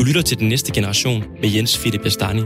Du 0.00 0.04
lytter 0.04 0.22
til 0.22 0.38
Den 0.38 0.48
Næste 0.48 0.72
Generation 0.72 1.24
med 1.40 1.50
Jens 1.54 1.78
Philip 1.78 2.02
Bastani. 2.02 2.40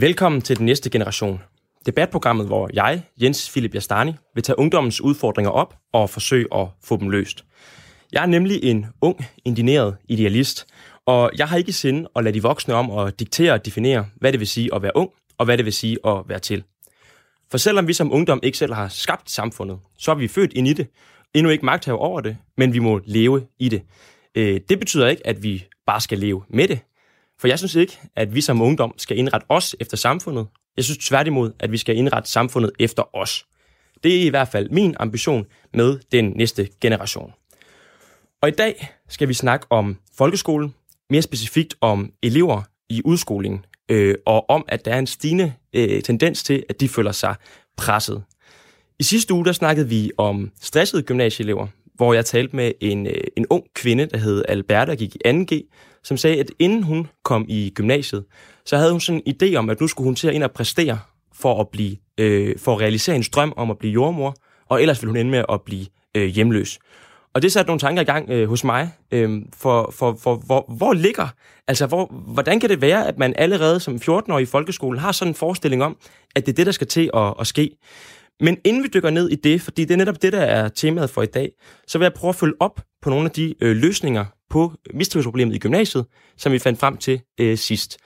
Velkommen 0.00 0.42
til 0.42 0.56
Den 0.56 0.66
Næste 0.66 0.90
Generation. 0.90 1.40
Debatprogrammet, 1.86 2.46
hvor 2.46 2.70
jeg, 2.74 3.02
Jens 3.22 3.50
Philip 3.50 3.74
Jastani, 3.74 4.12
vil 4.34 4.44
tage 4.44 4.58
ungdommens 4.58 5.00
udfordringer 5.00 5.50
op 5.50 5.74
og 5.92 6.10
forsøge 6.10 6.46
at 6.54 6.68
få 6.84 6.96
dem 6.96 7.08
løst. 7.08 7.44
Jeg 8.12 8.22
er 8.22 8.26
nemlig 8.26 8.64
en 8.64 8.86
ung, 9.00 9.26
indineret 9.44 9.96
idealist, 10.08 10.66
og 11.06 11.30
jeg 11.38 11.48
har 11.48 11.56
ikke 11.56 11.68
i 11.68 11.72
sinde 11.72 12.08
at 12.16 12.24
lade 12.24 12.34
de 12.34 12.42
voksne 12.42 12.74
om 12.74 12.98
at 12.98 13.20
diktere 13.20 13.52
og 13.52 13.64
definere, 13.64 14.06
hvad 14.16 14.32
det 14.32 14.40
vil 14.40 14.48
sige 14.48 14.74
at 14.74 14.82
være 14.82 14.96
ung, 14.96 15.10
og 15.38 15.44
hvad 15.44 15.56
det 15.56 15.64
vil 15.64 15.72
sige 15.72 15.98
at 16.06 16.22
være 16.28 16.38
til. 16.38 16.64
For 17.50 17.58
selvom 17.58 17.88
vi 17.88 17.92
som 17.92 18.12
ungdom 18.12 18.40
ikke 18.42 18.58
selv 18.58 18.74
har 18.74 18.88
skabt 18.88 19.30
samfundet, 19.30 19.78
så 19.98 20.10
er 20.10 20.14
vi 20.14 20.28
født 20.28 20.52
ind 20.52 20.68
i 20.68 20.72
det, 20.72 20.86
endnu 21.36 21.50
ikke 21.50 21.64
magthaver 21.66 21.98
over 21.98 22.20
det, 22.20 22.36
men 22.56 22.72
vi 22.72 22.78
må 22.78 23.00
leve 23.04 23.46
i 23.58 23.68
det. 23.68 23.82
Øh, 24.34 24.60
det 24.68 24.78
betyder 24.78 25.08
ikke, 25.08 25.26
at 25.26 25.42
vi 25.42 25.64
bare 25.86 26.00
skal 26.00 26.18
leve 26.18 26.42
med 26.48 26.68
det. 26.68 26.78
For 27.38 27.48
jeg 27.48 27.58
synes 27.58 27.74
ikke, 27.74 27.98
at 28.16 28.34
vi 28.34 28.40
som 28.40 28.62
ungdom 28.62 28.94
skal 28.96 29.18
indrette 29.18 29.46
os 29.48 29.76
efter 29.80 29.96
samfundet. 29.96 30.46
Jeg 30.76 30.84
synes 30.84 30.98
tværtimod, 30.98 31.52
at 31.60 31.72
vi 31.72 31.76
skal 31.76 31.96
indrette 31.96 32.30
samfundet 32.30 32.70
efter 32.78 33.16
os. 33.16 33.46
Det 34.02 34.16
er 34.16 34.26
i 34.26 34.28
hvert 34.28 34.48
fald 34.48 34.70
min 34.70 34.96
ambition 35.00 35.46
med 35.74 35.98
den 36.12 36.32
næste 36.36 36.68
generation. 36.80 37.32
Og 38.42 38.48
i 38.48 38.52
dag 38.52 38.88
skal 39.08 39.28
vi 39.28 39.34
snakke 39.34 39.66
om 39.70 39.96
folkeskolen, 40.16 40.74
mere 41.10 41.22
specifikt 41.22 41.74
om 41.80 42.12
elever 42.22 42.62
i 42.88 43.02
udskolingen, 43.04 43.64
øh, 43.88 44.14
og 44.26 44.50
om, 44.50 44.64
at 44.68 44.84
der 44.84 44.94
er 44.94 44.98
en 44.98 45.06
stigende 45.06 45.52
øh, 45.72 46.02
tendens 46.02 46.42
til, 46.42 46.64
at 46.68 46.80
de 46.80 46.88
føler 46.88 47.12
sig 47.12 47.34
presset. 47.76 48.24
I 48.98 49.02
sidste 49.02 49.34
uge, 49.34 49.44
der 49.44 49.52
snakkede 49.52 49.88
vi 49.88 50.10
om 50.18 50.50
stressede 50.60 51.02
gymnasieelever, 51.02 51.66
hvor 51.94 52.14
jeg 52.14 52.24
talte 52.24 52.56
med 52.56 52.72
en, 52.80 53.06
øh, 53.06 53.24
en 53.36 53.46
ung 53.50 53.64
kvinde, 53.74 54.06
der 54.06 54.18
hed 54.18 54.44
Alberta, 54.48 54.90
der 54.90 54.96
gik 54.96 55.14
i 55.14 55.18
2G, 55.28 55.72
som 56.02 56.16
sagde, 56.16 56.40
at 56.40 56.50
inden 56.58 56.82
hun 56.82 57.06
kom 57.22 57.44
i 57.48 57.72
gymnasiet, 57.74 58.24
så 58.64 58.76
havde 58.76 58.90
hun 58.90 59.00
sådan 59.00 59.22
en 59.26 59.34
idé 59.34 59.54
om, 59.54 59.70
at 59.70 59.80
nu 59.80 59.86
skulle 59.88 60.06
hun 60.06 60.14
til 60.14 60.28
at 60.28 60.34
ind 60.34 60.42
og 60.42 60.52
præstere 60.52 60.98
for 61.34 61.60
at, 61.60 61.68
blive, 61.68 61.96
øh, 62.18 62.58
for 62.58 62.74
at 62.74 62.80
realisere 62.80 63.16
en 63.16 63.24
drøm 63.32 63.52
om 63.56 63.70
at 63.70 63.78
blive 63.78 63.92
jordmor, 63.92 64.36
og 64.68 64.80
ellers 64.80 65.02
ville 65.02 65.10
hun 65.10 65.16
ende 65.16 65.30
med 65.30 65.44
at 65.48 65.62
blive 65.62 65.86
øh, 66.14 66.26
hjemløs. 66.26 66.78
Og 67.34 67.42
det 67.42 67.52
satte 67.52 67.68
nogle 67.68 67.80
tanker 67.80 68.02
i 68.02 68.04
gang 68.04 68.30
øh, 68.30 68.48
hos 68.48 68.64
mig, 68.64 68.90
øh, 69.12 69.42
for, 69.56 69.90
for, 69.94 70.18
for 70.22 70.36
hvor, 70.36 70.64
hvor 70.76 70.92
ligger, 70.92 71.28
altså 71.68 71.86
hvor, 71.86 72.06
hvordan 72.06 72.60
kan 72.60 72.70
det 72.70 72.80
være, 72.80 73.08
at 73.08 73.18
man 73.18 73.34
allerede 73.36 73.80
som 73.80 73.94
14-årig 73.94 74.42
i 74.42 74.46
folkeskolen 74.46 75.00
har 75.00 75.12
sådan 75.12 75.30
en 75.30 75.34
forestilling 75.34 75.84
om, 75.84 75.96
at 76.36 76.46
det 76.46 76.52
er 76.52 76.56
det, 76.56 76.66
der 76.66 76.72
skal 76.72 76.86
til 76.86 77.10
at, 77.14 77.34
at 77.40 77.46
ske. 77.46 77.76
Men 78.40 78.58
inden 78.64 78.82
vi 78.82 78.88
dykker 78.88 79.10
ned 79.10 79.28
i 79.30 79.34
det, 79.34 79.60
fordi 79.60 79.84
det 79.84 79.90
er 79.94 79.98
netop 79.98 80.22
det, 80.22 80.32
der 80.32 80.40
er 80.40 80.68
temaet 80.68 81.10
for 81.10 81.22
i 81.22 81.26
dag, 81.26 81.50
så 81.86 81.98
vil 81.98 82.04
jeg 82.04 82.12
prøve 82.12 82.28
at 82.28 82.34
følge 82.34 82.54
op 82.60 82.80
på 83.02 83.10
nogle 83.10 83.24
af 83.24 83.30
de 83.30 83.54
øh, 83.60 83.76
løsninger 83.76 84.24
på 84.50 84.72
mistrivselsproblemet 84.94 85.54
i 85.54 85.58
gymnasiet, 85.58 86.06
som 86.36 86.52
vi 86.52 86.58
fandt 86.58 86.80
frem 86.80 86.96
til 86.96 87.20
øh, 87.40 87.58
sidst. 87.58 87.98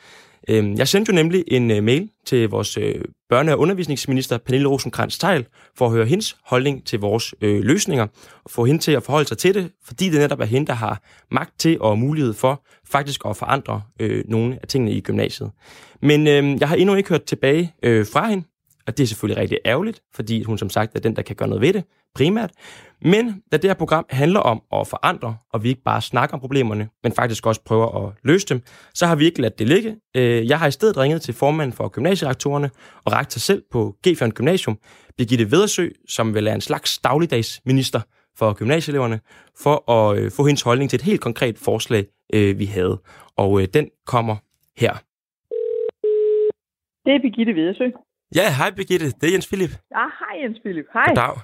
Øh, 0.49 0.79
jeg 0.79 0.89
sendte 0.89 1.11
jo 1.11 1.15
nemlig 1.15 1.45
en 1.49 1.71
øh, 1.71 1.85
mail 1.85 2.11
til 2.27 2.49
vores 2.49 2.77
øh, 2.77 2.95
børne- 3.33 3.51
og 3.51 3.59
undervisningsminister, 3.59 4.39
Pernille 4.39 4.69
rosenkrantz 4.69 5.19
teil 5.19 5.47
for 5.77 5.87
at 5.87 5.93
høre 5.93 6.07
hendes 6.07 6.37
holdning 6.45 6.87
til 6.87 7.01
vores 7.01 7.35
øh, 7.41 7.61
løsninger, 7.63 8.07
og 8.45 8.51
få 8.51 8.65
hende 8.65 8.81
til 8.81 8.93
at 8.93 9.03
forholde 9.03 9.29
sig 9.29 9.39
til 9.39 9.55
det, 9.55 9.71
fordi 9.85 10.09
det 10.09 10.21
netop 10.21 10.41
er 10.41 10.45
hende, 10.45 10.67
der 10.67 10.73
har 10.73 11.03
magt 11.31 11.59
til 11.59 11.81
og 11.81 11.99
mulighed 11.99 12.35
for 12.35 12.67
faktisk 12.87 13.21
at 13.27 13.37
forandre 13.37 13.83
øh, 14.01 14.25
nogle 14.29 14.59
af 14.63 14.69
tingene 14.69 14.93
i 14.93 15.01
gymnasiet. 15.01 15.51
Men 16.03 16.27
øh, 16.27 16.61
jeg 16.61 16.69
har 16.69 16.77
endnu 16.77 16.95
ikke 16.95 17.09
hørt 17.09 17.25
tilbage 17.25 17.75
øh, 17.83 18.07
fra 18.07 18.29
hende, 18.29 18.45
og 18.91 18.99
det 18.99 19.03
er 19.03 19.07
selvfølgelig 19.07 19.43
rigtig 19.43 19.59
ærgerligt, 19.65 20.03
fordi 20.15 20.43
hun 20.43 20.59
som 20.59 20.71
sagt 20.71 20.97
er 20.97 21.01
den, 21.01 21.17
der 21.17 21.23
kan 21.23 21.37
gøre 21.37 21.49
noget 21.49 21.63
ved 21.63 21.73
det, 21.73 21.85
primært. 22.15 22.51
Men 23.03 23.43
da 23.53 23.57
det 23.57 23.71
her 23.71 23.75
program 23.75 24.07
handler 24.11 24.41
om 24.41 24.63
at 24.73 24.87
forandre, 24.87 25.37
og 25.53 25.63
vi 25.63 25.69
ikke 25.69 25.83
bare 25.83 26.03
snakker 26.03 26.35
om 26.35 26.41
problemerne, 26.41 26.89
men 27.03 27.13
faktisk 27.13 27.47
også 27.47 27.65
prøver 27.65 28.07
at 28.07 28.13
løse 28.25 28.47
dem, 28.47 28.63
så 28.95 29.07
har 29.07 29.17
vi 29.17 29.25
ikke 29.25 29.41
ladt 29.41 29.59
det 29.59 29.69
ligge. 29.69 29.97
Øh, 30.17 30.49
jeg 30.49 30.59
har 30.59 30.67
i 30.67 30.71
stedet 30.71 30.97
ringet 30.97 31.23
til 31.23 31.35
formanden 31.35 31.73
for 31.73 31.89
gymnasierektorerne 31.89 32.71
og 33.05 33.13
rektor 33.13 33.39
selv 33.39 33.63
på 33.71 33.97
G4 34.07 34.29
Gymnasium, 34.29 34.79
Birgitte 35.17 35.51
Vedersø, 35.51 35.89
som 36.09 36.35
vil 36.35 36.47
er 36.47 36.55
en 36.55 36.61
slags 36.61 36.99
dagligdagsminister 36.99 38.01
for 38.39 38.53
gymnasieeleverne, 38.53 39.21
for 39.63 39.91
at 39.91 40.19
øh, 40.19 40.31
få 40.31 40.47
hendes 40.47 40.63
holdning 40.63 40.91
til 40.91 40.97
et 40.97 41.03
helt 41.03 41.21
konkret 41.21 41.59
forslag, 41.59 42.07
øh, 42.35 42.59
vi 42.59 42.65
havde. 42.65 43.01
Og 43.37 43.75
den 43.75 43.91
kommer 44.07 44.37
her. 44.77 44.93
Det 47.05 47.13
er 47.15 47.21
Birgitte 47.23 47.55
Vedersø. 47.55 47.85
Ja, 48.35 48.55
hej 48.55 48.71
Birgitte, 48.71 49.07
det 49.21 49.29
er 49.29 49.33
Jens 49.33 49.47
Philip. 49.47 49.71
Ja, 49.71 50.05
hej 50.19 50.43
Jens 50.43 50.59
Philip, 50.65 50.85
hej. 50.93 51.07
Goddag. 51.07 51.37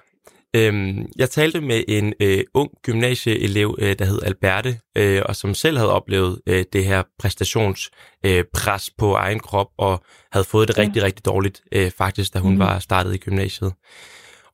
Øhm, 0.56 1.06
jeg 1.16 1.30
talte 1.30 1.60
med 1.60 1.84
en 1.88 2.14
øh, 2.20 2.44
ung 2.54 2.70
gymnasieelev, 2.82 3.76
øh, 3.78 3.98
der 3.98 4.04
hed 4.04 4.22
Alberte, 4.22 4.78
øh, 4.96 5.22
og 5.24 5.36
som 5.36 5.54
selv 5.54 5.76
havde 5.76 5.92
oplevet 5.92 6.40
øh, 6.46 6.64
det 6.72 6.84
her 6.84 7.02
præstationspres 7.18 8.90
øh, 8.90 8.94
på 8.98 9.14
egen 9.14 9.40
krop, 9.40 9.66
og 9.78 10.04
havde 10.32 10.44
fået 10.44 10.68
det 10.68 10.76
ja. 10.76 10.82
rigtig, 10.82 11.02
rigtig 11.02 11.24
dårligt, 11.24 11.62
øh, 11.72 11.90
faktisk, 11.90 12.34
da 12.34 12.38
hun 12.38 12.52
mm. 12.52 12.58
var 12.58 12.78
startet 12.78 13.14
i 13.14 13.18
gymnasiet. 13.18 13.72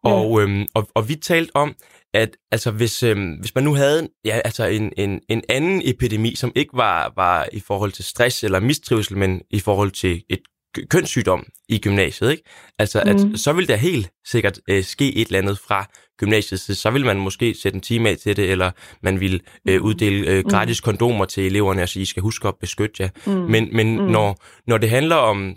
Og, 0.05 0.41
ja. 0.41 0.45
øhm, 0.45 0.67
og, 0.75 0.89
og 0.95 1.09
vi 1.09 1.15
talte 1.15 1.51
om, 1.57 1.75
at 2.15 2.37
altså, 2.51 2.71
hvis, 2.71 3.03
øhm, 3.03 3.33
hvis 3.33 3.55
man 3.55 3.65
nu 3.65 3.75
havde 3.75 4.09
ja, 4.25 4.41
altså 4.45 4.65
en, 4.65 4.93
en, 4.97 5.21
en 5.29 5.43
anden 5.49 5.83
epidemi, 5.85 6.35
som 6.35 6.53
ikke 6.55 6.77
var, 6.77 7.13
var 7.17 7.49
i 7.53 7.61
forhold 7.61 7.93
til 7.93 8.05
stress 8.05 8.45
eller 8.45 8.61
mistrivsel, 8.61 9.17
men 9.19 9.43
i 9.51 9.61
forhold 9.61 9.91
til 9.91 10.23
et 10.29 10.41
kønssygdom 10.91 11.47
i 11.69 11.79
gymnasiet, 11.79 12.31
ikke? 12.31 12.43
Altså, 12.79 13.01
at 13.01 13.27
mm. 13.27 13.37
så 13.37 13.53
vil 13.53 13.69
der 13.69 13.77
helt 13.77 14.11
sikkert 14.27 14.61
øh, 14.69 14.85
ske 14.85 15.17
et 15.17 15.27
eller 15.27 15.39
andet 15.39 15.59
fra 15.59 15.87
gymnasiet, 16.19 16.61
så 16.61 16.91
vil 16.91 17.05
man 17.05 17.17
måske 17.21 17.55
sætte 17.63 17.77
en 17.77 17.83
time 17.83 18.09
af 18.09 18.17
til 18.17 18.37
det, 18.37 18.51
eller 18.51 18.71
man 19.03 19.21
vil 19.21 19.41
øh, 19.69 19.81
mm. 19.81 19.87
uddele 19.87 20.31
øh, 20.31 20.45
mm. 20.45 20.51
gratis 20.51 20.83
mm. 20.83 20.85
kondomer 20.85 21.25
til 21.25 21.47
eleverne, 21.47 21.83
og 21.83 21.89
sige, 21.89 22.03
I 22.03 22.07
skal 22.07 22.23
huske 22.23 22.49
at 22.49 22.55
beskytte 22.61 23.03
jer. 23.03 23.09
Mm. 23.27 23.33
Men, 23.33 23.69
men 23.73 23.99
mm. 23.99 24.05
når, 24.05 24.37
når 24.67 24.79
det 24.79 24.91
handler 24.91 25.17
om 25.17 25.57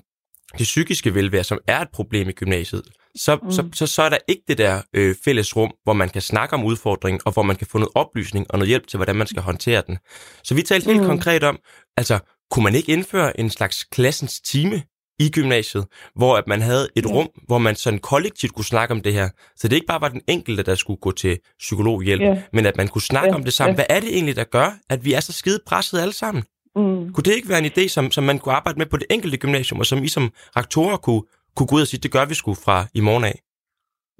det 0.57 0.63
psykiske 0.63 1.15
velvære, 1.15 1.43
som 1.43 1.59
er 1.67 1.79
et 1.81 1.89
problem 1.93 2.29
i 2.29 2.31
gymnasiet, 2.31 2.83
så, 3.15 3.39
mm. 3.43 3.51
så, 3.51 3.69
så, 3.73 3.87
så 3.87 4.01
er 4.01 4.09
der 4.09 4.17
ikke 4.27 4.43
det 4.47 4.57
der 4.57 4.81
øh, 4.93 5.15
fælles 5.25 5.55
rum, 5.55 5.73
hvor 5.83 5.93
man 5.93 6.09
kan 6.09 6.21
snakke 6.21 6.53
om 6.55 6.63
udfordringen, 6.63 7.21
og 7.25 7.31
hvor 7.31 7.43
man 7.43 7.55
kan 7.55 7.67
få 7.67 7.77
noget 7.77 7.91
oplysning 7.95 8.45
og 8.49 8.59
noget 8.59 8.67
hjælp 8.67 8.87
til, 8.87 8.97
hvordan 8.97 9.15
man 9.15 9.27
skal 9.27 9.41
håndtere 9.41 9.83
den. 9.87 9.97
Så 10.43 10.55
vi 10.55 10.61
talte 10.61 10.87
helt 10.87 11.01
mm. 11.01 11.07
konkret 11.07 11.43
om, 11.43 11.57
altså, 11.97 12.19
kunne 12.51 12.63
man 12.63 12.75
ikke 12.75 12.91
indføre 12.91 13.39
en 13.39 13.49
slags 13.49 13.83
klassens 13.83 14.41
time 14.41 14.83
i 15.19 15.29
gymnasiet, 15.31 15.85
hvor 16.15 16.35
at 16.35 16.47
man 16.47 16.61
havde 16.61 16.85
et 16.95 17.05
ja. 17.05 17.15
rum, 17.15 17.29
hvor 17.47 17.57
man 17.57 17.75
sådan 17.75 17.99
kollektivt 17.99 18.53
kunne 18.55 18.65
snakke 18.65 18.91
om 18.93 19.01
det 19.01 19.13
her. 19.13 19.27
Så 19.55 19.67
det 19.67 19.75
ikke 19.75 19.87
bare 19.87 20.01
var 20.01 20.09
den 20.09 20.21
enkelte, 20.27 20.63
der 20.63 20.75
skulle 20.75 20.97
gå 20.97 21.11
til 21.11 21.39
psykologhjælp, 21.59 22.21
ja. 22.21 22.41
men 22.53 22.65
at 22.65 22.77
man 22.77 22.87
kunne 22.87 23.01
snakke 23.01 23.29
ja. 23.29 23.35
om 23.35 23.43
det 23.43 23.53
sammen. 23.53 23.73
Ja. 23.73 23.75
Hvad 23.75 23.95
er 23.95 23.99
det 23.99 24.09
egentlig, 24.13 24.35
der 24.35 24.43
gør, 24.43 24.69
at 24.89 25.05
vi 25.05 25.13
er 25.13 25.19
så 25.19 25.33
skide 25.33 25.59
presset 25.67 26.01
alle 26.01 26.13
sammen? 26.13 26.43
Mm. 26.75 27.13
Kunne 27.13 27.27
det 27.27 27.35
ikke 27.35 27.49
være 27.49 27.63
en 27.65 27.71
idé, 27.73 27.87
som, 27.87 28.11
som 28.11 28.23
man 28.23 28.39
kunne 28.39 28.55
arbejde 28.55 28.77
med 28.77 28.85
på 28.85 28.97
det 28.97 29.07
enkelte 29.09 29.37
gymnasium, 29.37 29.79
og 29.79 29.85
som 29.85 30.03
I 30.03 30.07
som 30.07 30.31
rektorer 30.59 30.97
kunne, 30.97 31.23
kunne 31.55 31.67
gå 31.67 31.75
ud 31.75 31.81
og 31.81 31.87
sige, 31.87 32.03
det 32.03 32.11
gør 32.11 32.25
vi 32.25 32.33
sgu 32.33 32.53
fra 32.53 32.77
i 32.99 33.01
morgen 33.01 33.23
af? 33.23 33.37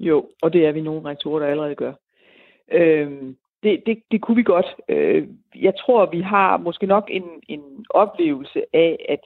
Jo, 0.00 0.26
og 0.42 0.52
det 0.52 0.66
er 0.66 0.72
vi 0.72 0.80
nogle 0.80 1.10
rektorer, 1.10 1.38
der 1.40 1.46
allerede 1.46 1.74
gør. 1.74 1.92
Øhm, 2.72 3.36
det, 3.62 3.82
det, 3.86 3.98
det 4.10 4.20
kunne 4.20 4.36
vi 4.36 4.42
godt. 4.42 4.66
Øh, 4.88 5.28
jeg 5.54 5.74
tror, 5.80 6.10
vi 6.10 6.20
har 6.20 6.56
måske 6.56 6.86
nok 6.86 7.04
en, 7.10 7.22
en 7.48 7.62
oplevelse 7.90 8.60
af, 8.72 9.06
at 9.08 9.24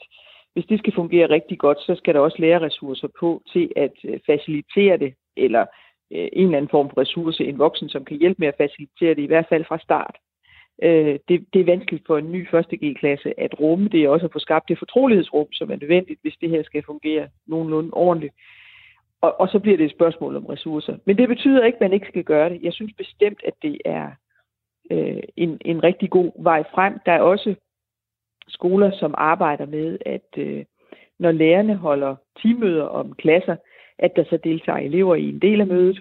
hvis 0.53 0.67
det 0.67 0.79
skal 0.79 0.95
fungere 0.95 1.31
rigtig 1.31 1.59
godt, 1.59 1.79
så 1.81 1.95
skal 1.95 2.15
der 2.15 2.21
også 2.21 2.37
lærerressourcer 2.41 3.09
på 3.21 3.43
til 3.53 3.73
at 3.77 3.93
øh, 4.05 4.21
facilitere 4.27 4.97
det, 4.99 5.15
eller 5.37 5.61
øh, 6.13 6.29
en 6.33 6.45
eller 6.45 6.57
anden 6.57 6.71
form 6.71 6.89
for 6.89 7.01
ressource, 7.01 7.45
en 7.45 7.59
voksen, 7.59 7.89
som 7.89 8.05
kan 8.05 8.19
hjælpe 8.19 8.39
med 8.39 8.49
at 8.49 8.57
facilitere 8.59 9.15
det, 9.15 9.23
i 9.23 9.27
hvert 9.27 9.47
fald 9.49 9.65
fra 9.65 9.79
start. 9.79 10.17
Øh, 10.83 11.19
det, 11.29 11.47
det 11.53 11.61
er 11.61 11.65
vanskeligt 11.65 12.07
for 12.07 12.19
en 12.19 12.33
ny 12.33 12.55
1. 12.55 12.67
G-klasse 12.85 13.41
at 13.41 13.61
rumme 13.61 13.89
det, 13.89 14.09
og 14.09 14.13
også 14.13 14.27
at 14.27 14.33
få 14.33 14.39
skabt 14.39 14.69
det 14.69 14.79
fortrolighedsrum, 14.79 15.53
som 15.53 15.71
er 15.71 15.77
nødvendigt, 15.77 16.21
hvis 16.23 16.37
det 16.41 16.51
her 16.51 16.63
skal 16.63 16.83
fungere 16.87 17.29
nogenlunde 17.47 17.91
ordentligt. 17.93 18.35
Og, 19.21 19.41
og 19.41 19.49
så 19.49 19.59
bliver 19.59 19.77
det 19.77 19.87
et 19.87 19.97
spørgsmål 19.97 20.37
om 20.37 20.47
ressourcer. 20.47 20.97
Men 21.05 21.19
det 21.19 21.29
betyder 21.29 21.65
ikke, 21.65 21.77
at 21.77 21.81
man 21.81 21.93
ikke 21.93 22.07
skal 22.09 22.25
gøre 22.25 22.51
det. 22.51 22.63
Jeg 22.63 22.73
synes 22.73 22.93
bestemt, 22.97 23.41
at 23.45 23.55
det 23.63 23.79
er 23.85 24.11
øh, 24.91 25.23
en, 25.37 25.59
en 25.65 25.85
rigtig 25.85 26.11
god 26.11 26.33
vej 26.43 26.63
frem. 26.75 26.99
Der 27.07 27.13
er 27.13 27.21
også 27.21 27.55
skoler, 28.51 28.91
som 28.91 29.15
arbejder 29.19 29.67
med, 29.67 29.99
at 30.07 30.29
øh, 30.37 30.65
når 31.19 31.33
lærerne 31.33 31.75
holder 31.75 32.17
teammøder 32.43 32.85
om 32.85 33.13
klasser, 33.13 33.57
at 33.99 34.17
der 34.17 34.25
så 34.25 34.37
deltager 34.37 34.79
elever 34.79 35.15
i 35.15 35.29
en 35.29 35.39
del 35.39 35.61
af 35.61 35.67
mødet, 35.67 36.01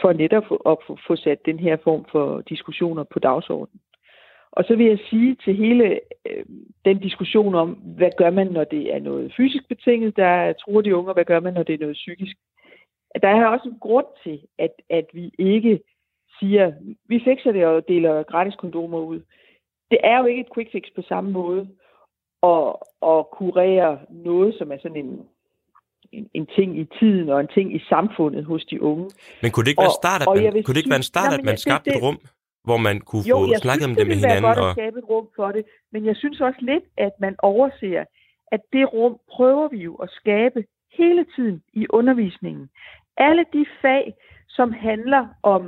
for 0.00 0.12
netop 0.12 0.44
at 0.66 0.76
få 1.06 1.16
sat 1.16 1.46
den 1.46 1.58
her 1.58 1.76
form 1.84 2.04
for 2.12 2.40
diskussioner 2.40 3.04
på 3.04 3.18
dagsordenen. 3.18 3.80
Og 4.52 4.64
så 4.64 4.76
vil 4.76 4.86
jeg 4.86 4.98
sige 5.10 5.36
til 5.44 5.54
hele 5.54 6.00
øh, 6.30 6.44
den 6.84 6.98
diskussion 6.98 7.54
om, 7.54 7.70
hvad 7.70 8.10
gør 8.18 8.30
man, 8.30 8.46
når 8.46 8.64
det 8.64 8.94
er 8.94 9.00
noget 9.00 9.34
fysisk 9.36 9.68
betinget, 9.68 10.16
der 10.16 10.52
tror 10.52 10.80
de 10.80 10.96
unge, 10.96 11.10
og 11.10 11.14
hvad 11.14 11.24
gør 11.24 11.40
man, 11.40 11.54
når 11.54 11.62
det 11.62 11.74
er 11.74 11.78
noget 11.78 11.94
psykisk. 11.94 12.36
Der 13.22 13.28
er 13.28 13.46
også 13.46 13.68
en 13.68 13.78
grund 13.80 14.06
til, 14.22 14.40
at, 14.58 14.70
at 14.90 15.06
vi 15.12 15.30
ikke 15.38 15.80
siger, 16.40 16.72
vi 17.08 17.20
fikser 17.24 17.52
det 17.52 17.66
og 17.66 17.88
deler 17.88 18.22
gratis 18.22 18.54
kondomer 18.54 18.98
ud. 18.98 19.20
Det 19.90 19.98
er 20.02 20.18
jo 20.18 20.24
ikke 20.24 20.40
et 20.40 20.54
quick 20.54 20.72
fix 20.72 20.82
på 20.96 21.02
samme 21.02 21.30
måde 21.30 21.68
at, 22.50 22.76
at 23.12 23.20
kurere 23.38 23.98
noget, 24.10 24.54
som 24.58 24.72
er 24.72 24.78
sådan 24.82 24.96
en, 24.96 25.12
en, 26.12 26.28
en 26.34 26.46
ting 26.46 26.78
i 26.78 26.86
tiden 26.98 27.28
og 27.28 27.40
en 27.40 27.48
ting 27.54 27.74
i 27.74 27.80
samfundet 27.88 28.44
hos 28.44 28.64
de 28.64 28.82
unge. 28.82 29.10
Men 29.42 29.50
kunne 29.50 29.64
det 29.64 29.70
ikke 29.70 29.82
være 29.82 30.00
start, 30.02 30.20
at 30.22 30.28
man, 30.28 30.62
kunne 30.64 30.74
det 30.74 30.82
ikke 30.82 30.94
være 30.96 31.04
en 31.06 31.12
start, 31.14 31.32
at 31.38 31.44
man 31.44 31.56
skabte 31.56 31.90
det, 31.90 31.96
et 31.96 32.02
rum? 32.02 32.18
hvor 32.64 32.76
man 32.76 33.00
kunne 33.00 33.26
jo, 33.28 33.36
få 33.36 33.60
snakket 33.64 33.86
om 33.88 33.94
det 33.94 34.06
med 34.06 34.16
hinanden? 34.16 34.44
Jo, 34.44 34.48
jeg 34.48 34.54
synes, 34.54 34.56
det 34.56 34.56
godt 34.56 34.58
og... 34.58 34.68
at 34.68 34.74
skabe 34.74 34.98
et 34.98 35.08
rum 35.12 35.26
for 35.36 35.48
det, 35.56 35.64
men 35.92 36.06
jeg 36.06 36.16
synes 36.16 36.40
også 36.40 36.60
lidt, 36.62 36.84
at 36.96 37.12
man 37.20 37.34
overser, 37.38 38.04
at 38.52 38.60
det 38.72 38.92
rum 38.92 39.18
prøver 39.34 39.68
vi 39.68 39.78
jo 39.88 39.94
at 39.94 40.10
skabe 40.10 40.64
hele 40.98 41.26
tiden 41.36 41.62
i 41.72 41.86
undervisningen. 41.90 42.68
Alle 43.16 43.44
de 43.52 43.66
fag, 43.82 44.14
som 44.48 44.72
handler 44.72 45.28
om 45.42 45.62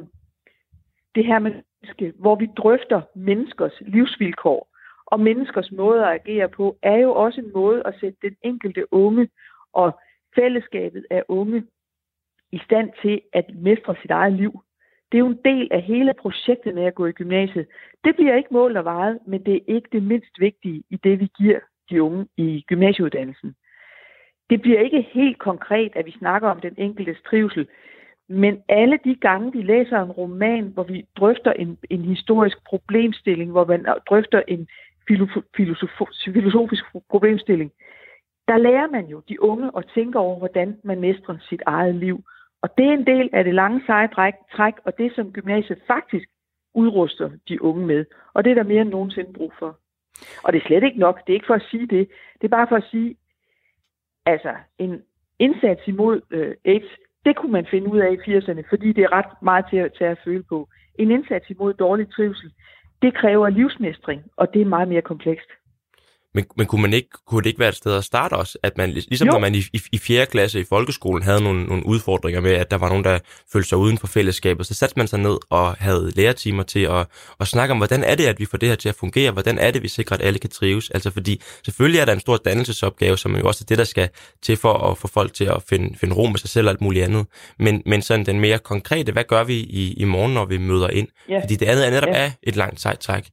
det 1.15 1.27
her 1.27 1.39
menneske, 1.39 2.13
hvor 2.19 2.35
vi 2.35 2.47
drøfter 2.57 3.01
menneskers 3.15 3.77
livsvilkår 3.81 4.76
og 5.07 5.21
menneskers 5.21 5.73
måde 5.73 6.07
at 6.07 6.13
agere 6.21 6.49
på, 6.49 6.77
er 6.83 6.97
jo 6.97 7.15
også 7.15 7.41
en 7.41 7.53
måde 7.55 7.83
at 7.87 7.95
sætte 8.01 8.19
den 8.23 8.37
enkelte 8.43 8.93
unge 8.93 9.29
og 9.73 10.01
fællesskabet 10.35 11.07
af 11.11 11.23
unge 11.29 11.65
i 12.53 12.59
stand 12.65 12.91
til 13.03 13.21
at 13.33 13.45
mestre 13.55 13.95
sit 14.03 14.11
eget 14.11 14.33
liv. 14.33 14.63
Det 15.13 15.19
er 15.19 15.25
jo 15.25 15.27
en 15.27 15.41
del 15.45 15.69
af 15.71 15.83
hele 15.83 16.15
projektet 16.15 16.75
med 16.75 16.85
at 16.85 16.95
gå 16.95 17.07
i 17.07 17.13
gymnasiet. 17.13 17.67
Det 18.05 18.17
bliver 18.17 18.37
ikke 18.37 18.55
målt 18.55 18.77
og 18.77 18.85
vejet, 18.85 19.19
men 19.27 19.45
det 19.47 19.55
er 19.55 19.75
ikke 19.75 19.89
det 19.93 20.03
mindst 20.03 20.41
vigtige 20.41 20.83
i 20.91 20.97
det, 20.97 21.21
vi 21.21 21.29
giver 21.39 21.61
de 21.91 22.03
unge 22.03 22.27
i 22.37 22.65
gymnasieuddannelsen. 22.69 23.55
Det 24.51 24.63
bliver 24.63 24.81
ikke 24.81 25.09
helt 25.13 25.39
konkret, 25.39 25.93
at 25.97 26.07
vi 26.07 26.11
snakker 26.11 26.49
om 26.49 26.61
den 26.61 26.75
enkeltes 26.79 27.19
trivsel, 27.31 27.69
men 28.29 28.63
alle 28.69 28.99
de 29.05 29.15
gange, 29.15 29.53
vi 29.53 29.63
læser 29.63 30.03
en 30.03 30.11
roman, 30.11 30.65
hvor 30.65 30.83
vi 30.83 31.07
drøfter 31.17 31.53
en, 31.53 31.79
en 31.91 32.05
historisk 32.05 32.65
problemstilling, 32.65 33.51
hvor 33.51 33.65
man 33.65 33.87
drøfter 34.09 34.43
en 34.49 34.69
filosofisk 36.27 36.85
problemstilling, 37.11 37.73
der 38.49 38.59
lærer 38.59 38.91
man 38.91 39.07
jo 39.07 39.23
de 39.29 39.43
unge 39.43 39.71
at 39.77 39.91
tænke 39.95 40.19
over, 40.19 40.39
hvordan 40.39 40.81
man 40.85 41.01
mestrer 41.01 41.37
sit 41.49 41.63
eget 41.67 41.95
liv. 41.95 42.25
Og 42.63 42.69
det 42.79 42.87
er 42.87 42.93
en 42.93 43.07
del 43.07 43.31
af 43.33 43.45
det 43.45 43.55
lange 43.55 43.83
seje 43.87 44.09
træk, 44.57 44.75
og 44.85 44.99
det 44.99 45.13
som 45.15 45.33
gymnasiet 45.33 45.79
faktisk 45.87 46.29
udruster 46.75 47.31
de 47.49 47.63
unge 47.63 47.87
med. 47.87 48.05
Og 48.35 48.45
det 48.45 48.51
er 48.51 48.55
der 48.55 48.63
mere 48.63 48.81
end 48.81 48.91
nogensinde 48.91 49.33
brug 49.33 49.53
for. 49.59 49.79
Og 50.45 50.53
det 50.53 50.63
er 50.63 50.67
slet 50.67 50.85
ikke 50.85 50.99
nok. 50.99 51.27
Det 51.27 51.33
er 51.33 51.35
ikke 51.35 51.47
for 51.47 51.55
at 51.55 51.69
sige 51.71 51.87
det. 51.87 52.09
Det 52.41 52.45
er 52.45 52.57
bare 52.57 52.69
for 52.69 52.77
at 52.77 52.89
sige, 52.91 53.17
altså 54.27 54.55
en 54.79 55.03
indsats 55.39 55.83
imod 55.87 56.21
øh, 56.31 56.55
AIDS, 56.65 56.91
det 57.25 57.37
kunne 57.37 57.53
man 57.53 57.67
finde 57.71 57.93
ud 57.93 57.99
af 57.99 58.13
i 58.13 58.17
80'erne, 58.17 58.63
fordi 58.69 58.93
det 58.93 59.05
er 59.05 59.13
ret 59.13 59.43
meget 59.43 59.65
til 59.71 59.77
at 59.77 59.93
til 59.93 60.05
at 60.05 60.19
føle 60.25 60.43
på. 60.43 60.69
En 60.99 61.11
indsats 61.11 61.51
imod 61.51 61.75
dårlig 61.75 62.11
trivsel, 62.11 62.53
det 63.03 63.15
kræver 63.15 63.49
livsmestring, 63.49 64.23
og 64.37 64.55
det 64.55 64.61
er 64.63 64.67
meget 64.67 64.89
mere 64.89 65.03
komplekst. 65.03 65.51
Men, 66.37 66.45
men 66.57 66.67
kunne, 66.67 66.83
man 66.83 66.93
ikke, 66.93 67.09
kunne 67.27 67.43
det 67.43 67.47
ikke 67.47 67.61
være 67.61 67.69
et 67.69 67.75
sted 67.75 67.97
at 67.97 68.05
starte 68.05 68.33
også? 68.33 68.59
At 68.63 68.79
man, 68.79 68.91
ligesom 68.91 69.27
jo. 69.27 69.33
når 69.33 69.39
man 69.39 69.55
i, 69.55 69.59
i, 69.73 69.81
i 69.93 69.99
4. 69.99 70.27
klasse 70.27 70.61
i 70.61 70.65
folkeskolen 70.65 71.23
havde 71.23 71.41
nogle, 71.41 71.65
nogle 71.65 71.87
udfordringer 71.87 72.41
med, 72.41 72.53
at 72.53 72.71
der 72.71 72.77
var 72.77 72.89
nogen, 72.89 73.05
der 73.05 73.19
følte 73.53 73.69
sig 73.69 73.79
uden 73.79 73.99
for 73.99 74.07
fællesskabet, 74.07 74.67
så 74.67 74.75
satte 74.75 74.95
man 74.97 75.07
sig 75.07 75.19
ned 75.19 75.37
og 75.51 75.75
havde 75.75 76.13
lærertimer 76.17 76.63
til 76.63 76.81
at, 76.81 77.07
at 77.41 77.49
snakke 77.49 77.73
om, 77.73 77.79
hvordan 77.79 78.05
er 78.05 78.15
det, 78.15 78.27
at 78.27 78.41
vi 78.41 78.45
får 78.45 78.59
det 78.59 78.69
her 78.69 78.77
til 78.77 78.89
at 78.89 78.95
fungere? 78.95 79.31
Hvordan 79.31 79.59
er 79.59 79.71
det, 79.71 79.83
vi 79.83 79.89
sikrer, 79.89 80.17
at 80.17 80.23
alle 80.23 80.39
kan 80.39 80.51
trives? 80.51 80.91
Altså 80.91 81.11
fordi 81.11 81.43
selvfølgelig 81.65 82.01
er 82.01 82.05
der 82.05 82.13
en 82.13 82.21
stor 82.21 82.37
dannelsesopgave, 82.37 83.19
som 83.19 83.37
jo 83.37 83.47
også 83.47 83.65
er 83.65 83.67
det, 83.69 83.79
der 83.79 83.85
skal 83.85 84.09
til 84.43 84.57
for 84.57 84.73
at 84.73 84.99
få 84.99 85.09
folk 85.09 85.35
til 85.35 85.45
at 85.45 85.63
finde, 85.69 85.99
finde 85.99 86.15
ro 86.15 86.27
med 86.27 86.39
sig 86.39 86.51
selv 86.51 86.67
og 86.67 86.71
alt 86.71 86.81
muligt 86.81 87.05
andet. 87.05 87.27
Men, 87.59 87.83
men 87.87 88.03
sådan 88.03 88.27
den 88.27 88.41
mere 88.41 88.59
konkrete, 88.59 89.13
hvad 89.13 89.25
gør 89.25 89.45
vi 89.45 89.55
i, 89.55 89.95
i 89.97 90.05
morgen, 90.05 90.35
når 90.35 90.45
vi 90.45 90.59
møder 90.59 90.89
ind? 90.89 91.09
Ja. 91.29 91.41
Fordi 91.43 91.57
det 91.57 91.67
andet 91.67 91.87
er 91.87 91.91
netop 91.91 92.09
ja. 92.09 92.25
er 92.25 92.31
et 92.43 92.57
langt 92.57 92.81
sejt 92.81 92.99
træk. 92.99 93.25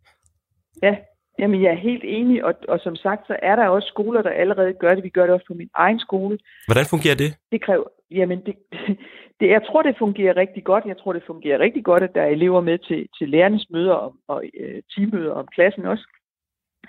Ja, 0.84 0.96
Jamen, 1.40 1.62
jeg 1.64 1.72
er 1.72 1.86
helt 1.90 2.04
enig, 2.06 2.46
og, 2.46 2.54
og 2.68 2.80
som 2.80 2.96
sagt, 2.96 3.28
så 3.28 3.36
er 3.42 3.56
der 3.56 3.68
også 3.68 3.88
skoler, 3.88 4.22
der 4.22 4.30
allerede 4.30 4.74
gør 4.74 4.96
det. 4.96 5.04
Vi 5.04 5.10
gør 5.10 5.26
det 5.26 5.34
også 5.34 5.46
på 5.48 5.54
min 5.54 5.70
egen 5.74 6.00
skole. 6.00 6.38
Hvordan 6.68 6.86
fungerer 6.90 7.16
det? 7.16 7.38
Det 7.52 7.62
kræver, 7.62 7.84
jamen, 8.12 8.46
det, 8.46 8.56
det, 9.40 9.48
jeg 9.50 9.62
tror, 9.68 9.82
det 9.82 9.96
fungerer 9.98 10.38
rigtig 10.38 10.64
godt. 10.64 10.86
Jeg 10.86 10.98
tror, 10.98 11.14
det 11.14 11.24
fungerer 11.28 11.60
rigtig 11.60 11.84
godt, 11.84 12.04
at 12.04 12.16
der 12.16 12.22
er 12.22 12.28
elever 12.28 12.62
med 12.62 12.78
til, 12.78 13.08
til 13.18 13.30
lærernes 13.30 13.70
møder 13.70 13.94
og, 13.94 14.16
og 14.28 14.44
øh, 14.60 14.82
teammøder 14.96 15.34
om 15.34 15.48
klassen 15.56 15.86
også. 15.86 16.08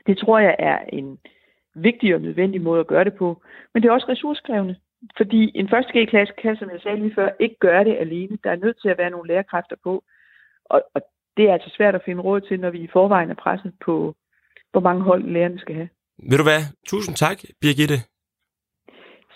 Det 0.06 0.18
tror 0.18 0.38
jeg 0.38 0.56
er 0.58 0.78
en 0.92 1.18
vigtig 1.74 2.14
og 2.14 2.20
nødvendig 2.20 2.60
måde 2.60 2.80
at 2.80 2.86
gøre 2.86 3.04
det 3.04 3.14
på. 3.14 3.42
Men 3.74 3.82
det 3.82 3.88
er 3.88 3.92
også 3.92 4.08
ressourcekrævende, 4.08 4.76
fordi 5.16 5.52
en 5.54 5.68
første 5.68 5.92
G-klasse 5.94 6.34
kan, 6.42 6.56
som 6.56 6.70
jeg 6.70 6.80
sagde 6.80 7.00
lige 7.00 7.14
før, 7.14 7.28
ikke 7.40 7.56
gøre 7.60 7.84
det 7.84 7.96
alene. 7.96 8.38
Der 8.44 8.50
er 8.50 8.56
nødt 8.56 8.76
til 8.82 8.88
at 8.88 8.98
være 8.98 9.10
nogle 9.10 9.28
lærerkræfter 9.28 9.76
på, 9.82 10.02
og, 10.64 10.82
og 10.94 11.02
det 11.36 11.48
er 11.48 11.52
altså 11.52 11.70
svært 11.76 11.94
at 11.94 12.02
finde 12.04 12.22
råd 12.22 12.40
til, 12.40 12.60
når 12.60 12.70
vi 12.70 12.78
i 12.78 12.92
forvejen 12.92 13.30
er 13.30 13.34
presset 13.34 13.72
på, 13.84 14.14
hvor 14.74 14.80
mange 14.80 15.02
hold 15.02 15.22
lærerne 15.34 15.58
skal 15.58 15.74
have. 15.74 15.88
Vil 16.30 16.38
du 16.38 16.42
hvad? 16.42 16.62
Tusind 16.86 17.16
tak, 17.16 17.38
Birgitte. 17.60 17.98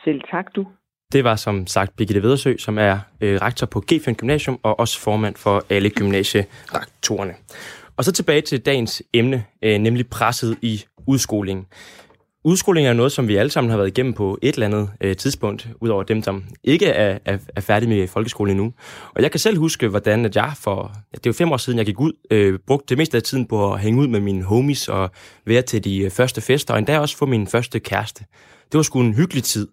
Selv 0.05 0.21
tak, 0.31 0.47
du. 0.57 0.67
Det 1.13 1.25
var 1.25 1.37
som 1.37 1.67
sagt 1.67 1.97
Birgitte 1.97 2.23
Vedersø, 2.23 2.57
som 2.57 2.79
er 2.79 2.99
øh, 3.21 3.41
rektor 3.43 3.67
på 3.67 3.83
G5 3.93 4.13
Gymnasium 4.13 4.61
og 4.63 4.81
også 4.81 5.01
formand 5.01 5.37
for 5.37 5.65
alle 5.71 5.91
gymnasierektorerne. 5.91 7.35
Og 7.97 8.05
så 8.05 8.13
tilbage 8.13 8.41
til 8.41 8.67
dagens 8.67 9.03
emne, 9.15 9.45
øh, 9.63 9.79
nemlig 9.79 10.07
presset 10.11 10.59
i 10.63 10.85
udskolingen. 11.07 11.67
Udskoling 12.45 12.87
er 12.87 12.93
noget, 12.93 13.13
som 13.13 13.29
vi 13.29 13.37
alle 13.37 13.51
sammen 13.51 13.71
har 13.71 13.77
været 13.77 13.89
igennem 13.89 14.13
på 14.13 14.39
et 14.43 14.55
eller 14.55 14.67
andet 14.67 14.91
øh, 15.01 15.17
tidspunkt, 15.17 15.69
udover 15.81 16.03
dem, 16.03 16.23
som 16.23 16.45
ikke 16.65 16.87
er, 16.87 17.19
er, 17.25 17.39
er 17.57 17.61
færdige 17.61 17.89
med 17.89 18.09
folkeskolen 18.09 18.51
endnu. 18.51 18.73
Og 19.15 19.23
jeg 19.23 19.31
kan 19.31 19.41
selv 19.41 19.59
huske, 19.59 19.89
hvordan 19.89 20.25
at 20.25 20.37
jeg 20.37 20.53
for, 20.61 20.93
det 21.13 21.27
var 21.27 21.33
fem 21.33 21.53
år 21.53 21.57
siden, 21.57 21.79
jeg 21.79 21.87
gik 21.87 22.01
ud, 22.01 22.13
øh, 22.31 22.59
brugte 22.67 22.87
det 22.89 22.99
meste 22.99 23.17
af 23.17 23.23
tiden 23.23 23.47
på 23.47 23.73
at 23.73 23.81
hænge 23.81 24.01
ud 24.01 24.07
med 24.07 24.21
mine 24.21 24.43
homies 24.43 24.89
og 24.89 25.11
være 25.47 25.63
til 25.63 25.85
de 25.85 25.99
øh, 25.99 26.11
første 26.11 26.41
fester, 26.41 26.75
og 26.75 26.79
endda 26.79 26.99
også 26.99 27.17
få 27.17 27.27
min 27.27 27.47
første 27.47 27.81
kæreste. 27.81 28.25
Det 28.73 28.79
var 28.79 28.83
sgu 28.83 29.01
en 29.01 29.15
hyggelig 29.15 29.45
tid. 29.45 29.69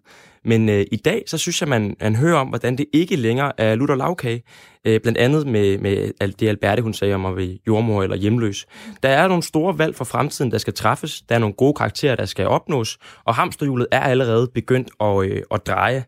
Men 0.46 0.68
øh, 0.68 0.86
i 0.92 0.96
dag, 0.96 1.24
så 1.26 1.38
synes 1.38 1.60
jeg, 1.60 1.68
man, 1.68 1.96
man 2.00 2.16
hører 2.16 2.38
om, 2.38 2.48
hvordan 2.48 2.78
det 2.78 2.86
ikke 2.92 3.16
længere 3.16 3.60
er 3.60 3.74
lutter 3.74 3.94
lavkage. 3.94 4.42
Øh, 4.84 5.00
blandt 5.00 5.18
andet 5.18 5.46
med, 5.46 5.78
med 5.78 6.12
alt 6.20 6.40
det 6.40 6.48
Alberte, 6.48 6.82
hun 6.82 6.94
sagde 6.94 7.14
om 7.14 7.26
at 7.26 7.36
være 7.36 7.58
jordmor 7.66 8.02
eller 8.02 8.16
hjemløs. 8.16 8.66
Der 9.02 9.08
er 9.08 9.28
nogle 9.28 9.42
store 9.42 9.78
valg 9.78 9.96
for 9.96 10.04
fremtiden, 10.04 10.50
der 10.50 10.58
skal 10.58 10.74
træffes. 10.74 11.22
Der 11.28 11.34
er 11.34 11.38
nogle 11.38 11.54
gode 11.54 11.74
karakterer, 11.74 12.16
der 12.16 12.24
skal 12.24 12.46
opnås. 12.46 12.98
Og 13.24 13.34
hamsterhjulet 13.34 13.86
er 13.92 14.00
allerede 14.00 14.50
begyndt 14.54 14.88
at, 15.00 15.30
øh, 15.30 15.42
at 15.50 15.66
dreje. 15.66 16.04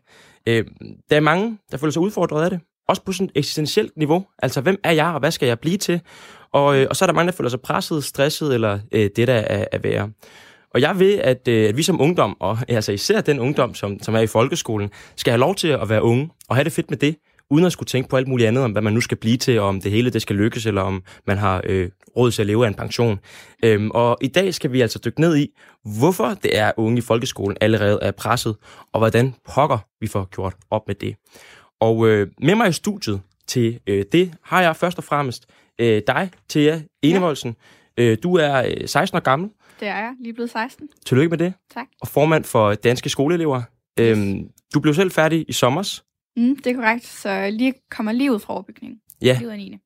Øh, 0.47 0.65
der 1.09 1.15
er 1.15 1.19
mange, 1.19 1.57
der 1.71 1.77
føler 1.77 1.91
sig 1.91 2.01
udfordret 2.01 2.43
af 2.43 2.49
det. 2.49 2.59
Også 2.87 3.01
på 3.03 3.11
sådan 3.11 3.25
et 3.25 3.31
eksistentielt 3.35 3.97
niveau. 3.97 4.25
Altså, 4.37 4.61
hvem 4.61 4.79
er 4.83 4.91
jeg, 4.91 5.07
og 5.07 5.19
hvad 5.19 5.31
skal 5.31 5.47
jeg 5.47 5.59
blive 5.59 5.77
til? 5.77 6.01
Og, 6.53 6.77
øh, 6.77 6.87
og 6.89 6.95
så 6.95 7.05
er 7.05 7.07
der 7.07 7.13
mange, 7.13 7.31
der 7.31 7.37
føler 7.37 7.49
sig 7.49 7.61
presset, 7.61 8.03
stresset, 8.03 8.53
eller 8.53 8.79
øh, 8.91 9.09
det, 9.15 9.27
der 9.27 9.33
er, 9.33 9.65
er 9.71 9.79
værre. 9.79 10.09
Og 10.73 10.81
jeg 10.81 10.99
vil, 10.99 11.13
at, 11.23 11.47
øh, 11.47 11.69
at 11.69 11.77
vi 11.77 11.83
som 11.83 12.01
ungdom, 12.01 12.37
og 12.39 12.57
altså 12.67 12.91
især 12.91 13.21
den 13.21 13.39
ungdom, 13.39 13.75
som, 13.75 14.03
som 14.03 14.15
er 14.15 14.19
i 14.19 14.27
folkeskolen, 14.27 14.89
skal 15.15 15.31
have 15.31 15.39
lov 15.39 15.55
til 15.55 15.67
at 15.67 15.89
være 15.89 16.03
unge 16.03 16.29
og 16.49 16.55
have 16.55 16.63
det 16.63 16.73
fedt 16.73 16.89
med 16.89 16.97
det, 16.97 17.15
uden 17.49 17.65
at 17.65 17.71
skulle 17.71 17.87
tænke 17.87 18.09
på 18.09 18.17
alt 18.17 18.27
muligt 18.27 18.47
andet, 18.47 18.63
om 18.63 18.71
hvad 18.71 18.81
man 18.81 18.93
nu 18.93 19.01
skal 19.01 19.17
blive 19.17 19.37
til, 19.37 19.59
og 19.59 19.67
om 19.67 19.81
det 19.81 19.91
hele 19.91 20.09
det 20.09 20.21
skal 20.21 20.35
lykkes, 20.35 20.65
eller 20.65 20.81
om 20.81 21.03
man 21.27 21.37
har 21.37 21.61
øh, 21.63 21.89
råd 22.17 22.31
til 22.31 22.41
at 22.41 22.47
leve 22.47 22.65
af 22.65 22.67
en 22.67 22.73
pension. 22.75 23.19
Øhm, 23.63 23.91
og 23.91 24.17
i 24.21 24.27
dag 24.27 24.53
skal 24.53 24.71
vi 24.71 24.81
altså 24.81 24.99
dykke 25.05 25.21
ned 25.21 25.37
i, 25.37 25.47
hvorfor 25.99 26.37
det 26.43 26.57
er 26.57 26.71
unge 26.77 26.97
i 26.97 27.01
folkeskolen 27.01 27.57
allerede 27.61 27.99
er 28.01 28.11
presset, 28.11 28.55
og 28.93 28.99
hvordan 28.99 29.35
pokker 29.53 29.77
vi 30.01 30.07
får 30.07 30.27
gjort 30.35 30.53
op 30.71 30.87
med 30.87 30.95
det. 30.95 31.15
Og 31.79 32.07
øh, 32.07 32.27
med 32.41 32.55
mig 32.55 32.69
i 32.69 32.71
studiet 32.71 33.21
til 33.47 33.79
øh, 33.87 34.05
det 34.11 34.33
har 34.43 34.61
jeg 34.61 34.75
først 34.75 34.97
og 34.97 35.03
fremmest 35.03 35.45
øh, 35.79 36.01
dig, 36.07 36.29
Thea 36.49 36.79
Enevoldsen. 37.01 37.55
Ja. 37.97 38.03
Øh, 38.03 38.17
du 38.23 38.35
er 38.35 38.63
øh, 38.65 38.87
16 38.87 39.15
år 39.15 39.19
gammel, 39.19 39.49
det 39.79 39.87
er 39.87 39.97
jeg. 39.97 40.13
Lige 40.19 40.33
blevet 40.33 40.49
16. 40.49 40.87
Tillykke 41.05 41.29
med 41.29 41.37
det. 41.37 41.53
Tak. 41.73 41.87
Og 42.01 42.07
formand 42.07 42.43
for 42.43 42.73
Danske 42.73 43.09
Skoleelever. 43.09 43.61
Yes. 43.99 44.17
Øhm, 44.17 44.49
du 44.73 44.79
blev 44.79 44.93
selv 44.93 45.11
færdig 45.11 45.45
i 45.47 45.53
sommers. 45.53 46.03
Mm, 46.37 46.55
det 46.55 46.67
er 46.67 46.75
korrekt. 46.75 47.05
Så 47.05 47.49
lige 47.51 47.73
kommer 47.91 48.11
lige 48.11 48.33
ud 48.33 48.39
fra 48.39 48.53
overbygningen. 48.53 48.99
Ja. 49.21 49.33
Lige 49.33 49.47
ud 49.47 49.51
af 49.51 49.57
9. 49.57 49.77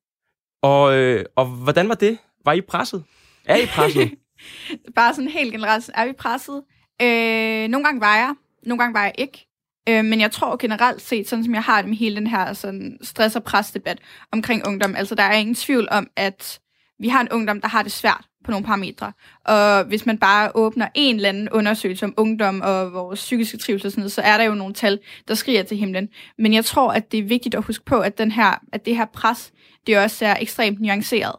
Og, 0.61 0.97
øh, 0.97 1.25
og 1.35 1.45
hvordan 1.45 1.89
var 1.89 1.95
det? 1.95 2.17
Var 2.45 2.53
I 2.53 2.61
presset? 2.61 3.03
Er 3.45 3.55
I 3.55 3.65
presset? 3.65 4.11
Bare 4.95 5.13
sådan 5.15 5.29
helt 5.29 5.51
generelt, 5.51 5.89
er 5.93 6.05
vi 6.05 6.13
presset? 6.13 6.63
Øh, 7.01 7.67
nogle 7.67 7.85
gange 7.85 8.01
var 8.01 8.15
jeg, 8.15 8.35
nogle 8.65 8.79
gange 8.83 8.93
var 8.93 9.03
jeg 9.03 9.15
ikke. 9.17 9.47
Øh, 9.89 10.05
men 10.05 10.21
jeg 10.21 10.31
tror 10.31 10.57
generelt 10.57 11.01
set, 11.01 11.29
sådan 11.29 11.43
som 11.43 11.53
jeg 11.53 11.63
har 11.63 11.81
det 11.81 11.89
med 11.89 11.97
hele 11.97 12.15
den 12.15 12.27
her 12.27 12.53
sådan, 12.53 12.97
stress- 13.01 13.35
og 13.35 13.43
presdebat 13.43 13.99
omkring 14.31 14.67
ungdom, 14.67 14.95
altså 14.95 15.15
der 15.15 15.23
er 15.23 15.33
ingen 15.33 15.55
tvivl 15.55 15.87
om, 15.91 16.07
at 16.15 16.59
vi 16.99 17.07
har 17.07 17.21
en 17.21 17.29
ungdom, 17.29 17.61
der 17.61 17.67
har 17.67 17.83
det 17.83 17.91
svært 17.91 18.25
på 18.43 18.51
nogle 18.51 18.65
parametre. 18.65 19.11
Og 19.45 19.83
hvis 19.83 20.05
man 20.05 20.17
bare 20.17 20.51
åbner 20.55 20.87
en 20.95 21.15
eller 21.15 21.29
anden 21.29 21.49
undersøgelse 21.49 22.05
om 22.05 22.13
ungdom 22.17 22.61
og 22.61 22.93
vores 22.93 23.19
psykiske 23.19 23.57
trivsel, 23.57 23.91
sådan 23.91 24.01
noget, 24.01 24.11
så 24.11 24.21
er 24.21 24.37
der 24.37 24.43
jo 24.43 24.53
nogle 24.53 24.73
tal, 24.73 24.99
der 25.27 25.33
skriger 25.33 25.63
til 25.63 25.77
himlen. 25.77 26.09
Men 26.37 26.53
jeg 26.53 26.65
tror, 26.65 26.91
at 26.91 27.11
det 27.11 27.19
er 27.19 27.23
vigtigt 27.23 27.55
at 27.55 27.63
huske 27.63 27.85
på, 27.85 27.99
at, 27.99 28.17
den 28.17 28.31
her, 28.31 28.59
at 28.73 28.85
det 28.85 28.97
her 28.97 29.05
pres, 29.05 29.51
det 29.87 29.97
også 29.97 30.25
er 30.25 30.35
ekstremt 30.41 30.81
nuanceret. 30.81 31.35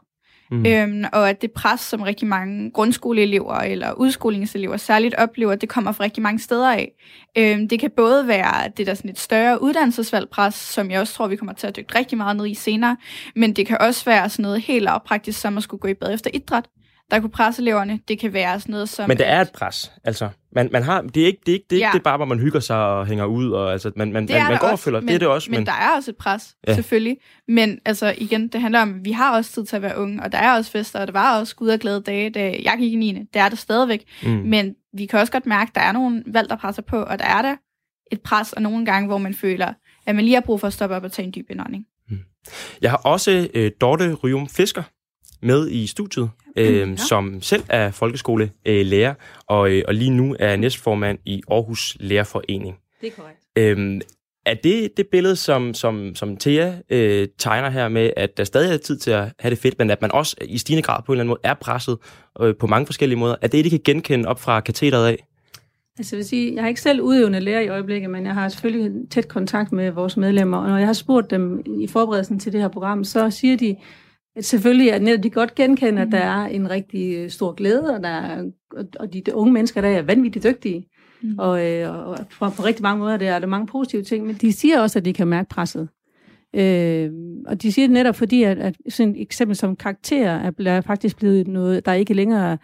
Mm. 0.55 0.67
Øhm, 0.67 1.05
og 1.13 1.31
at 1.31 1.43
det 1.43 1.53
pres, 1.53 1.81
som 1.81 2.03
rigtig 2.03 2.29
mange 2.29 2.71
grundskoleelever 2.71 3.55
eller 3.55 3.93
udskolingselever 3.93 4.77
særligt 4.77 5.15
oplever, 5.15 5.55
det 5.55 5.69
kommer 5.69 5.93
fra 5.93 6.05
rigtig 6.05 6.23
mange 6.23 6.39
steder 6.39 6.73
af. 6.73 6.93
Øhm, 7.39 7.69
det 7.69 7.81
kan 7.81 7.91
både 7.97 8.29
være 8.29 8.69
det 8.77 8.87
der 8.87 8.95
sådan 8.95 9.11
et 9.11 9.19
større 9.19 9.63
uddannelsesvalgpres, 9.63 10.55
som 10.55 10.91
jeg 10.91 11.01
også 11.01 11.15
tror, 11.15 11.27
vi 11.27 11.37
kommer 11.37 11.53
til 11.53 11.67
at 11.67 11.77
dykke 11.77 11.99
rigtig 11.99 12.19
meget 12.19 12.37
ned 12.37 12.47
i 12.47 12.55
senere, 12.55 12.97
men 13.37 13.53
det 13.53 13.67
kan 13.67 13.79
også 13.81 14.05
være 14.05 14.29
sådan 14.29 14.43
noget 14.43 14.61
helt 14.61 14.85
lavpraktisk, 14.85 15.41
som 15.41 15.57
at 15.57 15.63
skulle 15.63 15.81
gå 15.81 15.89
i 15.89 15.95
bad 15.95 16.15
efter 16.15 16.31
idræt 16.35 16.65
der 17.11 17.21
kunne 17.21 17.31
presse 17.31 17.63
eleverne. 17.63 18.01
Det 18.09 18.19
kan 18.19 18.33
være 18.33 18.61
sådan 18.61 18.73
noget 18.73 18.89
som... 18.89 19.09
Men 19.09 19.19
det 19.19 19.29
er 19.29 19.41
et 19.41 19.51
pres, 19.51 19.93
altså. 20.05 20.29
Man, 20.55 20.69
man 20.73 20.83
har, 20.83 21.03
det 21.03 21.23
er 21.23 21.27
ikke 21.27 21.41
det, 21.47 21.53
er 21.53 21.55
ikke, 21.55 21.67
det, 21.71 21.77
er 21.77 21.81
Ja. 21.81 21.87
ikke 21.89 21.95
det 21.95 22.03
bare, 22.03 22.17
hvor 22.17 22.27
man 22.27 22.39
hygger 22.39 22.61
sig 22.61 22.77
og 22.77 23.07
hænger 23.07 23.25
ud. 23.25 23.51
Og, 23.51 23.73
altså, 23.73 23.93
man, 23.97 24.13
man, 24.13 24.27
man, 24.31 24.43
man 24.49 24.59
går 24.59 24.67
og 24.67 24.73
også, 24.73 24.85
følger. 24.85 25.01
men, 25.01 25.09
det 25.09 25.15
er 25.15 25.19
det 25.19 25.29
også. 25.29 25.51
Men, 25.51 25.59
Men, 25.61 25.67
der 25.67 25.73
er 25.73 25.97
også 25.97 26.11
et 26.11 26.17
pres, 26.17 26.57
Ja. 26.67 26.71
ja. 26.71 26.75
selvfølgelig. 26.75 27.17
Men 27.49 27.79
altså 27.85 28.15
igen, 28.19 28.49
det 28.49 28.61
handler 28.61 28.81
om, 28.83 28.95
at 28.95 29.05
vi 29.05 29.13
har 29.13 29.37
også 29.37 29.53
tid 29.53 29.65
til 29.65 29.77
at 29.77 29.83
være 29.83 29.99
unge, 29.99 30.23
og 30.23 30.33
der 30.33 30.39
er 30.39 30.57
også 30.57 30.71
fester, 30.71 31.01
og 31.01 31.07
der 31.07 31.13
var 31.13 31.39
også 31.39 31.51
skud 31.51 31.69
og 31.69 31.79
glade 31.79 32.01
dage, 32.01 32.31
da 32.31 32.57
jeg 32.65 32.75
gik 32.79 32.93
i 32.93 32.97
9. 32.97 33.13
Det 33.13 33.41
er 33.41 33.49
der 33.49 33.57
stadigvæk. 33.57 34.05
mm. 34.23 34.31
Men 34.31 34.75
vi 34.97 35.07
kan 35.07 35.19
også 35.21 35.33
godt 35.33 35.47
mærke, 35.47 35.69
at 35.69 35.75
der 35.75 35.81
er 35.81 35.93
nogle 35.93 36.23
valg, 36.27 36.49
der 36.49 36.57
presser 36.57 36.83
på, 36.83 36.97
og 37.03 37.19
der 37.19 37.25
er 37.25 37.43
der 37.43 37.57
et 38.13 38.21
pres, 38.21 38.53
og 38.53 38.63
nogle 38.63 38.87
gange, 38.87 39.07
hvor 39.07 39.19
man 39.19 39.35
føler, 39.35 39.73
at 40.07 40.15
man 40.15 40.25
lige 40.25 40.35
har 40.35 40.41
brug 40.41 40.61
for 40.61 40.67
at 40.67 40.73
stoppe 40.73 40.97
op 40.97 41.05
og 41.05 41.13
tage 41.13 41.27
en 41.27 41.33
dyb 41.37 41.47
indånding. 41.51 41.85
Jeg 42.83 42.91
har 42.91 42.97
også 42.97 43.49
øh, 43.55 43.71
Dorte 43.81 44.15
Ryum 44.15 44.49
Fisker 44.49 44.83
med 45.43 45.71
i 45.71 45.87
studiet, 45.87 46.31
øh, 46.57 46.75
Ja. 46.75 46.97
som 46.97 47.43
selv 47.43 47.63
er 47.69 47.91
folkeskolelærer, 47.91 48.85
lærer, 48.85 49.15
og, 49.47 49.71
øh, 49.71 49.83
og 49.89 49.95
lige 49.95 50.11
nu 50.11 50.37
er 50.39 50.57
næstformand 50.57 51.19
i 51.25 51.43
Aarhus 51.51 51.97
Lærerforening. 52.01 52.77
Det 53.01 53.07
er 53.07 53.13
korrekt. 53.23 53.39
Øhm, 53.59 54.01
er 54.47 54.55
det 54.55 54.97
det 54.97 55.07
billede, 55.13 55.37
som, 55.37 55.75
som, 55.75 56.15
som 56.15 56.37
Thea 56.37 56.73
øh, 56.91 57.29
tegner 57.39 57.71
her 57.71 57.89
med, 57.89 58.11
at 58.17 58.37
der 58.37 58.45
stadig 58.45 58.75
er 58.75 58.79
tid 58.79 58.99
til 58.99 59.11
at 59.11 59.33
have 59.39 59.51
det 59.51 59.59
fedt, 59.59 59.79
men 59.79 59.91
at 59.91 60.03
man 60.03 60.13
også 60.13 60.37
i 60.43 60.59
stigende 60.59 60.83
grad 60.83 61.03
på 61.07 61.13
en 61.13 61.15
eller 61.15 61.21
anden 61.23 61.29
måde 61.29 61.41
er 61.43 61.55
presset 61.55 61.99
øh, 62.41 62.55
på 62.61 62.67
mange 62.67 62.87
forskellige 62.87 63.19
måder? 63.19 63.37
Er 63.43 63.49
det, 63.49 63.65
de 63.65 63.71
kan 63.71 63.81
genkende 63.85 64.29
op 64.29 64.41
fra 64.41 64.61
katedret 64.61 65.07
af? 65.09 65.27
Altså 65.99 66.17
jeg 66.17 66.19
vil 66.19 66.27
sige, 66.27 66.55
jeg 66.55 66.63
har 66.63 66.69
ikke 66.69 66.81
selv 66.81 67.01
udøvende 67.01 67.41
lærer 67.41 67.61
i 67.61 67.69
øjeblikket, 67.69 68.11
men 68.11 68.27
jeg 68.27 68.35
har 68.35 68.49
selvfølgelig 68.49 69.11
tæt 69.11 69.29
kontakt 69.29 69.73
med 69.73 69.91
vores 69.91 70.17
medlemmer, 70.17 70.59
og 70.59 70.69
når 70.69 70.79
jeg 70.79 70.87
har 70.87 70.93
spurgt 70.93 71.31
dem 71.31 71.63
i 71.81 71.87
forberedelsen 71.87 72.39
til 72.39 72.53
det 72.53 72.61
her 72.61 72.69
program, 72.69 73.05
så 73.05 73.31
siger 73.31 73.57
de, 73.57 73.77
selvfølgelig 74.41 74.93
at 74.93 75.23
de 75.23 75.31
godt 75.31 75.55
genkender, 75.55 76.03
at 76.03 76.13
der 76.13 76.19
er 76.19 76.47
en 76.47 76.71
rigtig 76.71 77.17
øh, 77.17 77.31
stor 77.31 77.53
glæde, 77.53 77.95
og, 77.95 78.03
der 78.03 78.09
er, 78.09 78.45
og 79.01 79.13
de, 79.13 79.21
de 79.21 79.35
unge 79.35 79.53
mennesker 79.53 79.81
der 79.81 79.89
er 79.89 80.03
vanvittigt 80.03 80.45
dygtige. 80.45 80.89
Mm. 81.23 81.39
Og, 81.39 81.67
øh, 81.67 82.09
og 82.09 82.19
på, 82.39 82.51
på 82.51 82.63
rigtig 82.63 82.83
mange 82.83 82.99
måder 82.99 83.17
der 83.17 83.33
er 83.33 83.39
der 83.39 83.47
mange 83.47 83.67
positive 83.67 84.03
ting, 84.03 84.27
men 84.27 84.35
de 84.35 84.53
siger 84.53 84.81
også, 84.81 84.99
at 84.99 85.05
de 85.05 85.13
kan 85.13 85.29
mærke 85.29 85.49
presset. 85.49 85.89
Øh, 86.55 87.11
og 87.47 87.63
de 87.63 87.73
siger 87.73 87.87
det 87.87 87.95
netop 87.95 88.17
fordi, 88.17 88.43
at, 88.43 88.59
at 88.59 88.77
sådan 88.89 89.15
et 89.15 89.23
eksempel 89.23 89.57
som 89.57 89.77
karakterer 89.77 90.53
er, 90.59 90.67
er 90.67 90.81
faktisk 90.81 91.17
blevet 91.17 91.49
noget, 91.49 91.87
der 91.87 91.93
ikke 91.93 92.15
længere 92.15 92.59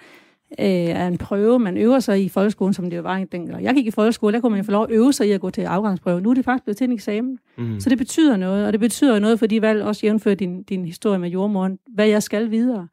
øh, 0.59 0.67
er 0.67 1.07
en 1.07 1.19
prøve, 1.19 1.59
man 1.59 1.77
øver 1.77 2.01
sig 2.01 2.25
i 2.25 2.29
folkeskolen, 2.29 2.75
som 2.75 2.91
det 2.91 2.97
jo 2.97 3.03
var 3.03 3.19
i 3.19 3.25
den. 3.25 3.51
Jeg 3.63 3.75
gik 3.75 3.87
i 3.87 3.91
folkeskole, 3.91 4.33
der 4.33 4.41
kunne 4.41 4.51
man 4.51 4.61
jo 4.61 4.65
få 4.65 4.71
lov 4.71 4.85
at 4.85 4.91
øve 4.91 5.13
sig 5.13 5.29
i 5.29 5.31
at 5.31 5.41
gå 5.41 5.51
til 5.51 5.63
afgangsprøve. 5.63 6.21
Nu 6.21 6.31
er 6.31 6.35
det 6.35 6.45
faktisk 6.45 6.65
blevet 6.65 6.77
til 6.77 6.85
en 6.85 6.93
eksamen. 6.93 7.39
Mm. 7.59 7.81
Så 7.81 7.91
det 7.91 7.99
betyder 7.99 8.37
noget, 8.37 8.67
og 8.67 8.73
det 8.73 8.81
betyder 8.81 9.19
noget 9.19 9.39
for 9.39 9.47
de 9.47 9.63
valg, 9.63 9.83
også 9.83 10.07
jævnfører 10.07 10.35
din, 10.35 10.63
din 10.63 10.85
historie 10.85 11.19
med 11.19 11.29
jordmoren, 11.29 11.79
hvad 11.95 12.07
jeg 12.07 12.23
skal 12.23 12.51
videre. 12.51 12.89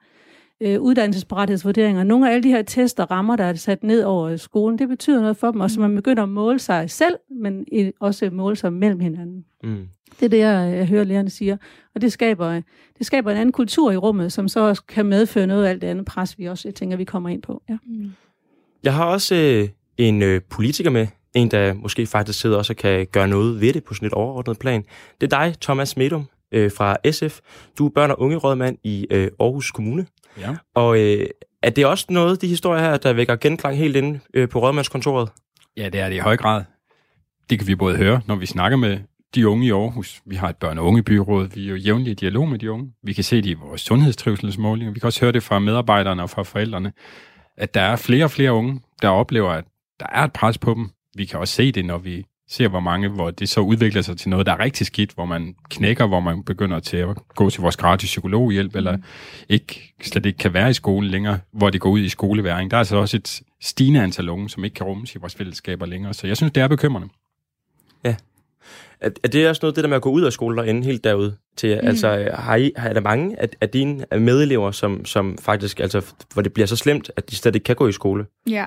Øh, 0.62 0.82
uddannelsesparathedsvurderinger, 0.82 2.04
nogle 2.04 2.30
af 2.30 2.34
alle 2.34 2.44
de 2.44 2.50
her 2.50 2.62
tester 2.62 3.12
rammer, 3.12 3.36
der 3.36 3.44
er 3.44 3.54
sat 3.54 3.84
ned 3.84 4.04
over 4.04 4.36
skolen, 4.36 4.80
det 4.80 4.90
betyder 4.90 5.22
noget 5.22 5.38
for 5.38 5.52
dem, 5.52 5.62
og 5.62 5.72
så 5.72 5.80
man 5.82 5.96
begynder 5.96 6.24
at 6.24 6.30
måle 6.30 6.60
sig 6.60 6.90
selv, 6.90 7.16
men 7.42 7.66
også 8.00 8.30
måle 8.30 8.56
sig 8.56 8.74
mellem 8.74 9.00
hinanden. 9.00 9.46
Mm. 9.64 9.88
Det 10.20 10.26
er 10.26 10.30
det, 10.30 10.38
jeg, 10.38 10.78
jeg 10.78 10.88
hører 10.88 11.04
lærerne 11.04 11.30
siger. 11.30 11.58
Og 11.96 12.02
det 12.02 12.14
skaber, 12.14 12.62
det 12.98 13.06
skaber 13.06 13.32
en 13.32 13.38
anden 13.38 13.52
kultur 13.52 13.92
i 13.92 13.98
rummet, 13.98 14.34
som 14.34 14.48
så 14.48 14.60
også 14.60 14.84
kan 14.84 15.06
medføre 15.06 15.48
noget 15.48 15.66
af 15.66 15.70
alt 15.70 15.82
det 15.82 15.88
andet 15.88 16.06
pres, 16.06 16.40
vi 16.40 16.46
også 16.46 16.68
jeg 16.68 16.76
tænker, 16.76 16.98
vi 16.98 17.04
kommer 17.04 17.30
ind 17.30 17.42
på. 17.42 17.62
Ja. 17.70 17.78
Mm. 17.86 18.12
Jeg 18.84 18.94
har 18.94 19.06
også 19.06 19.36
øh, 19.36 19.70
en 19.98 20.22
øh, 20.22 20.42
politiker 20.50 20.90
med, 20.90 21.08
en 21.36 21.52
der 21.52 21.74
måske 21.74 22.06
faktisk 22.06 22.40
sidder 22.40 22.58
også 22.58 22.74
og 22.74 22.78
kan 22.78 23.08
gøre 23.12 23.28
noget 23.28 23.62
ved 23.62 23.74
det 23.74 23.84
på 23.84 23.94
sådan 23.94 24.06
et 24.06 24.14
overordnet 24.14 24.60
plan. 24.60 24.84
Det 25.22 25.34
er 25.34 25.40
dig, 25.40 25.56
Thomas 25.62 25.98
Medum 25.98 26.26
øh, 26.52 26.72
fra 26.72 26.98
SF. 27.12 27.40
Du 27.78 27.86
er 27.86 27.90
børn- 27.90 28.12
og 28.12 28.22
ungerådmand 28.22 28.78
i 28.84 29.08
øh, 29.12 29.32
Aarhus 29.40 29.72
Kommune. 29.72 30.06
Ja. 30.40 30.56
Og 30.76 31.00
øh, 31.00 31.28
er 31.64 31.70
det 31.70 31.86
også 31.86 32.06
noget, 32.10 32.42
de 32.42 32.48
historier 32.48 32.82
her, 32.82 32.98
der 32.98 33.14
vækker 33.14 33.36
genklang 33.36 33.78
helt 33.78 33.96
inde 33.96 34.20
øh, 34.34 34.50
på 34.50 34.60
rådmandskontoret? 34.60 35.30
ja, 35.78 35.90
det 35.90 36.00
er 36.00 36.10
det 36.10 36.16
i 36.16 36.20
høj 36.20 36.38
grad. 36.38 36.64
Det 37.50 37.60
kan 37.60 37.68
vi 37.68 37.76
både 37.76 37.98
høre, 37.98 38.22
når 38.28 38.36
vi 38.36 38.46
snakker 38.46 38.78
med 38.78 39.00
de 39.36 39.48
unge 39.48 39.68
i 39.68 39.72
Aarhus. 39.72 40.22
Vi 40.26 40.36
har 40.36 40.50
et 40.50 40.56
børn- 40.56 40.78
og 40.78 40.86
ungebyråd. 40.86 41.48
Vi 41.48 41.66
er 41.66 41.70
jo 41.70 41.76
jævnligt 41.76 42.22
i 42.22 42.26
dialog 42.26 42.48
med 42.48 42.60
de 42.60 42.72
unge. 42.72 42.94
Vi 43.04 43.14
kan 43.14 43.24
se 43.24 43.36
det 43.36 43.46
i 43.46 43.54
vores 43.54 43.82
sundhedstrivselsmålinger. 43.82 44.94
Vi 44.94 45.00
kan 45.00 45.08
også 45.08 45.22
høre 45.22 45.32
det 45.32 45.44
fra 45.44 45.60
medarbejderne 45.60 46.24
og 46.24 46.30
fra 46.30 46.44
forældrene, 46.44 46.94
at 47.58 47.74
der 47.74 47.82
er 47.82 47.96
flere 47.96 48.24
og 48.24 48.32
flere 48.32 48.54
unge, 48.54 48.82
der 49.02 49.10
oplever, 49.10 49.50
at 49.50 49.66
der 50.00 50.06
er 50.12 50.24
et 50.24 50.34
pres 50.34 50.58
på 50.58 50.74
dem. 50.74 50.90
Vi 51.16 51.26
kan 51.26 51.40
også 51.40 51.54
se 51.54 51.72
det, 51.72 51.86
når 51.86 51.98
vi 51.98 52.26
ser, 52.50 52.68
hvor 52.68 52.80
mange, 52.80 53.10
hvor 53.10 53.32
det 53.32 53.50
så 53.50 53.62
udvikler 53.62 54.02
sig 54.02 54.18
til 54.18 54.30
noget, 54.30 54.46
der 54.46 54.52
er 54.52 54.60
rigtig 54.60 54.88
skidt, 54.88 55.12
hvor 55.12 55.26
man 55.26 55.56
knækker, 55.70 56.08
hvor 56.08 56.20
man 56.20 56.44
begynder 56.44 56.80
til 56.80 56.98
at 56.98 57.18
gå 57.36 57.50
til 57.50 57.62
vores 57.62 57.78
gratis 57.78 58.10
psykologhjælp, 58.10 58.74
mm. 58.74 58.78
eller 58.78 58.98
ikke, 59.50 59.94
slet 60.02 60.26
ikke 60.26 60.38
kan 60.38 60.54
være 60.54 60.70
i 60.70 60.74
skolen 60.74 61.10
længere, 61.10 61.40
hvor 61.54 61.70
det 61.70 61.82
går 61.82 61.90
ud 61.90 62.00
i 62.00 62.10
skoleværing. 62.10 62.72
Der 62.72 62.78
er 62.78 62.80
altså 62.80 62.96
også 62.96 63.18
et 63.18 63.42
stigende 63.62 64.04
antal 64.04 64.30
unge, 64.30 64.50
som 64.50 64.64
ikke 64.64 64.74
kan 64.74 64.86
rummes 64.86 65.16
i 65.16 65.18
vores 65.18 65.36
fællesskaber 65.36 65.86
længere. 65.86 66.14
Så 66.14 66.28
jeg 66.28 66.38
synes, 66.38 66.54
det 66.54 66.64
er 66.64 66.68
bekymrende. 66.68 67.08
Er, 69.01 69.10
er 69.24 69.27
det 69.27 69.50
også 69.50 69.60
noget, 69.63 69.75
det 69.75 69.84
der 69.84 69.88
med 69.89 69.96
at 69.96 70.01
gå 70.01 70.10
ud 70.10 70.22
af 70.22 70.34
skolen 70.34 70.60
og 70.60 70.70
ende 70.70 70.84
helt 70.84 71.04
derude 71.04 71.38
til? 71.58 71.80
Mm. 71.82 71.88
Altså, 71.88 72.30
har, 72.34 72.56
I, 72.56 72.72
har 72.75 72.94
der 72.94 73.01
mange 73.01 73.42
af, 73.42 73.50
af 73.62 73.70
dine 73.70 74.06
medelever, 74.12 74.72
som, 74.72 75.06
som 75.06 75.38
faktisk, 75.38 75.80
altså, 75.80 76.01
hvor 76.34 76.42
det 76.42 76.54
bliver 76.54 76.68
så 76.68 76.75
slemt, 76.75 77.12
at 77.16 77.30
de 77.30 77.36
slet 77.36 77.56
ikke 77.56 77.66
kan 77.66 77.75
gå 77.75 77.88
i 77.88 77.92
skole? 77.92 78.25
Ja. 78.50 78.66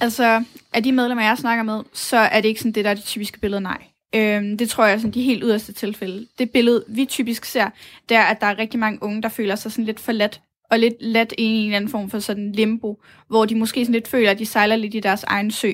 Altså, 0.00 0.44
af 0.72 0.82
de 0.82 0.92
medlemmer, 0.92 1.24
jeg 1.24 1.38
snakker 1.38 1.64
med, 1.64 1.80
så 1.92 2.16
er 2.16 2.40
det 2.40 2.48
ikke 2.48 2.60
sådan 2.60 2.72
det, 2.72 2.84
der 2.84 2.90
er 2.90 2.94
det 2.94 3.04
typiske 3.04 3.40
billede, 3.40 3.60
nej. 3.60 3.82
Øhm, 4.14 4.58
det 4.58 4.68
tror 4.68 4.84
jeg 4.84 4.94
er 4.94 4.98
sådan 4.98 5.10
de 5.10 5.22
helt 5.22 5.42
yderste 5.44 5.72
tilfælde. 5.72 6.26
Det 6.38 6.50
billede, 6.50 6.84
vi 6.88 7.04
typisk 7.04 7.44
ser, 7.44 7.70
det 8.08 8.16
er, 8.16 8.22
at 8.22 8.40
der 8.40 8.46
er 8.46 8.58
rigtig 8.58 8.80
mange 8.80 9.02
unge, 9.02 9.22
der 9.22 9.28
føler 9.28 9.54
sig 9.54 9.72
sådan 9.72 9.84
lidt 9.84 10.00
forladt, 10.00 10.40
og 10.70 10.78
lidt 10.78 10.94
let 11.00 11.32
i 11.38 11.42
en 11.42 11.64
eller 11.64 11.76
anden 11.76 11.90
form 11.90 12.10
for 12.10 12.18
sådan 12.18 12.52
limbo, 12.52 13.02
hvor 13.28 13.44
de 13.44 13.54
måske 13.54 13.84
sådan 13.84 13.92
lidt 13.92 14.08
føler, 14.08 14.30
at 14.30 14.38
de 14.38 14.46
sejler 14.46 14.76
lidt 14.76 14.94
i 14.94 15.00
deres 15.00 15.24
egen 15.24 15.50
sø. 15.50 15.72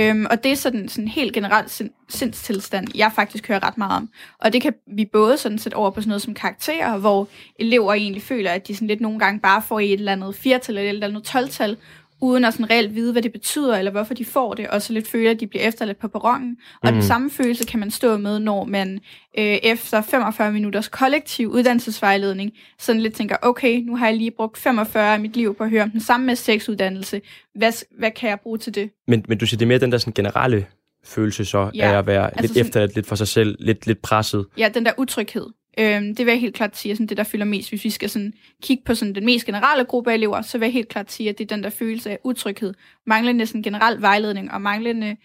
Øhm, 0.00 0.26
og 0.30 0.44
det 0.44 0.52
er 0.52 0.56
sådan 0.56 0.88
sådan 0.88 1.08
helt 1.08 1.32
generelt 1.32 1.70
sind, 1.70 1.90
sindstilstand, 2.08 2.86
jeg 2.94 3.12
faktisk 3.14 3.48
hører 3.48 3.66
ret 3.66 3.78
meget 3.78 3.96
om. 3.96 4.08
Og 4.38 4.52
det 4.52 4.62
kan 4.62 4.74
vi 4.96 5.04
både 5.12 5.38
sådan 5.38 5.58
sætte 5.58 5.74
over 5.76 5.90
på 5.90 6.00
sådan 6.00 6.08
noget 6.08 6.22
som 6.22 6.34
karakterer, 6.34 6.98
hvor 6.98 7.28
elever 7.58 7.92
egentlig 7.94 8.22
føler, 8.22 8.50
at 8.50 8.68
de 8.68 8.74
sådan 8.74 8.88
lidt 8.88 9.00
nogle 9.00 9.18
gange 9.18 9.40
bare 9.40 9.62
får 9.62 9.78
i 9.78 9.92
et 9.92 9.98
eller 9.98 10.12
andet 10.12 10.34
firtal 10.34 10.78
eller 10.78 10.90
et 10.90 10.94
eller 10.94 11.08
andet 11.08 11.28
12-tal, 11.36 11.76
uden 12.22 12.44
at 12.44 12.54
sådan 12.54 12.70
reelt 12.70 12.94
vide, 12.94 13.12
hvad 13.12 13.22
det 13.22 13.32
betyder, 13.32 13.76
eller 13.76 13.90
hvorfor 13.90 14.14
de 14.14 14.24
får 14.24 14.54
det, 14.54 14.68
og 14.68 14.82
så 14.82 14.92
lidt 14.92 15.08
føler, 15.08 15.30
at 15.30 15.40
de 15.40 15.46
bliver 15.46 15.68
efterladt 15.68 15.98
på 15.98 16.08
perronen. 16.08 16.56
Og 16.82 16.88
Mhm. 16.88 16.92
den 16.94 17.02
samme 17.02 17.30
følelse 17.30 17.64
kan 17.66 17.80
man 17.80 17.90
stå 17.90 18.16
med, 18.16 18.38
når 18.38 18.64
man 18.64 19.00
øh, 19.38 19.44
efter 19.44 20.00
45 20.02 20.52
minutters 20.52 20.88
kollektiv 20.88 21.48
uddannelsesvejledning, 21.48 22.52
sådan 22.78 23.00
lidt 23.02 23.14
tænker, 23.14 23.36
okay, 23.42 23.80
nu 23.82 23.96
har 23.96 24.06
jeg 24.06 24.16
lige 24.16 24.30
brugt 24.30 24.58
45 24.58 25.14
af 25.14 25.20
mit 25.20 25.36
liv 25.36 25.54
på 25.54 25.64
at 25.64 25.70
høre 25.70 25.82
om 25.82 25.90
den 25.90 26.00
samme 26.00 26.36
sexuddannelse. 26.36 27.20
Hvad, 27.54 27.72
hvad 27.98 28.10
kan 28.10 28.30
jeg 28.30 28.40
bruge 28.40 28.58
til 28.58 28.74
det? 28.74 28.90
Men, 29.08 29.24
men 29.28 29.38
du 29.38 29.46
siger, 29.46 29.58
det 29.58 29.64
er 29.64 29.68
mere 29.68 29.78
den 29.78 29.92
der 29.92 29.98
sådan 29.98 30.12
generelle 30.12 30.66
følelse 31.04 31.44
så, 31.44 31.70
Ja, 31.74 31.92
af 31.92 31.98
at 31.98 32.06
være 32.06 32.26
altså 32.26 32.40
lidt 32.42 32.50
sådan- 32.52 32.66
efterladt, 32.66 32.94
lidt 32.94 33.06
for 33.06 33.14
sig 33.16 33.28
selv, 33.28 33.56
lidt, 33.60 33.86
lidt 33.86 34.02
presset. 34.02 34.46
Ja, 34.58 34.68
den 34.74 34.84
der 34.86 34.92
utryghed. 34.98 35.46
Øhm, 35.78 36.14
det 36.14 36.26
vil 36.26 36.32
jeg 36.32 36.40
helt 36.40 36.54
klart 36.54 36.76
sige, 36.76 36.92
er 36.92 36.96
sådan 36.96 37.06
det, 37.06 37.16
der 37.16 37.24
fylder 37.24 37.44
mest. 37.44 37.68
Hvis 37.68 37.84
vi 37.84 37.90
skal 37.90 38.10
sådan 38.10 38.32
kigge 38.62 38.82
på 38.84 38.94
sådan 38.94 39.14
den 39.14 39.24
mest 39.24 39.46
generelle 39.46 39.84
gruppe 39.84 40.10
af 40.10 40.14
elever, 40.14 40.42
så 40.42 40.58
vil 40.58 40.66
jeg 40.66 40.72
helt 40.72 40.88
klart 40.88 41.12
sige, 41.12 41.28
at 41.28 41.38
det 41.38 41.44
er 41.44 41.56
den 41.56 41.64
der 41.64 41.70
følelse 41.70 42.10
af 42.10 42.18
utryghed. 42.24 42.74
Manglende 43.06 43.46
sådan 43.46 43.62
generel 43.62 44.00
vejledning 44.00 44.52
og 44.52 44.62
manglende 44.62 45.16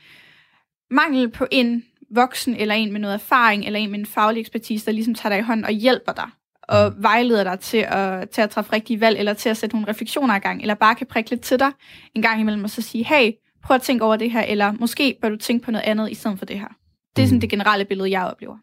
mangel 0.92 1.30
på 1.30 1.48
en 1.52 1.84
voksen 2.12 2.56
eller 2.56 2.76
en 2.76 2.92
med 2.92 3.00
noget 3.00 3.14
erfaring 3.14 3.66
eller 3.66 3.80
en 3.80 3.92
med 3.92 4.00
en 4.00 4.06
faglig 4.06 4.42
ekspertise, 4.42 4.86
der 4.86 4.92
ligesom 4.92 5.16
tager 5.16 5.36
dig 5.36 5.40
i 5.40 5.44
hånd 5.44 5.66
og 5.66 5.72
hjælper 5.72 6.12
dig 6.12 6.30
og 6.64 6.94
vejleder 6.98 7.44
dig 7.44 7.60
til 7.60 7.86
at, 7.88 8.30
til 8.30 8.42
at 8.42 8.50
træffe 8.50 8.74
rigtige 8.74 9.02
valg, 9.02 9.20
eller 9.20 9.34
til 9.34 9.50
at 9.50 9.58
sætte 9.58 9.76
nogle 9.76 9.88
refleksioner 9.88 10.36
i 10.36 10.40
gang, 10.40 10.62
eller 10.62 10.74
bare 10.74 10.96
kan 10.96 11.08
prikke 11.08 11.30
lidt 11.30 11.42
til 11.42 11.60
dig 11.60 11.72
en 12.16 12.22
gang 12.22 12.42
imellem, 12.42 12.64
og 12.64 12.70
så 12.70 12.82
sige, 12.82 13.04
hey, 13.04 13.32
prøv 13.64 13.76
at 13.76 13.82
tænke 13.82 14.06
over 14.06 14.16
det 14.16 14.32
her, 14.32 14.42
eller 14.42 14.72
måske 14.72 15.18
bør 15.22 15.30
du 15.30 15.36
tænke 15.36 15.66
på 15.66 15.72
noget 15.72 15.86
andet 15.86 16.12
i 16.12 16.14
stedet 16.14 16.40
for 16.40 16.46
det 16.46 16.60
her. 16.60 16.68
Det 17.16 17.22
er 17.22 17.26
sådan 17.28 17.36
Mm. 17.36 17.42
det 17.42 17.50
generelle 17.50 17.86
billede, 17.86 18.12
jeg 18.12 18.24
oplever. 18.26 18.58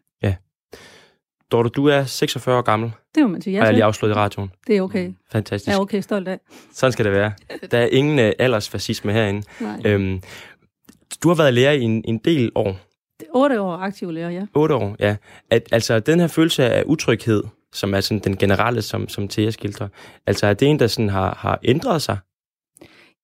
Dorte, 1.51 1.69
du 1.69 1.85
er 1.87 2.03
46 2.03 2.57
år 2.57 2.61
gammel, 2.61 2.91
Det 3.15 3.23
må 3.23 3.29
man 3.29 3.41
sige. 3.41 3.51
ja, 3.53 3.57
Ja, 3.57 3.61
har 3.61 3.67
jeg 3.67 3.73
lige 3.73 3.83
afslået 3.83 4.11
i 4.11 4.15
radioen. 4.15 4.51
det 4.67 4.77
er 4.77 4.81
okay. 4.81 5.11
Fantastisk. 5.31 5.67
Jeg 5.67 5.75
er 5.75 5.79
okay 5.81 6.01
stolt 6.01 6.27
af. 6.27 6.39
Sådan 6.73 6.91
skal 6.91 7.05
det 7.05 7.13
være. 7.13 7.31
Der 7.71 7.77
er 7.77 7.85
ingen 7.91 8.19
uh, 8.19 8.31
aldersfascisme 8.39 9.13
herinde. 9.13 9.43
Nej. 9.59 9.81
Øhm, 9.85 10.21
du 11.23 11.27
har 11.27 11.35
været 11.35 11.53
lærer 11.53 11.71
i 11.71 11.81
en, 11.81 12.03
en 12.07 12.17
del 12.17 12.51
år. 12.55 12.77
Det 13.19 13.25
er 13.27 13.37
otte 13.37 13.61
år 13.61 13.73
aktiv 13.77 14.11
lærer, 14.11 14.29
ja. 14.29 14.45
8 14.55 14.75
år, 14.75 14.95
ja. 14.99 15.15
At, 15.51 15.63
altså, 15.71 15.99
den 15.99 16.19
her 16.19 16.27
følelse 16.27 16.69
af 16.69 16.83
utryghed, 16.85 17.43
som 17.73 17.93
er 17.93 18.01
sådan 18.01 18.19
den 18.19 18.37
generelle, 18.37 18.81
som, 18.81 19.09
som 19.09 19.27
Thea 19.27 19.49
skildrer, 19.51 19.87
altså 20.27 20.47
er 20.47 20.53
det 20.53 20.67
en, 20.67 20.79
der 20.79 20.87
sådan 20.87 21.09
har, 21.09 21.35
har 21.39 21.59
ændret 21.63 22.01
sig? 22.01 22.17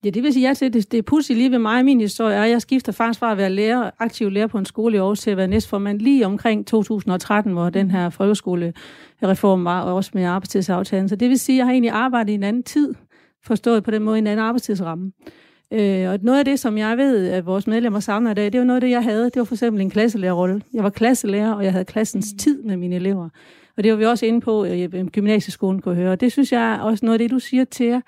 Ja, 0.05 0.10
det 0.10 0.24
vil 0.24 0.34
sige 0.34 0.48
ja 0.48 0.53
til. 0.53 0.74
Det, 0.74 0.91
det 0.91 0.98
er 0.98 1.01
pudsigt 1.01 1.38
lige 1.38 1.51
ved 1.51 1.60
mig 1.60 1.79
og 1.79 1.86
min 1.86 2.01
historie 2.01 2.36
er, 2.36 2.43
at 2.43 2.50
jeg 2.50 2.62
skifter 2.62 2.91
faktisk 2.91 3.20
fra 3.20 3.31
at 3.31 3.38
være 3.38 3.50
lærer, 3.50 3.91
aktiv 4.00 4.29
lærer 4.29 4.48
på 4.48 4.58
en 4.58 4.65
skole 4.65 4.96
i 4.96 5.00
Aarhus 5.00 5.20
til 5.20 5.31
at 5.31 5.38
være 5.38 5.48
næstformand 5.48 6.00
lige 6.00 6.25
omkring 6.25 6.67
2013, 6.67 7.53
hvor 7.53 7.70
den 7.70 7.91
her 7.91 8.10
folkeskolereform 8.10 9.65
var, 9.65 9.81
og 9.81 9.96
også 9.96 10.12
med 10.13 10.24
arbejdstidsaftalen. 10.24 11.10
Så 11.10 11.15
det 11.15 11.29
vil 11.29 11.39
sige, 11.39 11.55
at 11.55 11.58
jeg 11.58 11.65
har 11.65 11.72
egentlig 11.72 11.91
arbejdet 11.91 12.31
i 12.31 12.34
en 12.34 12.43
anden 12.43 12.63
tid, 12.63 12.93
forstået 13.43 13.84
på 13.84 13.91
den 13.91 14.03
måde, 14.03 14.17
i 14.17 14.20
en 14.20 14.27
anden 14.27 14.46
arbejdstidsramme. 14.46 15.12
Øh, 15.74 16.10
og 16.10 16.20
noget 16.22 16.39
af 16.39 16.46
det, 16.46 16.60
som 16.60 16.77
jeg 16.77 16.98
ved, 16.98 17.27
at 17.27 17.46
vores 17.46 17.67
medlemmer 17.67 18.00
savner 18.00 18.31
i 18.31 18.34
dag, 18.34 18.53
det 18.53 18.60
var 18.60 18.65
noget 18.65 18.77
af 18.77 18.81
det, 18.81 18.89
jeg 18.89 19.03
havde. 19.03 19.24
Det 19.24 19.36
var 19.36 19.43
for 19.43 19.55
eksempel 19.55 19.81
en 19.81 19.89
klasselærerrolle. 19.89 20.62
Jeg 20.74 20.84
var 20.84 20.89
klasselærer, 20.89 21.53
og 21.53 21.63
jeg 21.63 21.72
havde 21.72 21.86
klassens 21.86 22.34
tid 22.39 22.63
med 22.63 22.77
mine 22.77 22.96
elever. 22.96 23.29
Og 23.77 23.84
det 23.84 23.91
var 23.91 23.98
vi 23.98 24.05
også 24.05 24.25
inde 24.25 24.41
på 24.41 24.63
i 24.63 24.88
gymnasieskolen, 24.88 25.81
kunne 25.81 25.96
høre. 25.96 26.12
Og 26.12 26.20
det 26.22 26.31
synes 26.31 26.51
jeg 26.51 26.74
er 26.74 26.79
også 26.79 27.05
noget 27.05 27.13
af 27.13 27.20
det, 27.20 27.31
du 27.31 27.39
siger 27.39 27.65
til 27.65 27.86
jer, 27.86 28.01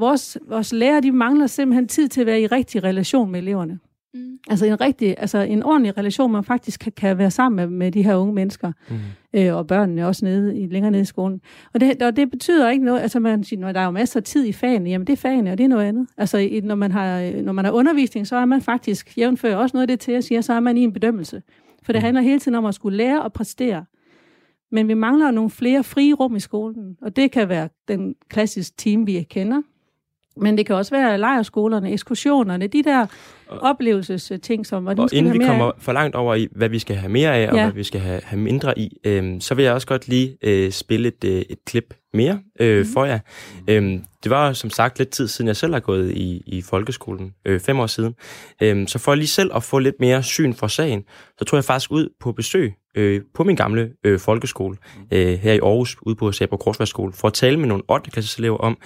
vores, 0.00 0.38
vores 0.48 0.72
lærere, 0.72 1.00
de 1.00 1.12
mangler 1.12 1.46
simpelthen 1.46 1.88
tid 1.88 2.08
til 2.08 2.20
at 2.20 2.26
være 2.26 2.40
i 2.40 2.46
rigtig 2.46 2.84
relation 2.84 3.30
med 3.30 3.40
eleverne. 3.40 3.78
Mm. 4.14 4.38
Altså 4.48 4.66
en 4.66 4.80
rigtig, 4.80 5.14
altså 5.18 5.38
en 5.38 5.62
ordentlig 5.62 5.98
relation, 5.98 6.32
man 6.32 6.44
faktisk 6.44 6.80
kan, 6.80 6.92
kan 6.92 7.18
være 7.18 7.30
sammen 7.30 7.56
med, 7.56 7.66
med 7.66 7.92
de 7.92 8.02
her 8.02 8.16
unge 8.16 8.34
mennesker, 8.34 8.72
mm. 8.90 8.96
øh, 9.34 9.56
og 9.56 9.66
børnene 9.66 10.06
også 10.06 10.24
nede 10.24 10.58
i, 10.58 10.66
længere 10.66 10.90
nede 10.90 11.02
i 11.02 11.04
skolen. 11.04 11.40
Og 11.74 11.80
det, 11.80 12.02
og 12.02 12.16
det 12.16 12.30
betyder 12.30 12.70
ikke 12.70 12.84
noget, 12.84 13.00
altså 13.00 13.20
man 13.20 13.44
siger, 13.44 13.60
når 13.60 13.72
der 13.72 13.80
er 13.80 13.84
jo 13.84 13.90
masser 13.90 14.20
af 14.20 14.24
tid 14.24 14.44
i 14.44 14.52
fagene, 14.52 14.90
jamen 14.90 15.06
det 15.06 15.12
er 15.12 15.16
fagene, 15.16 15.52
og 15.52 15.58
det 15.58 15.64
er 15.64 15.68
noget 15.68 15.84
andet. 15.84 16.08
Altså 16.16 16.38
i, 16.38 16.60
når, 16.60 16.74
man 16.74 16.92
har, 16.92 17.42
når 17.42 17.52
man 17.52 17.64
har 17.64 17.72
undervisning, 17.72 18.26
så 18.26 18.36
er 18.36 18.44
man 18.44 18.62
faktisk, 18.62 19.18
jævnfører 19.18 19.56
også 19.56 19.76
noget 19.76 19.82
af 19.82 19.88
det 19.88 20.00
til 20.00 20.12
at 20.12 20.24
sige, 20.24 20.42
så 20.42 20.52
er 20.52 20.60
man 20.60 20.76
i 20.76 20.80
en 20.80 20.92
bedømmelse. 20.92 21.42
For 21.82 21.92
det 21.92 22.02
mm. 22.02 22.04
handler 22.04 22.22
hele 22.22 22.40
tiden 22.40 22.54
om 22.54 22.64
at 22.64 22.74
skulle 22.74 22.96
lære 22.96 23.22
og 23.22 23.32
præstere. 23.32 23.84
Men 24.72 24.88
vi 24.88 24.94
mangler 24.94 25.30
nogle 25.30 25.50
flere 25.50 25.84
frie 25.84 26.14
rum 26.14 26.36
i 26.36 26.40
skolen, 26.40 26.96
og 27.02 27.16
det 27.16 27.30
kan 27.30 27.48
være 27.48 27.68
den 27.88 28.14
klassiske 28.28 28.74
team, 28.76 29.06
vi 29.06 29.22
kender. 29.22 29.62
Men 30.36 30.58
det 30.58 30.66
kan 30.66 30.76
også 30.76 30.94
være 30.94 31.18
lejrskolerne, 31.18 31.92
ekskursionerne, 31.92 32.66
de 32.66 32.82
der 32.82 33.06
oplevelsesting, 33.48 34.66
som... 34.66 34.86
Og, 34.86 34.94
og 34.98 35.08
inden 35.12 35.32
vi 35.32 35.38
kommer 35.38 35.72
for 35.78 35.92
langt 35.92 36.16
over 36.16 36.34
i, 36.34 36.48
hvad 36.50 36.68
vi 36.68 36.78
skal 36.78 36.96
have 36.96 37.10
mere 37.10 37.36
af, 37.36 37.48
og 37.48 37.56
ja. 37.56 37.64
hvad 37.64 37.72
vi 37.72 37.84
skal 37.84 38.00
have, 38.00 38.20
have 38.24 38.40
mindre 38.40 38.78
i, 38.78 38.96
øhm, 39.04 39.40
så 39.40 39.54
vil 39.54 39.62
jeg 39.62 39.74
også 39.74 39.86
godt 39.86 40.08
lige 40.08 40.36
øh, 40.42 40.72
spille 40.72 41.08
et, 41.08 41.24
øh, 41.24 41.42
et 41.50 41.58
klip 41.66 41.94
mere 42.14 42.40
øh, 42.60 42.78
mm. 42.78 42.92
for 42.92 43.04
jer. 43.04 43.18
Øhm, 43.68 44.04
det 44.22 44.30
var 44.30 44.52
som 44.52 44.70
sagt 44.70 44.98
lidt 44.98 45.10
tid 45.10 45.28
siden, 45.28 45.46
jeg 45.48 45.56
selv 45.56 45.72
har 45.72 45.80
gået 45.80 46.10
i, 46.10 46.42
i 46.46 46.62
folkeskolen, 46.62 47.34
øh, 47.44 47.60
fem 47.60 47.80
år 47.80 47.86
siden. 47.86 48.14
Øhm, 48.62 48.86
så 48.86 48.98
for 48.98 49.14
lige 49.14 49.28
selv 49.28 49.50
at 49.54 49.62
få 49.62 49.78
lidt 49.78 50.00
mere 50.00 50.22
syn 50.22 50.54
for 50.54 50.66
sagen, 50.66 51.04
så 51.38 51.44
tog 51.44 51.56
jeg 51.56 51.64
faktisk 51.64 51.92
ud 51.92 52.08
på 52.20 52.32
besøg 52.32 52.74
øh, 52.94 53.20
på 53.34 53.44
min 53.44 53.56
gamle 53.56 53.92
øh, 54.04 54.18
folkeskole 54.18 54.76
øh, 55.12 55.38
her 55.38 55.52
i 55.52 55.58
Aarhus, 55.58 55.96
ude 56.02 56.14
på 56.14 56.32
Sabro 56.32 56.56
Korsværdsskole, 56.56 57.12
for 57.12 57.28
at 57.28 57.34
tale 57.34 57.56
med 57.56 57.68
nogle 57.68 57.82
8. 57.88 58.10
klasses 58.10 58.36
elever 58.36 58.58
om, 58.58 58.78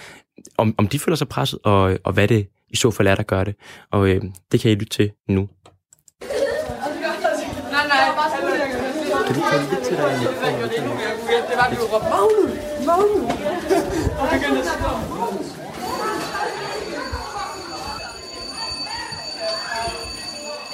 om, 0.56 0.74
om 0.78 0.88
de 0.88 0.98
føler 0.98 1.16
sig 1.16 1.28
presset, 1.28 1.58
og, 1.64 1.98
og 2.04 2.12
hvad 2.12 2.28
det 2.28 2.48
i 2.70 2.76
så 2.76 2.90
fald 2.90 3.08
er, 3.08 3.14
der 3.14 3.22
gør 3.22 3.44
det. 3.44 3.54
Og 3.92 4.08
øh, 4.08 4.22
det 4.52 4.60
kan 4.60 4.70
I 4.70 4.74
lytte 4.74 4.96
til 4.96 5.10
nu. 5.28 5.48
Kan 9.26 9.34
du 9.34 9.40
komme 9.50 9.70
lidt 9.70 9.84
til 9.84 9.96
dig? 9.96 10.20
Det 11.48 11.56
var, 11.56 11.70
vi 11.70 11.76
råbte, 11.76 12.08
Magnus! 12.08 12.86
Magnus! 12.86 13.34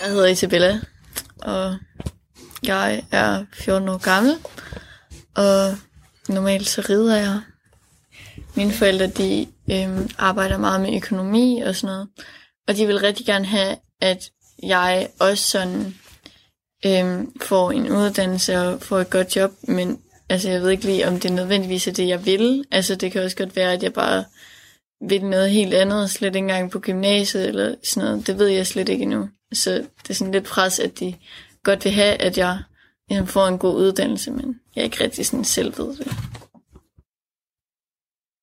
Jeg 0.02 0.08
hedder 0.10 0.26
Isabella, 0.26 0.80
og 1.38 1.76
jeg 2.62 3.02
er 3.10 3.44
14 3.52 3.88
år 3.88 3.98
gammel, 3.98 4.36
og 5.36 5.76
normalt 6.28 6.68
så 6.68 6.86
rider 6.88 7.16
jeg. 7.16 7.40
Mine 8.54 8.72
forældre, 8.72 9.06
de 9.06 9.46
øhm, 9.70 10.10
arbejder 10.18 10.58
meget 10.58 10.80
med 10.80 10.96
økonomi 10.96 11.60
og 11.66 11.76
sådan 11.76 11.94
noget, 11.94 12.08
og 12.68 12.76
de 12.76 12.86
vil 12.86 12.98
rigtig 12.98 13.26
gerne 13.26 13.44
have, 13.44 13.76
at 14.00 14.30
jeg 14.62 15.08
også 15.20 15.48
sådan 15.50 15.94
øhm, 16.86 17.32
får 17.42 17.70
en 17.70 17.90
uddannelse 17.90 18.58
og 18.58 18.82
får 18.82 18.98
et 18.98 19.10
godt 19.10 19.36
job, 19.36 19.50
men 19.62 20.00
altså 20.28 20.50
jeg 20.50 20.62
ved 20.62 20.70
ikke 20.70 20.84
lige, 20.84 21.08
om 21.08 21.20
det 21.20 21.30
er 21.30 21.34
nødvendigvis 21.34 21.88
er 21.88 21.92
det, 21.92 22.08
jeg 22.08 22.26
vil. 22.26 22.64
Altså 22.70 22.94
det 22.94 23.12
kan 23.12 23.22
også 23.22 23.36
godt 23.36 23.56
være, 23.56 23.72
at 23.72 23.82
jeg 23.82 23.92
bare 23.92 24.24
vil 25.08 25.24
noget 25.24 25.50
helt 25.50 25.74
andet, 25.74 26.10
slet 26.10 26.28
ikke 26.28 26.38
engang 26.38 26.70
på 26.70 26.80
gymnasiet 26.80 27.48
eller 27.48 27.74
sådan 27.84 28.08
noget. 28.08 28.26
Det 28.26 28.38
ved 28.38 28.48
jeg 28.48 28.66
slet 28.66 28.88
ikke 28.88 29.02
endnu. 29.02 29.28
Så 29.52 29.70
det 29.72 30.10
er 30.10 30.14
sådan 30.14 30.32
lidt 30.32 30.44
pres, 30.44 30.78
at 30.78 31.00
de 31.00 31.14
godt 31.64 31.84
vil 31.84 31.92
have, 31.92 32.14
at 32.14 32.38
jeg 32.38 32.58
ligesom, 33.08 33.26
får 33.26 33.46
en 33.46 33.58
god 33.58 33.76
uddannelse, 33.76 34.30
men 34.30 34.60
jeg 34.74 34.80
er 34.80 34.84
ikke 34.84 35.04
rigtig 35.04 35.26
sådan 35.26 35.44
selv 35.44 35.78
ved 35.78 35.96
det. 35.96 36.12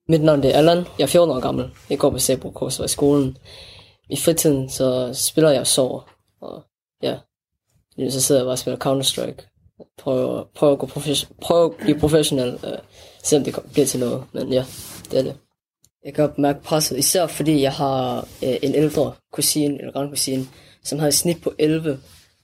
Mit 0.09 0.23
navn 0.23 0.43
er 0.43 0.53
Allan. 0.53 0.77
Jeg 0.77 1.03
er 1.03 1.07
14 1.07 1.35
år 1.35 1.39
gammel. 1.39 1.69
Jeg 1.89 1.99
går 1.99 2.09
på 2.09 2.19
Sabro 2.19 2.51
Kurs 2.51 2.79
i 2.79 2.87
skolen. 2.87 3.37
I 4.09 4.15
fritiden 4.15 4.69
så 4.69 5.13
spiller 5.13 5.51
jeg 5.51 5.67
så 5.67 6.01
Og 6.41 6.63
ja, 7.03 7.17
så 8.09 8.21
sidder 8.21 8.41
jeg 8.41 8.45
bare 8.45 8.53
og 8.53 8.59
spiller 8.59 8.79
Counter-Strike. 8.79 9.53
Prøver, 9.97 10.43
prøver, 10.55 10.73
at, 10.73 10.79
gå 10.79 10.87
profes- 10.87 11.31
prøver 11.41 11.65
at 11.65 11.75
blive 11.75 11.99
professionel, 11.99 12.59
øh, 12.63 12.77
selvom 13.23 13.43
det 13.43 13.55
bliver 13.73 13.85
til 13.85 13.99
noget. 13.99 14.23
Men 14.33 14.53
ja, 14.53 14.65
det 15.11 15.19
er 15.19 15.23
det. 15.23 15.35
Jeg 16.05 16.13
kan 16.13 16.29
mærke 16.37 16.61
presset, 16.63 16.97
især 16.97 17.27
fordi 17.27 17.61
jeg 17.61 17.73
har 17.73 18.27
øh, 18.43 18.55
en 18.61 18.75
ældre 18.75 19.13
kusine, 19.33 19.79
eller 19.79 19.91
grandkusine, 19.91 20.47
som 20.83 20.99
har 20.99 21.07
et 21.07 21.13
snit 21.13 21.41
på 21.41 21.53
11. 21.59 21.99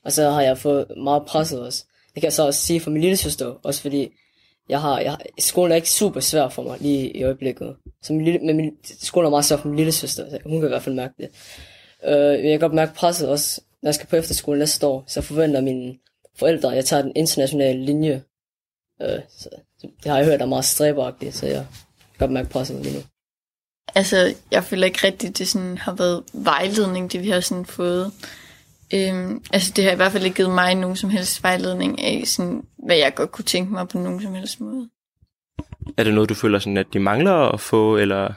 Og 0.05 0.11
så 0.11 0.29
har 0.29 0.41
jeg 0.41 0.57
fået 0.57 0.85
meget 1.03 1.23
presset 1.25 1.61
også. 1.61 1.83
Det 2.13 2.21
kan 2.21 2.23
jeg 2.23 2.33
så 2.33 2.45
også 2.45 2.59
sige 2.61 2.79
for 2.79 2.91
min 2.91 3.01
lille 3.01 3.17
søster, 3.17 3.53
også 3.63 3.81
fordi 3.81 4.09
jeg 4.69 4.81
har, 4.81 4.99
jeg, 4.99 5.17
skolen 5.39 5.71
er 5.71 5.75
ikke 5.75 5.89
super 5.89 6.19
svær 6.19 6.49
for 6.49 6.63
mig 6.63 6.77
lige 6.81 7.11
i 7.11 7.23
øjeblikket. 7.23 7.75
Så 8.01 8.13
min 8.13 8.25
lille, 8.25 8.39
men 8.39 8.57
min, 8.57 8.71
skolen 8.83 9.25
er 9.25 9.29
meget 9.29 9.45
svær 9.45 9.57
for 9.57 9.67
min 9.67 9.77
lille 9.77 9.91
søster, 9.91 10.29
så 10.29 10.39
hun 10.45 10.59
kan 10.59 10.67
i 10.67 10.69
hvert 10.69 10.81
fald 10.81 10.95
mærke 10.95 11.13
det. 11.17 11.29
Uh, 12.07 12.45
jeg 12.45 12.51
kan 12.51 12.59
godt 12.59 12.73
mærke 12.73 12.95
presset 12.95 13.29
også, 13.29 13.61
når 13.81 13.89
jeg 13.89 13.95
skal 13.95 14.07
på 14.07 14.15
efterskole 14.15 14.59
næste 14.59 14.87
år, 14.87 15.03
så 15.07 15.21
forventer 15.21 15.61
mine 15.61 15.95
forældre, 16.35 16.69
at 16.69 16.75
jeg 16.75 16.85
tager 16.85 17.01
den 17.01 17.11
internationale 17.15 17.85
linje. 17.85 18.23
Uh, 19.03 19.19
så 19.37 19.49
det 19.81 20.11
har 20.11 20.17
jeg 20.17 20.25
hørt 20.25 20.41
er 20.41 20.45
meget 20.45 20.65
stræberagtigt, 20.65 21.35
så 21.35 21.45
jeg 21.45 21.55
kan 21.55 22.19
godt 22.19 22.31
mærke 22.31 22.49
presset 22.49 22.81
lige 22.81 22.95
nu. 22.95 23.01
Altså, 23.95 24.35
jeg 24.51 24.63
føler 24.63 24.85
ikke 24.85 25.07
rigtigt, 25.07 25.37
det 25.37 25.47
sådan 25.47 25.77
har 25.77 25.93
været 25.93 26.23
vejledning, 26.33 27.11
det 27.11 27.23
vi 27.23 27.29
har 27.29 27.39
sådan 27.39 27.65
fået. 27.65 28.11
Øhm, 28.93 29.43
altså 29.53 29.73
det 29.75 29.83
har 29.83 29.91
i 29.91 29.95
hvert 29.95 30.11
fald 30.11 30.23
ikke 30.23 30.35
givet 30.35 30.51
mig 30.51 30.75
nogen 30.75 30.95
som 30.95 31.09
helst 31.09 31.43
vejledning 31.43 32.01
af, 32.01 32.23
sådan, 32.25 32.63
hvad 32.85 32.97
jeg 32.97 33.15
godt 33.15 33.31
kunne 33.31 33.45
tænke 33.45 33.73
mig 33.73 33.87
på 33.87 33.97
nogen 33.97 34.21
som 34.21 34.33
helst 34.33 34.61
måde. 34.61 34.89
Er 35.97 36.03
det 36.03 36.13
noget, 36.13 36.29
du 36.29 36.33
føler, 36.33 36.59
sådan, 36.59 36.77
at 36.77 36.87
de 36.93 36.99
mangler 36.99 37.33
at 37.33 37.59
få, 37.59 37.97
eller? 37.97 38.33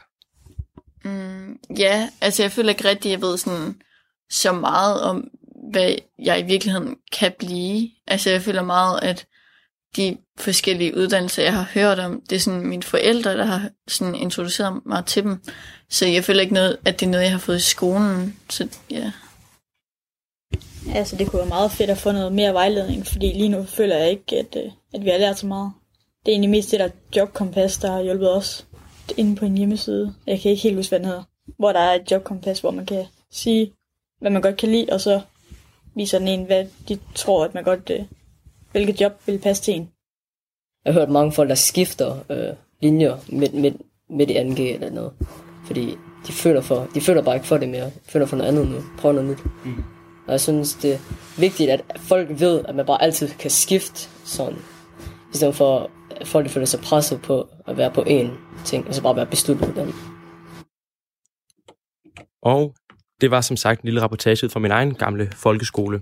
Mm, 1.03 1.57
ja, 1.77 2.09
altså 2.21 2.43
jeg 2.43 2.51
føler 2.51 2.69
ikke 2.69 2.89
rigtig, 2.89 3.09
at 3.09 3.13
jeg 3.13 3.21
ved 3.21 3.37
sådan, 3.37 3.75
så 4.29 4.51
meget 4.51 5.01
om, 5.01 5.27
hvad 5.71 5.95
jeg 6.19 6.39
i 6.39 6.43
virkeligheden 6.43 6.95
kan 7.11 7.31
blive. 7.39 7.89
Altså 8.07 8.29
jeg 8.29 8.41
føler 8.41 8.63
meget, 8.63 8.99
at 9.03 9.25
de 9.95 10.17
forskellige 10.37 10.97
uddannelser, 10.97 11.43
jeg 11.43 11.53
har 11.53 11.69
hørt 11.73 11.99
om, 11.99 12.21
det 12.29 12.35
er 12.35 12.39
sådan 12.39 12.67
mine 12.67 12.83
forældre, 12.83 13.37
der 13.37 13.45
har 13.45 13.69
sådan 13.87 14.15
introduceret 14.15 14.81
mig 14.85 15.05
til 15.05 15.23
dem. 15.23 15.41
Så 15.89 16.05
jeg 16.05 16.23
føler 16.23 16.41
ikke 16.41 16.53
noget, 16.53 16.77
at 16.85 16.99
det 16.99 17.05
er 17.05 17.09
noget, 17.09 17.23
jeg 17.23 17.31
har 17.31 17.39
fået 17.39 17.57
i 17.57 17.69
skolen. 17.69 18.39
Så 18.49 18.67
ja. 18.91 19.11
Altså, 20.95 21.15
det 21.15 21.27
kunne 21.27 21.39
være 21.39 21.49
meget 21.49 21.71
fedt 21.71 21.89
at 21.89 21.97
få 21.97 22.11
noget 22.11 22.33
mere 22.33 22.53
vejledning, 22.53 23.05
fordi 23.05 23.33
lige 23.33 23.49
nu 23.49 23.63
føler 23.63 23.97
jeg 23.97 24.09
ikke, 24.09 24.37
at, 24.37 24.55
øh, 24.55 24.71
at 24.93 25.05
vi 25.05 25.09
har 25.09 25.17
lært 25.17 25.39
så 25.39 25.47
meget. 25.47 25.71
Det 26.25 26.31
er 26.31 26.33
egentlig 26.33 26.49
mest 26.49 26.71
det 26.71 26.79
der 26.79 26.89
jobkompas, 27.15 27.77
der 27.77 27.91
har 27.91 28.01
hjulpet 28.01 28.35
os 28.35 28.67
inde 29.17 29.35
på 29.35 29.45
en 29.45 29.57
hjemmeside. 29.57 30.13
Jeg 30.27 30.39
kan 30.39 30.51
ikke 30.51 30.63
helt 30.63 30.75
huske, 30.75 30.89
hvad 30.89 30.99
den 30.99 31.07
hedder. 31.07 31.23
Hvor 31.57 31.71
der 31.71 31.79
er 31.79 31.93
et 31.93 32.11
jobkompas, 32.11 32.59
hvor 32.59 32.71
man 32.71 32.85
kan 32.85 33.05
sige, 33.31 33.73
hvad 34.19 34.31
man 34.31 34.41
godt 34.41 34.57
kan 34.57 34.69
lide, 34.69 34.87
og 34.91 35.01
så 35.01 35.21
viser 35.95 36.19
den 36.19 36.27
en, 36.27 36.43
hvad 36.43 36.65
de 36.89 36.99
tror, 37.15 37.45
at 37.45 37.53
man 37.53 37.63
godt, 37.63 37.89
øh, 37.89 37.99
hvilket 38.71 39.01
job 39.01 39.13
vil 39.25 39.39
passe 39.39 39.63
til 39.63 39.73
en. 39.73 39.89
Jeg 40.85 40.93
har 40.93 40.99
hørt 40.99 41.09
mange 41.09 41.31
folk, 41.31 41.49
der 41.49 41.55
skifter 41.55 42.17
øh, 42.29 42.55
linjer 42.81 43.17
med, 43.29 43.49
med, 43.49 43.71
med 44.09 44.27
det 44.27 44.35
2G 44.35 44.61
eller 44.61 44.89
noget. 44.89 45.11
Fordi 45.65 45.95
de 46.27 46.31
føler, 46.31 46.61
for, 46.61 46.87
de 46.93 47.01
føler 47.01 47.21
bare 47.21 47.35
ikke 47.35 47.47
for 47.47 47.57
det 47.57 47.69
mere. 47.69 47.85
De 47.85 47.91
føler 48.03 48.25
for 48.25 48.37
noget 48.37 48.49
andet 48.49 48.67
nu. 48.67 48.77
Prøv 48.97 49.11
noget 49.11 49.29
nyt. 49.29 49.45
Mm. 49.65 49.83
Og 50.27 50.31
jeg 50.31 50.41
synes, 50.41 50.73
det 50.73 50.93
er 50.93 50.99
vigtigt, 51.39 51.69
at 51.69 51.81
folk 51.97 52.29
ved, 52.29 52.65
at 52.67 52.75
man 52.75 52.85
bare 52.85 53.01
altid 53.01 53.29
kan 53.39 53.51
skifte 53.51 54.09
sådan. 54.25 54.59
I 55.33 55.37
stedet 55.37 55.55
for, 55.55 55.89
at 56.15 56.27
folk 56.27 56.49
føler 56.49 56.65
sig 56.65 56.79
presset 56.79 57.21
på 57.21 57.47
at 57.67 57.77
være 57.77 57.91
på 57.91 58.01
én 58.01 58.27
ting, 58.65 58.87
og 58.87 58.93
så 58.93 59.01
bare 59.01 59.15
være 59.15 59.25
besluttet 59.25 59.73
på 59.73 59.79
den. 59.79 59.93
Og 62.43 62.73
det 63.21 63.31
var 63.31 63.41
som 63.41 63.57
sagt 63.57 63.81
en 63.81 63.87
lille 63.87 64.01
rapportage 64.01 64.45
ud 64.45 64.49
fra 64.49 64.59
min 64.59 64.71
egen 64.71 64.93
gamle 64.93 65.31
folkeskole. 65.35 66.01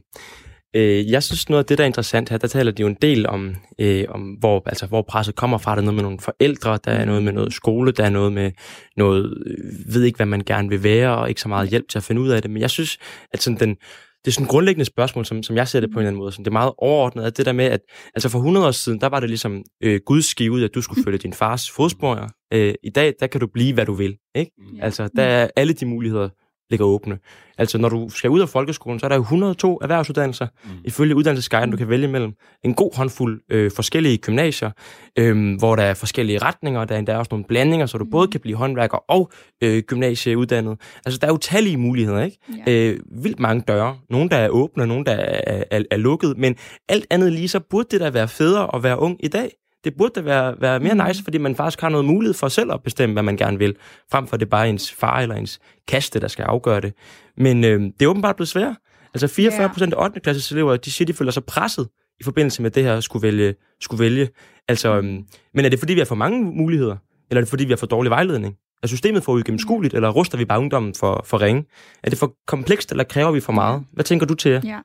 Øh, 0.76 1.12
jeg 1.12 1.24
synes, 1.24 1.50
noget 1.50 1.64
af 1.64 1.68
det, 1.68 1.78
der 1.78 1.84
er 1.84 1.88
interessant 1.88 2.30
her, 2.30 2.38
der 2.38 2.48
taler 2.48 2.72
de 2.72 2.82
jo 2.82 2.88
en 2.88 2.98
del 3.02 3.28
om, 3.28 3.56
øh, 3.80 4.06
om 4.10 4.22
hvor, 4.22 4.64
altså, 4.66 4.86
hvor 4.86 5.02
presset 5.02 5.36
kommer 5.36 5.58
fra. 5.58 5.72
Der 5.72 5.78
er 5.78 5.86
noget 5.86 5.96
med 5.96 6.04
nogle 6.04 6.20
forældre, 6.20 6.80
der 6.86 6.92
er 6.92 7.06
noget 7.06 7.24
med 7.24 7.34
noget 7.34 7.54
skole, 7.54 7.92
der 7.92 8.04
er 8.04 8.10
noget 8.10 8.34
med 8.34 8.52
noget, 8.98 9.44
øh, 9.46 9.94
ved 9.94 10.04
ikke, 10.04 10.16
hvad 10.16 10.26
man 10.26 10.44
gerne 10.46 10.70
vil 10.70 10.84
være, 10.84 11.18
og 11.18 11.30
ikke 11.30 11.42
så 11.42 11.48
meget 11.48 11.70
hjælp 11.70 11.90
til 11.90 11.98
at 11.98 12.04
finde 12.04 12.22
ud 12.22 12.30
af 12.30 12.42
det. 12.42 12.52
Men 12.52 12.62
jeg 12.62 12.70
synes, 12.70 12.98
at 13.34 13.42
sådan 13.42 13.60
den, 13.60 13.78
det 14.26 14.32
er 14.32 14.34
sådan 14.34 14.46
et 14.46 14.50
grundlæggende 14.50 14.86
spørgsmål, 14.86 15.26
som, 15.26 15.44
som 15.44 15.56
jeg 15.56 15.68
ser 15.68 15.80
det 15.80 15.92
på 15.92 15.94
en 15.94 16.00
eller 16.00 16.08
anden 16.08 16.20
måde. 16.20 16.32
Sådan, 16.32 16.46
det 16.46 16.50
er 16.50 16.54
meget 16.54 16.74
overordnet, 16.78 17.24
at 17.24 17.38
det 17.38 17.46
der 17.46 17.52
med, 17.52 17.66
at 17.66 17.80
altså 18.16 18.30
for 18.30 18.40
100 18.40 18.68
år 18.68 18.72
siden, 18.72 19.02
der 19.02 19.08
var 19.08 19.20
det 19.20 19.30
ligesom 19.30 19.64
øh, 19.84 20.00
Guds 20.06 20.26
skive, 20.26 20.64
at 20.64 20.76
du 20.76 20.82
skulle 20.82 21.04
følge 21.04 21.18
din 21.18 21.34
fars 21.34 21.72
fodspor. 21.72 22.30
Øh, 22.54 22.74
I 22.84 22.90
dag, 22.90 23.14
der 23.20 23.28
kan 23.28 23.42
du 23.42 23.48
blive, 23.48 23.74
hvad 23.74 23.86
du 23.86 23.94
vil. 23.94 24.18
Ikke? 24.36 24.52
Mm. 24.58 24.80
Altså, 24.82 25.10
der 25.16 25.24
er 25.24 25.48
alle 25.56 25.74
de 25.74 25.86
muligheder 25.86 26.30
ligger 26.70 26.86
åbne. 26.86 27.18
Altså, 27.58 27.78
når 27.78 27.90
du 27.90 28.10
skal 28.10 28.30
ud 28.30 28.40
af 28.42 28.50
folkeskolen, 28.50 29.00
så 29.00 29.06
er 29.06 29.10
der 29.10 29.16
jo 29.16 29.22
102 29.22 29.80
erhvervsuddannelser, 29.82 30.48
mm. 30.64 30.70
ifølge 30.86 31.16
uddannelsesguiden, 31.16 31.72
du 31.72 31.78
kan 31.78 31.90
vælge 31.90 32.08
mellem. 32.08 32.34
En 32.64 32.74
god 32.74 32.98
håndfuld 32.98 33.42
øh, 33.50 33.72
forskellige 33.76 34.18
gymnasier, 34.18 34.72
øh, 35.20 35.58
hvor 35.58 35.76
der 35.76 35.84
er 35.84 35.94
forskellige 35.94 36.40
retninger, 36.40 36.86
der 36.86 36.96
er 36.96 37.00
endda 37.00 37.18
også 37.18 37.30
nogle 37.32 37.46
blandinger, 37.46 37.86
så 37.86 37.98
du 37.98 38.04
mm. 38.04 38.12
både 38.12 38.28
kan 38.28 38.40
blive 38.40 38.58
håndværker 38.58 38.98
og 38.98 39.32
øh, 39.64 39.84
gymnasieuddannet. 39.84 40.82
Altså, 41.06 41.20
der 41.20 41.28
er 41.28 41.32
jo 41.32 41.38
tallige 41.38 41.78
muligheder, 41.78 42.24
ikke? 42.24 42.38
Ja. 42.68 42.72
Øh, 42.72 43.00
vildt 43.24 43.40
mange 43.40 43.64
døre. 43.68 43.98
Nogle, 44.10 44.30
der 44.30 44.38
er 44.38 44.50
åbne, 44.50 44.88
nogle, 44.88 45.06
der 45.06 45.12
er, 45.12 45.64
er, 45.72 45.84
er 45.92 45.98
lukket, 45.98 46.38
men 46.38 46.56
alt 46.90 47.06
andet 47.10 47.34
lige, 47.34 47.48
så 47.48 47.60
burde 47.60 47.88
det 47.92 48.00
da 48.00 48.10
være 48.10 48.28
federe 48.28 48.76
at 48.76 48.84
være 48.84 49.00
ung 49.00 49.18
i 49.24 49.28
dag. 49.28 49.52
Det 49.86 49.94
burde 49.98 50.14
da 50.16 50.22
være, 50.22 50.56
være 50.62 50.80
mere 50.80 51.08
nice, 51.08 51.24
fordi 51.24 51.38
man 51.38 51.56
faktisk 51.56 51.82
har 51.82 51.90
noget 51.90 52.06
mulighed 52.06 52.34
for 52.34 52.48
selv 52.48 52.72
at 52.72 52.84
bestemme, 52.84 53.14
hvad 53.14 53.24
man 53.24 53.38
gerne 53.38 53.58
vil, 53.58 53.76
frem 54.12 54.28
for 54.28 54.38
det 54.38 54.46
er 54.46 54.50
bare 54.50 54.70
ens 54.70 54.92
far 54.92 55.20
eller 55.20 55.36
ens 55.36 55.60
kaste, 55.88 56.20
der 56.20 56.28
skal 56.28 56.44
afgøre 56.44 56.82
det. 56.82 56.94
Men 57.38 57.64
øh, 57.64 57.82
det 57.82 58.02
er 58.02 58.08
åbenbart 58.08 58.36
blevet 58.36 58.50
svært. 58.50 58.76
Altså 59.14 59.28
44 59.28 59.70
procent 59.70 59.94
af 59.94 60.04
8. 60.04 60.20
klasses 60.20 60.52
elever, 60.52 60.78
de 60.78 60.92
siger, 60.92 61.06
de 61.06 61.14
føler 61.14 61.32
sig 61.32 61.44
presset 61.44 61.88
i 62.20 62.24
forbindelse 62.24 62.62
med 62.62 62.72
det 62.72 62.84
her 62.84 63.00
skulle 63.00 63.24
vælge. 63.24 63.56
Skulle 63.82 64.04
vælge. 64.04 64.30
Altså, 64.68 64.98
øhm, 64.98 65.24
men 65.54 65.66
er 65.66 65.70
det 65.70 65.80
fordi, 65.80 65.94
vi 65.94 66.00
har 66.00 66.06
for 66.06 66.16
mange 66.16 66.44
muligheder? 66.44 66.96
Eller 67.30 67.42
er 67.42 67.44
det 67.44 67.50
fordi, 67.50 67.66
vi 67.66 67.72
har 67.72 67.78
for 67.78 67.86
dårlig 67.86 68.10
vejledning? 68.10 68.56
Er 68.84 68.88
systemet 68.88 69.24
for 69.24 69.34
uigennemskueligt, 69.34 69.94
eller 69.94 70.10
ruster 70.10 70.38
vi 70.38 70.46
bare 70.46 70.60
ungdommen 70.60 70.94
for, 70.94 71.26
for 71.26 71.42
ringe? 71.42 71.66
Er 72.04 72.10
det 72.10 72.20
for 72.20 72.34
komplekst, 72.48 72.92
eller 72.92 73.04
kræver 73.04 73.32
vi 73.32 73.40
for 73.40 73.54
meget? 73.54 73.84
Hvad 73.94 74.04
tænker 74.04 74.26
du 74.26 74.34
til? 74.34 74.62
Ja. 74.64 74.80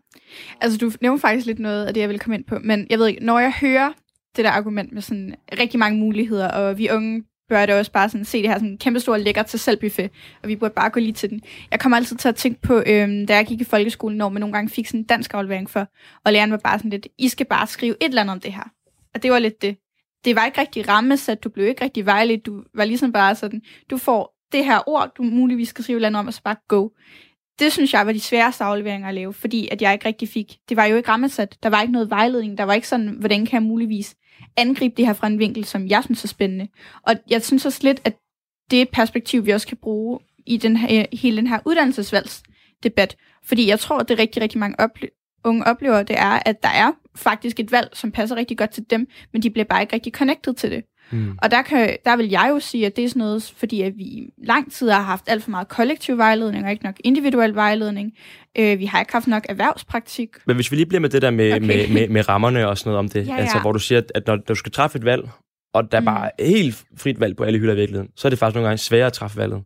Altså, 0.60 0.78
du 0.78 0.90
nævner 1.00 1.18
faktisk 1.20 1.46
lidt 1.46 1.58
noget 1.58 1.86
af 1.86 1.94
det, 1.94 2.00
jeg 2.00 2.08
vil 2.08 2.18
komme 2.18 2.36
ind 2.36 2.44
på. 2.44 2.58
Men 2.64 2.86
jeg 2.90 2.98
ved 2.98 3.06
ikke, 3.06 3.24
når 3.24 3.38
jeg 3.38 3.52
hører 3.60 3.92
det 4.36 4.44
der 4.44 4.50
argument 4.50 4.92
med 4.92 5.02
sådan 5.02 5.34
rigtig 5.58 5.78
mange 5.78 5.98
muligheder, 5.98 6.48
og 6.48 6.78
vi 6.78 6.90
unge 6.90 7.24
bør 7.48 7.66
det 7.66 7.74
også 7.74 7.92
bare 7.92 8.08
sådan 8.08 8.24
se 8.24 8.42
det 8.42 8.48
her 8.48 8.58
sådan 8.58 8.78
kæmpe 8.78 9.00
store 9.00 9.20
lækker 9.20 9.42
til 9.42 9.58
selv 9.58 9.80
buffet, 9.80 10.10
og 10.42 10.48
vi 10.48 10.56
burde 10.56 10.74
bare 10.74 10.90
gå 10.90 11.00
lige 11.00 11.12
til 11.12 11.30
den. 11.30 11.40
Jeg 11.70 11.80
kommer 11.80 11.96
altid 11.96 12.16
til 12.16 12.28
at 12.28 12.36
tænke 12.36 12.60
på, 12.60 12.82
øhm, 12.86 13.26
da 13.26 13.34
jeg 13.34 13.46
gik 13.46 13.60
i 13.60 13.64
folkeskolen, 13.64 14.18
når 14.18 14.28
man 14.28 14.40
nogle 14.40 14.52
gange 14.52 14.68
fik 14.68 14.86
sådan 14.86 15.00
en 15.00 15.04
dansk 15.04 15.34
aflevering 15.34 15.70
for, 15.70 15.86
og 16.24 16.32
læreren 16.32 16.50
var 16.50 16.56
bare 16.56 16.78
sådan 16.78 16.90
lidt, 16.90 17.08
I 17.18 17.28
skal 17.28 17.46
bare 17.46 17.66
skrive 17.66 17.94
et 18.00 18.08
eller 18.08 18.20
andet 18.22 18.32
om 18.32 18.40
det 18.40 18.52
her. 18.52 18.70
Og 19.14 19.22
det 19.22 19.30
var 19.30 19.38
lidt 19.38 19.62
det. 19.62 19.76
Det 20.24 20.36
var 20.36 20.46
ikke 20.46 20.60
rigtig 20.60 20.88
rammesat, 20.88 21.44
du 21.44 21.48
blev 21.48 21.66
ikke 21.66 21.84
rigtig 21.84 22.06
vejledt, 22.06 22.46
du 22.46 22.62
var 22.74 22.84
ligesom 22.84 23.12
bare 23.12 23.34
sådan, 23.34 23.62
du 23.90 23.98
får 23.98 24.36
det 24.52 24.64
her 24.64 24.88
ord, 24.88 25.12
du 25.16 25.22
muligvis 25.22 25.68
skal 25.68 25.84
skrive 25.84 25.96
et 25.96 25.98
eller 25.98 26.08
andet 26.08 26.20
om, 26.20 26.26
og 26.26 26.34
så 26.34 26.42
bare 26.42 26.56
go. 26.68 26.88
Det 27.60 27.72
synes 27.72 27.92
jeg 27.92 28.06
var 28.06 28.12
de 28.12 28.20
sværeste 28.20 28.64
afleveringer 28.64 29.08
at 29.08 29.14
lave, 29.14 29.32
fordi 29.32 29.68
at 29.72 29.82
jeg 29.82 29.92
ikke 29.92 30.06
rigtig 30.06 30.28
fik, 30.28 30.58
det 30.68 30.76
var 30.76 30.84
jo 30.84 30.96
ikke 30.96 31.08
rammesat, 31.08 31.58
der 31.62 31.68
var 31.68 31.80
ikke 31.82 31.92
noget 31.92 32.10
vejledning, 32.10 32.58
der 32.58 32.64
var 32.64 32.72
ikke 32.72 32.88
sådan, 32.88 33.08
hvordan 33.08 33.46
kan 33.46 33.60
jeg 33.60 33.68
muligvis 33.68 34.16
angribe 34.56 34.94
det 34.96 35.06
her 35.06 35.12
fra 35.12 35.26
en 35.26 35.38
vinkel, 35.38 35.64
som 35.64 35.86
jeg 35.86 36.04
synes 36.04 36.24
er 36.24 36.28
spændende. 36.28 36.68
Og 37.02 37.14
jeg 37.30 37.42
synes 37.42 37.66
også 37.66 37.80
lidt, 37.82 38.00
at 38.04 38.16
det 38.70 38.78
er 38.78 38.82
et 38.82 38.88
perspektiv, 38.88 39.46
vi 39.46 39.50
også 39.50 39.66
kan 39.66 39.76
bruge 39.76 40.18
i 40.46 40.56
den 40.56 40.76
her, 40.76 41.00
øh, 41.00 41.18
hele 41.18 41.36
den 41.36 41.46
her 41.46 41.58
uddannelsesvalgsdebat. 41.66 43.16
Fordi 43.44 43.68
jeg 43.68 43.80
tror, 43.80 43.98
at 43.98 44.08
det 44.08 44.18
rigtig, 44.18 44.42
rigtig 44.42 44.58
mange 44.58 44.76
ople- 44.80 45.40
unge 45.44 45.66
oplever, 45.66 46.02
det 46.02 46.18
er, 46.18 46.42
at 46.46 46.62
der 46.62 46.68
er 46.68 46.92
faktisk 47.16 47.60
et 47.60 47.72
valg, 47.72 47.88
som 47.92 48.12
passer 48.12 48.36
rigtig 48.36 48.58
godt 48.58 48.70
til 48.70 48.90
dem, 48.90 49.06
men 49.32 49.42
de 49.42 49.50
bliver 49.50 49.64
bare 49.64 49.82
ikke 49.82 49.94
rigtig 49.94 50.12
connected 50.12 50.54
til 50.54 50.70
det. 50.70 50.84
Mm. 51.10 51.38
Og 51.42 51.50
der, 51.50 51.62
kan, 51.62 51.96
der 52.04 52.16
vil 52.16 52.28
jeg 52.28 52.46
jo 52.50 52.60
sige, 52.60 52.86
at 52.86 52.96
det 52.96 53.04
er 53.04 53.08
sådan 53.08 53.20
noget, 53.20 53.52
fordi 53.56 53.82
at 53.82 53.92
vi 53.96 54.02
i 54.02 54.32
lang 54.38 54.72
tid 54.72 54.90
har 54.90 55.02
haft 55.02 55.24
alt 55.26 55.42
for 55.42 55.50
meget 55.50 55.68
kollektiv 55.68 56.18
vejledning, 56.18 56.64
og 56.64 56.70
ikke 56.70 56.84
nok 56.84 56.94
individuel 57.04 57.54
vejledning. 57.54 58.12
Øh, 58.58 58.78
vi 58.78 58.84
har 58.84 59.00
ikke 59.00 59.12
haft 59.12 59.26
nok 59.26 59.46
erhvervspraktik. 59.48 60.28
Men 60.46 60.56
hvis 60.56 60.70
vi 60.70 60.76
lige 60.76 60.86
bliver 60.86 61.00
med 61.00 61.08
det 61.08 61.22
der 61.22 61.30
med, 61.30 61.52
okay. 61.52 61.66
med, 61.66 61.88
med, 61.88 62.08
med 62.08 62.28
rammerne 62.28 62.68
og 62.68 62.78
sådan 62.78 62.90
noget 62.90 62.98
om 62.98 63.08
det, 63.08 63.26
ja, 63.26 63.32
ja. 63.34 63.40
altså 63.40 63.58
hvor 63.58 63.72
du 63.72 63.78
siger, 63.78 64.02
at 64.14 64.26
når 64.26 64.36
du 64.36 64.54
skal 64.54 64.72
træffe 64.72 64.98
et 64.98 65.04
valg, 65.04 65.28
og 65.72 65.92
der 65.92 65.98
er 65.98 66.00
mm. 66.00 66.04
bare 66.04 66.30
helt 66.40 66.84
frit 66.96 67.20
valg 67.20 67.36
på 67.36 67.44
alle 67.44 67.58
hylder 67.58 67.72
i 67.72 67.76
virkeligheden, 67.76 68.10
så 68.16 68.28
er 68.28 68.30
det 68.30 68.38
faktisk 68.38 68.54
nogle 68.54 68.68
gange 68.68 68.78
sværere 68.78 69.06
at 69.06 69.12
træffe 69.12 69.36
valget. 69.36 69.62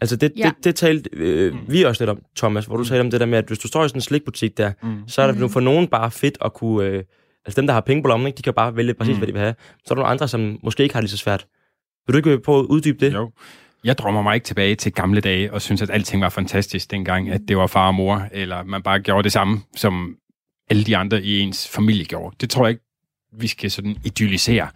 Altså 0.00 0.16
det, 0.16 0.32
ja. 0.36 0.44
det, 0.44 0.64
det 0.64 0.74
talte 0.74 1.10
øh, 1.12 1.54
vi 1.68 1.82
også 1.82 2.02
lidt 2.02 2.10
om, 2.10 2.22
Thomas, 2.36 2.66
hvor 2.66 2.76
du 2.76 2.82
mm. 2.82 2.88
talte 2.88 3.00
om 3.00 3.10
det 3.10 3.20
der 3.20 3.26
med, 3.26 3.38
at 3.38 3.44
hvis 3.46 3.58
du 3.58 3.68
står 3.68 3.84
i 3.84 3.88
sådan 3.88 3.98
en 3.98 4.02
slikbutik 4.02 4.58
der, 4.58 4.72
mm. 4.82 5.08
så 5.08 5.22
er 5.22 5.26
det 5.26 5.40
mm. 5.40 5.48
for 5.48 5.60
nogen 5.60 5.88
bare 5.88 6.10
fedt 6.10 6.38
at 6.44 6.54
kunne... 6.54 6.86
Øh, 6.86 7.04
Altså 7.46 7.60
dem, 7.60 7.66
der 7.66 7.74
har 7.74 7.80
penge 7.80 8.02
på 8.02 8.08
lommen, 8.08 8.26
ikke, 8.26 8.36
de 8.36 8.42
kan 8.42 8.54
bare 8.54 8.76
vælge 8.76 8.94
præcis, 8.94 9.12
mm. 9.12 9.18
hvad 9.18 9.26
de 9.26 9.32
vil 9.32 9.42
have. 9.42 9.54
Så 9.84 9.84
er 9.84 9.94
der 9.94 9.94
nogle 9.94 10.10
andre, 10.10 10.28
som 10.28 10.58
måske 10.62 10.82
ikke 10.82 10.94
har 10.94 11.00
det 11.00 11.10
så 11.10 11.16
svært. 11.16 11.46
Vil 12.06 12.12
du 12.12 12.30
ikke 12.30 12.42
prøve 12.44 12.58
at 12.58 12.64
uddybe 12.64 13.06
det? 13.06 13.14
Jo. 13.14 13.30
Jeg 13.84 13.98
drømmer 13.98 14.22
mig 14.22 14.34
ikke 14.34 14.44
tilbage 14.44 14.74
til 14.74 14.92
gamle 14.92 15.20
dage, 15.20 15.52
og 15.52 15.62
synes, 15.62 15.82
at 15.82 15.90
alting 15.90 16.22
var 16.22 16.28
fantastisk 16.28 16.90
dengang, 16.90 17.30
at 17.30 17.40
det 17.48 17.56
var 17.56 17.66
far 17.66 17.86
og 17.86 17.94
mor, 17.94 18.28
eller 18.32 18.62
man 18.62 18.82
bare 18.82 19.00
gjorde 19.00 19.22
det 19.22 19.32
samme, 19.32 19.60
som 19.76 20.16
alle 20.70 20.84
de 20.84 20.96
andre 20.96 21.22
i 21.22 21.40
ens 21.40 21.68
familie 21.68 22.04
gjorde. 22.04 22.36
Det 22.40 22.50
tror 22.50 22.66
jeg 22.66 22.70
ikke, 22.70 22.84
vi 23.32 23.46
skal 23.46 23.70
sådan 23.70 23.96
idyllisere. 24.04 24.68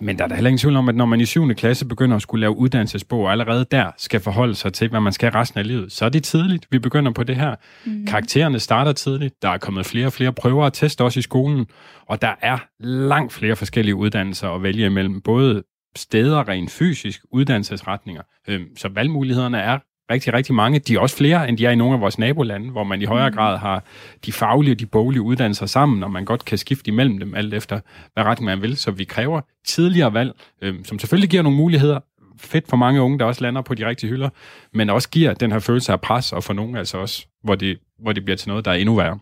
Men 0.00 0.18
der 0.18 0.24
er 0.24 0.28
da 0.28 0.34
heller 0.34 0.48
ingen 0.48 0.58
tvivl 0.58 0.76
om, 0.76 0.88
at 0.88 0.94
når 0.94 1.06
man 1.06 1.20
i 1.20 1.24
7. 1.24 1.54
klasse 1.54 1.86
begynder 1.86 2.16
at 2.16 2.22
skulle 2.22 2.40
lave 2.40 2.56
uddannelsesbog, 2.56 3.20
og 3.20 3.32
allerede 3.32 3.66
der 3.70 3.90
skal 3.96 4.20
forholde 4.20 4.54
sig 4.54 4.72
til, 4.72 4.88
hvad 4.88 5.00
man 5.00 5.12
skal 5.12 5.30
resten 5.30 5.60
af 5.60 5.66
livet, 5.66 5.92
så 5.92 6.04
er 6.04 6.08
det 6.08 6.24
tidligt, 6.24 6.66
vi 6.70 6.78
begynder 6.78 7.12
på 7.12 7.22
det 7.22 7.36
her. 7.36 7.54
Mm. 7.86 8.06
Karaktererne 8.06 8.58
starter 8.58 8.92
tidligt, 8.92 9.42
der 9.42 9.48
er 9.48 9.58
kommet 9.58 9.86
flere 9.86 10.06
og 10.06 10.12
flere 10.12 10.32
prøver 10.32 10.64
og 10.64 10.72
test 10.72 11.00
også 11.00 11.18
i 11.18 11.22
skolen, 11.22 11.66
og 12.06 12.22
der 12.22 12.34
er 12.42 12.58
langt 12.80 13.32
flere 13.32 13.56
forskellige 13.56 13.94
uddannelser 13.94 14.48
at 14.48 14.62
vælge 14.62 14.86
imellem, 14.86 15.20
både 15.20 15.62
steder 15.96 16.48
rent 16.48 16.70
fysisk, 16.70 17.20
uddannelsesretninger. 17.32 18.22
Øhm, 18.48 18.76
så 18.76 18.88
valgmulighederne 18.88 19.58
er 19.58 19.78
rigtig, 20.10 20.32
rigtig 20.32 20.54
mange. 20.54 20.78
De 20.78 20.94
er 20.94 21.00
også 21.00 21.16
flere, 21.16 21.48
end 21.48 21.58
de 21.58 21.66
er 21.66 21.70
i 21.70 21.76
nogle 21.76 21.94
af 21.94 22.00
vores 22.00 22.18
nabolande, 22.18 22.70
hvor 22.70 22.84
man 22.84 23.02
i 23.02 23.04
højere 23.04 23.30
mm. 23.30 23.36
grad 23.36 23.58
har 23.58 23.84
de 24.26 24.32
faglige 24.32 24.74
og 24.74 24.80
de 24.80 24.86
boglige 24.86 25.22
uddannelser 25.22 25.66
sammen, 25.66 26.02
og 26.02 26.10
man 26.10 26.24
godt 26.24 26.44
kan 26.44 26.58
skifte 26.58 26.88
imellem 26.88 27.18
dem, 27.18 27.34
alt 27.34 27.54
efter 27.54 27.80
hvad 28.14 28.24
retning 28.24 28.44
man 28.44 28.62
vil. 28.62 28.76
Så 28.76 28.90
vi 28.90 29.04
kræver 29.04 29.40
tidligere 29.66 30.14
valg, 30.14 30.32
øh, 30.62 30.74
som 30.84 30.98
selvfølgelig 30.98 31.30
giver 31.30 31.42
nogle 31.42 31.56
muligheder, 31.56 32.00
fedt 32.40 32.68
for 32.68 32.76
mange 32.76 33.00
unge, 33.00 33.18
der 33.18 33.24
også 33.24 33.44
lander 33.44 33.62
på 33.62 33.74
de 33.74 33.86
rigtige 33.86 34.10
hylder, 34.10 34.28
men 34.74 34.90
også 34.90 35.10
giver 35.10 35.34
den 35.34 35.52
her 35.52 35.58
følelse 35.58 35.92
af 35.92 36.00
pres, 36.00 36.32
og 36.32 36.44
for 36.44 36.52
nogle 36.52 36.78
altså 36.78 36.98
også, 36.98 37.26
hvor 37.44 37.54
det, 37.54 37.78
hvor 37.98 38.12
det 38.12 38.24
bliver 38.24 38.36
til 38.36 38.48
noget, 38.48 38.64
der 38.64 38.70
er 38.70 38.74
endnu 38.74 38.94
værre. 38.94 39.18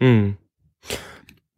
Mm. 0.00 0.34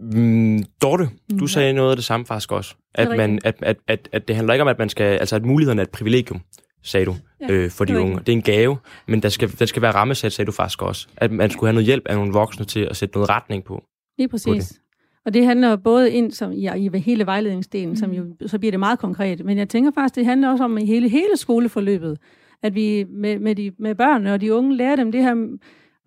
Mm, 0.00 0.64
Dorte, 0.82 1.04
du 1.30 1.34
mm, 1.40 1.46
sagde 1.46 1.72
noget 1.72 1.90
af 1.90 1.96
det 1.96 2.04
samme 2.04 2.26
faktisk 2.26 2.52
også. 2.52 2.74
At, 2.94 3.16
man, 3.16 3.38
at, 3.44 3.54
at, 3.62 3.76
at, 3.88 4.08
at 4.12 4.28
det 4.28 4.36
handler 4.36 4.54
ikke 4.54 4.62
om, 4.62 4.68
at 4.68 4.78
man 4.78 4.88
skal, 4.88 5.04
altså 5.04 5.36
at 5.36 5.44
mulighederne 5.44 5.80
er 5.80 5.84
et 5.84 5.90
privilegium 5.90 6.40
sagde 6.82 7.06
du, 7.06 7.14
ja, 7.40 7.52
øh, 7.52 7.70
for 7.70 7.84
de 7.84 8.00
unge. 8.00 8.18
Det 8.18 8.28
er 8.28 8.32
en 8.32 8.42
gave, 8.42 8.76
men 9.08 9.22
der 9.22 9.28
skal, 9.28 9.58
der 9.58 9.66
skal 9.66 9.82
være 9.82 9.94
rammesat, 9.94 10.32
sagde 10.32 10.46
du 10.46 10.52
faktisk 10.52 10.82
også. 10.82 11.08
At 11.16 11.32
man 11.32 11.50
skulle 11.50 11.68
have 11.68 11.74
noget 11.74 11.86
hjælp 11.86 12.06
af 12.06 12.16
nogle 12.16 12.32
voksne 12.32 12.64
til 12.64 12.80
at 12.80 12.96
sætte 12.96 13.14
noget 13.14 13.28
retning 13.28 13.64
på. 13.64 13.84
Lige 14.18 14.28
præcis. 14.28 14.46
På 14.46 14.54
det. 14.54 14.80
Og 15.24 15.34
det 15.34 15.44
handler 15.44 15.76
både 15.76 16.12
ind 16.12 16.32
som, 16.32 16.52
ja, 16.52 16.74
i 16.74 16.98
hele 16.98 17.26
vejledningsdelen, 17.26 17.88
mm. 17.88 17.96
som 17.96 18.12
jo, 18.12 18.24
så 18.46 18.58
bliver 18.58 18.70
det 18.72 18.80
meget 18.80 18.98
konkret. 18.98 19.44
Men 19.44 19.58
jeg 19.58 19.68
tænker 19.68 19.90
faktisk, 19.90 20.14
det 20.14 20.26
handler 20.26 20.50
også 20.50 20.64
om 20.64 20.76
hele, 20.76 21.08
hele 21.08 21.36
skoleforløbet. 21.36 22.18
At 22.62 22.74
vi 22.74 23.04
med, 23.08 23.38
med, 23.38 23.54
de, 23.54 23.72
med 23.78 23.94
børnene 23.94 24.34
og 24.34 24.40
de 24.40 24.54
unge 24.54 24.76
lærer 24.76 24.96
dem 24.96 25.12
det 25.12 25.22
her 25.22 25.58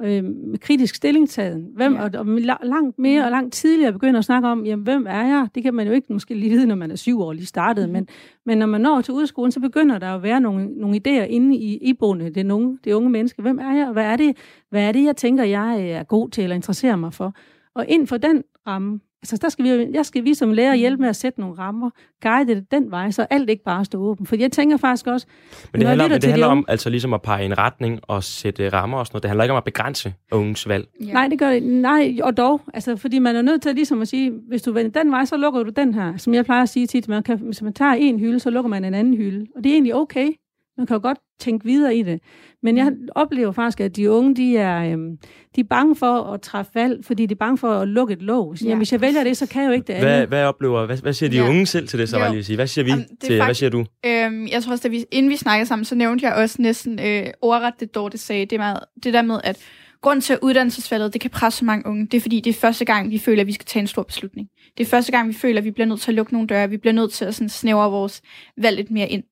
øh, 0.03 0.23
kritisk 0.61 0.95
stillingtagen. 0.95 1.67
Hvem, 1.75 1.93
ja. 1.93 2.03
og, 2.03 2.11
og 2.15 2.25
langt 2.63 2.99
mere 2.99 3.25
og 3.25 3.31
langt 3.31 3.53
tidligere 3.53 3.93
begynder 3.93 4.19
at 4.19 4.25
snakke 4.25 4.47
om, 4.47 4.65
jamen, 4.65 4.83
hvem 4.83 5.05
er 5.09 5.25
jeg? 5.25 5.47
Det 5.55 5.63
kan 5.63 5.73
man 5.73 5.87
jo 5.87 5.93
ikke 5.93 6.13
måske 6.13 6.33
lige 6.33 6.49
vide, 6.49 6.67
når 6.67 6.75
man 6.75 6.91
er 6.91 6.95
syv 6.95 7.21
år 7.21 7.33
lige 7.33 7.45
startet, 7.45 7.89
mm. 7.89 7.93
men, 7.93 8.07
men 8.45 8.57
når 8.57 8.65
man 8.65 8.81
når 8.81 9.01
til 9.01 9.13
udskolen, 9.13 9.51
så 9.51 9.59
begynder 9.59 9.99
der 9.99 10.15
at 10.15 10.23
være 10.23 10.39
nogle, 10.39 10.65
nogle 10.65 11.01
idéer 11.07 11.23
inde 11.23 11.55
i 11.55 11.77
iboende, 11.77 12.29
det 12.29 12.51
unge, 12.51 12.77
det 12.83 12.93
unge 12.93 13.09
menneske. 13.09 13.41
Hvem 13.41 13.59
er 13.59 13.73
jeg? 13.75 13.89
Hvad 13.91 14.05
er, 14.05 14.15
det, 14.15 14.37
hvad 14.69 14.87
er 14.87 14.91
det, 14.91 15.03
jeg 15.03 15.15
tænker, 15.15 15.43
jeg 15.43 15.89
er 15.89 16.03
god 16.03 16.29
til 16.29 16.43
eller 16.43 16.55
interesserer 16.55 16.95
mig 16.95 17.13
for? 17.13 17.33
Og 17.75 17.85
inden 17.87 18.07
for 18.07 18.17
den 18.17 18.43
ramme, 18.67 18.99
Altså, 19.23 19.37
der 19.41 19.49
skal 19.49 19.65
vi, 19.65 19.87
jeg 19.93 20.05
skal 20.05 20.23
vi 20.23 20.33
som 20.33 20.51
lærer 20.51 20.75
hjælpe 20.75 21.01
med 21.01 21.09
at 21.09 21.15
sætte 21.15 21.39
nogle 21.39 21.55
rammer, 21.57 21.89
guide 22.21 22.55
det 22.55 22.71
den 22.71 22.91
vej, 22.91 23.11
så 23.11 23.27
alt 23.29 23.49
ikke 23.49 23.63
bare 23.63 23.85
står 23.85 23.99
åbent. 23.99 24.29
For 24.29 24.35
jeg 24.35 24.51
tænker 24.51 24.77
faktisk 24.77 25.07
også... 25.07 25.27
Men 25.71 25.81
det 25.81 25.87
handler, 25.87 26.07
men 26.07 26.21
det 26.21 26.29
handler 26.29 26.47
de 26.47 26.51
om 26.51 26.65
altså 26.67 26.89
ligesom 26.89 27.13
at 27.13 27.21
pege 27.21 27.45
en 27.45 27.57
retning 27.57 27.99
og 28.03 28.23
sætte 28.23 28.69
rammer 28.69 28.97
og 28.97 29.05
sådan 29.05 29.15
noget. 29.15 29.23
Det 29.23 29.29
handler 29.29 29.43
ikke 29.43 29.51
om 29.53 29.57
at 29.57 29.63
begrænse 29.63 30.13
unges 30.31 30.67
valg. 30.67 30.87
Ja. 31.01 31.13
Nej, 31.13 31.27
det 31.27 31.39
gør 31.39 31.49
det. 31.49 31.63
Nej, 31.63 32.17
og 32.23 32.37
dog. 32.37 32.61
Altså, 32.73 32.95
fordi 32.95 33.19
man 33.19 33.35
er 33.35 33.41
nødt 33.41 33.61
til 33.61 33.75
ligesom 33.75 34.01
at 34.01 34.07
sige, 34.07 34.31
hvis 34.47 34.61
du 34.61 34.73
vender 34.73 35.01
den 35.01 35.11
vej, 35.11 35.25
så 35.25 35.37
lukker 35.37 35.63
du 35.63 35.69
den 35.69 35.93
her. 35.93 36.17
Som 36.17 36.33
jeg 36.33 36.45
plejer 36.45 36.63
at 36.63 36.69
sige 36.69 36.87
tit, 36.87 37.07
man 37.07 37.23
kan, 37.23 37.37
hvis 37.37 37.61
man 37.61 37.73
tager 37.73 37.93
en 37.93 38.19
hylde, 38.19 38.39
så 38.39 38.49
lukker 38.49 38.69
man 38.69 38.85
en 38.85 38.93
anden 38.93 39.13
hylde. 39.13 39.47
Og 39.55 39.63
det 39.63 39.69
er 39.69 39.73
egentlig 39.73 39.95
okay. 39.95 40.29
Man 40.77 40.87
kan 40.87 40.95
jo 40.95 41.01
godt 41.01 41.17
tænke 41.39 41.65
videre 41.65 41.95
i 41.95 42.03
det. 42.03 42.19
Men 42.63 42.77
jeg 42.77 42.91
oplever 43.15 43.51
faktisk, 43.51 43.79
at 43.79 43.95
de 43.95 44.11
unge, 44.11 44.35
de 44.35 44.57
er, 44.57 44.91
øhm, 44.91 45.17
de 45.55 45.61
er 45.61 45.65
bange 45.69 45.95
for 45.95 46.33
at 46.33 46.41
træffe 46.41 46.71
valg, 46.75 47.05
fordi 47.05 47.25
de 47.25 47.31
er 47.31 47.35
bange 47.35 47.57
for 47.57 47.71
at 47.71 47.87
lukke 47.87 48.13
et 48.13 48.21
låg. 48.21 48.57
Så, 48.57 48.65
ja. 48.65 48.69
jamen, 48.69 48.79
hvis 48.79 48.91
jeg 48.91 49.01
vælger 49.01 49.23
det, 49.23 49.37
så 49.37 49.47
kan 49.47 49.61
jeg 49.61 49.67
jo 49.67 49.73
ikke 49.73 49.87
det 49.87 49.93
andet. 49.93 50.09
Hvad, 50.09 50.27
hvad 50.27 50.43
oplever, 50.43 50.85
hvad, 50.85 50.97
hvad 50.97 51.13
siger 51.13 51.29
de 51.29 51.37
ja. 51.37 51.49
unge 51.49 51.65
selv 51.65 51.87
til 51.87 51.99
det, 51.99 52.09
så 52.09 52.17
var 52.17 52.29
lige 52.29 52.39
at 52.39 52.45
sige? 52.45 52.55
Hvad 52.55 52.67
siger 52.67 52.85
vi 52.85 52.91
jamen, 52.91 53.05
til, 53.23 53.37
fakt, 53.37 53.47
hvad 53.47 53.55
siger 53.55 53.69
du? 53.69 53.85
Øhm, 54.05 54.47
jeg 54.47 54.63
tror 54.63 54.71
også, 54.71 54.87
at 54.87 54.91
vi, 54.91 55.05
inden 55.11 55.31
vi 55.31 55.37
snakkede 55.37 55.67
sammen, 55.67 55.85
så 55.85 55.95
nævnte 55.95 56.25
jeg 56.25 56.35
også 56.35 56.61
næsten 56.61 56.99
øh, 56.99 57.25
ordret 57.41 57.73
det, 57.79 57.95
Dorte 57.95 58.17
sagde, 58.17 58.45
det, 58.45 58.59
med, 58.59 58.75
det 59.03 59.13
der 59.13 59.21
med, 59.21 59.39
at 59.43 59.57
grund 60.03 60.21
til, 60.21 60.33
at 60.33 60.39
uddannelsesfaldet 60.41 61.13
det 61.13 61.21
kan 61.21 61.29
presse 61.29 61.59
så 61.59 61.65
mange 61.65 61.85
unge, 61.85 62.05
det 62.05 62.17
er 62.17 62.21
fordi, 62.21 62.39
det 62.39 62.49
er 62.49 62.59
første 62.59 62.85
gang, 62.85 63.11
vi 63.11 63.17
føler, 63.17 63.41
at 63.41 63.47
vi 63.47 63.53
skal 63.53 63.65
tage 63.65 63.81
en 63.81 63.87
stor 63.87 64.03
beslutning. 64.03 64.47
Det 64.77 64.85
er 64.85 64.89
første 64.89 65.11
gang, 65.11 65.27
vi 65.27 65.33
føler, 65.33 65.57
at 65.57 65.65
vi 65.65 65.71
bliver 65.71 65.87
nødt 65.87 66.01
til 66.01 66.11
at 66.11 66.15
lukke 66.15 66.33
nogle 66.33 66.47
døre, 66.47 66.69
vi 66.69 66.77
bliver 66.77 66.93
nødt 66.93 67.13
til 67.13 67.25
at 67.25 67.35
sådan, 67.35 67.49
snævre 67.49 67.91
vores 67.91 68.21
valg 68.57 68.77
lidt 68.77 68.91
mere 68.91 69.09
ind. 69.09 69.23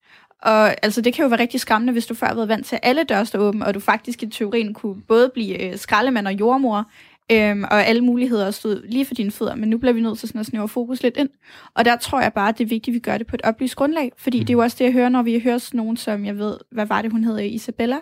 Og 0.42 0.86
altså, 0.86 1.02
det 1.02 1.14
kan 1.14 1.24
jo 1.24 1.30
være 1.30 1.40
rigtig 1.40 1.60
skræmmende, 1.60 1.94
hvis 1.94 2.06
du 2.06 2.14
før 2.14 2.28
har 2.28 2.36
været 2.36 2.48
vant 2.48 2.66
til, 2.66 2.76
at 2.76 2.80
alle 2.84 3.04
døre 3.04 3.26
står 3.26 3.40
åbne, 3.40 3.66
og 3.66 3.74
du 3.74 3.80
faktisk 3.80 4.24
i 4.24 4.30
teorien 4.30 4.74
kunne 4.74 5.02
både 5.02 5.32
blive 5.34 5.62
øh, 5.62 5.78
skraldemand 5.78 6.28
og 6.28 6.34
jordmor, 6.34 6.90
øhm, 7.32 7.64
og 7.64 7.86
alle 7.86 8.02
muligheder 8.02 8.52
stod 8.52 8.84
lige 8.88 9.06
for 9.06 9.14
dine 9.14 9.32
fødder, 9.32 9.56
men 9.56 9.70
nu 9.70 9.78
bliver 9.78 9.94
vi 9.94 10.02
nødt 10.02 10.20
til 10.20 10.28
sådan 10.28 10.40
at 10.40 10.46
snævre 10.46 10.68
fokus 10.68 11.04
lidt 11.04 11.18
ind. 11.18 11.30
Og 11.76 11.86
der 11.86 11.96
tror 11.96 12.22
jeg 12.22 12.34
bare, 12.34 12.50
at 12.50 12.58
det 12.58 12.64
er 12.64 12.68
vigtigt, 12.68 12.94
at 12.94 12.94
vi 12.94 13.00
gør 13.00 13.18
det 13.18 13.28
på 13.28 13.36
et 13.36 13.42
oplyst 13.44 13.76
grundlag, 13.76 14.12
fordi 14.18 14.40
mm. 14.40 14.46
det 14.46 14.54
er 14.54 14.58
jo 14.58 14.62
også 14.62 14.76
det, 14.80 14.86
jeg 14.86 14.94
hører, 14.94 15.10
når 15.10 15.22
vi 15.22 15.40
hører 15.40 15.70
nogen, 15.74 15.98
som 15.98 16.26
jeg 16.26 16.38
ved, 16.38 16.58
hvad 16.72 16.86
var 16.86 17.02
det, 17.02 17.12
hun 17.12 17.24
hed, 17.24 17.40
Isabella? 17.40 17.98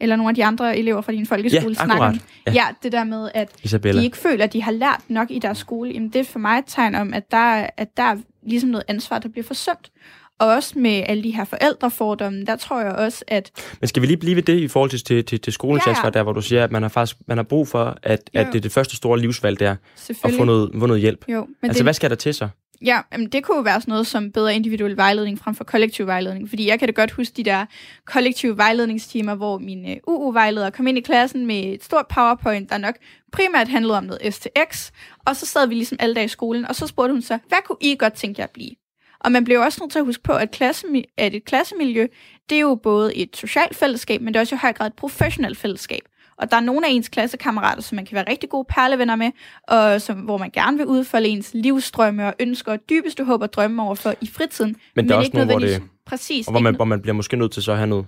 Eller 0.00 0.16
nogle 0.16 0.28
af 0.28 0.34
de 0.34 0.44
andre 0.44 0.78
elever 0.78 1.00
fra 1.00 1.12
din 1.12 1.26
folkeskole 1.26 1.74
ja, 1.78 1.84
snakker 1.84 2.06
om. 2.06 2.20
Ja. 2.46 2.52
ja, 2.52 2.66
det 2.82 2.92
der 2.92 3.04
med, 3.04 3.30
at 3.34 3.50
Isabella. 3.62 4.00
de 4.00 4.04
ikke 4.04 4.16
føler, 4.16 4.44
at 4.44 4.52
de 4.52 4.62
har 4.62 4.72
lært 4.72 5.00
nok 5.08 5.30
i 5.30 5.38
deres 5.38 5.58
skole. 5.58 5.90
Jamen, 5.90 6.08
det 6.08 6.20
er 6.20 6.24
for 6.24 6.38
mig 6.38 6.58
et 6.58 6.64
tegn 6.66 6.94
om, 6.94 7.14
at 7.14 7.30
der, 7.30 7.66
at 7.76 7.96
der 7.96 8.02
er 8.02 8.16
ligesom 8.42 8.68
noget 8.68 8.84
ansvar, 8.88 9.18
der 9.18 9.28
bliver 9.28 9.44
forsømt. 9.44 9.90
Og 10.40 10.48
også 10.48 10.78
med 10.78 11.02
alle 11.06 11.22
de 11.22 11.30
her 11.30 11.44
forældrefordomme, 11.44 12.44
der 12.44 12.56
tror 12.56 12.80
jeg 12.80 12.92
også, 12.92 13.24
at... 13.28 13.50
Men 13.80 13.88
skal 13.88 14.02
vi 14.02 14.06
lige 14.06 14.16
blive 14.16 14.36
ved 14.36 14.42
det 14.42 14.58
i 14.58 14.68
forhold 14.68 14.90
til, 14.90 15.04
til, 15.04 15.24
til, 15.24 15.40
til 15.40 15.52
skolens 15.52 15.86
ja, 15.86 15.90
ansvar, 15.90 16.10
der 16.10 16.22
hvor 16.22 16.32
du 16.32 16.42
siger, 16.42 16.64
at 16.64 16.72
man 16.72 16.82
har 16.82 16.88
faktisk 16.88 17.16
man 17.26 17.38
har 17.38 17.42
brug 17.42 17.68
for, 17.68 17.98
at, 18.02 18.30
at 18.34 18.46
det 18.46 18.54
er 18.54 18.60
det 18.60 18.72
første 18.72 18.96
store 18.96 19.20
livsvalg, 19.20 19.60
der 19.60 19.76
at 20.24 20.32
få 20.38 20.44
noget, 20.44 20.70
få 20.78 20.86
noget 20.86 21.00
hjælp. 21.00 21.24
Jo, 21.28 21.40
men 21.40 21.56
altså, 21.62 21.78
det, 21.78 21.84
hvad 21.84 21.94
skal 21.94 22.10
der 22.10 22.16
til 22.16 22.34
så? 22.34 22.48
Ja, 22.84 23.00
jamen 23.12 23.28
det 23.28 23.44
kunne 23.44 23.56
jo 23.56 23.62
være 23.62 23.80
sådan 23.80 23.92
noget 23.92 24.06
som 24.06 24.32
bedre 24.32 24.54
individuel 24.54 24.96
vejledning 24.96 25.38
frem 25.38 25.54
for 25.54 25.64
kollektiv 25.64 26.06
vejledning. 26.06 26.48
Fordi 26.48 26.68
jeg 26.68 26.78
kan 26.78 26.88
da 26.88 26.92
godt 26.92 27.10
huske 27.10 27.32
de 27.36 27.44
der 27.44 27.66
kollektive 28.04 28.56
vejledningstimer, 28.56 29.34
hvor 29.34 29.58
min 29.58 29.84
uh, 29.84 30.14
UU-vejleder 30.14 30.70
kom 30.70 30.86
ind 30.86 30.98
i 30.98 31.00
klassen 31.00 31.46
med 31.46 31.62
et 31.64 31.84
stort 31.84 32.06
powerpoint, 32.06 32.70
der 32.70 32.78
nok 32.78 32.94
primært 33.32 33.68
handlede 33.68 33.98
om 33.98 34.04
noget 34.04 34.34
STX. 34.34 34.90
Og 35.26 35.36
så 35.36 35.46
sad 35.46 35.68
vi 35.68 35.74
ligesom 35.74 35.96
alle 36.00 36.14
dage 36.14 36.24
i 36.24 36.28
skolen, 36.28 36.64
og 36.64 36.74
så 36.74 36.86
spurgte 36.86 37.12
hun 37.12 37.22
så, 37.22 37.38
hvad 37.48 37.58
kunne 37.66 37.78
I 37.80 37.96
godt 37.98 38.12
tænke 38.12 38.40
jer 38.40 38.46
at 38.46 38.50
blive? 38.50 38.70
Og 39.20 39.32
man 39.32 39.44
bliver 39.44 39.64
også 39.64 39.78
nødt 39.82 39.92
til 39.92 39.98
at 39.98 40.04
huske 40.04 40.22
på, 40.22 40.32
at, 40.32 40.50
klasse, 40.50 40.86
at 41.16 41.34
et 41.34 41.44
klassemiljø, 41.44 42.06
det 42.50 42.56
er 42.56 42.60
jo 42.60 42.74
både 42.74 43.16
et 43.16 43.36
socialt 43.36 43.76
fællesskab, 43.76 44.20
men 44.20 44.34
det 44.34 44.36
er 44.36 44.40
også 44.40 44.54
i 44.54 44.58
høj 44.62 44.72
grad 44.72 44.86
et 44.86 44.94
professionelt 44.94 45.58
fællesskab. 45.58 46.00
Og 46.38 46.50
der 46.50 46.56
er 46.56 46.60
nogle 46.60 46.86
af 46.86 46.90
ens 46.90 47.08
klassekammerater, 47.08 47.82
som 47.82 47.96
man 47.96 48.06
kan 48.06 48.14
være 48.14 48.24
rigtig 48.30 48.48
gode 48.48 48.66
perlevenner 48.68 49.16
med, 49.16 49.30
og 49.68 50.00
som, 50.02 50.16
hvor 50.18 50.38
man 50.38 50.50
gerne 50.50 50.76
vil 50.76 50.86
udfolde 50.86 51.28
ens 51.28 51.50
livsdrømme 51.54 52.26
og 52.26 52.34
ønsker 52.40 52.72
og 52.72 52.78
dybeste 52.90 53.24
håb 53.24 53.42
og 53.42 53.52
drømme 53.52 53.82
over 53.82 53.94
for 53.94 54.14
i 54.20 54.26
fritiden. 54.26 54.76
Men 54.96 55.08
der 55.08 55.14
er 55.14 55.18
også 55.18 55.26
ikke 55.28 55.36
nogle, 55.36 55.50
hvor 55.52 55.58
det- 55.58 55.82
Præcis. 56.06 56.46
Og 56.46 56.50
hvor 56.52 56.60
man, 56.60 56.74
hvor 56.74 56.84
man 56.84 57.00
bliver 57.02 57.14
måske 57.14 57.36
nødt 57.36 57.52
til 57.52 57.62
så 57.62 57.72
at 57.72 57.78
have 57.78 57.86
noget 57.86 58.06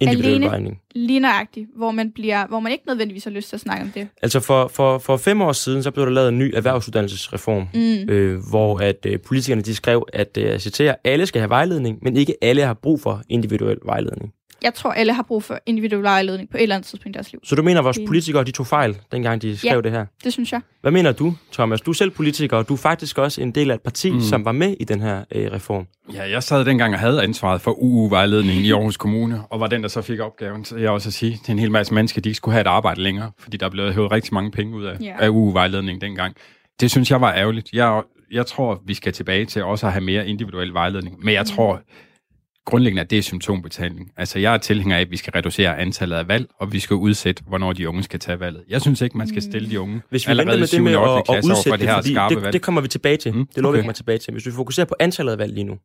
individuel 0.00 0.30
Alene. 0.34 0.46
vejledning. 0.46 0.80
lige 0.94 1.20
nøjagtigt, 1.20 1.68
hvor 1.76 1.90
man, 1.90 2.10
bliver, 2.12 2.46
hvor 2.46 2.60
man 2.60 2.72
ikke 2.72 2.84
nødvendigvis 2.86 3.24
har 3.24 3.30
lyst 3.30 3.48
til 3.48 3.56
at 3.56 3.60
snakke 3.60 3.82
om 3.84 3.90
det. 3.94 4.08
Altså 4.22 4.40
for, 4.40 4.68
for, 4.68 4.98
for 4.98 5.16
fem 5.16 5.40
år 5.42 5.52
siden, 5.52 5.82
så 5.82 5.90
blev 5.90 6.06
der 6.06 6.12
lavet 6.12 6.28
en 6.28 6.38
ny 6.38 6.52
erhvervsuddannelsesreform, 6.56 7.66
Mm. 7.74 8.10
øh, 8.14 8.38
hvor 8.50 8.78
at 8.78 9.06
øh, 9.06 9.18
politikerne 9.20 9.62
de 9.62 9.74
skrev, 9.74 10.06
at 10.12 10.38
øh, 10.38 10.44
jeg 10.44 10.60
citerer, 10.60 10.94
alle 11.04 11.26
skal 11.26 11.40
have 11.40 11.50
vejledning, 11.50 11.98
men 12.02 12.16
ikke 12.16 12.34
alle 12.42 12.62
har 12.62 12.74
brug 12.74 13.00
for 13.00 13.22
individuel 13.28 13.78
vejledning. 13.84 14.32
Jeg 14.62 14.74
tror, 14.74 14.92
alle 14.92 15.12
har 15.12 15.22
brug 15.22 15.42
for 15.42 15.58
individuel 15.66 16.02
vejledning 16.02 16.50
på 16.50 16.56
et 16.56 16.62
eller 16.62 16.74
andet 16.74 16.86
tidspunkt 16.88 17.16
i 17.16 17.16
deres 17.16 17.32
liv. 17.32 17.40
Så 17.44 17.54
du 17.54 17.62
mener, 17.62 17.80
at 17.80 17.84
vores 17.84 17.98
politikere 18.06 18.44
de 18.44 18.50
tog 18.50 18.66
fejl, 18.66 18.96
dengang 19.12 19.42
de 19.42 19.56
skrev 19.58 19.72
Ja. 19.74 19.80
det 19.80 19.90
her? 19.92 20.06
Det 20.24 20.32
synes 20.32 20.52
jeg. 20.52 20.60
Hvad 20.80 20.92
mener 20.92 21.12
du, 21.12 21.34
Thomas? 21.52 21.80
Du 21.80 21.90
er 21.90 21.94
selv 21.94 22.10
politiker, 22.10 22.56
og 22.56 22.68
du 22.68 22.72
er 22.72 22.78
faktisk 22.78 23.18
også 23.18 23.40
en 23.42 23.50
del 23.50 23.70
af 23.70 23.74
et 23.74 23.80
parti, 23.80 24.10
mm. 24.10 24.16
Mm. 24.16 24.22
som 24.22 24.44
var 24.44 24.52
med 24.52 24.76
i 24.80 24.84
den 24.84 25.00
her 25.00 25.24
øh, 25.34 25.52
reform. 25.52 25.86
Ja, 26.14 26.30
jeg 26.30 26.42
sad 26.42 26.64
dengang 26.64 26.94
og 26.94 27.00
havde 27.00 27.22
ansvaret 27.22 27.60
for 27.60 27.70
UU-vejledningen 27.70 28.64
i 28.64 28.70
Aarhus 28.72 28.96
Kommune, 28.96 29.42
og 29.50 29.60
var 29.60 29.66
den, 29.66 29.82
der 29.82 29.88
så 29.88 30.02
fik 30.02 30.20
opgaven 30.20 30.64
til 30.64 30.80
jeg 30.80 30.90
også 30.90 31.08
at 31.08 31.12
sige 31.12 31.38
til 31.44 31.52
en 31.52 31.58
hel 31.58 31.70
masse 31.70 31.94
mennesker, 31.94 32.20
de 32.20 32.28
ikke 32.28 32.36
skulle 32.36 32.52
have 32.52 32.60
et 32.60 32.66
arbejde 32.66 33.02
længere, 33.02 33.30
fordi 33.38 33.56
der 33.56 33.68
blev 33.68 33.92
hævet 33.92 34.12
rigtig 34.12 34.34
mange 34.34 34.50
penge 34.50 34.76
ud 34.76 34.84
af, 34.84 34.96
Ja. 35.00 35.14
af 35.18 35.28
UU-vejledningen 35.28 36.00
dengang. 36.00 36.34
Det 36.80 36.90
synes 36.90 37.10
jeg 37.10 37.20
var 37.20 37.32
ærgerligt. 37.34 37.68
Jeg, 37.72 38.02
jeg 38.32 38.46
tror, 38.46 38.82
vi 38.86 38.94
skal 38.94 39.12
tilbage 39.12 39.44
til 39.46 39.64
også 39.64 39.86
at 39.86 39.92
have 39.92 40.04
mere 40.04 40.28
individuel 40.28 40.72
vejledning, 40.74 41.24
men 41.24 41.34
jeg 41.34 41.46
tror 41.46 41.80
grundlæggende, 42.66 43.02
at 43.02 43.10
det 43.10 43.18
er 43.18 43.22
symptombetaling. 43.22 44.12
Altså, 44.16 44.38
jeg 44.38 44.54
er 44.54 44.58
tilhænger 44.58 44.96
af, 44.96 45.00
at 45.00 45.10
vi 45.10 45.16
skal 45.16 45.32
reducere 45.36 45.78
antallet 45.78 46.16
af 46.16 46.28
valg, 46.28 46.46
og 46.60 46.72
vi 46.72 46.80
skal 46.80 46.94
udsætte, 46.96 47.42
hvornår 47.48 47.72
de 47.72 47.88
unge 47.88 48.02
skal 48.02 48.20
tage 48.20 48.40
valget. 48.40 48.62
Jeg 48.68 48.80
synes 48.80 49.00
ikke, 49.00 49.18
man 49.18 49.28
skal 49.28 49.42
stille 49.42 49.70
de 49.70 49.80
unge 49.80 50.02
Hvis 50.10 50.26
vi 50.26 50.30
allerede 50.30 50.60
med 50.60 50.68
i 50.68 50.70
det 50.70 50.82
med 50.82 50.92
7. 50.92 50.98
og 50.98 51.18
at, 51.18 51.18
8. 51.18 51.20
at 51.20 51.26
klasse 51.26 51.50
over 51.50 51.54
for 51.54 51.58
udsætte 51.58 51.78
det 51.78 51.80
det, 51.80 51.94
her 51.94 52.14
skarpe 52.14 52.34
det, 52.34 52.42
valg. 52.42 52.52
det 52.52 52.62
kommer 52.62 52.80
vi 52.80 52.88
tilbage 52.88 53.16
til. 53.16 53.34
Mm, 53.34 53.46
Det 53.46 53.62
lover 53.62 53.72
vi 53.72 53.78
kommer 53.80 53.92
tilbage 53.92 54.18
til. 54.18 54.32
Hvis 54.32 54.46
vi 54.46 54.50
fokuserer 54.52 54.86
på 54.86 54.94
antallet 55.00 55.32
af 55.32 55.38
valg 55.38 55.52
lige 55.54 55.64
nu, 55.64 55.78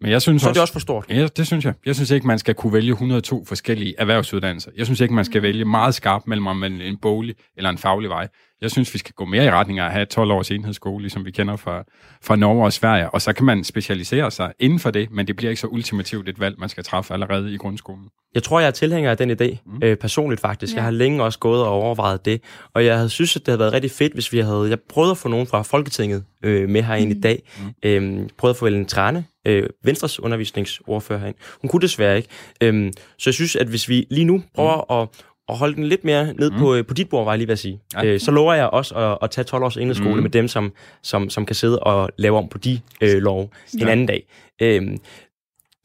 Men 0.00 0.10
jeg 0.10 0.22
synes 0.22 0.42
så 0.42 0.46
er 0.46 0.50
også, 0.50 0.54
det 0.54 0.62
også 0.62 0.72
for 0.72 0.80
stort. 0.80 1.04
Ja, 1.08 1.26
det 1.36 1.46
synes 1.46 1.64
jeg. 1.64 1.74
Jeg 1.86 1.94
synes 1.94 2.10
ikke, 2.10 2.26
man 2.26 2.38
skal 2.38 2.54
kunne 2.54 2.72
vælge 2.72 2.92
102 2.92 3.44
forskellige 3.44 3.94
erhvervsuddannelser. 3.98 4.70
Jeg 4.76 4.86
synes 4.86 5.00
ikke, 5.00 5.14
man 5.14 5.24
skal 5.24 5.42
vælge 5.42 5.64
meget 5.64 5.94
skarpt 5.94 6.26
mellem 6.26 6.46
om 6.46 6.64
en 6.64 6.96
boglig 7.02 7.34
eller 7.56 7.70
en 7.70 7.78
faglig 7.78 8.10
vej. 8.10 8.28
Jeg 8.60 8.70
synes, 8.70 8.94
vi 8.94 8.98
skal 8.98 9.12
gå 9.14 9.24
mere 9.24 9.44
i 9.44 9.50
retning 9.50 9.78
af 9.78 9.84
at 9.86 9.92
have 9.92 10.04
12 10.06 10.30
års 10.32 10.50
enhedsskole, 10.50 11.02
ligesom 11.02 11.24
vi 11.24 11.30
kender 11.30 11.56
fra, 11.56 11.84
fra 12.22 12.36
Norge 12.36 12.64
og 12.64 12.72
Sverige. 12.72 13.10
Og 13.10 13.22
så 13.22 13.32
kan 13.32 13.46
man 13.46 13.64
specialisere 13.64 14.30
sig 14.30 14.52
inden 14.60 14.78
for 14.78 14.90
det, 14.90 15.10
men 15.10 15.26
det 15.26 15.36
bliver 15.36 15.50
ikke 15.50 15.60
så 15.60 15.66
ultimativt 15.66 16.28
et 16.28 16.40
valg, 16.40 16.54
man 16.58 16.68
skal 16.68 16.84
træffe 16.84 17.14
allerede 17.14 17.54
i 17.54 17.56
grundskolen. 17.56 18.04
Jeg 18.34 18.42
tror, 18.42 18.60
jeg 18.60 18.66
er 18.66 18.70
tilhænger 18.70 19.10
af 19.10 19.16
den 19.16 19.30
idé, 19.30 19.56
Mm. 19.64 19.72
mm. 19.72 19.80
øh, 19.82 19.96
personligt 19.96 20.40
faktisk. 20.40 20.72
Ja. 20.72 20.76
Jeg 20.76 20.84
har 20.84 20.90
længe 20.90 21.22
også 21.22 21.38
gået 21.38 21.62
og 21.62 21.68
overvejet 21.68 22.24
det, 22.24 22.40
og 22.74 22.84
jeg 22.84 22.96
havde 22.96 23.08
synes, 23.08 23.36
at 23.36 23.40
det 23.40 23.48
havde 23.48 23.58
været 23.58 23.72
rigtig 23.72 23.90
fedt, 23.90 24.12
hvis 24.12 24.32
vi 24.32 24.38
havde... 24.38 24.66
Jeg 24.70 24.78
prøvede 24.88 25.10
at 25.10 25.18
få 25.18 25.28
nogen 25.28 25.46
fra 25.46 25.62
Folketinget 25.62 26.24
øh, 26.42 26.68
med 26.68 26.82
herinde 26.82 27.14
mm. 27.14 27.18
i 27.18 27.20
dag. 27.20 27.42
Mm. 27.58 27.64
Mm. 27.64 28.20
Øh, 28.22 28.28
prøvede 28.38 28.52
at 28.52 28.56
få 28.56 28.66
Ellen 28.66 28.86
Trane, 28.86 29.24
øh, 29.46 29.68
Venstres 29.84 30.20
undervisningsordfører 30.20 31.18
herinde. 31.18 31.38
Hun 31.62 31.68
kunne 31.68 31.82
desværre 31.82 32.16
ikke. 32.16 32.28
Øh, 32.60 32.92
så 33.18 33.30
jeg 33.30 33.34
synes, 33.34 33.56
at 33.56 33.66
hvis 33.66 33.88
vi 33.88 34.06
lige 34.10 34.24
nu 34.24 34.42
prøver 34.54 34.76
mm. 34.76 35.02
at 35.02 35.08
at 35.48 35.56
holde 35.58 35.74
den 35.76 35.84
lidt 35.84 36.04
mere 36.04 36.32
ned 36.34 36.50
Mm. 36.50 36.58
på, 36.58 36.74
øh, 36.74 36.86
på 36.86 36.94
dit 36.94 37.08
bord, 37.08 37.24
var 37.24 37.32
jeg 37.32 37.38
lige 37.38 37.48
ved 37.48 37.52
at 37.52 37.58
sige. 37.58 37.80
Ja. 37.94 38.04
Øh, 38.04 38.20
så 38.20 38.30
lover 38.30 38.54
jeg 38.54 38.66
også 38.66 38.94
at, 38.94 39.18
at 39.22 39.30
tage 39.30 39.44
12 39.44 39.64
års 39.64 39.76
enhedsskole 39.76 40.10
Mm. 40.10 40.16
mm. 40.16 40.22
med 40.22 40.30
dem, 40.30 40.48
som, 40.48 40.72
som, 41.02 41.30
som 41.30 41.46
kan 41.46 41.56
sidde 41.56 41.78
og 41.80 42.10
lave 42.18 42.38
om 42.38 42.48
på 42.48 42.58
de 42.58 42.80
øh, 43.00 43.22
lov 43.22 43.52
en 43.74 43.80
Ja. 43.80 43.88
anden 43.88 44.06
dag. 44.06 44.26
Øh, 44.62 44.82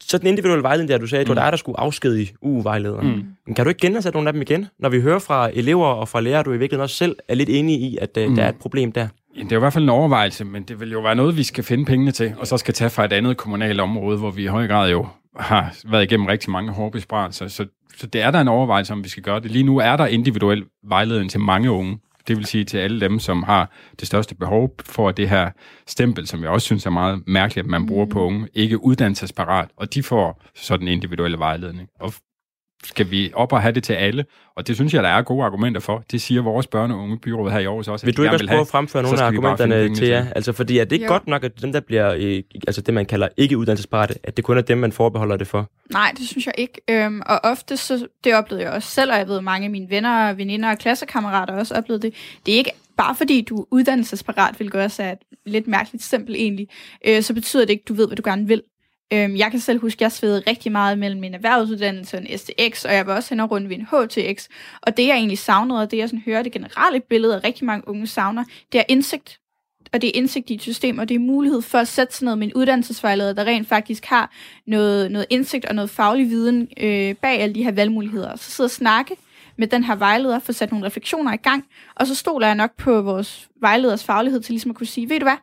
så 0.04 0.18
den 0.18 0.26
individuelle 0.26 0.62
vejledning 0.62 0.88
der, 0.88 0.98
du 0.98 1.06
sagde, 1.06 1.22
mm. 1.24 1.26
det 1.28 1.36
var 1.36 1.42
Mm. 1.42 1.44
dig, 1.46 1.52
der 1.52 1.56
skulle 1.56 1.80
afskedige 1.80 2.32
uge-vejlederen. 2.42 3.06
Mm. 3.16 3.22
Men 3.46 3.54
Kan 3.54 3.64
du 3.64 3.68
ikke 3.68 3.80
genansætte 3.86 4.16
nogle 4.16 4.28
af 4.28 4.32
dem 4.32 4.42
igen, 4.42 4.66
når 4.78 4.88
vi 4.88 5.00
hører 5.00 5.18
fra 5.18 5.50
elever 5.52 5.86
og 5.86 6.08
fra 6.08 6.20
lærere, 6.20 6.42
du 6.42 6.50
i 6.52 6.58
virkeligheden 6.58 6.82
også 6.82 6.96
selv 6.96 7.16
er 7.28 7.34
lidt 7.34 7.48
enig 7.48 7.80
i, 7.80 7.98
at 8.00 8.16
uh, 8.16 8.24
mm. 8.28 8.34
der 8.36 8.42
er 8.42 8.48
et 8.48 8.56
problem 8.60 8.92
der? 8.92 9.08
Ja, 9.36 9.42
Det 9.42 9.52
er 9.52 9.56
jo 9.56 9.58
i 9.58 9.60
hvert 9.60 9.72
fald 9.72 9.84
en 9.84 9.90
overvejelse, 9.90 10.44
men 10.44 10.62
det 10.62 10.80
vil 10.80 10.92
jo 10.92 11.00
være 11.00 11.14
noget, 11.14 11.36
vi 11.36 11.42
skal 11.42 11.64
finde 11.64 11.84
pengene 11.84 12.12
til, 12.12 12.34
og 12.38 12.46
så 12.46 12.56
skal 12.56 12.74
tage 12.74 12.90
fra 12.90 13.04
et 13.04 13.12
andet 13.12 13.36
kommunalt 13.36 13.80
område, 13.80 14.18
hvor 14.18 14.30
vi 14.30 14.42
i 14.42 14.46
høj 14.46 14.66
grad 14.66 14.90
jo 14.90 15.06
har 15.36 15.74
været 15.90 16.02
igennem 16.02 16.26
rigtig 16.26 16.50
mange 16.50 16.72
hårde 16.72 16.90
besparelser. 16.90 17.48
Så, 17.48 17.66
så 17.96 18.06
det 18.06 18.22
er 18.22 18.30
der 18.30 18.40
en 18.40 18.48
overvejelse, 18.48 18.92
om 18.92 19.04
vi 19.04 19.08
skal 19.08 19.22
gøre 19.22 19.40
det. 19.40 19.50
Lige 19.50 19.62
nu 19.62 19.78
er 19.78 19.96
der 19.96 20.06
individuel 20.06 20.64
vejledning 20.84 21.30
til 21.30 21.40
mange 21.40 21.70
unge. 21.70 21.98
Det 22.28 22.36
vil 22.36 22.46
sige 22.46 22.64
til 22.64 22.78
alle 22.78 23.00
dem, 23.00 23.18
som 23.18 23.42
har 23.42 23.70
det 24.00 24.06
største 24.08 24.34
behov 24.34 24.74
for 24.84 25.10
det 25.10 25.28
her 25.28 25.50
stempel, 25.86 26.26
som 26.26 26.42
jeg 26.42 26.50
også 26.50 26.64
synes 26.64 26.86
er 26.86 26.90
meget 26.90 27.22
mærkeligt, 27.26 27.64
at 27.64 27.70
man 27.70 27.86
bruger 27.86 28.06
på 28.06 28.24
unge, 28.24 28.48
ikke 28.54 28.84
uddannelsesparat, 28.84 29.68
og 29.76 29.94
de 29.94 30.02
får 30.02 30.42
sådan 30.54 30.88
en 30.88 30.92
individuelle 30.92 31.38
vejledning. 31.38 31.88
Og 32.00 32.12
skal 32.84 33.10
vi 33.10 33.30
op 33.34 33.52
og 33.52 33.62
have 33.62 33.72
det 33.72 33.84
til 33.84 33.92
alle? 33.92 34.24
Og 34.56 34.66
det 34.66 34.76
synes 34.76 34.94
jeg, 34.94 35.02
der 35.02 35.08
er 35.08 35.22
gode 35.22 35.44
argumenter 35.44 35.80
for. 35.80 36.04
Det 36.10 36.22
siger 36.22 36.42
vores 36.42 36.66
børne- 36.66 36.78
og 36.78 36.98
unge 36.98 37.18
byråd 37.18 37.50
her 37.50 37.58
i 37.58 37.64
Aarhus 37.64 37.88
også. 37.88 38.04
at 38.04 38.06
Vil 38.06 38.16
du 38.16 38.22
ikke 38.22 38.30
gerne 38.30 38.34
også 38.42 38.46
prøve 38.48 38.60
at 38.60 38.68
fremføre 38.68 39.02
nogle 39.02 39.20
af 39.22 39.26
argumenterne 39.26 39.94
til 39.94 40.08
jer? 40.08 40.22
det. 40.24 40.32
Altså, 40.36 40.52
fordi 40.52 40.78
er 40.78 40.84
det 40.84 40.92
ikke 40.92 41.04
Jo. 41.04 41.12
godt 41.12 41.26
nok, 41.26 41.44
at 41.44 41.62
dem, 41.62 41.72
der 41.72 41.80
bliver, 41.80 42.14
øh, 42.18 42.42
altså 42.66 42.80
det, 42.80 42.94
man 42.94 43.06
kalder 43.06 43.28
ikke 43.36 43.58
uddannelsesparate, 43.58 44.14
at 44.24 44.36
det 44.36 44.44
kun 44.44 44.58
er 44.58 44.62
dem, 44.62 44.78
man 44.78 44.92
forbeholder 44.92 45.36
det 45.36 45.46
for? 45.46 45.70
Nej, 45.92 46.12
det 46.18 46.28
synes 46.28 46.46
jeg 46.46 46.54
ikke. 46.58 46.80
Øhm, 46.90 47.22
og 47.26 47.40
ofte, 47.44 47.76
så, 47.76 48.06
det 48.24 48.34
oplevede 48.34 48.64
jeg 48.66 48.72
også 48.72 48.88
selv, 48.88 49.12
og 49.12 49.18
jeg 49.18 49.28
ved, 49.28 49.40
mange 49.40 49.64
af 49.64 49.70
mine 49.70 49.90
venner, 49.90 50.32
veninder 50.32 50.70
og 50.70 50.78
klassekammerater 50.78 51.54
også 51.54 51.74
oplevede 51.74 52.02
det. 52.02 52.14
Det 52.46 52.54
er 52.54 52.58
ikke 52.58 52.70
bare 52.96 53.14
fordi, 53.14 53.40
du 53.40 53.60
er 53.60 53.64
uddannelsesparat, 53.70 54.60
vil 54.60 54.70
gøre 54.70 54.88
sig 54.88 55.12
et 55.12 55.18
lidt 55.46 55.66
mærkeligt 55.66 56.04
stempel 56.04 56.34
egentlig, 56.34 56.68
øh, 57.06 57.22
så 57.22 57.34
betyder 57.34 57.62
det 57.64 57.70
ikke, 57.70 57.82
at 57.84 57.88
du 57.88 57.94
ved, 57.94 58.06
hvad 58.06 58.16
du 58.16 58.22
gerne 58.24 58.46
vil. 58.48 58.62
Øhm, 59.12 59.36
jeg 59.36 59.50
kan 59.50 59.60
selv 59.60 59.80
huske, 59.80 59.98
at 59.98 60.00
jeg 60.00 60.12
svedede 60.12 60.42
rigtig 60.46 60.72
meget 60.72 60.98
mellem 60.98 61.20
min 61.20 61.34
erhvervsuddannelse 61.34 62.16
og 62.16 62.22
en 62.22 62.38
STX, 62.38 62.84
og 62.84 62.94
jeg 62.94 63.06
var 63.06 63.16
også 63.16 63.28
hen 63.28 63.40
og 63.40 63.50
rundt 63.50 63.68
ved 63.68 63.76
en 63.76 63.86
HTX. 63.90 64.48
Og 64.82 64.96
det, 64.96 65.06
jeg 65.06 65.16
egentlig 65.16 65.38
savnede, 65.38 65.80
og 65.80 65.90
det, 65.90 65.96
jeg 65.96 66.08
sådan 66.08 66.22
hører 66.26 66.42
det 66.42 66.52
generelle 66.52 67.00
billede, 67.00 67.36
af 67.36 67.44
rigtig 67.44 67.64
mange 67.64 67.88
unge 67.88 68.06
savner, 68.06 68.44
det 68.72 68.78
er 68.78 68.84
indsigt 68.88 69.38
og 69.92 70.02
det 70.02 70.08
er 70.08 70.12
indsigt 70.14 70.50
i 70.50 70.54
et 70.54 70.62
system, 70.62 70.98
og 70.98 71.08
det 71.08 71.14
er 71.14 71.18
mulighed 71.18 71.62
for 71.62 71.78
at 71.78 71.88
sætte 71.88 72.14
sig 72.14 72.24
ned 72.24 72.36
med 72.36 72.46
en 72.46 72.54
uddannelsesvejleder, 72.54 73.32
der 73.32 73.44
rent 73.44 73.68
faktisk 73.68 74.04
har 74.04 74.30
noget, 74.66 75.10
noget 75.10 75.26
indsigt 75.30 75.64
og 75.64 75.74
noget 75.74 75.90
faglig 75.90 76.28
viden 76.28 76.68
øh, 76.76 77.14
bag 77.14 77.40
alle 77.40 77.54
de 77.54 77.64
her 77.64 77.72
valgmuligheder. 77.72 78.36
Så 78.36 78.50
sidde 78.50 78.66
og 78.66 78.70
snakke 78.70 79.16
med 79.58 79.66
den 79.66 79.84
her 79.84 79.94
vejleder, 79.94 80.38
få 80.38 80.52
sat 80.52 80.70
nogle 80.70 80.86
refleksioner 80.86 81.32
i 81.32 81.36
gang, 81.36 81.64
og 81.94 82.06
så 82.06 82.14
stoler 82.14 82.46
jeg 82.46 82.56
nok 82.56 82.76
på 82.78 83.02
vores 83.02 83.48
vejleders 83.60 84.04
faglighed 84.04 84.40
til 84.40 84.52
ligesom 84.52 84.70
at 84.70 84.76
kunne 84.76 84.86
sige, 84.86 85.08
ved 85.08 85.20
du 85.20 85.24
hvad, 85.24 85.36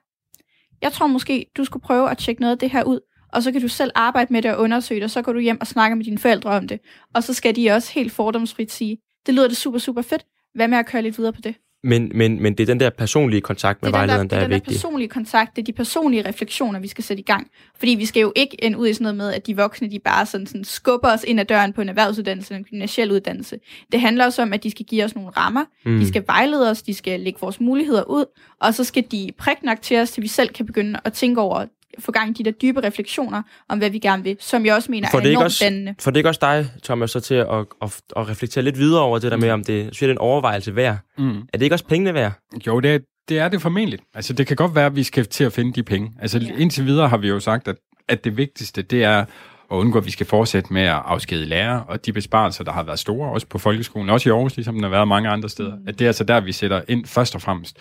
jeg 0.82 0.92
tror 0.92 1.08
måske, 1.08 1.46
du 1.58 1.64
skulle 1.64 1.84
prøve 1.84 2.12
at 2.12 2.18
tjekke 2.18 2.42
noget 2.42 2.52
af 2.52 2.60
det 2.60 2.70
her 2.70 2.84
ud, 2.84 3.00
og 3.34 3.44
så 3.44 3.52
kan 3.52 3.62
du 3.62 3.68
selv 3.68 3.92
arbejde 3.96 4.34
med 4.34 4.42
det 4.42 4.54
og 4.56 4.62
undersøge 4.62 5.00
det, 5.00 5.04
og 5.04 5.12
så 5.12 5.22
går 5.22 5.34
du 5.34 5.40
hjem 5.40 5.62
og 5.62 5.68
snakker 5.68 5.96
med 5.96 6.06
dine 6.06 6.18
forældre 6.18 6.50
om 6.50 6.68
det. 6.68 6.80
Og 7.14 7.24
så 7.24 7.34
skal 7.34 7.56
de 7.56 7.72
også 7.72 7.92
helt 7.94 8.12
fordomsfrit 8.12 8.72
sige, 8.72 8.98
det 9.26 9.34
lyder 9.34 9.48
det 9.48 9.58
super, 9.58 9.80
super 9.80 10.02
fedt. 10.02 10.26
Hvad 10.56 10.68
med 10.68 10.78
at 10.78 10.86
køre 10.86 11.02
lidt 11.02 11.18
videre 11.18 11.34
på 11.34 11.42
det? 11.42 11.56
Men, 11.84 12.12
men, 12.16 12.42
men 12.44 12.54
det 12.54 12.64
er 12.64 12.66
den 12.66 12.80
der 12.80 12.90
personlige 12.90 13.42
kontakt 13.42 13.82
med 13.82 13.92
det 13.92 13.98
er 13.98 14.02
den 14.02 14.10
der, 14.10 14.16
vejlederen, 14.16 14.28
det 14.28 14.32
der 14.32 14.38
er 14.38 14.42
er 14.42 14.44
den 14.44 14.52
der 14.52 14.56
vigtig. 14.56 14.74
personlige 14.74 15.08
kontakt, 15.10 15.56
det 15.56 15.62
er 15.62 15.66
de 15.66 15.74
personlige 15.74 16.28
refleksioner, 16.28 16.80
vi 16.80 16.88
skal 16.88 17.04
sætte 17.04 17.22
i 17.22 17.24
gang. 17.24 17.48
Fordi 17.78 17.92
vi 17.92 18.06
skal 18.06 18.22
jo 18.22 18.34
ikke 18.36 18.64
ende 18.64 18.78
ud 18.78 18.88
i 18.88 18.94
sådan 18.94 19.04
noget 19.04 19.18
med, 19.18 19.34
at 19.34 19.48
de 19.48 19.56
voksne, 19.56 19.92
de 19.92 20.00
bare 20.00 20.26
sådan, 20.26 20.48
sådan 20.48 20.64
skubber 20.64 21.14
os 21.14 21.24
ind 21.24 21.40
ad 21.40 21.46
døren 21.46 21.74
på 21.74 21.82
en 21.82 21.90
erhvervsuddannelse 21.90 22.54
eller 22.54 22.60
en 22.60 22.66
gymnasiel 22.70 23.12
uddannelse. 23.12 23.60
Det 23.92 24.02
handler 24.02 24.26
også 24.26 24.42
om, 24.42 24.54
at 24.54 24.64
de 24.64 24.72
skal 24.72 24.86
give 24.86 25.04
os 25.04 25.16
nogle 25.16 25.30
rammer, 25.30 25.66
mm. 25.86 26.00
de 26.00 26.08
skal 26.08 26.24
vejlede 26.28 26.72
os, 26.72 26.82
de 26.82 26.94
skal 26.94 27.20
lægge 27.20 27.40
vores 27.40 27.60
muligheder 27.60 28.04
ud, 28.04 28.26
og 28.62 28.74
så 28.74 28.84
skal 28.84 29.04
de 29.12 29.32
prikke 29.38 29.66
nok 29.66 29.82
til 29.82 29.98
os, 29.98 30.12
til 30.12 30.24
vi 30.24 30.28
selv 30.28 30.50
kan 30.50 30.66
begynde 30.66 31.00
at 31.06 31.14
tænke 31.14 31.42
over 31.42 31.66
få 32.00 32.12
gang 32.12 32.30
i 32.30 32.34
de 32.34 32.44
der 32.44 32.52
dybe 32.52 32.84
refleksioner 32.84 33.42
om, 33.70 33.78
hvad 33.78 33.90
vi 33.90 34.00
gerne 34.00 34.24
vil, 34.24 34.38
som 34.40 34.66
jeg 34.66 34.76
også 34.76 34.92
mener 34.92 35.08
For 35.12 35.18
er 35.18 35.22
det 35.22 35.28
er 35.28 35.30
ikke 35.30 35.36
enormt 35.38 35.46
også, 35.46 35.66
dannende. 35.66 35.96
for 36.00 36.12
det 36.12 36.18
er 36.18 36.20
ikke 36.20 36.30
også 36.30 36.40
dig, 36.42 36.70
Thomas, 36.84 37.12
så 37.12 37.20
til 37.20 37.36
at, 37.36 37.48
at, 37.52 37.66
at, 37.82 38.02
at 38.16 38.30
reflektere 38.30 38.64
lidt 38.64 38.78
videre 38.78 39.02
over 39.02 39.20
det 39.20 39.32
der 39.32 39.38
med, 39.38 39.50
om 39.50 39.64
det, 39.64 39.84
synes 39.84 40.02
jeg, 40.02 40.08
det 40.08 40.12
er 40.14 40.16
en 40.18 40.22
overvejelse 40.22 40.76
værd. 40.76 40.98
Mm. 41.18 41.30
Er 41.38 41.58
det 41.58 41.62
ikke 41.62 41.76
også 41.76 41.86
pengene 41.86 42.14
værd? 42.14 42.32
Jo, 42.68 42.80
det 42.80 42.96
er, 42.96 43.00
det 43.30 43.40
er 43.40 43.48
det 43.48 43.62
formentlig. 43.62 44.00
Altså, 44.16 44.34
det 44.34 44.48
kan 44.48 44.56
godt 44.56 44.76
være, 44.76 44.86
at 44.86 44.96
vi 44.96 45.04
skal 45.04 45.26
til 45.26 45.44
at 45.44 45.54
finde 45.54 45.74
de 45.74 45.84
penge. 45.84 46.12
Altså, 46.22 46.40
Ja. 46.40 46.52
indtil 46.58 46.86
videre 46.86 47.10
har 47.10 47.18
vi 47.18 47.28
jo 47.28 47.40
sagt, 47.40 47.68
at, 47.68 47.76
at 48.08 48.24
det 48.24 48.38
vigtigste, 48.38 48.82
det 48.82 49.04
er 49.04 49.26
at 49.72 49.76
undgå, 49.76 49.98
at 49.98 50.06
vi 50.06 50.12
skal 50.12 50.26
fortsætte 50.26 50.74
med 50.74 50.82
at 50.82 51.02
afskede 51.06 51.46
lærere, 51.46 51.84
og 51.88 52.06
de 52.06 52.14
besparelser, 52.14 52.64
der 52.64 52.72
har 52.72 52.84
været 52.84 53.00
store, 53.00 53.32
også 53.32 53.48
på 53.48 53.58
folkeskolen, 53.58 54.10
også 54.10 54.30
i 54.30 54.32
Aarhus, 54.32 54.56
ligesom 54.56 54.76
der 54.76 54.82
har 54.82 54.90
været 54.90 55.08
mange 55.08 55.30
andre 55.30 55.50
steder, 55.50 55.76
mm. 55.76 55.88
at 55.88 56.00
det 56.00 56.06
er 56.06 56.10
altså 56.10 56.24
der, 56.24 56.40
vi 56.40 56.52
sætter 56.52 56.82
ind 56.88 57.06
først 57.06 57.36
og 57.36 57.42
fremmest. 57.42 57.78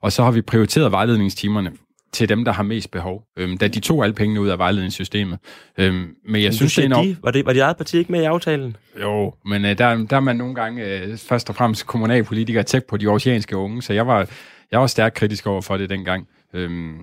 Og 0.00 0.12
så 0.12 0.22
har 0.24 0.30
vi 0.30 0.42
prioriteret 0.42 0.92
vejledningstimerne 0.92 1.72
til 2.12 2.28
dem, 2.28 2.44
der 2.44 2.52
har 2.52 2.62
mest 2.62 2.90
behov, 2.90 3.22
øhm, 3.36 3.58
da 3.58 3.68
de 3.68 3.80
tog 3.80 4.02
alle 4.04 4.14
pengene 4.14 4.40
ud 4.40 4.48
af 4.48 4.58
vejledningssystemet. 4.58 5.38
Øhm, 5.78 5.94
men 6.28 6.42
jeg 6.42 6.48
Men 6.48 6.52
synes, 6.52 6.74
det 6.74 6.82
er 6.82 6.86
enormt... 6.86 7.08
de, 7.08 7.16
var, 7.22 7.30
det, 7.30 7.46
var 7.46 7.52
dit 7.52 7.62
eget 7.62 7.76
parti 7.76 7.98
ikke 7.98 8.12
med 8.12 8.20
i 8.22 8.24
aftalen? 8.24 8.76
Jo, 9.00 9.34
men 9.46 9.64
øh, 9.64 9.78
der, 9.78 10.06
der 10.06 10.16
er 10.16 10.20
man 10.20 10.36
nogle 10.36 10.54
gange 10.54 10.84
øh, 10.84 11.18
først 11.18 11.48
og 11.48 11.54
fremmest 11.56 11.86
kommunalpolitiker 11.86 12.62
tæt 12.62 12.84
på 12.84 12.96
de 12.96 13.06
oceanske 13.06 13.56
unge, 13.56 13.82
så 13.82 13.92
jeg 13.92 14.06
var, 14.06 14.28
jeg 14.72 14.80
var 14.80 14.86
stærkt 14.86 15.14
kritisk 15.14 15.46
over 15.46 15.60
for 15.60 15.76
det 15.76 15.90
dengang. 15.90 16.28
Øhm, 16.54 16.94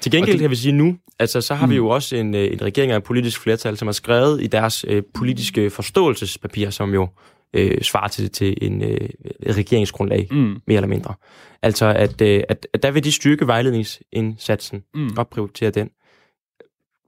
Til 0.00 0.12
gengæld 0.12 0.32
det- 0.32 0.40
kan 0.40 0.50
vi 0.50 0.56
sige 0.56 0.72
nu, 0.72 0.96
altså 1.18 1.40
så 1.40 1.54
har 1.54 1.66
mm. 1.66 1.70
vi 1.70 1.76
jo 1.76 1.88
også 1.88 2.16
en, 2.16 2.34
øh, 2.34 2.52
en 2.52 2.62
regering 2.62 2.92
og 2.92 2.96
en 2.96 3.02
politisk 3.02 3.40
flertal, 3.40 3.76
som 3.76 3.88
har 3.88 3.92
skrevet 3.92 4.42
i 4.42 4.46
deres 4.46 4.84
øh, 4.88 5.02
politiske 5.14 5.70
forståelsespapir, 5.70 6.70
som 6.70 6.94
jo 6.94 7.08
øh, 7.54 7.80
svarer 7.82 8.08
til, 8.08 8.30
til 8.30 8.58
en 8.62 8.82
øh, 8.82 9.08
regeringsgrundlag, 9.46 10.28
mm, 10.30 10.60
mere 10.66 10.76
eller 10.76 10.88
mindre. 10.88 11.14
Altså, 11.62 11.86
at, 11.86 12.20
øh, 12.20 12.42
at, 12.48 12.66
at 12.72 12.82
der 12.82 12.90
vil 12.90 13.04
de 13.04 13.12
styrke 13.12 13.46
vejledningsindsatsen, 13.46 14.84
mm. 14.94 15.10
og 15.16 15.28
prioritere 15.28 15.70
den. 15.70 15.90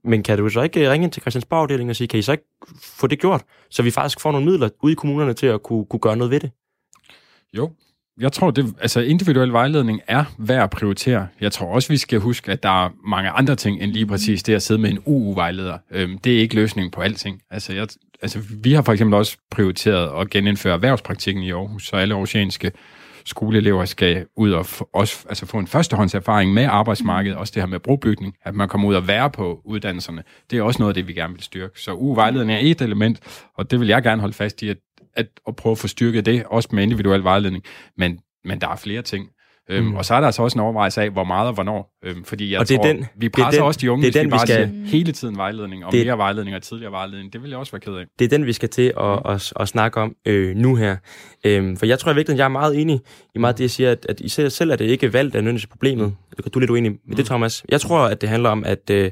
Men 0.03 0.23
kan 0.23 0.37
du 0.37 0.49
så 0.49 0.61
ikke 0.61 0.85
øh, 0.85 0.91
ringe 0.91 1.03
ind 1.03 1.11
til 1.11 1.21
Christiansborg-afdelingen 1.21 1.89
og 1.89 1.95
sige, 1.95 2.07
kan 2.07 2.19
I 2.19 2.21
så 2.21 2.31
ikke 2.31 2.45
få 2.81 3.07
det 3.07 3.19
gjort, 3.19 3.43
så 3.69 3.83
vi 3.83 3.91
faktisk 3.91 4.19
får 4.19 4.31
nogle 4.31 4.45
midler 4.45 4.69
ude 4.83 4.91
i 4.91 4.95
kommunerne 4.95 5.33
til 5.33 5.47
at 5.47 5.63
kunne, 5.63 5.85
kunne 5.85 5.99
gøre 5.99 6.17
noget 6.17 6.31
ved 6.31 6.39
det? 6.39 6.51
Jo, 7.57 7.71
jeg 8.19 8.31
tror, 8.31 8.51
det, 8.51 8.75
altså 8.81 8.99
individuel 9.01 9.51
vejledning 9.53 10.01
er 10.07 10.23
værd 10.37 10.63
at 10.63 10.69
prioritere. 10.69 11.27
Jeg 11.41 11.51
tror 11.51 11.67
også, 11.67 11.89
vi 11.89 11.97
skal 11.97 12.19
huske, 12.19 12.51
at 12.51 12.63
der 12.63 12.85
er 12.85 12.89
mange 13.07 13.29
andre 13.29 13.55
ting 13.55 13.81
end 13.81 13.91
lige 13.91 14.05
præcis 14.05 14.43
det 14.43 14.53
at 14.53 14.61
sidde 14.61 14.81
med 14.81 14.89
en 14.89 14.99
UU-vejleder. 15.05 15.77
Øhm, 15.91 16.17
det 16.17 16.35
er 16.35 16.39
ikke 16.39 16.55
løsningen 16.55 16.91
på 16.91 17.01
alting. 17.01 17.41
Altså, 17.51 17.73
jeg, 17.73 17.87
altså, 18.21 18.39
vi 18.63 18.73
har 18.73 18.81
for 18.81 18.91
eksempel 18.91 19.13
også 19.17 19.37
prioriteret 19.51 20.21
at 20.21 20.29
genindføre 20.29 20.73
erhvervspraktikken 20.73 21.43
i 21.43 21.51
Aarhus, 21.51 21.87
så 21.87 21.95
alle 21.95 22.13
aarhusianske 22.13 22.71
skoleelever 23.25 23.85
skal 23.85 24.25
ud 24.37 24.51
og 24.51 24.61
f- 24.61 24.89
også, 24.93 25.25
altså 25.29 25.45
få 25.45 25.57
en 25.57 25.67
førstehåndserfaring 25.67 26.53
med 26.53 26.63
arbejdsmarkedet, 26.63 27.37
også 27.37 27.51
det 27.55 27.61
her 27.61 27.67
med 27.67 27.79
brobygning, 27.79 28.35
at 28.45 28.55
man 28.55 28.67
kommer 28.67 28.87
ud 28.87 28.95
og 28.95 29.07
være 29.07 29.29
på 29.29 29.61
uddannelserne. 29.65 30.23
Det 30.51 30.59
er 30.59 30.63
også 30.63 30.79
noget 30.79 30.89
af 30.89 30.93
det, 30.93 31.07
vi 31.07 31.13
gerne 31.13 31.33
vil 31.33 31.43
styrke. 31.43 31.79
Så 31.81 31.93
UU-vejledning 31.93 32.51
er 32.59 32.71
et 32.71 32.81
element, 32.81 33.19
og 33.57 33.71
det 33.71 33.79
vil 33.79 33.87
jeg 33.87 34.03
gerne 34.03 34.21
holde 34.21 34.33
fast 34.33 34.61
i, 34.61 34.69
at 34.69 34.77
at, 35.13 35.27
at 35.47 35.55
prøve 35.55 35.71
at 35.71 35.77
få 35.77 35.87
styrket 35.87 36.25
det, 36.25 36.45
også 36.45 36.69
med 36.71 36.83
individuel 36.83 37.23
vejledning. 37.23 37.63
Men, 37.97 38.19
men 38.43 38.61
der 38.61 38.67
er 38.67 38.75
flere 38.75 39.01
ting. 39.01 39.29
Øhm, 39.69 39.85
Mm. 39.85 39.95
Og 39.95 40.05
så 40.05 40.13
er 40.13 40.19
der 40.19 40.25
altså 40.27 40.41
også 40.43 40.57
en 40.57 40.63
overvejelse 40.63 41.01
af, 41.01 41.09
hvor 41.09 41.23
meget 41.23 41.47
og 41.47 41.53
hvornår. 41.53 41.91
Øhm, 42.05 42.23
fordi 42.23 42.51
jeg 42.51 42.59
Og 42.59 42.69
det 42.69 42.75
tror, 42.77 42.83
den- 42.85 42.97
vi 43.15 43.27
det 43.27 43.39
er 43.39 43.43
presser 43.43 43.61
den- 43.61 43.67
også 43.67 43.79
de 43.79 43.91
unge, 43.91 44.05
det 44.07 44.15
er 44.15 44.19
den, 44.19 44.25
vi 44.27 44.27
vi 44.27 44.37
bare 44.37 44.47
skal- 44.47 44.69
siger 44.69 44.85
hele 44.87 45.11
tiden 45.11 45.37
vejledning, 45.37 45.85
og 45.85 45.91
Det- 45.91 46.05
mere 46.07 46.17
vejledning 46.17 46.55
og 46.55 46.61
tidligere 46.61 46.91
vejledning. 46.91 47.33
Det 47.33 47.41
vil 47.41 47.49
jeg 47.49 47.59
også 47.59 47.71
være 47.71 47.79
ked 47.79 47.93
af. 47.93 48.05
Det 48.19 48.25
er 48.25 48.29
den, 48.29 48.45
vi 48.45 48.53
skal 48.53 48.69
til 48.69 48.93
at, 48.99 49.19
at, 49.33 49.53
at 49.59 49.67
snakke 49.67 49.99
om 50.01 50.15
øh, 50.27 50.55
nu 50.55 50.75
her. 50.75 50.95
Øhm, 51.45 51.77
for 51.77 51.85
jeg 51.85 51.99
tror 51.99 52.11
i 52.11 52.15
virkeligheden, 52.15 52.37
jeg 52.39 52.43
er 52.45 52.49
meget 52.49 52.81
enig 52.81 52.99
i 53.35 53.39
meget 53.39 53.53
af 53.53 53.57
det, 53.57 53.63
jeg 53.63 53.71
siger, 53.71 53.91
at, 53.91 54.05
at 54.09 54.19
I 54.19 54.29
selv, 54.29 54.49
selv 54.49 54.71
er 54.71 54.75
det 54.75 54.85
ikke 54.85 55.13
valgt, 55.13 55.35
er 55.35 55.41
nødvendigvis 55.41 55.67
problemet. 55.67 56.13
Du 56.53 56.59
er 56.59 56.59
lidt 56.59 56.71
uenig 56.71 56.91
med 57.07 57.15
det, 57.17 57.25
Thomas. 57.25 57.63
Jeg 57.69 57.81
tror, 57.81 57.99
at 57.99 58.21
det 58.21 58.29
handler 58.29 58.49
om, 58.49 58.63
at, 58.65 58.89
øh, 58.91 59.11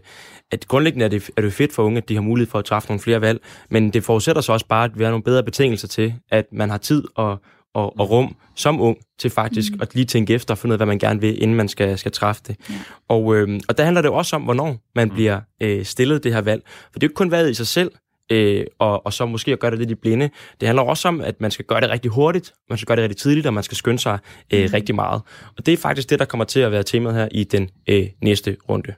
at 0.51 0.67
grundlæggende 0.67 1.05
er 1.05 1.09
det, 1.09 1.29
er 1.37 1.41
det 1.41 1.53
fedt 1.53 1.73
for 1.73 1.83
unge, 1.83 1.97
at 1.97 2.09
de 2.09 2.13
har 2.15 2.21
mulighed 2.21 2.51
for 2.51 2.59
at 2.59 2.65
træffe 2.65 2.89
nogle 2.89 2.99
flere 2.99 3.21
valg, 3.21 3.39
men 3.69 3.89
det 3.89 4.03
forudsætter 4.03 4.41
så 4.41 4.53
også 4.53 4.65
bare, 4.67 4.85
at 4.85 4.91
vi 4.99 5.03
har 5.03 5.11
nogle 5.11 5.23
bedre 5.23 5.43
betingelser 5.43 5.87
til, 5.87 6.13
at 6.31 6.45
man 6.51 6.69
har 6.69 6.77
tid 6.77 7.03
og, 7.15 7.39
og, 7.73 7.99
og 7.99 8.09
rum 8.09 8.35
som 8.55 8.81
ung 8.81 8.97
til 9.19 9.29
faktisk 9.29 9.73
mm. 9.73 9.81
at 9.81 9.95
lige 9.95 10.05
tænke 10.05 10.33
efter 10.33 10.53
og 10.53 10.57
finde 10.57 10.73
ud 10.73 10.73
af, 10.73 10.77
hvad 10.77 10.87
man 10.87 10.99
gerne 10.99 11.21
vil, 11.21 11.43
inden 11.43 11.57
man 11.57 11.67
skal, 11.67 11.97
skal 11.97 12.11
træffe 12.11 12.41
det. 12.47 12.55
Ja. 12.69 12.75
Og, 13.09 13.35
øh, 13.35 13.59
og 13.67 13.77
der 13.77 13.83
handler 13.83 14.01
det 14.01 14.09
jo 14.09 14.13
også 14.13 14.35
om, 14.35 14.41
hvornår 14.41 14.77
man 14.95 15.07
mm. 15.07 15.13
bliver 15.13 15.41
øh, 15.61 15.85
stillet 15.85 16.23
det 16.23 16.33
her 16.33 16.41
valg. 16.41 16.61
For 16.65 16.99
det 16.99 17.03
er 17.03 17.07
jo 17.07 17.09
ikke 17.09 17.15
kun 17.15 17.31
valget 17.31 17.51
i 17.51 17.53
sig 17.53 17.67
selv, 17.67 17.91
øh, 18.31 18.65
og, 18.79 19.05
og 19.05 19.13
så 19.13 19.25
måske 19.25 19.51
at 19.51 19.59
gøre 19.59 19.71
det 19.71 19.79
lidt 19.79 19.91
i 19.91 19.95
blinde. 19.95 20.29
Det 20.59 20.67
handler 20.67 20.83
også 20.83 21.07
om, 21.07 21.21
at 21.21 21.41
man 21.41 21.51
skal 21.51 21.65
gøre 21.65 21.81
det 21.81 21.89
rigtig 21.89 22.11
hurtigt, 22.11 22.53
man 22.69 22.77
skal 22.77 22.85
gøre 22.85 22.95
det 22.95 23.03
rigtig 23.03 23.17
tidligt, 23.17 23.47
og 23.47 23.53
man 23.53 23.63
skal 23.63 23.77
skynde 23.77 23.99
sig 23.99 24.19
øh, 24.53 24.63
mm. 24.63 24.69
rigtig 24.73 24.95
meget. 24.95 25.21
Og 25.57 25.65
det 25.65 25.73
er 25.73 25.77
faktisk 25.77 26.09
det, 26.09 26.19
der 26.19 26.25
kommer 26.25 26.45
til 26.45 26.59
at 26.59 26.71
være 26.71 26.83
temaet 26.83 27.15
her 27.15 27.27
i 27.31 27.43
den 27.43 27.69
øh, 27.89 28.07
næste 28.21 28.57
runde. 28.69 28.93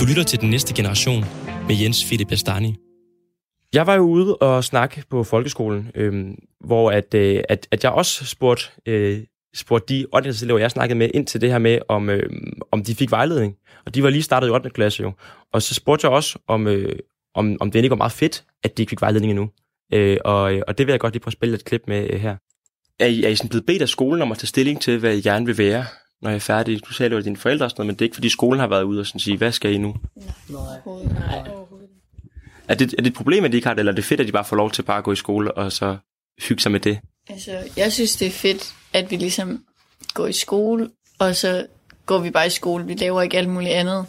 Du 0.00 0.04
lytter 0.08 0.22
til 0.22 0.40
den 0.40 0.50
næste 0.50 0.74
generation 0.74 1.24
med 1.68 1.76
Jens 1.82 2.04
Philip 2.04 2.28
Bastani. 2.28 2.87
Jeg 3.72 3.86
var 3.86 3.94
jo 3.94 4.02
ude 4.02 4.36
og 4.36 4.64
snakke 4.64 5.04
på 5.10 5.24
folkeskolen, 5.24 5.90
øh, 5.94 6.34
hvor 6.60 6.90
at, 6.90 7.14
øh, 7.14 7.42
at, 7.48 7.68
at 7.70 7.84
jeg 7.84 7.92
også 7.92 8.26
spurgte, 8.26 8.64
øh, 8.86 9.20
spurgte 9.54 9.94
de 9.94 10.06
8. 10.12 10.34
elever, 10.42 10.58
jeg 10.58 10.70
snakkede 10.70 10.98
med, 10.98 11.10
ind 11.14 11.26
til 11.26 11.40
det 11.40 11.50
her 11.50 11.58
med, 11.58 11.78
om, 11.88 12.10
øh, 12.10 12.30
om 12.72 12.84
de 12.84 12.94
fik 12.94 13.10
vejledning. 13.10 13.56
Og 13.86 13.94
de 13.94 14.02
var 14.02 14.10
lige 14.10 14.22
startet 14.22 14.48
i 14.48 14.50
8. 14.50 14.70
klasse 14.70 15.02
jo. 15.02 15.12
Og 15.52 15.62
så 15.62 15.74
spurgte 15.74 16.06
jeg 16.06 16.12
også, 16.12 16.38
om, 16.46 16.66
øh, 16.66 16.98
om, 17.34 17.56
om 17.60 17.70
det 17.70 17.78
ikke 17.78 17.90
var 17.90 17.96
meget 17.96 18.12
fedt, 18.12 18.44
at 18.62 18.76
de 18.76 18.82
ikke 18.82 18.90
fik 18.90 19.00
vejledning 19.00 19.30
endnu. 19.30 19.50
Øh, 19.92 20.16
og, 20.24 20.62
og 20.68 20.78
det 20.78 20.86
vil 20.86 20.92
jeg 20.92 21.00
godt 21.00 21.14
lige 21.14 21.20
prøve 21.20 21.30
at 21.30 21.32
spille 21.32 21.54
et 21.54 21.64
klip 21.64 21.82
med 21.86 22.10
øh, 22.10 22.20
her. 22.20 22.36
Er 23.00 23.06
I, 23.06 23.24
er 23.24 23.28
I 23.28 23.36
sådan 23.36 23.48
blevet 23.48 23.66
bedt 23.66 23.82
af 23.82 23.88
skolen 23.88 24.22
om 24.22 24.32
at 24.32 24.38
tage 24.38 24.46
stilling 24.46 24.80
til, 24.80 24.98
hvad 24.98 25.16
I 25.16 25.20
gerne 25.20 25.46
vil 25.46 25.58
være, 25.58 25.84
når 26.22 26.30
I 26.30 26.34
er 26.34 26.38
færdige? 26.38 26.78
Du 26.78 26.92
sagde, 26.92 27.10
det 27.10 27.16
var 27.16 27.22
dine 27.22 27.36
forældre 27.36 27.66
og 27.66 27.70
sådan 27.70 27.80
noget, 27.80 27.86
men 27.86 27.94
det 27.94 28.00
er 28.00 28.06
ikke, 28.06 28.16
fordi 28.16 28.28
skolen 28.28 28.60
har 28.60 28.66
været 28.66 28.82
ude 28.82 29.00
og 29.00 29.06
sådan 29.06 29.20
sige, 29.20 29.36
hvad 29.36 29.52
skal 29.52 29.72
I 29.72 29.78
nu? 29.78 29.94
Nej. 30.16 30.58
Nej. 31.12 31.87
Er 32.68 32.74
det, 32.74 32.92
er 32.92 33.02
det 33.02 33.06
et 33.06 33.14
problem, 33.14 33.44
at 33.44 33.52
de 33.52 33.56
ikke 33.56 33.66
har 33.68 33.74
det, 33.74 33.80
eller 33.80 33.92
er 33.92 33.96
det 33.96 34.04
fedt, 34.04 34.20
at 34.20 34.26
de 34.26 34.32
bare 34.32 34.44
får 34.44 34.56
lov 34.56 34.70
til 34.70 34.82
bare 34.82 34.98
at 34.98 35.04
gå 35.04 35.12
i 35.12 35.16
skole 35.16 35.52
og 35.52 35.72
så 35.72 35.96
hygge 36.48 36.62
sig 36.62 36.72
med 36.72 36.80
det? 36.80 36.98
Altså, 37.28 37.68
jeg 37.76 37.92
synes, 37.92 38.16
det 38.16 38.26
er 38.26 38.30
fedt, 38.30 38.74
at 38.92 39.10
vi 39.10 39.16
ligesom 39.16 39.64
går 40.14 40.26
i 40.26 40.32
skole, 40.32 40.90
og 41.18 41.36
så 41.36 41.66
går 42.06 42.18
vi 42.18 42.30
bare 42.30 42.46
i 42.46 42.50
skole. 42.50 42.86
Vi 42.86 42.94
laver 42.94 43.22
ikke 43.22 43.38
alt 43.38 43.48
muligt 43.48 43.72
andet. 43.72 44.06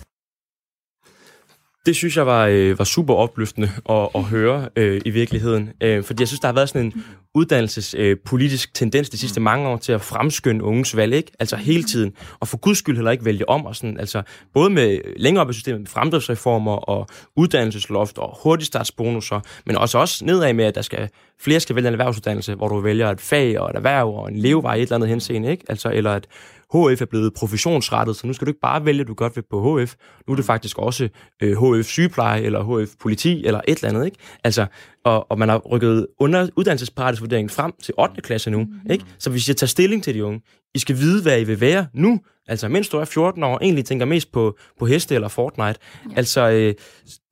Det 1.86 1.96
synes 1.96 2.18
jeg 2.18 2.26
var, 2.26 2.46
øh, 2.46 2.80
var 2.80 2.86
super 2.86 3.14
opløftende 3.14 3.70
at, 3.90 4.10
at 4.16 4.24
høre 4.24 4.70
øh, 4.76 5.02
i 5.06 5.10
virkeligheden. 5.10 5.70
Øh, 5.84 6.04
fordi 6.04 6.22
jeg 6.22 6.28
synes, 6.28 6.40
der 6.40 6.48
har 6.48 6.54
været 6.54 6.70
sådan 6.70 6.86
en 6.86 7.04
uddannelsespolitisk 7.36 8.70
øh, 8.70 8.74
tendens 8.74 9.10
de 9.10 9.18
sidste 9.18 9.40
mange 9.40 9.68
år 9.68 9.78
til 9.78 9.92
at 9.92 10.02
fremskynde 10.02 10.64
unges 10.64 10.96
valg, 10.96 11.14
ikke? 11.14 11.32
Altså 11.40 11.56
hele 11.56 11.84
tiden. 11.84 12.14
Og 12.40 12.48
for 12.48 12.58
guds 12.58 12.78
skyld 12.78 12.96
heller 12.96 13.12
ikke 13.12 13.26
vælge 13.26 13.50
om. 13.50 13.66
Og 13.66 13.76
sådan, 13.76 14.00
altså, 14.00 14.22
både 14.54 14.70
med 14.70 15.00
længere 15.18 15.42
op 15.42 15.50
i 15.50 15.54
systemet, 15.54 15.82
med 15.82 15.88
fremdriftsreformer 15.88 16.76
og 16.76 17.08
uddannelsesloft 17.36 18.18
og 18.18 18.40
hurtigstartsbonusser, 18.44 19.40
men 19.66 19.76
også 19.76 19.98
også 19.98 20.26
nedad 20.26 20.54
med, 20.54 20.66
at 20.66 20.76
der 20.76 20.82
skal, 20.82 21.10
flere 21.42 21.60
skal 21.60 21.76
vælge 21.76 21.88
en 21.88 21.94
erhvervsuddannelse, 21.94 22.56
hvor 22.56 22.68
du 22.68 22.80
vælger 22.80 23.10
et 23.10 23.22
fag 23.22 23.60
og 23.60 23.70
et 23.70 23.76
erhverv 23.76 24.10
og 24.16 24.32
en 24.32 24.36
levevej 24.36 24.76
i 24.76 24.78
et 24.78 24.82
eller 24.82 24.96
andet 24.96 25.10
henseende, 25.10 25.52
ikke? 25.52 25.66
Altså, 25.70 25.92
eller 25.94 26.12
at 26.12 26.28
HF 26.74 27.02
er 27.02 27.08
blevet 27.10 27.34
professionsrettet, 27.34 28.16
så 28.16 28.28
nu 28.28 28.34
skal 28.34 28.46
du 28.46 28.50
ikke 28.50 28.60
bare 28.60 28.86
vælge, 28.86 29.02
at 29.02 29.08
du 29.08 29.14
godt 29.14 29.36
vil 29.36 29.44
på 29.50 29.80
HF. 29.80 29.96
Nu 30.28 30.32
er 30.32 30.36
det 30.36 30.46
faktisk 30.46 30.78
også 30.78 31.10
øh, 31.44 31.80
HF 31.80 31.86
sygepleje, 31.86 32.42
eller 32.42 32.84
HF 32.84 32.92
politi, 33.02 33.46
eller 33.46 33.62
et 33.68 33.78
eller 33.78 33.90
andet, 33.90 34.06
ikke? 34.06 34.18
Altså, 34.44 34.66
og, 35.04 35.32
og 35.32 35.40
man 35.40 35.50
har 35.50 35.58
rykket 35.58 36.08
under 36.20 36.48
uddannelsesparathedsvurderingen 36.56 37.50
frem 37.50 37.74
til 37.84 37.94
8. 37.98 38.22
klasse 38.22 38.52
nu, 38.52 38.60
mm. 38.60 38.92
ikke? 38.92 39.06
Så 39.20 39.30
hvis 39.30 39.48
jeg 39.48 39.58
tager 39.58 39.68
stilling 39.68 40.04
til 40.04 40.14
de 40.14 40.26
unge, 40.26 40.42
I 40.76 40.80
skal 40.80 40.98
vide, 40.98 41.22
hvad 41.22 41.42
I 41.42 41.44
vil 41.44 41.62
være 41.62 41.88
nu, 41.94 42.20
altså 42.50 42.70
mens 42.70 42.90
du 42.90 42.98
er 42.98 43.06
14 43.06 43.44
år, 43.44 43.60
egentlig 43.62 43.86
tænker 43.86 44.06
mest 44.06 44.32
på, 44.32 44.58
på 44.80 44.86
heste 44.86 45.16
eller 45.16 45.28
Fortnite. 45.28 45.80
Ja. 46.10 46.16
Altså, 46.16 46.50
øh, 46.50 46.74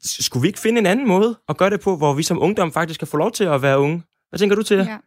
skulle 0.04 0.42
vi 0.42 0.48
ikke 0.48 0.60
finde 0.60 0.80
en 0.80 0.86
anden 0.86 1.08
måde 1.08 1.40
at 1.50 1.58
gøre 1.58 1.70
det 1.70 1.80
på, 1.80 1.98
hvor 1.98 2.14
vi 2.14 2.24
som 2.24 2.42
ungdom 2.42 2.72
faktisk 2.72 3.00
kan 3.00 3.08
få 3.08 3.18
lov 3.18 3.32
til 3.32 3.44
at 3.44 3.62
være 3.62 3.80
unge? 3.80 4.04
Hvad 4.30 4.40
tænker 4.40 4.56
du 4.56 4.64
til? 4.64 4.78
Ja. 4.78 4.98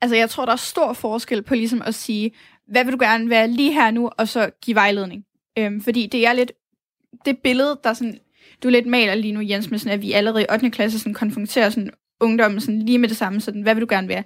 Altså, 0.00 0.16
jeg 0.16 0.30
tror, 0.30 0.44
der 0.44 0.52
er 0.52 0.56
stor 0.56 0.92
forskel 0.92 1.42
på 1.42 1.54
ligesom 1.54 1.82
at 1.82 1.94
sige, 1.94 2.30
hvad 2.68 2.84
vil 2.84 2.92
du 2.92 2.98
gerne 3.00 3.30
være 3.30 3.48
lige 3.48 3.72
her 3.72 3.90
nu, 3.90 4.10
og 4.18 4.28
så 4.28 4.50
give 4.62 4.74
vejledning. 4.74 5.24
Øhm, 5.58 5.80
fordi 5.80 6.06
det 6.06 6.26
er 6.26 6.32
lidt, 6.32 6.52
det 7.24 7.38
billede, 7.38 7.80
der 7.84 7.92
sådan, 7.92 8.18
du 8.62 8.68
lidt 8.68 8.86
maler 8.86 9.14
lige 9.14 9.32
nu, 9.32 9.40
Jens, 9.40 9.70
med 9.70 9.78
sådan, 9.78 9.92
at 9.92 10.02
vi 10.02 10.12
allerede 10.12 10.42
i 10.42 10.46
8. 10.52 10.70
klasse 10.70 10.98
sådan 10.98 11.14
konfronterer 11.14 11.70
sådan 11.70 11.90
ungdommen 12.20 12.60
sådan 12.60 12.82
lige 12.82 12.98
med 12.98 13.08
det 13.08 13.16
samme, 13.16 13.40
sådan, 13.40 13.62
hvad 13.62 13.74
vil 13.74 13.80
du 13.80 13.86
gerne 13.90 14.08
være? 14.08 14.22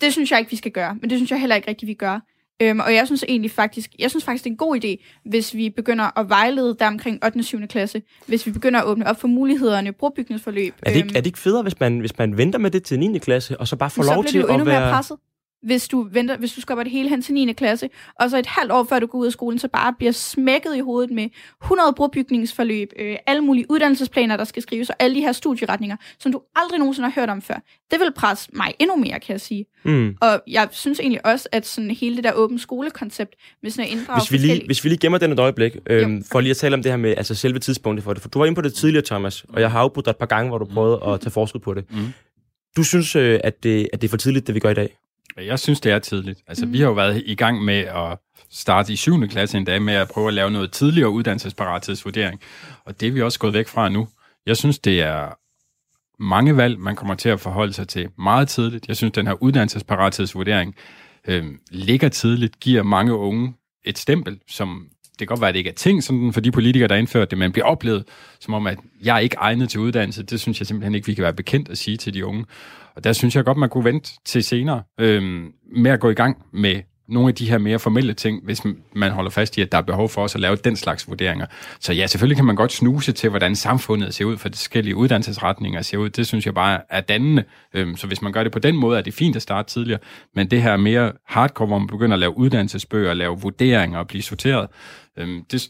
Det 0.00 0.12
synes 0.12 0.30
jeg 0.30 0.38
ikke, 0.38 0.50
vi 0.50 0.56
skal 0.56 0.72
gøre, 0.72 0.94
men 1.00 1.10
det 1.10 1.18
synes 1.18 1.30
jeg 1.30 1.40
heller 1.40 1.56
ikke 1.56 1.68
rigtigt, 1.68 1.88
vi 1.88 1.94
gør. 1.94 2.20
Øhm, 2.62 2.80
og 2.80 2.94
jeg 2.94 3.06
synes 3.06 3.24
egentlig 3.28 3.50
faktisk, 3.50 3.90
jeg 3.98 4.10
synes 4.10 4.24
faktisk, 4.24 4.44
det 4.44 4.50
er 4.50 4.52
en 4.52 4.56
god 4.56 4.84
idé, 4.84 5.20
hvis 5.24 5.54
vi 5.54 5.70
begynder 5.70 6.18
at 6.18 6.28
vejlede 6.28 6.76
der 6.78 6.86
omkring 6.86 7.24
8. 7.24 7.38
og 7.38 7.44
7. 7.44 7.66
klasse, 7.66 8.02
hvis 8.26 8.46
vi 8.46 8.50
begynder 8.50 8.80
at 8.80 8.86
åbne 8.86 9.06
op 9.06 9.20
for 9.20 9.28
mulighederne, 9.28 9.92
brobygningsforløb. 9.92 10.74
Er 10.82 10.90
det, 10.90 10.96
ikke, 10.96 11.08
er 11.08 11.20
det 11.20 11.26
ikke 11.26 11.38
federe, 11.38 11.62
hvis 11.62 11.80
man, 11.80 11.98
hvis 11.98 12.18
man 12.18 12.36
venter 12.36 12.58
med 12.58 12.70
det 12.70 12.82
til 12.82 12.98
9. 12.98 13.18
klasse, 13.18 13.60
og 13.60 13.68
så 13.68 13.76
bare 13.76 13.90
får 13.90 14.02
så 14.02 14.14
lov 14.14 14.22
bliver 14.22 14.30
til 14.30 14.40
du 14.42 14.46
jo 14.46 14.52
endnu 14.52 14.62
at 14.62 14.66
mere 14.66 14.80
være... 14.80 14.92
presset, 14.92 15.16
hvis 15.62 15.88
du, 15.88 16.08
venter, 16.12 16.36
hvis 16.36 16.52
du 16.52 16.60
skubber 16.60 16.82
det 16.82 16.92
hele 16.92 17.08
hen 17.08 17.22
til 17.22 17.34
9. 17.34 17.52
klasse, 17.52 17.88
og 18.20 18.30
så 18.30 18.38
et 18.38 18.46
halvt 18.46 18.72
år 18.72 18.84
før 18.84 18.98
du 18.98 19.06
går 19.06 19.18
ud 19.18 19.26
af 19.26 19.32
skolen, 19.32 19.58
så 19.58 19.68
bare 19.68 19.94
bliver 19.98 20.12
smækket 20.12 20.76
i 20.76 20.80
hovedet 20.80 21.10
med 21.10 21.28
100 21.62 21.92
brobygningsforløb, 21.96 22.88
øh, 22.98 23.16
alle 23.26 23.42
mulige 23.42 23.66
uddannelsesplaner, 23.68 24.36
der 24.36 24.44
skal 24.44 24.62
skrives, 24.62 24.90
og 24.90 24.96
alle 24.98 25.16
de 25.16 25.20
her 25.20 25.32
studieretninger, 25.32 25.96
som 26.18 26.32
du 26.32 26.40
aldrig 26.56 26.78
nogensinde 26.78 27.10
har 27.10 27.20
hørt 27.20 27.30
om 27.30 27.42
før. 27.42 27.54
Det 27.90 28.00
vil 28.00 28.12
presse 28.16 28.48
mig 28.52 28.74
endnu 28.78 28.96
mere, 28.96 29.20
kan 29.20 29.32
jeg 29.32 29.40
sige. 29.40 29.66
Mm. 29.84 30.16
Og 30.20 30.42
jeg 30.46 30.68
synes 30.70 31.00
egentlig 31.00 31.26
også, 31.26 31.48
at 31.52 31.66
sådan 31.66 31.90
hele 31.90 32.16
det 32.16 32.24
der 32.24 32.32
åbent 32.32 32.60
skolekoncept, 32.60 33.34
hvis 33.60 33.74
sådan 33.74 33.90
at 33.90 33.92
inddrage 33.98 34.20
Hvis 34.20 34.32
vi, 34.32 34.38
lige, 34.38 34.66
hvis 34.66 34.84
vi 34.84 34.88
lige 34.88 34.98
gemmer 34.98 35.18
den 35.18 35.32
et 35.32 35.38
øjeblik, 35.38 35.76
Jo. 35.90 36.22
for 36.32 36.40
lige 36.40 36.50
at 36.50 36.56
tale 36.56 36.74
om 36.74 36.82
det 36.82 36.92
her 36.92 36.96
med 36.96 37.14
altså 37.16 37.34
selve 37.34 37.58
tidspunktet 37.58 38.04
for 38.04 38.12
det. 38.12 38.22
For 38.22 38.28
du 38.28 38.38
var 38.38 38.46
inde 38.46 38.54
på 38.54 38.62
det 38.62 38.74
tidligere, 38.74 39.04
Thomas, 39.04 39.44
og 39.48 39.60
jeg 39.60 39.70
har 39.70 39.80
afbrudt 39.80 40.06
dig 40.06 40.10
et 40.10 40.16
par 40.16 40.26
gange, 40.26 40.48
hvor 40.48 40.58
du 40.58 40.64
prøvede 40.64 41.00
at 41.06 41.20
tage 41.20 41.30
forskud 41.30 41.60
på 41.60 41.74
det. 41.74 41.84
Mm. 41.90 41.96
Du 42.76 42.84
synes, 42.84 43.16
øh, 43.16 43.40
at, 43.44 43.62
det, 43.62 43.88
at 43.92 44.02
det 44.02 44.08
er 44.08 44.10
for 44.10 44.16
tidligt, 44.16 44.46
det 44.46 44.54
vi 44.54 44.60
gør 44.60 44.70
i 44.70 44.74
dag? 44.74 44.96
Jeg 45.36 45.58
synes, 45.58 45.80
det 45.80 45.92
er 45.92 45.98
tidligt. 45.98 46.40
Altså, 46.46 46.66
Mm. 46.66 46.72
vi 46.72 46.78
har 46.80 46.86
jo 46.86 46.92
været 46.92 47.22
i 47.26 47.34
gang 47.34 47.64
med 47.64 47.74
at 47.78 48.18
starte 48.50 48.92
i 48.92 48.96
7. 48.96 49.28
klasse 49.28 49.58
en 49.58 49.64
dag 49.64 49.82
med 49.82 49.94
at 49.94 50.08
prøve 50.08 50.28
at 50.28 50.34
lave 50.34 50.50
noget 50.50 50.72
tidligere 50.72 51.10
uddannelsesparathedsvurdering. 51.10 52.40
Og 52.84 53.00
det 53.00 53.08
er 53.08 53.12
vi 53.12 53.22
også 53.22 53.38
gået 53.38 53.52
væk 53.54 53.68
fra 53.68 53.88
nu. 53.88 54.08
Jeg 54.46 54.56
synes, 54.56 54.78
det 54.78 55.02
er 55.02 55.34
mange 56.22 56.56
valg, 56.56 56.78
man 56.78 56.96
kommer 56.96 57.14
til 57.14 57.28
at 57.28 57.40
forholde 57.40 57.72
sig 57.72 57.88
til 57.88 58.08
meget 58.18 58.48
tidligt. 58.48 58.88
Jeg 58.88 58.96
synes, 58.96 59.12
den 59.12 59.26
her 59.26 59.42
uddannelsesparathedsvurdering 59.42 60.74
øh, 61.28 61.44
ligger 61.70 62.08
tidligt, 62.08 62.60
giver 62.60 62.82
mange 62.82 63.14
unge 63.14 63.54
et 63.84 63.98
stempel, 63.98 64.40
som 64.48 64.88
det 65.18 65.28
kan 65.28 65.34
godt 65.34 65.40
være, 65.40 65.48
at 65.48 65.54
det 65.54 65.58
ikke 65.58 65.70
er 65.70 65.74
ting 65.74 66.04
sådan 66.04 66.32
for 66.32 66.40
de 66.40 66.50
politikere, 66.50 66.88
der 66.88 66.96
indførte 66.96 67.30
det, 67.30 67.38
men 67.38 67.52
bliver 67.52 67.66
oplevet 67.66 68.04
som 68.40 68.54
om, 68.54 68.66
at 68.66 68.78
jeg 69.04 69.14
er 69.16 69.20
ikke 69.20 69.36
egnet 69.38 69.70
til 69.70 69.80
uddannelse. 69.80 70.22
Det 70.22 70.40
synes 70.40 70.60
jeg 70.60 70.66
simpelthen 70.66 70.94
ikke, 70.94 71.06
vi 71.06 71.14
kan 71.14 71.22
være 71.22 71.32
bekendt 71.32 71.68
at 71.68 71.78
sige 71.78 71.96
til 71.96 72.14
de 72.14 72.26
unge. 72.26 72.44
Og 72.96 73.04
der 73.04 73.12
synes 73.12 73.36
jeg 73.36 73.44
godt, 73.44 73.58
man 73.58 73.68
kunne 73.68 73.84
vente 73.84 74.10
til 74.24 74.44
senere 74.44 74.82
øh, 75.00 75.22
med 75.76 75.90
at 75.90 76.00
gå 76.00 76.10
i 76.10 76.14
gang 76.14 76.36
med 76.52 76.82
nogle 77.08 77.28
af 77.28 77.34
de 77.34 77.50
her 77.50 77.58
mere 77.58 77.78
formelle 77.78 78.14
ting, 78.14 78.44
hvis 78.44 78.62
man 78.94 79.12
holder 79.12 79.30
fast 79.30 79.58
i, 79.58 79.60
at 79.60 79.72
der 79.72 79.78
er 79.78 79.82
behov 79.82 80.08
for 80.08 80.22
os 80.22 80.34
at 80.34 80.40
lave 80.40 80.56
den 80.56 80.76
slags 80.76 81.08
vurderinger. 81.08 81.46
Så 81.80 81.92
ja, 81.92 82.06
selvfølgelig 82.06 82.36
kan 82.36 82.44
man 82.44 82.56
godt 82.56 82.72
snuse 82.72 83.12
til, 83.12 83.30
hvordan 83.30 83.56
samfundet 83.56 84.14
ser 84.14 84.24
ud 84.24 84.36
for 84.36 84.48
de 84.48 84.56
forskellige 84.56 84.96
uddannelsesretninger 84.96 85.82
ser 85.82 85.98
ud. 85.98 86.10
Det 86.10 86.26
synes 86.26 86.46
jeg 86.46 86.54
bare 86.54 86.80
er 86.90 87.00
dannende. 87.00 87.44
Øhm, 87.74 87.96
så 87.96 88.06
hvis 88.06 88.22
man 88.22 88.32
gør 88.32 88.42
det 88.42 88.52
på 88.52 88.58
den 88.58 88.76
måde, 88.76 88.98
er 88.98 89.02
det 89.02 89.14
fint 89.14 89.36
at 89.36 89.42
starte 89.42 89.70
tidligere. 89.70 90.00
Men 90.34 90.50
det 90.50 90.62
her 90.62 90.76
mere 90.76 91.12
hardcore, 91.26 91.66
hvor 91.66 91.78
man 91.78 91.86
begynder 91.86 92.14
at 92.14 92.20
lave 92.20 92.38
uddannelsesbøger, 92.38 93.14
lave 93.14 93.40
vurderinger 93.40 93.98
og 93.98 94.08
blive 94.08 94.22
sorteret, 94.22 94.68
øhm, 95.18 95.44
det, 95.44 95.68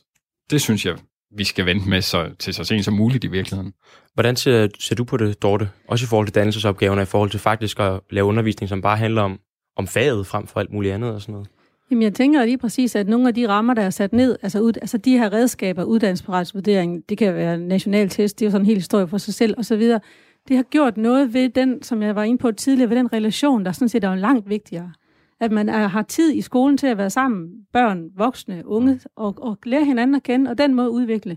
det 0.51 0.61
synes 0.61 0.87
jeg, 0.87 0.97
vi 1.37 1.45
skal 1.45 1.67
vente 1.67 1.89
med 1.89 2.03
så, 2.03 2.31
til 2.39 2.55
så 2.55 2.65
sent 2.65 2.85
som 2.85 2.95
muligt 2.95 3.25
i 3.25 3.29
virkeligheden. 3.29 3.73
Hvordan 4.15 4.37
ser, 4.37 4.69
ser 4.79 4.95
du 4.95 5.05
på 5.05 5.17
det, 5.17 5.43
Dorte? 5.43 5.71
Også 5.89 6.05
i 6.05 6.07
forhold 6.07 6.27
til 6.27 6.35
dannelsesopgaverne, 6.35 7.03
i 7.03 7.05
forhold 7.05 7.31
til 7.31 7.41
faktisk 7.41 7.81
at 7.81 8.01
lave 8.11 8.27
undervisning, 8.27 8.69
som 8.69 8.83
bare 8.83 8.97
handler 8.97 9.23
om, 9.23 9.41
om 9.77 9.87
faget 9.87 10.27
frem 10.27 10.47
for 10.47 10.61
alt 10.61 10.73
muligt 10.73 10.95
andet 10.95 11.11
og 11.13 11.21
sådan 11.21 11.33
noget? 11.33 11.49
Jamen, 11.91 12.03
jeg 12.03 12.15
tænker 12.15 12.45
lige 12.45 12.59
præcis, 12.59 12.97
at 12.97 13.09
nogle 13.09 13.29
af 13.29 13.35
de 13.35 13.49
rammer, 13.49 13.75
der 13.75 13.83
er 13.83 13.91
sat 13.91 14.13
ned, 14.13 14.37
altså, 14.43 14.61
ud, 14.61 14.73
altså 14.81 14.99
de 14.99 15.19
her 15.19 15.33
redskaber, 15.33 15.85
uddannelsesparatsvurdering, 15.85 17.09
det 17.09 17.19
kan 17.19 17.35
være 17.35 17.59
national 17.59 18.09
test, 18.09 18.39
det 18.39 18.45
er 18.45 18.47
jo 18.47 18.51
sådan 18.51 18.63
en 18.63 18.67
hel 18.67 18.77
historie 18.77 19.09
for 19.09 19.19
sig 19.19 19.35
selv, 19.35 19.55
og 19.59 19.65
så 19.65 19.77
videre. 19.77 20.01
Det 20.49 20.57
har 20.57 20.63
gjort 20.63 20.97
noget 20.97 21.35
ved 21.35 21.49
den, 21.49 21.83
som 21.83 22.03
jeg 22.03 22.17
var 22.17 22.23
inde 22.23 22.39
på 22.39 22.53
tidligere, 22.53 22.91
ved 22.91 22.97
den 22.97 23.13
relation, 23.13 23.65
der 23.65 23.73
sådan 23.73 23.89
set 23.89 24.05
er 24.05 24.09
jo 24.09 24.15
langt 24.15 24.49
vigtigere. 24.49 24.93
At 25.41 25.53
man 25.53 25.69
er, 25.69 25.87
har 25.87 26.03
tid 26.03 26.35
i 26.35 26.41
skolen 26.41 26.77
til 26.77 26.87
at 26.87 26.99
være 26.99 27.11
sammen, 27.11 27.51
børn, 27.73 28.11
voksne, 28.17 28.63
unge, 28.67 29.01
og, 29.17 29.35
og 29.39 29.59
lære 29.65 29.85
hinanden 29.85 30.15
at 30.15 30.23
kende, 30.23 30.51
og 30.51 30.59
den 30.59 30.75
måde 30.75 30.91
udvikle. 30.91 31.37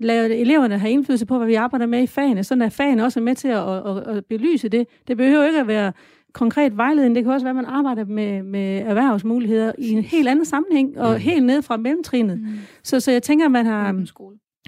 Lade 0.00 0.36
eleverne 0.36 0.78
have 0.78 0.92
indflydelse 0.92 1.26
på, 1.26 1.36
hvad 1.36 1.46
vi 1.46 1.54
arbejder 1.54 1.86
med 1.86 2.02
i 2.02 2.06
fagene, 2.06 2.44
sådan 2.44 2.62
at 2.62 2.72
fagene 2.72 3.04
også 3.04 3.20
er 3.20 3.24
med 3.24 3.34
til 3.34 3.48
at, 3.48 3.86
at, 3.86 4.16
at 4.16 4.24
belyse 4.24 4.68
det. 4.68 4.86
Det 5.08 5.16
behøver 5.16 5.44
ikke 5.46 5.60
at 5.60 5.66
være 5.66 5.92
konkret 6.32 6.76
vejledning. 6.76 7.14
Det 7.14 7.24
kan 7.24 7.32
også 7.32 7.44
være, 7.44 7.50
at 7.50 7.56
man 7.56 7.64
arbejder 7.64 8.04
med, 8.04 8.42
med 8.42 8.78
erhvervsmuligheder 8.78 9.72
i 9.78 9.90
en 9.90 10.02
helt 10.02 10.28
anden 10.28 10.44
sammenhæng, 10.44 10.98
og 10.98 11.12
mm. 11.12 11.20
helt 11.20 11.46
ned 11.46 11.62
fra 11.62 11.76
mellemtrinet. 11.76 12.40
Mm. 12.40 12.46
Så, 12.82 13.00
så 13.00 13.12
jeg 13.12 13.22
tænker, 13.22 13.44
at 13.44 13.50
man 13.50 13.66
har, 13.66 13.92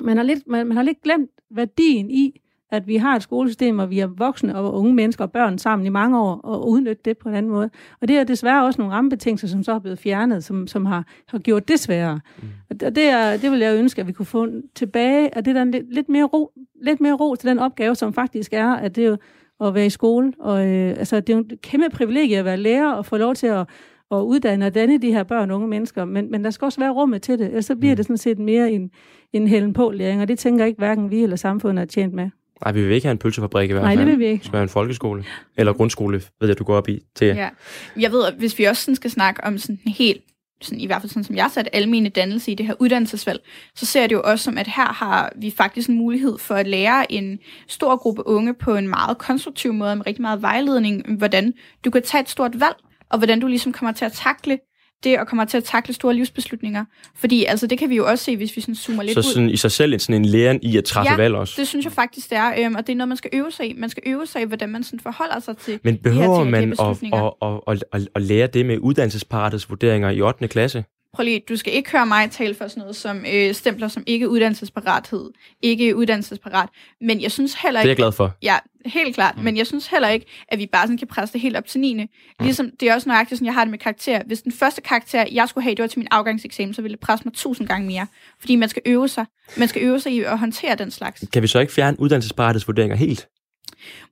man 0.03 0.17
har, 0.17 0.25
lidt, 0.25 0.47
man, 0.47 0.67
man 0.67 0.77
har 0.77 0.83
lidt 0.83 1.03
glemt 1.03 1.31
værdien 1.51 2.11
i, 2.11 2.41
at 2.71 2.87
vi 2.87 2.97
har 2.97 3.17
et 3.17 3.23
skolesystem, 3.23 3.75
hvor 3.75 3.87
vi 3.87 3.99
er 3.99 4.07
voksne 4.07 4.57
og 4.57 4.75
unge 4.75 4.95
mennesker 4.95 5.25
og 5.25 5.33
børn 5.33 5.59
sammen 5.59 5.87
i 5.87 5.89
mange 5.89 6.21
år, 6.21 6.41
og 6.45 6.69
udnytte 6.69 7.03
det 7.05 7.19
på 7.19 7.29
en 7.29 7.35
anden 7.35 7.53
måde. 7.53 7.71
Og 8.01 8.09
det 8.09 8.19
er 8.19 8.25
desværre 8.25 8.65
også 8.65 8.81
nogle 8.81 8.95
rammebetingelser, 8.95 9.49
som 9.49 9.63
så 9.63 9.73
er 9.73 9.79
blevet 9.79 9.99
fjernet, 9.99 10.45
som, 10.45 10.67
som 10.67 10.87
har, 10.87 11.07
har 11.27 11.39
gjort 11.39 11.69
det 11.69 11.81
sværere. 11.81 12.21
Mm. 12.43 12.49
Og 12.71 12.81
det, 12.81 13.05
er, 13.05 13.37
det 13.37 13.51
vil 13.51 13.59
jeg 13.61 13.79
ønske, 13.79 14.01
at 14.01 14.07
vi 14.07 14.13
kunne 14.13 14.27
få 14.27 14.49
tilbage, 14.75 15.37
at 15.37 15.45
det 15.45 15.57
er 15.57 15.65
lidt, 15.65 15.95
lidt, 15.95 16.09
mere 16.09 16.25
ro, 16.25 16.51
lidt 16.83 17.01
mere 17.01 17.15
ro 17.15 17.35
til 17.35 17.49
den 17.49 17.59
opgave, 17.59 17.95
som 17.95 18.13
faktisk 18.13 18.53
er, 18.53 18.69
at 18.69 18.97
det 18.97 19.05
er 19.05 19.09
jo, 19.09 19.17
at 19.61 19.75
være 19.75 19.87
i 19.87 19.91
skole. 19.91 20.33
Og, 20.39 20.67
øh, 20.67 20.91
altså, 20.91 21.21
det 21.21 21.33
er 21.33 21.37
jo 21.37 21.45
et 21.51 21.61
kæmpe 21.63 21.89
privilegie 21.93 22.39
at 22.39 22.45
være 22.45 22.57
lærer 22.57 22.93
og 22.93 23.07
få 23.07 23.17
lov 23.17 23.35
til 23.35 23.47
at, 23.47 23.67
at 24.11 24.17
uddanne 24.17 24.67
og 24.67 24.75
danne 24.75 24.99
de 24.99 25.13
her 25.13 25.23
børn 25.23 25.51
og 25.51 25.57
unge 25.57 25.69
mennesker. 25.69 26.05
Men, 26.05 26.31
men 26.31 26.45
der 26.45 26.51
skal 26.51 26.65
også 26.65 26.81
være 26.81 26.91
rummet 26.91 27.23
til 27.23 27.39
det, 27.39 27.47
ellers 27.47 27.65
så 27.65 27.77
bliver 27.77 27.93
mm. 27.93 27.97
det 27.97 28.07
sådan 28.07 28.17
set 28.17 28.39
mere 28.39 28.71
en, 28.73 28.91
en 29.33 29.47
hælden 29.47 29.73
på 29.73 29.91
læring, 29.91 30.23
og 30.23 30.29
det 30.29 30.39
tænker 30.39 30.65
jeg 30.65 30.69
ikke 30.69 30.79
hverken 30.79 31.11
vi 31.11 31.23
eller 31.23 31.37
samfundet 31.37 31.83
er 31.83 31.87
tjent 31.87 32.15
med. 32.15 32.31
Nej, 32.65 32.73
vi 32.73 32.83
vil 32.83 32.95
ikke 32.95 33.07
have 33.07 33.13
en 33.13 33.19
pølsefabrik 33.19 33.71
i 33.71 33.73
hvert 33.73 33.85
fald. 33.85 33.97
Nej, 33.97 34.05
det 34.05 34.13
vil 34.13 34.19
vi 34.19 34.25
ikke. 34.25 34.39
Det 34.39 34.45
skal 34.45 34.53
være 34.53 34.63
en 34.63 34.69
folkeskole. 34.69 35.25
Eller 35.57 35.73
grundskole, 35.73 36.23
ved 36.41 36.49
jeg, 36.49 36.59
du 36.59 36.65
går 36.65 36.77
op 36.77 36.89
i. 36.89 37.01
Til. 37.17 37.27
Ja. 37.27 37.49
Jeg 37.97 38.13
ved, 38.13 38.25
at 38.25 38.35
hvis 38.35 38.59
vi 38.59 38.65
også 38.65 38.83
sådan 38.83 38.97
skal 38.97 39.11
snakke 39.11 39.45
om 39.45 39.59
sådan 39.59 39.79
helt 39.87 40.23
sådan, 40.63 40.81
i 40.81 40.87
hvert 40.87 41.03
fald 41.03 41.11
sådan 41.11 41.25
som 41.25 41.37
jeg 41.37 41.45
har 41.45 41.51
sat 41.51 41.69
almene 41.73 42.09
dannelse 42.09 42.53
i 42.53 42.55
det 42.55 42.67
her 42.67 42.75
uddannelsesvalg, 42.79 43.41
så 43.75 43.87
ser 43.87 44.07
det 44.07 44.13
jo 44.13 44.23
også 44.25 44.45
som, 44.45 44.59
at 44.59 44.67
her 44.67 44.93
har 44.93 45.33
vi 45.37 45.51
faktisk 45.51 45.89
en 45.89 45.97
mulighed 45.97 46.39
for 46.39 46.55
at 46.55 46.67
lære 46.67 47.13
en 47.13 47.39
stor 47.69 47.97
gruppe 47.97 48.27
unge 48.27 48.55
på 48.55 48.77
en 48.77 48.89
meget 48.89 49.19
konstruktiv 49.19 49.73
måde, 49.73 49.97
med 49.97 50.07
rigtig 50.07 50.23
meget 50.23 50.43
vejledning, 50.43 51.17
hvordan 51.19 51.55
du 51.85 51.91
kan 51.91 52.03
tage 52.03 52.23
et 52.23 52.29
stort 52.29 52.61
valg, 52.61 52.77
og 53.11 53.19
hvordan 53.19 53.41
du 53.41 53.47
ligesom 53.47 53.73
kommer 53.73 53.93
til 53.93 54.05
at 54.05 54.13
takle 54.13 54.59
det 55.05 55.19
og 55.19 55.27
kommer 55.27 55.45
til 55.45 55.57
at 55.57 55.65
takle 55.65 55.95
store 55.95 56.15
livsbeslutninger. 56.15 56.85
Fordi 57.15 57.45
altså, 57.45 57.67
det 57.67 57.79
kan 57.79 57.91
vi 57.91 57.97
jo 57.97 58.07
også 58.07 58.25
se, 58.25 58.37
hvis 58.37 58.57
vi 58.57 58.61
sådan 58.61 58.75
zoomer 58.75 59.03
lidt 59.03 59.15
så 59.15 59.23
sådan, 59.23 59.49
ud. 59.49 59.53
i 59.53 59.57
sig 59.57 59.73
selv 59.73 59.99
sådan 59.99 60.15
en 60.15 60.25
læren 60.25 60.59
i 60.63 60.77
at 60.77 60.85
træffe 60.85 61.11
ja, 61.11 61.17
valg 61.17 61.35
også? 61.35 61.55
det 61.57 61.69
synes 61.69 61.85
jeg 61.85 61.93
faktisk, 61.93 62.31
det 62.31 62.39
er. 62.39 62.53
Øhm, 62.59 62.75
og 62.75 62.87
det 62.87 62.93
er 62.93 62.97
noget, 62.97 63.09
man 63.09 63.17
skal 63.17 63.31
øve 63.33 63.51
sig 63.51 63.71
i. 63.71 63.75
Man 63.79 63.91
skal 63.91 64.03
øve 64.07 64.27
sig 64.27 64.43
i, 64.43 64.45
hvordan 64.45 64.69
man 64.69 64.83
sådan 64.83 65.01
forholder 65.01 65.41
sig 65.41 65.57
til 65.57 65.81
Men 65.83 65.97
behøver 65.97 66.45
de 66.45 66.51
her 66.51 66.95
ting, 66.95 67.11
man 67.11 67.15
at, 67.15 67.33
at, 67.43 67.61
at, 67.69 67.85
at, 67.93 68.09
at 68.15 68.23
lære 68.23 68.47
det 68.47 68.67
med 68.67 68.79
uddannelsesparatets 68.79 69.71
vurderinger 69.71 70.11
i 70.11 70.21
8. 70.21 70.49
klasse? 70.49 70.85
Prøv 71.13 71.25
lige, 71.25 71.43
du 71.49 71.57
skal 71.57 71.73
ikke 71.73 71.91
høre 71.91 72.07
mig 72.07 72.31
tale 72.31 72.55
for 72.55 72.69
sådan 72.69 72.81
noget 72.81 72.97
som 72.97 73.25
øh, 73.33 73.55
stempler 73.55 73.89
som 73.89 74.03
ikke 74.07 74.29
uddannelsesparathed, 74.29 75.31
ikke 75.63 75.97
uddannelsesparat, 75.97 76.69
men 77.01 77.23
jeg 77.23 77.33
synes 77.33 77.55
heller 77.55 77.81
ikke... 77.81 77.89
Det 77.89 77.89
er 77.89 77.91
jeg 77.91 77.97
glad 77.97 78.13
for. 78.13 78.37
Ja, 78.43 78.57
helt 78.87 79.15
klart, 79.15 79.37
mm. 79.37 79.43
men 79.43 79.57
jeg 79.57 79.67
synes 79.67 79.87
heller 79.87 80.09
ikke, 80.09 80.27
at 80.49 80.59
vi 80.59 80.67
bare 80.67 80.87
sådan 80.87 80.99
kan 80.99 81.09
presse 81.09 81.33
det 81.33 81.41
helt 81.41 81.57
op 81.57 81.67
til 81.67 81.81
9. 81.81 81.95
Mm. 81.95 82.09
Ligesom, 82.41 82.71
det 82.81 82.89
er 82.89 82.95
også 82.95 83.09
nøjagtigt, 83.09 83.39
sådan 83.39 83.47
jeg 83.47 83.55
har 83.55 83.65
det 83.65 83.71
med 83.71 83.79
karakter. 83.79 84.23
Hvis 84.27 84.43
den 84.43 84.53
første 84.53 84.81
karakter, 84.81 85.25
jeg 85.33 85.49
skulle 85.49 85.65
have, 85.65 85.75
det 85.75 85.83
var 85.83 85.89
til 85.89 85.99
min 85.99 86.09
afgangseksamen, 86.11 86.75
så 86.75 86.83
ville 86.83 86.93
det 86.93 87.01
presse 87.01 87.25
mig 87.25 87.35
tusind 87.35 87.69
gange 87.69 87.87
mere. 87.87 88.07
Fordi 88.41 88.57
man 88.57 88.69
skal 88.69 88.83
øve 88.87 89.09
sig. 89.09 89.27
Man 89.57 89.69
skal 89.69 89.83
øve 89.83 90.01
sig 90.01 90.13
i 90.13 90.21
at 90.21 90.39
håndtere 90.39 90.75
den 90.75 90.91
slags. 90.91 91.25
Kan 91.33 91.43
vi 91.43 91.47
så 91.47 91.59
ikke 91.59 91.73
fjerne 91.73 92.01
uddannelsesparathedsvurderinger 92.01 92.97
helt? 92.97 93.29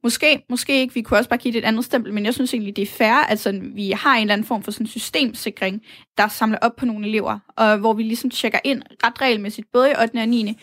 Måske, 0.03 0.45
måske 0.51 0.81
ikke. 0.81 0.95
Vi 0.95 1.03
kunne 1.03 1.19
også 1.19 1.31
bare 1.31 1.39
give 1.39 1.53
det 1.53 1.59
et 1.59 1.64
andet 1.64 1.85
stempel, 1.85 2.12
men 2.12 2.25
jeg 2.25 2.35
synes 2.35 2.55
egentlig, 2.55 2.77
det 2.77 2.83
er 2.83 2.87
fair, 2.87 3.27
at 3.29 3.39
sådan, 3.39 3.71
vi 3.75 3.91
har 3.91 4.14
en 4.14 4.21
eller 4.21 4.33
anden 4.33 4.47
form 4.47 4.62
for 4.62 4.71
sådan 4.71 4.87
systemsikring, 4.87 5.83
der 6.19 6.29
samler 6.29 6.59
op 6.62 6.77
på 6.77 6.87
nogle 6.87 7.09
elever, 7.09 7.39
og 7.57 7.79
hvor 7.79 7.93
vi 7.93 8.03
ligesom 8.03 8.31
tjekker 8.31 8.59
ind 8.64 8.83
ret 9.05 9.21
regelmæssigt, 9.21 9.66
både 9.73 9.91
i 9.91 9.95
8. 10.03 10.19
og 10.19 10.29
9. 10.29 10.57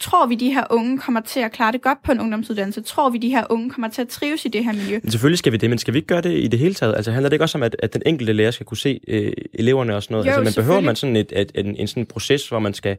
Tror 0.00 0.26
vi, 0.26 0.34
de 0.34 0.54
her 0.54 0.64
unge 0.70 0.98
kommer 0.98 1.20
til 1.20 1.40
at 1.40 1.52
klare 1.52 1.72
det 1.72 1.82
godt 1.82 2.02
på 2.02 2.12
en 2.12 2.20
ungdomsuddannelse? 2.20 2.82
Tror 2.82 3.10
vi, 3.10 3.18
de 3.18 3.28
her 3.28 3.44
unge 3.50 3.70
kommer 3.70 3.88
til 3.88 4.02
at 4.02 4.08
trives 4.08 4.44
i 4.44 4.48
det 4.48 4.64
her 4.64 4.72
miljø? 4.72 5.00
Men 5.02 5.10
selvfølgelig 5.10 5.38
skal 5.38 5.52
vi 5.52 5.56
det, 5.56 5.70
men 5.70 5.78
skal 5.78 5.94
vi 5.94 5.98
ikke 5.98 6.06
gøre 6.06 6.20
det 6.20 6.38
i 6.38 6.46
det 6.46 6.58
hele 6.58 6.74
taget? 6.74 6.96
Altså 6.96 7.12
handler 7.12 7.28
det 7.28 7.34
ikke 7.34 7.44
også 7.44 7.58
om, 7.58 7.62
at, 7.62 7.76
at 7.78 7.94
den 7.94 8.02
enkelte 8.06 8.32
lærer 8.32 8.50
skal 8.50 8.66
kunne 8.66 8.76
se 8.76 9.00
øh, 9.08 9.32
eleverne 9.54 9.96
og 9.96 10.02
sådan 10.02 10.14
noget? 10.14 10.26
Jo, 10.26 10.30
altså, 10.32 10.60
man 10.60 10.64
behøver 10.64 10.80
man 10.80 10.96
sådan 10.96 11.16
et, 11.16 11.32
et, 11.36 11.52
en, 11.54 11.76
en 11.76 11.88
sådan 11.88 12.06
proces, 12.06 12.48
hvor 12.48 12.58
man 12.58 12.74
skal 12.74 12.96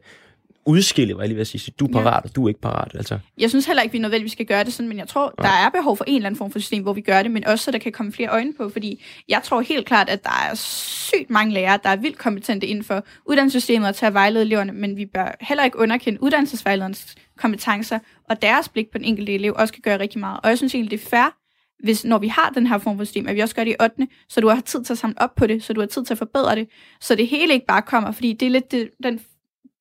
udskille, 0.66 1.14
hvad 1.14 1.24
jeg 1.24 1.28
lige 1.28 1.36
vil 1.36 1.46
sige, 1.46 1.74
du 1.78 1.86
er 1.86 1.92
parat, 1.92 2.24
ja. 2.24 2.28
og 2.28 2.36
du 2.36 2.44
er 2.44 2.48
ikke 2.48 2.60
parat. 2.60 2.90
Altså. 2.94 3.18
Jeg 3.38 3.50
synes 3.50 3.66
heller 3.66 3.82
ikke, 3.82 3.92
vi 3.92 3.98
nødvendigvis 3.98 4.32
skal 4.32 4.46
gøre 4.46 4.64
det 4.64 4.72
sådan, 4.72 4.88
men 4.88 4.98
jeg 4.98 5.08
tror, 5.08 5.34
ja. 5.38 5.42
der 5.42 5.52
er 5.52 5.70
behov 5.70 5.96
for 5.96 6.04
en 6.04 6.16
eller 6.16 6.26
anden 6.26 6.38
form 6.38 6.50
for 6.50 6.58
system, 6.58 6.82
hvor 6.82 6.92
vi 6.92 7.00
gør 7.00 7.22
det, 7.22 7.30
men 7.30 7.46
også 7.46 7.64
så 7.64 7.70
der 7.70 7.78
kan 7.78 7.92
komme 7.92 8.12
flere 8.12 8.28
øjne 8.28 8.54
på, 8.54 8.68
fordi 8.68 9.04
jeg 9.28 9.40
tror 9.44 9.60
helt 9.60 9.86
klart, 9.86 10.08
at 10.08 10.24
der 10.24 10.48
er 10.50 10.54
sygt 10.54 11.30
mange 11.30 11.54
lærere, 11.54 11.78
der 11.82 11.88
er 11.88 11.96
vildt 11.96 12.18
kompetente 12.18 12.66
inden 12.66 12.84
for 12.84 13.04
uddannelsessystemet 13.26 13.88
og 13.88 13.94
til 13.94 14.06
at 14.06 14.14
vejlede 14.14 14.44
eleverne, 14.44 14.72
men 14.72 14.96
vi 14.96 15.06
bør 15.06 15.36
heller 15.40 15.64
ikke 15.64 15.78
underkende 15.78 16.22
uddannelsesvejlederens 16.22 17.14
kompetencer, 17.38 17.98
og 18.30 18.42
deres 18.42 18.68
blik 18.68 18.90
på 18.92 18.98
den 18.98 19.04
enkelte 19.04 19.34
elev 19.34 19.54
også 19.56 19.74
kan 19.74 19.82
gøre 19.82 19.98
rigtig 19.98 20.20
meget. 20.20 20.40
Og 20.42 20.48
jeg 20.48 20.58
synes 20.58 20.74
egentlig, 20.74 20.90
det 21.00 21.06
er 21.06 21.10
fair, 21.10 21.36
hvis, 21.84 22.04
når 22.04 22.18
vi 22.18 22.28
har 22.28 22.50
den 22.50 22.66
her 22.66 22.78
form 22.78 22.96
for 22.96 23.04
system, 23.04 23.28
at 23.28 23.34
vi 23.34 23.40
også 23.40 23.54
gør 23.54 23.64
det 23.64 23.70
i 23.70 23.82
8. 23.82 24.08
så 24.28 24.40
du 24.40 24.48
har 24.48 24.60
tid 24.60 24.84
til 24.84 24.92
at 24.92 24.98
samle 24.98 25.22
op 25.22 25.34
på 25.34 25.46
det, 25.46 25.62
så 25.62 25.72
du 25.72 25.80
har 25.80 25.86
tid 25.86 26.04
til 26.04 26.14
at 26.14 26.18
forbedre 26.18 26.56
det, 26.56 26.68
så 27.00 27.14
det 27.14 27.28
hele 27.28 27.54
ikke 27.54 27.66
bare 27.66 27.82
kommer, 27.82 28.12
fordi 28.12 28.32
det 28.32 28.46
er 28.46 28.50
lidt 28.50 28.72
det, 28.72 28.90
den, 29.02 29.20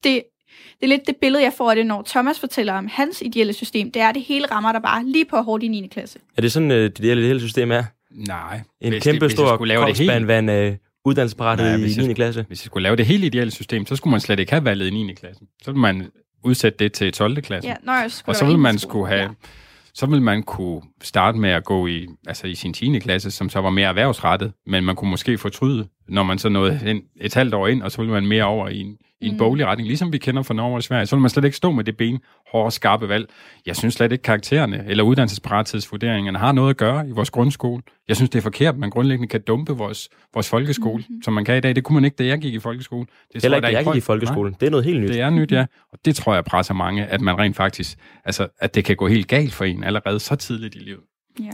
det 0.03 0.23
det 0.79 0.83
er 0.83 0.87
lidt 0.87 1.07
det 1.07 1.15
billede, 1.21 1.43
jeg 1.43 1.53
får 1.57 1.69
af 1.69 1.75
det, 1.75 1.85
når 1.85 2.03
Thomas 2.07 2.39
fortæller 2.39 2.73
om 2.73 2.87
hans 2.91 3.21
ideelle 3.21 3.53
system. 3.53 3.91
Det 3.91 4.01
er, 4.01 4.09
at 4.09 4.15
det 4.15 4.23
hele 4.23 4.45
rammer 4.51 4.71
der 4.71 4.79
bare 4.79 5.05
lige 5.05 5.25
på 5.25 5.37
hårdt 5.37 5.63
i 5.63 5.67
9. 5.67 5.87
klasse. 5.87 6.19
Er 6.37 6.41
det 6.41 6.51
sådan, 6.51 6.71
uh, 6.71 6.77
det 6.77 6.99
ideelle 6.99 7.41
system 7.41 7.71
er? 7.71 7.83
Nej. 8.11 8.61
En 8.81 9.01
kæmpe 9.01 9.29
stor 9.29 9.57
kongsbandvand 9.57 10.49
af 10.49 10.69
uh, 10.69 10.75
uddannelsesparathed 11.05 11.97
i 11.97 12.07
9. 12.07 12.13
klasse? 12.13 12.45
Hvis 12.47 12.61
jeg 12.61 12.65
skulle 12.65 12.83
lave 12.83 12.95
det 12.95 13.05
hele 13.05 13.25
ideelle 13.25 13.51
system, 13.51 13.85
så 13.85 13.95
skulle 13.95 14.11
man 14.11 14.19
slet 14.19 14.39
ikke 14.39 14.51
have 14.51 14.65
valget 14.65 14.87
i 14.87 14.89
9. 14.89 15.13
klasse. 15.13 15.41
Så 15.63 15.71
ville 15.71 15.81
man 15.81 16.11
udsætte 16.43 16.79
det 16.79 16.93
til 16.93 17.13
12. 17.13 17.41
klasse. 17.41 17.69
Ja, 17.69 17.75
nøj, 17.83 18.09
og 18.25 18.35
så 18.35 18.45
ville 18.45 18.59
man 18.59 18.79
skulle 18.79 19.07
have... 19.07 19.21
Ja 19.21 19.27
så 19.95 20.05
vil 20.05 20.21
man 20.21 20.43
kunne 20.43 20.81
starte 21.01 21.37
med 21.37 21.49
at 21.49 21.63
gå 21.63 21.87
i, 21.87 22.07
altså 22.27 22.47
i 22.47 22.55
sin 22.55 22.73
10. 22.73 22.99
klasse, 22.99 23.31
som 23.31 23.49
så 23.49 23.59
var 23.59 23.69
mere 23.69 23.87
erhvervsrettet, 23.87 24.53
men 24.67 24.83
man 24.83 24.95
kunne 24.95 25.09
måske 25.09 25.37
fortryde, 25.37 25.87
når 26.07 26.23
man 26.23 26.39
så 26.39 26.49
nåede 26.49 27.01
et 27.21 27.33
halvt 27.33 27.53
år 27.53 27.67
ind, 27.67 27.83
og 27.83 27.91
så 27.91 27.97
ville 27.97 28.13
man 28.13 28.27
mere 28.27 28.43
over 28.43 28.69
i 28.69 28.79
en, 28.79 28.97
i 29.23 29.27
en 29.27 29.31
mm. 29.31 29.37
boglig 29.37 29.65
retning, 29.65 29.87
ligesom 29.87 30.13
vi 30.13 30.17
kender 30.17 30.43
fra 30.43 30.53
Norge 30.53 30.75
og 30.75 30.83
Sverige, 30.83 31.05
så 31.05 31.15
vil 31.15 31.21
man 31.21 31.29
slet 31.29 31.45
ikke 31.45 31.57
stå 31.57 31.71
med 31.71 31.83
det 31.83 31.97
ben, 31.97 32.19
hårde, 32.51 32.71
skarpe 32.71 33.09
valg. 33.09 33.29
Jeg 33.65 33.75
synes 33.75 33.93
slet 33.93 34.11
ikke 34.11 34.21
karaktererne 34.21 34.85
eller 34.87 35.03
uddannelsesparathedsvurderingerne 35.03 36.37
har 36.37 36.51
noget 36.51 36.69
at 36.69 36.77
gøre 36.77 37.07
i 37.07 37.11
vores 37.11 37.29
grundskole. 37.29 37.83
Jeg 38.07 38.15
synes, 38.15 38.29
det 38.29 38.39
er 38.39 38.43
forkert, 38.43 38.73
at 38.73 38.79
man 38.79 38.89
grundlæggende 38.89 39.27
kan 39.27 39.41
dumpe 39.41 39.73
vores, 39.73 40.09
vores 40.33 40.49
folkeskole, 40.49 41.03
mm-hmm. 41.07 41.21
som 41.23 41.33
man 41.33 41.45
kan 41.45 41.57
i 41.57 41.59
dag. 41.59 41.75
Det 41.75 41.83
kunne 41.83 41.93
man 41.93 42.05
ikke, 42.05 42.15
da 42.15 42.25
jeg 42.25 42.39
gik 42.39 42.53
i 42.53 42.59
folkeskole. 42.59 43.05
Det 43.33 43.41
Heller 43.41 43.57
ikke, 43.57 43.67
da 43.67 43.71
jeg 43.71 43.85
gik 43.85 43.95
i 43.95 43.99
folkeskolen. 44.01 44.51
Nej. 44.51 44.57
Det 44.59 44.65
er 44.65 44.71
noget 44.71 44.85
helt 44.85 45.01
nyt. 45.01 45.09
Det 45.09 45.21
er 45.21 45.29
nyt, 45.29 45.51
ja. 45.51 45.65
Og 45.91 45.99
det 46.05 46.15
tror 46.15 46.33
jeg 46.33 46.43
presser 46.43 46.73
mange, 46.73 47.05
at 47.05 47.21
man 47.21 47.39
rent 47.39 47.55
faktisk, 47.55 47.97
altså, 48.25 48.47
at 48.59 48.75
det 48.75 48.85
kan 48.85 48.95
gå 48.95 49.07
helt 49.07 49.27
galt 49.27 49.53
for 49.53 49.65
en 49.65 49.83
allerede 49.83 50.19
så 50.19 50.35
tidligt 50.35 50.75
i 50.75 50.79
livet. 50.79 51.01
Ja. 51.39 51.51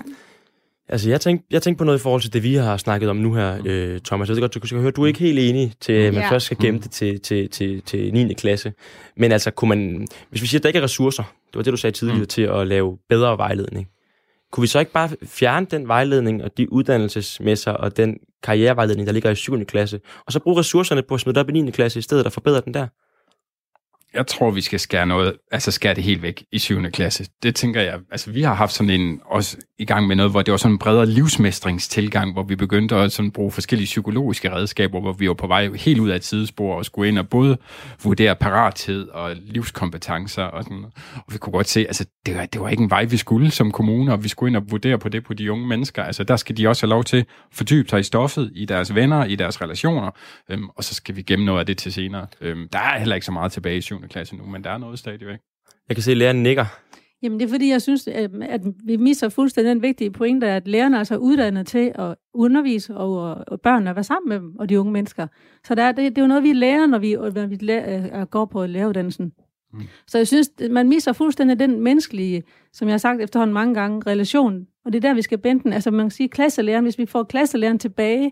Altså, 0.90 1.10
jeg 1.10 1.22
tænkte, 1.22 1.48
jeg 1.52 1.62
tænkte 1.62 1.78
på 1.78 1.84
noget 1.84 2.00
i 2.00 2.02
forhold 2.02 2.22
til 2.22 2.34
det, 2.34 2.44
vi 2.44 2.56
har 2.56 2.78
snakket 2.78 3.10
om 3.10 3.16
nu 3.16 3.34
her, 3.34 3.58
øh, 3.66 4.00
Thomas. 4.00 4.30
Jeg 4.30 4.36
ved 4.36 4.42
godt, 4.42 4.54
du 4.54 4.60
kan 4.60 4.80
høre, 4.80 4.92
du 4.92 5.04
er 5.04 5.08
ikke 5.08 5.20
helt 5.20 5.40
enig 5.40 5.74
til, 5.82 5.94
at 5.94 6.14
man 6.14 6.24
ja. 6.24 6.32
først 6.32 6.46
skal 6.46 6.58
gemme 6.62 6.80
det 6.80 6.92
til, 6.92 7.20
til, 7.20 7.50
til, 7.50 7.82
til 7.82 8.14
9. 8.14 8.34
klasse. 8.34 8.74
Men 9.18 9.32
altså, 9.32 9.52
kunne 9.52 9.70
man, 9.70 10.08
hvis 10.30 10.42
vi 10.42 10.48
siger, 10.48 10.60
at 10.60 10.64
der 10.64 10.70
ikke 10.70 10.80
er 10.80 10.84
ressourcer, 10.84 11.24
det 11.24 11.56
var 11.56 11.62
det, 11.62 11.72
du 11.72 11.78
sagde 11.78 11.96
tidligere, 11.96 12.20
mm. 12.20 12.26
til 12.26 12.42
at 12.42 12.68
lave 12.68 12.98
bedre 13.10 13.38
vejledning. 13.38 13.88
Kunne 14.52 14.62
vi 14.62 14.68
så 14.68 14.80
ikke 14.80 14.92
bare 14.92 15.10
fjerne 15.26 15.68
den 15.72 15.88
vejledning 15.88 16.44
og 16.44 16.58
de 16.58 16.74
uddannelsesmesser 16.74 17.72
og 17.72 17.98
den 17.98 18.18
karrierevejledning, 18.44 19.08
der 19.08 19.14
ligger 19.14 19.30
i 19.30 19.36
7. 19.36 19.66
klasse, 19.66 20.00
og 20.26 20.34
så 20.34 20.40
bruge 20.40 20.60
ressourcerne 20.60 21.02
på 21.02 21.14
at 21.14 21.20
smide 21.20 21.36
det 21.36 21.42
op 21.42 21.50
i 21.50 21.62
9. 21.62 21.72
klasse, 21.72 22.00
i 22.00 22.02
stedet 22.02 22.26
og 22.26 22.32
forbedre 22.32 22.62
den 22.66 22.74
der? 22.74 22.88
Jeg 24.14 24.28
tror, 24.28 24.52
vi 24.52 24.62
skal 24.62 24.80
skære 24.80 25.06
noget, 25.06 25.34
altså 25.52 25.72
skære 25.72 25.94
det 25.94 26.04
helt 26.04 26.22
væk 26.22 26.44
i 26.52 26.60
7. 26.60 26.92
klasse. 26.92 27.26
Det 27.44 27.56
tænker 27.56 27.82
jeg, 27.82 28.00
altså 28.12 28.32
vi 28.32 28.42
har 28.42 28.54
haft 28.54 28.74
sådan 28.74 28.90
en, 28.90 29.22
også 29.26 29.58
i 29.80 29.86
gang 29.86 30.08
med 30.08 30.16
noget, 30.16 30.32
hvor 30.32 30.42
det 30.42 30.52
var 30.52 30.58
sådan 30.58 30.74
en 30.74 30.80
bredere 30.80 31.06
livsmestringstilgang, 31.06 32.34
hvor 32.34 32.44
vi 32.44 32.56
begyndte 32.56 32.96
at 32.96 33.12
sådan 33.12 33.32
bruge 33.32 33.52
forskellige 33.52 33.86
psykologiske 33.86 34.52
redskaber, 34.52 35.00
hvor 35.00 35.14
vi 35.14 35.28
var 35.28 35.34
på 35.34 35.48
vej 35.48 35.70
helt 35.76 36.00
ud 36.00 36.10
af 36.10 36.16
et 36.16 36.26
sidespor 36.26 36.76
og 36.76 36.86
skulle 36.86 37.10
ind 37.10 37.20
og 37.20 37.30
både 37.30 37.58
vurdere 38.04 38.36
parathed 38.36 39.08
og 39.08 39.36
livskompetencer 39.36 40.44
og 40.44 40.64
sådan 40.64 40.86
Og 41.16 41.34
vi 41.34 41.38
kunne 41.38 41.54
godt 41.54 41.70
se, 41.70 41.80
altså 41.80 42.06
det 42.26 42.36
var, 42.36 42.46
det 42.46 42.62
var 42.62 42.70
ikke 42.70 42.84
en 42.84 42.90
vej, 42.90 43.06
vi 43.06 43.18
skulle 43.18 43.52
som 43.52 43.72
kommune, 43.72 44.14
og 44.14 44.24
vi 44.24 44.30
skulle 44.30 44.50
ind 44.50 44.58
og 44.58 44.72
vurdere 44.72 45.00
på 45.00 45.10
det 45.10 45.24
på 45.24 45.34
de 45.34 45.52
unge 45.52 45.68
mennesker. 45.68 46.04
Altså 46.04 46.24
der 46.24 46.36
skal 46.36 46.58
de 46.58 46.68
også 46.68 46.86
have 46.86 46.90
lov 46.90 47.04
til 47.04 47.18
at 47.18 47.26
fordybe 47.52 47.90
sig 47.90 48.00
i 48.00 48.04
stoffet, 48.04 48.52
i 48.56 48.66
deres 48.66 48.96
venner, 48.96 49.26
i 49.26 49.36
deres 49.36 49.62
relationer, 49.62 50.12
øhm, 50.50 50.70
og 50.70 50.84
så 50.84 50.96
skal 50.96 51.16
vi 51.16 51.22
gemme 51.22 51.46
noget 51.46 51.60
af 51.60 51.66
det 51.66 51.78
til 51.78 51.94
senere. 51.94 52.28
Øhm, 52.42 52.70
der 52.74 52.80
er 52.80 53.00
heller 53.00 53.16
ikke 53.16 53.26
så 53.26 53.32
meget 53.32 53.52
tilbage 53.52 53.78
i 53.78 53.82
7 53.82 53.99
klasse 54.08 54.36
nu, 54.36 54.46
men 54.46 54.64
der 54.64 54.70
er 54.70 54.78
noget 54.78 55.00
stadigvæk. 55.00 55.40
Jeg 55.90 55.96
kan 55.96 56.04
se, 56.04 56.12
at 56.12 56.18
læreren 56.18 56.44
nikker. 56.44 56.66
Jamen 57.22 57.40
det 57.40 57.46
er 57.46 57.50
fordi, 57.50 57.70
jeg 57.70 57.82
synes, 57.82 58.08
at 58.08 58.62
vi 58.84 58.98
misser 58.98 59.30
fuldstændig 59.30 59.76
den 59.76 59.82
vigtige 59.82 60.12
pointe, 60.12 60.48
at 60.48 60.68
lærerne 60.68 60.96
er 60.96 61.00
altså 61.00 61.18
uddannet 61.18 61.68
til 61.68 61.92
at 61.96 62.16
undervise 62.34 62.98
og, 62.98 63.44
og 63.48 63.62
børnene 63.62 63.90
at 63.90 63.96
være 63.96 64.04
sammen 64.04 64.30
med 64.30 64.40
dem, 64.40 64.56
og 64.60 64.70
de 64.70 64.80
unge 64.80 64.92
mennesker. 64.92 65.28
Så 65.64 65.76
der 65.76 65.84
er, 65.84 65.92
det, 65.92 66.16
det 66.16 66.18
er 66.18 66.22
jo 66.22 66.28
noget, 66.28 66.44
vi 66.44 66.54
lærer, 66.54 66.86
når 66.86 66.98
vi, 66.98 67.14
når 67.14 67.46
vi 67.46 67.56
lærer, 67.56 68.26
går 68.26 68.46
på 68.46 68.66
læreruddannelsen. 68.66 69.34
Mm. 69.74 69.80
Så 70.08 70.18
jeg 70.18 70.28
synes, 70.28 70.52
man 70.70 70.90
misser 70.90 71.14
fuldstændig 71.14 71.60
den 71.60 71.82
menneskelige, 71.82 72.44
som 72.74 72.88
jeg 72.88 72.94
har 72.94 72.98
sagt 72.98 73.22
efterhånden 73.22 73.54
mange 73.54 73.74
gange, 73.74 74.02
relation. 74.08 74.68
Og 74.86 74.94
det 74.94 75.04
er 75.04 75.10
der, 75.10 75.16
vi 75.16 75.22
skal 75.22 75.38
bende 75.38 75.64
den. 75.64 75.74
Altså 75.74 75.92
man 75.92 76.06
kan 76.06 76.12
sige, 76.12 76.30
klasselæreren, 76.30 76.84
hvis 76.84 76.98
vi 76.98 77.06
får 77.06 77.24
klasselæreren 77.24 77.80
tilbage, 77.80 78.32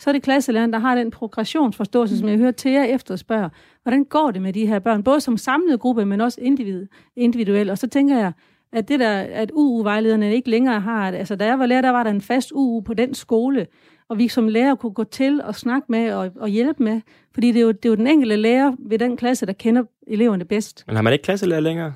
så 0.00 0.10
er 0.10 0.12
det 0.12 0.22
klasselæreren, 0.22 0.72
der 0.72 0.78
har 0.78 0.94
den 0.94 1.10
progressionsforståelse, 1.10 2.14
mm. 2.14 2.18
som 2.18 2.28
jeg 2.28 2.38
hører 2.38 2.50
til 2.50 2.72
jer 2.72 2.84
efterspørge. 2.84 3.50
Hvordan 3.82 4.04
går 4.04 4.30
det 4.30 4.42
med 4.42 4.52
de 4.52 4.66
her 4.66 4.78
børn? 4.78 5.02
Både 5.02 5.20
som 5.20 5.36
samlet 5.36 5.80
gruppe, 5.80 6.04
men 6.04 6.20
også 6.20 6.40
individ, 6.40 6.86
individuelt. 7.16 7.70
Og 7.70 7.78
så 7.78 7.86
tænker 7.86 8.18
jeg, 8.18 8.32
at 8.72 8.88
det 8.88 9.00
der, 9.00 9.10
at 9.18 9.50
UU-vejlederne 9.54 10.34
ikke 10.34 10.50
længere 10.50 10.80
har, 10.80 11.12
altså 11.12 11.36
da 11.36 11.46
jeg 11.46 11.58
var 11.58 11.66
lærer, 11.66 11.82
der 11.82 11.90
var 11.90 12.02
der 12.02 12.10
en 12.10 12.20
fast 12.20 12.52
UU 12.52 12.80
på 12.80 12.94
den 12.94 13.14
skole, 13.14 13.66
og 14.08 14.18
vi 14.18 14.28
som 14.28 14.48
lærer 14.48 14.74
kunne 14.74 14.92
gå 14.92 15.04
til 15.04 15.42
og 15.42 15.54
snakke 15.54 15.86
med 15.88 16.12
og, 16.12 16.30
og 16.36 16.48
hjælpe 16.48 16.82
med, 16.82 17.00
fordi 17.34 17.52
det 17.52 17.56
er, 17.56 17.62
jo, 17.62 17.72
det 17.72 17.84
er 17.84 17.88
jo 17.88 17.94
den 17.94 18.06
enkelte 18.06 18.36
lærer 18.36 18.72
ved 18.78 18.98
den 18.98 19.16
klasse, 19.16 19.46
der 19.46 19.52
kender 19.52 19.82
eleverne 20.06 20.44
bedst. 20.44 20.84
Men 20.86 20.96
har 20.96 21.02
man 21.02 21.12
ikke 21.12 21.22
klasselærer 21.22 21.60
længere? 21.60 21.92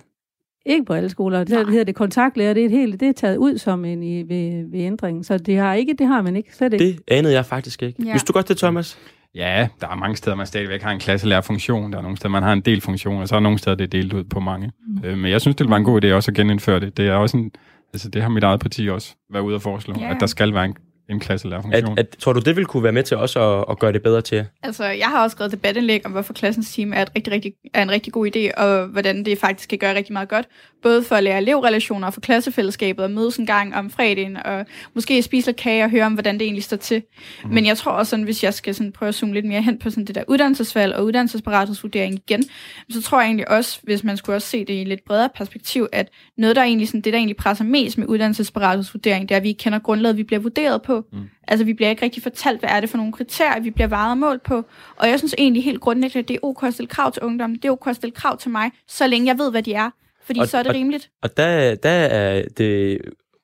Ikke 0.66 0.84
på 0.84 0.92
alle 0.92 1.08
skoler. 1.08 1.44
Det 1.44 1.68
hedder 1.68 1.84
det 1.84 1.94
kontaktlærer. 1.94 2.54
Det 2.54 2.60
er, 2.60 2.64
et 2.64 2.70
helt, 2.70 3.00
det 3.00 3.08
er 3.08 3.12
taget 3.12 3.36
ud 3.36 3.58
som 3.58 3.84
en 3.84 4.02
i, 4.02 4.22
ved, 4.22 4.70
ved 4.70 4.80
ændringen. 4.80 5.24
Så 5.24 5.38
det 5.38 5.56
har, 5.56 5.74
ikke, 5.74 5.94
det 5.98 6.06
har 6.06 6.22
man 6.22 6.36
ikke. 6.36 6.56
Slet 6.56 6.72
ikke. 6.72 6.84
Det 6.84 7.00
anede 7.08 7.34
jeg 7.34 7.46
faktisk 7.46 7.82
ikke. 7.82 8.02
Ja. 8.04 8.10
Hvis 8.10 8.22
du 8.22 8.32
godt 8.32 8.48
det, 8.48 8.56
Thomas? 8.56 8.98
Ja, 9.34 9.68
der 9.80 9.88
er 9.88 9.94
mange 9.94 10.16
steder, 10.16 10.36
man 10.36 10.46
stadigvæk 10.46 10.82
har 10.82 10.90
en 10.90 10.98
klasselærerfunktion. 10.98 11.92
Der 11.92 11.98
er 11.98 12.02
nogle 12.02 12.16
steder, 12.16 12.30
man 12.30 12.42
har 12.42 12.52
en 12.52 12.60
del 12.60 12.80
funktioner, 12.80 13.20
og 13.20 13.28
så 13.28 13.36
er 13.36 13.40
nogle 13.40 13.58
steder, 13.58 13.76
det 13.76 13.84
er 13.84 13.88
delt 13.88 14.12
ud 14.12 14.24
på 14.24 14.40
mange. 14.40 14.72
Mm. 14.86 15.04
Øh, 15.04 15.18
men 15.18 15.30
jeg 15.30 15.40
synes, 15.40 15.56
det 15.56 15.70
var 15.70 15.76
en 15.76 15.84
god 15.84 16.04
idé 16.04 16.12
også 16.12 16.30
at 16.30 16.36
genindføre 16.36 16.80
det. 16.80 16.96
Det 16.96 17.06
er 17.06 17.12
også 17.12 17.36
en, 17.36 17.50
altså 17.92 18.08
det 18.08 18.22
har 18.22 18.28
mit 18.28 18.44
eget 18.44 18.60
parti 18.60 18.88
også 18.88 19.14
været 19.32 19.42
ude 19.42 19.54
at 19.54 19.62
foreslå, 19.62 19.94
ja. 20.00 20.14
at 20.14 20.16
der 20.20 20.26
skal 20.26 20.54
være 20.54 20.64
en 20.64 20.74
en 21.12 21.20
klasselærerfunktion. 21.20 21.92
At, 21.92 21.98
at, 21.98 22.08
tror 22.18 22.32
du, 22.32 22.40
det 22.40 22.56
vil 22.56 22.66
kunne 22.66 22.82
være 22.82 22.92
med 22.92 23.02
til 23.02 23.16
også 23.16 23.40
at, 23.40 23.64
at 23.70 23.78
gøre 23.78 23.92
det 23.92 24.02
bedre 24.02 24.20
til 24.20 24.46
Altså, 24.62 24.84
jeg 24.84 25.06
har 25.06 25.22
også 25.22 25.34
skrevet 25.34 25.52
debatindlæg 25.52 26.06
om, 26.06 26.12
hvorfor 26.12 26.32
klassens 26.32 26.74
team 26.74 26.92
er, 26.92 27.02
et 27.02 27.10
rigtig, 27.16 27.32
rigtig, 27.32 27.52
er 27.74 27.82
en 27.82 27.90
rigtig 27.90 28.12
god 28.12 28.36
idé, 28.36 28.60
og 28.62 28.86
hvordan 28.86 29.24
det 29.24 29.38
faktisk 29.38 29.68
kan 29.68 29.78
gøre 29.78 29.94
rigtig 29.94 30.12
meget 30.12 30.28
godt. 30.28 30.48
Både 30.82 31.02
for 31.02 31.16
at 31.16 31.22
lære 31.22 31.38
elevrelationer 31.38 32.06
og 32.06 32.14
for 32.14 32.20
klassefællesskabet, 32.20 33.04
og 33.04 33.10
mødes 33.10 33.36
en 33.36 33.46
gang 33.46 33.74
om 33.74 33.90
fredagen, 33.90 34.36
og 34.36 34.66
måske 34.94 35.22
spise 35.22 35.48
lidt 35.48 35.56
kage 35.56 35.84
og 35.84 35.90
høre 35.90 36.06
om, 36.06 36.12
hvordan 36.12 36.34
det 36.34 36.42
egentlig 36.42 36.64
står 36.64 36.76
til. 36.76 37.02
Mm. 37.44 37.50
Men 37.50 37.66
jeg 37.66 37.76
tror 37.76 37.92
også, 37.92 38.10
sådan, 38.10 38.24
hvis 38.24 38.44
jeg 38.44 38.54
skal 38.54 38.74
sådan 38.74 38.92
prøve 38.92 39.08
at 39.08 39.14
zoome 39.14 39.34
lidt 39.34 39.44
mere 39.44 39.62
hen 39.62 39.78
på 39.78 39.90
sådan 39.90 40.04
det 40.04 40.14
der 40.14 40.22
uddannelsesvalg 40.28 40.94
og 40.94 41.04
uddannelsesparathedsvurdering 41.04 42.14
igen, 42.14 42.44
så 42.90 43.02
tror 43.02 43.20
jeg 43.20 43.26
egentlig 43.26 43.50
også, 43.50 43.80
hvis 43.82 44.04
man 44.04 44.16
skulle 44.16 44.36
også 44.36 44.48
se 44.48 44.64
det 44.64 44.72
i 44.72 44.80
et 44.80 44.88
lidt 44.88 45.04
bredere 45.04 45.28
perspektiv, 45.34 45.88
at 45.92 46.08
noget, 46.38 46.56
der 46.56 46.62
egentlig 46.62 46.88
sådan, 46.88 47.00
det, 47.00 47.12
der 47.12 47.18
egentlig 47.18 47.36
presser 47.36 47.64
mest 47.64 47.98
med 47.98 48.06
uddannelsesparathedsvurdering, 48.06 49.28
det 49.28 49.34
er, 49.34 49.36
at 49.36 49.42
vi 49.42 49.48
ikke 49.48 49.58
kender 49.58 49.78
grundlaget, 49.78 50.16
vi 50.16 50.22
bliver 50.22 50.40
vurderet 50.40 50.82
på. 50.82 51.01
Mm. 51.12 51.30
Altså, 51.48 51.64
vi 51.64 51.74
bliver 51.74 51.90
ikke 51.90 52.02
rigtig 52.02 52.22
fortalt, 52.22 52.60
hvad 52.60 52.70
er 52.70 52.80
det 52.80 52.90
for 52.90 52.96
nogle 52.96 53.12
kriterier, 53.12 53.60
vi 53.60 53.70
bliver 53.70 53.88
vejet 53.88 54.18
mål 54.18 54.38
på. 54.38 54.64
Og 54.96 55.08
jeg 55.08 55.18
synes 55.18 55.34
egentlig 55.38 55.64
helt 55.64 55.80
grundlæggende, 55.80 56.18
at 56.18 56.28
det 56.28 56.34
er 56.34 56.38
ok 56.42 56.62
at 56.62 56.74
stille 56.74 56.88
krav 56.88 57.12
til 57.12 57.22
ungdom. 57.22 57.54
Det 57.54 57.64
er 57.64 57.72
ok 57.72 57.86
at 57.86 57.96
stille 57.96 58.12
krav 58.12 58.38
til 58.38 58.50
mig, 58.50 58.70
så 58.88 59.06
længe 59.06 59.26
jeg 59.26 59.38
ved, 59.38 59.50
hvad 59.50 59.62
de 59.62 59.74
er. 59.74 59.90
Fordi 60.24 60.40
og, 60.40 60.48
så 60.48 60.58
er 60.58 60.62
det 60.62 60.70
og, 60.70 60.76
rimeligt. 60.76 61.10
Og 61.22 61.36
der, 61.36 61.74
der 61.74 61.90
er 61.90 62.44
det 62.56 62.98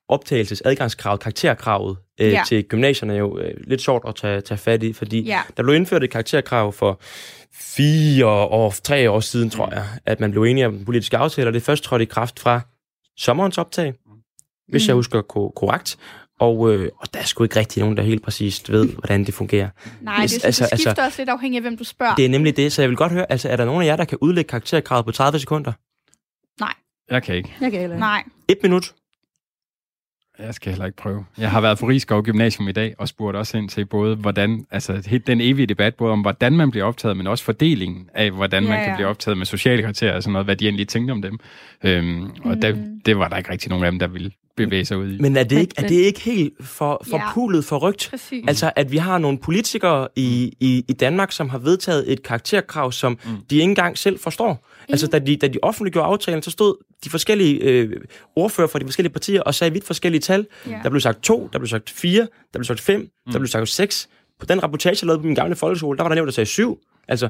optagelses 0.09 0.63
adgangskravet, 0.65 1.21
karakterkravet 1.21 1.97
øh, 2.21 2.33
ja. 2.33 2.43
til 2.47 2.65
gymnasierne 2.65 3.15
jo 3.15 3.39
øh, 3.39 3.55
lidt 3.67 3.81
sjovt 3.81 4.09
at 4.09 4.15
tage, 4.15 4.41
tage 4.41 4.59
fat 4.59 4.83
i, 4.83 4.93
fordi 4.93 5.21
ja. 5.21 5.41
der 5.57 5.63
blev 5.63 5.75
indført 5.75 6.05
et 6.05 6.11
karakterkrav 6.11 6.73
for 6.73 7.01
fire 7.53 8.27
år, 8.27 8.75
tre 8.83 9.11
år 9.11 9.21
siden, 9.21 9.51
tror 9.51 9.75
jeg, 9.75 9.85
at 10.07 10.21
man 10.21 10.31
blev 10.31 10.43
enige 10.43 10.67
om 10.67 10.85
politiske 10.85 11.17
aftaler. 11.17 11.51
Det 11.51 11.63
først 11.63 11.85
trådte 11.85 12.03
i 12.03 12.07
kraft 12.07 12.41
fra 12.41 12.61
sommerens 13.17 13.59
optag, 13.59 13.95
hvis 14.69 14.87
mm. 14.87 14.89
jeg 14.89 14.95
husker 14.95 15.23
korrekt. 15.57 15.99
Og, 16.39 16.75
øh, 16.75 16.91
og 16.99 17.15
der 17.15 17.21
er 17.21 17.25
sgu 17.25 17.45
ikke 17.45 17.57
rigtig 17.57 17.81
nogen, 17.81 17.97
der 17.97 18.03
helt 18.03 18.23
præcist 18.23 18.73
ved, 18.73 18.89
hvordan 18.89 19.25
det 19.25 19.35
fungerer. 19.35 19.69
Nej, 20.01 20.17
det, 20.23 20.45
altså, 20.45 20.47
det 20.49 20.55
skifter 20.55 20.89
altså, 20.91 21.05
også 21.05 21.21
lidt 21.21 21.29
afhængig 21.29 21.57
af, 21.59 21.63
hvem 21.63 21.77
du 21.77 21.85
spørger. 21.85 22.15
Det 22.15 22.25
er 22.25 22.29
nemlig 22.29 22.57
det, 22.57 22.73
så 22.73 22.83
jeg 22.83 22.89
vil 22.89 22.97
godt 22.97 23.13
høre, 23.13 23.33
altså 23.33 23.49
er 23.49 23.57
der 23.57 23.65
nogen 23.65 23.83
af 23.83 23.87
jer, 23.87 23.97
der 23.97 24.05
kan 24.05 24.19
udlægge 24.21 24.49
karakterkravet 24.49 25.05
på 25.07 25.13
30 25.13 25.39
sekunder? 25.39 25.73
Nej. 26.61 26.75
Jeg 27.11 27.23
kan 27.23 27.35
ikke. 27.35 27.55
Jeg 27.61 27.71
kan 27.71 27.81
heller 27.81 27.97
ikke. 27.97 28.01
Nej. 28.01 28.25
Et 28.49 28.59
minut? 28.63 28.95
Jeg 30.39 30.55
skal 30.55 30.73
heller 30.73 30.87
ikke 30.87 30.97
prøve. 30.97 31.25
Jeg 31.39 31.51
har 31.51 31.61
været 31.61 31.79
på 31.79 31.89
Rigskov 31.89 32.23
Gymnasium 32.23 32.69
i 32.69 32.73
dag 32.73 32.95
og 32.99 33.09
spurgt 33.09 33.37
også 33.37 33.59
ind 33.59 33.69
til 33.69 33.85
både, 33.85 34.17
hvordan, 34.17 34.67
altså 34.71 35.21
den 35.27 35.41
evige 35.41 35.67
debat, 35.67 35.95
både 35.95 36.13
om 36.13 36.21
hvordan 36.21 36.57
man 36.57 36.71
bliver 36.71 36.85
optaget, 36.85 37.17
men 37.17 37.27
også 37.27 37.45
fordelingen 37.45 38.11
af, 38.15 38.31
hvordan 38.31 38.63
ja, 38.63 38.69
man 38.69 38.79
kan 38.79 38.89
ja. 38.89 38.95
blive 38.95 39.09
optaget 39.09 39.39
med 39.39 39.47
sociale 39.47 39.83
kriterier 39.83 40.17
og 40.17 40.23
sådan 40.23 40.33
noget, 40.33 40.47
hvad 40.47 40.57
de 40.57 40.65
egentlig 40.65 40.89
tænkte 40.89 41.13
om 41.13 41.23
dem. 41.23 41.39
Øhm, 41.85 42.23
og 42.45 42.55
mm. 42.55 42.61
der, 42.61 42.77
det 43.07 43.19
var 43.19 43.29
der 43.29 43.37
ikke 43.37 43.51
rigtig 43.51 43.71
nogen 43.71 43.85
af 43.85 43.91
dem, 43.91 43.99
der 43.99 44.07
ville 44.07 44.31
bevæge 44.57 44.85
sig 44.85 44.99
ud 44.99 45.13
i. 45.13 45.19
Men 45.21 45.37
er 45.37 45.45
det 45.45 45.59
ikke, 45.59 45.75
er 45.77 45.83
det 45.83 45.95
ikke 45.95 46.21
helt 46.21 46.55
for, 46.61 47.03
for 47.11 47.17
ja. 47.17 47.33
pulet, 47.35 47.65
for 47.65 47.79
rygt? 47.79 48.09
Præcis. 48.11 48.45
Altså, 48.49 48.73
at 48.77 48.93
vi 48.93 48.97
har 48.97 49.19
nogle 49.19 49.39
politikere 49.39 50.09
i, 50.17 50.53
i, 50.61 50.85
i 50.89 50.93
Danmark, 50.93 51.33
som 51.33 51.49
har 51.49 51.59
vedtaget 51.59 52.13
et 52.13 52.23
karakterkrav, 52.23 52.93
som 52.93 53.13
mm. 53.13 53.31
de 53.51 53.57
ikke 53.57 53.65
engang 53.65 53.99
selv 53.99 54.19
forstår. 54.19 54.67
Altså, 54.89 55.07
da 55.07 55.19
de, 55.19 55.37
da 55.37 55.49
de 55.49 55.59
offentliggjorde 55.63 56.07
aftalen, 56.07 56.43
så 56.43 56.51
stod 56.51 56.75
de 57.05 57.11
forskellige 57.11 57.63
øh, 57.63 58.01
ordfører 58.37 58.69
fra 58.69 58.79
de 58.79 58.85
forskellige 58.85 59.13
partier 59.13 59.43
og 59.43 59.55
sagde 59.55 59.73
vidt 59.73 59.85
forskellige 59.85 60.21
tal. 60.21 60.47
Ja. 60.67 60.81
Der 60.83 60.91
blev 60.91 61.01
sagt 61.01 61.23
to, 61.23 61.49
der 61.53 61.59
blev 61.59 61.69
sagt 61.69 61.91
fire, 61.91 62.21
der 62.23 62.59
blev 62.59 62.65
sagt 62.65 62.81
fem, 62.81 63.01
mm. 63.01 63.33
der 63.33 63.39
blev 63.39 63.49
sagt 63.49 63.69
seks. 63.69 64.09
På 64.41 64.47
den 64.47 64.63
rapportage, 64.63 64.97
jeg 65.03 65.07
lavede 65.07 65.21
på 65.21 65.27
min 65.27 65.35
gamle 65.35 65.57
folkeskole, 65.57 65.97
der 65.97 66.05
var 66.05 66.09
der 66.09 66.15
nævnt, 66.15 66.27
der 66.27 66.33
sagde 66.33 66.47
syv. 66.47 66.79
Altså, 67.09 67.29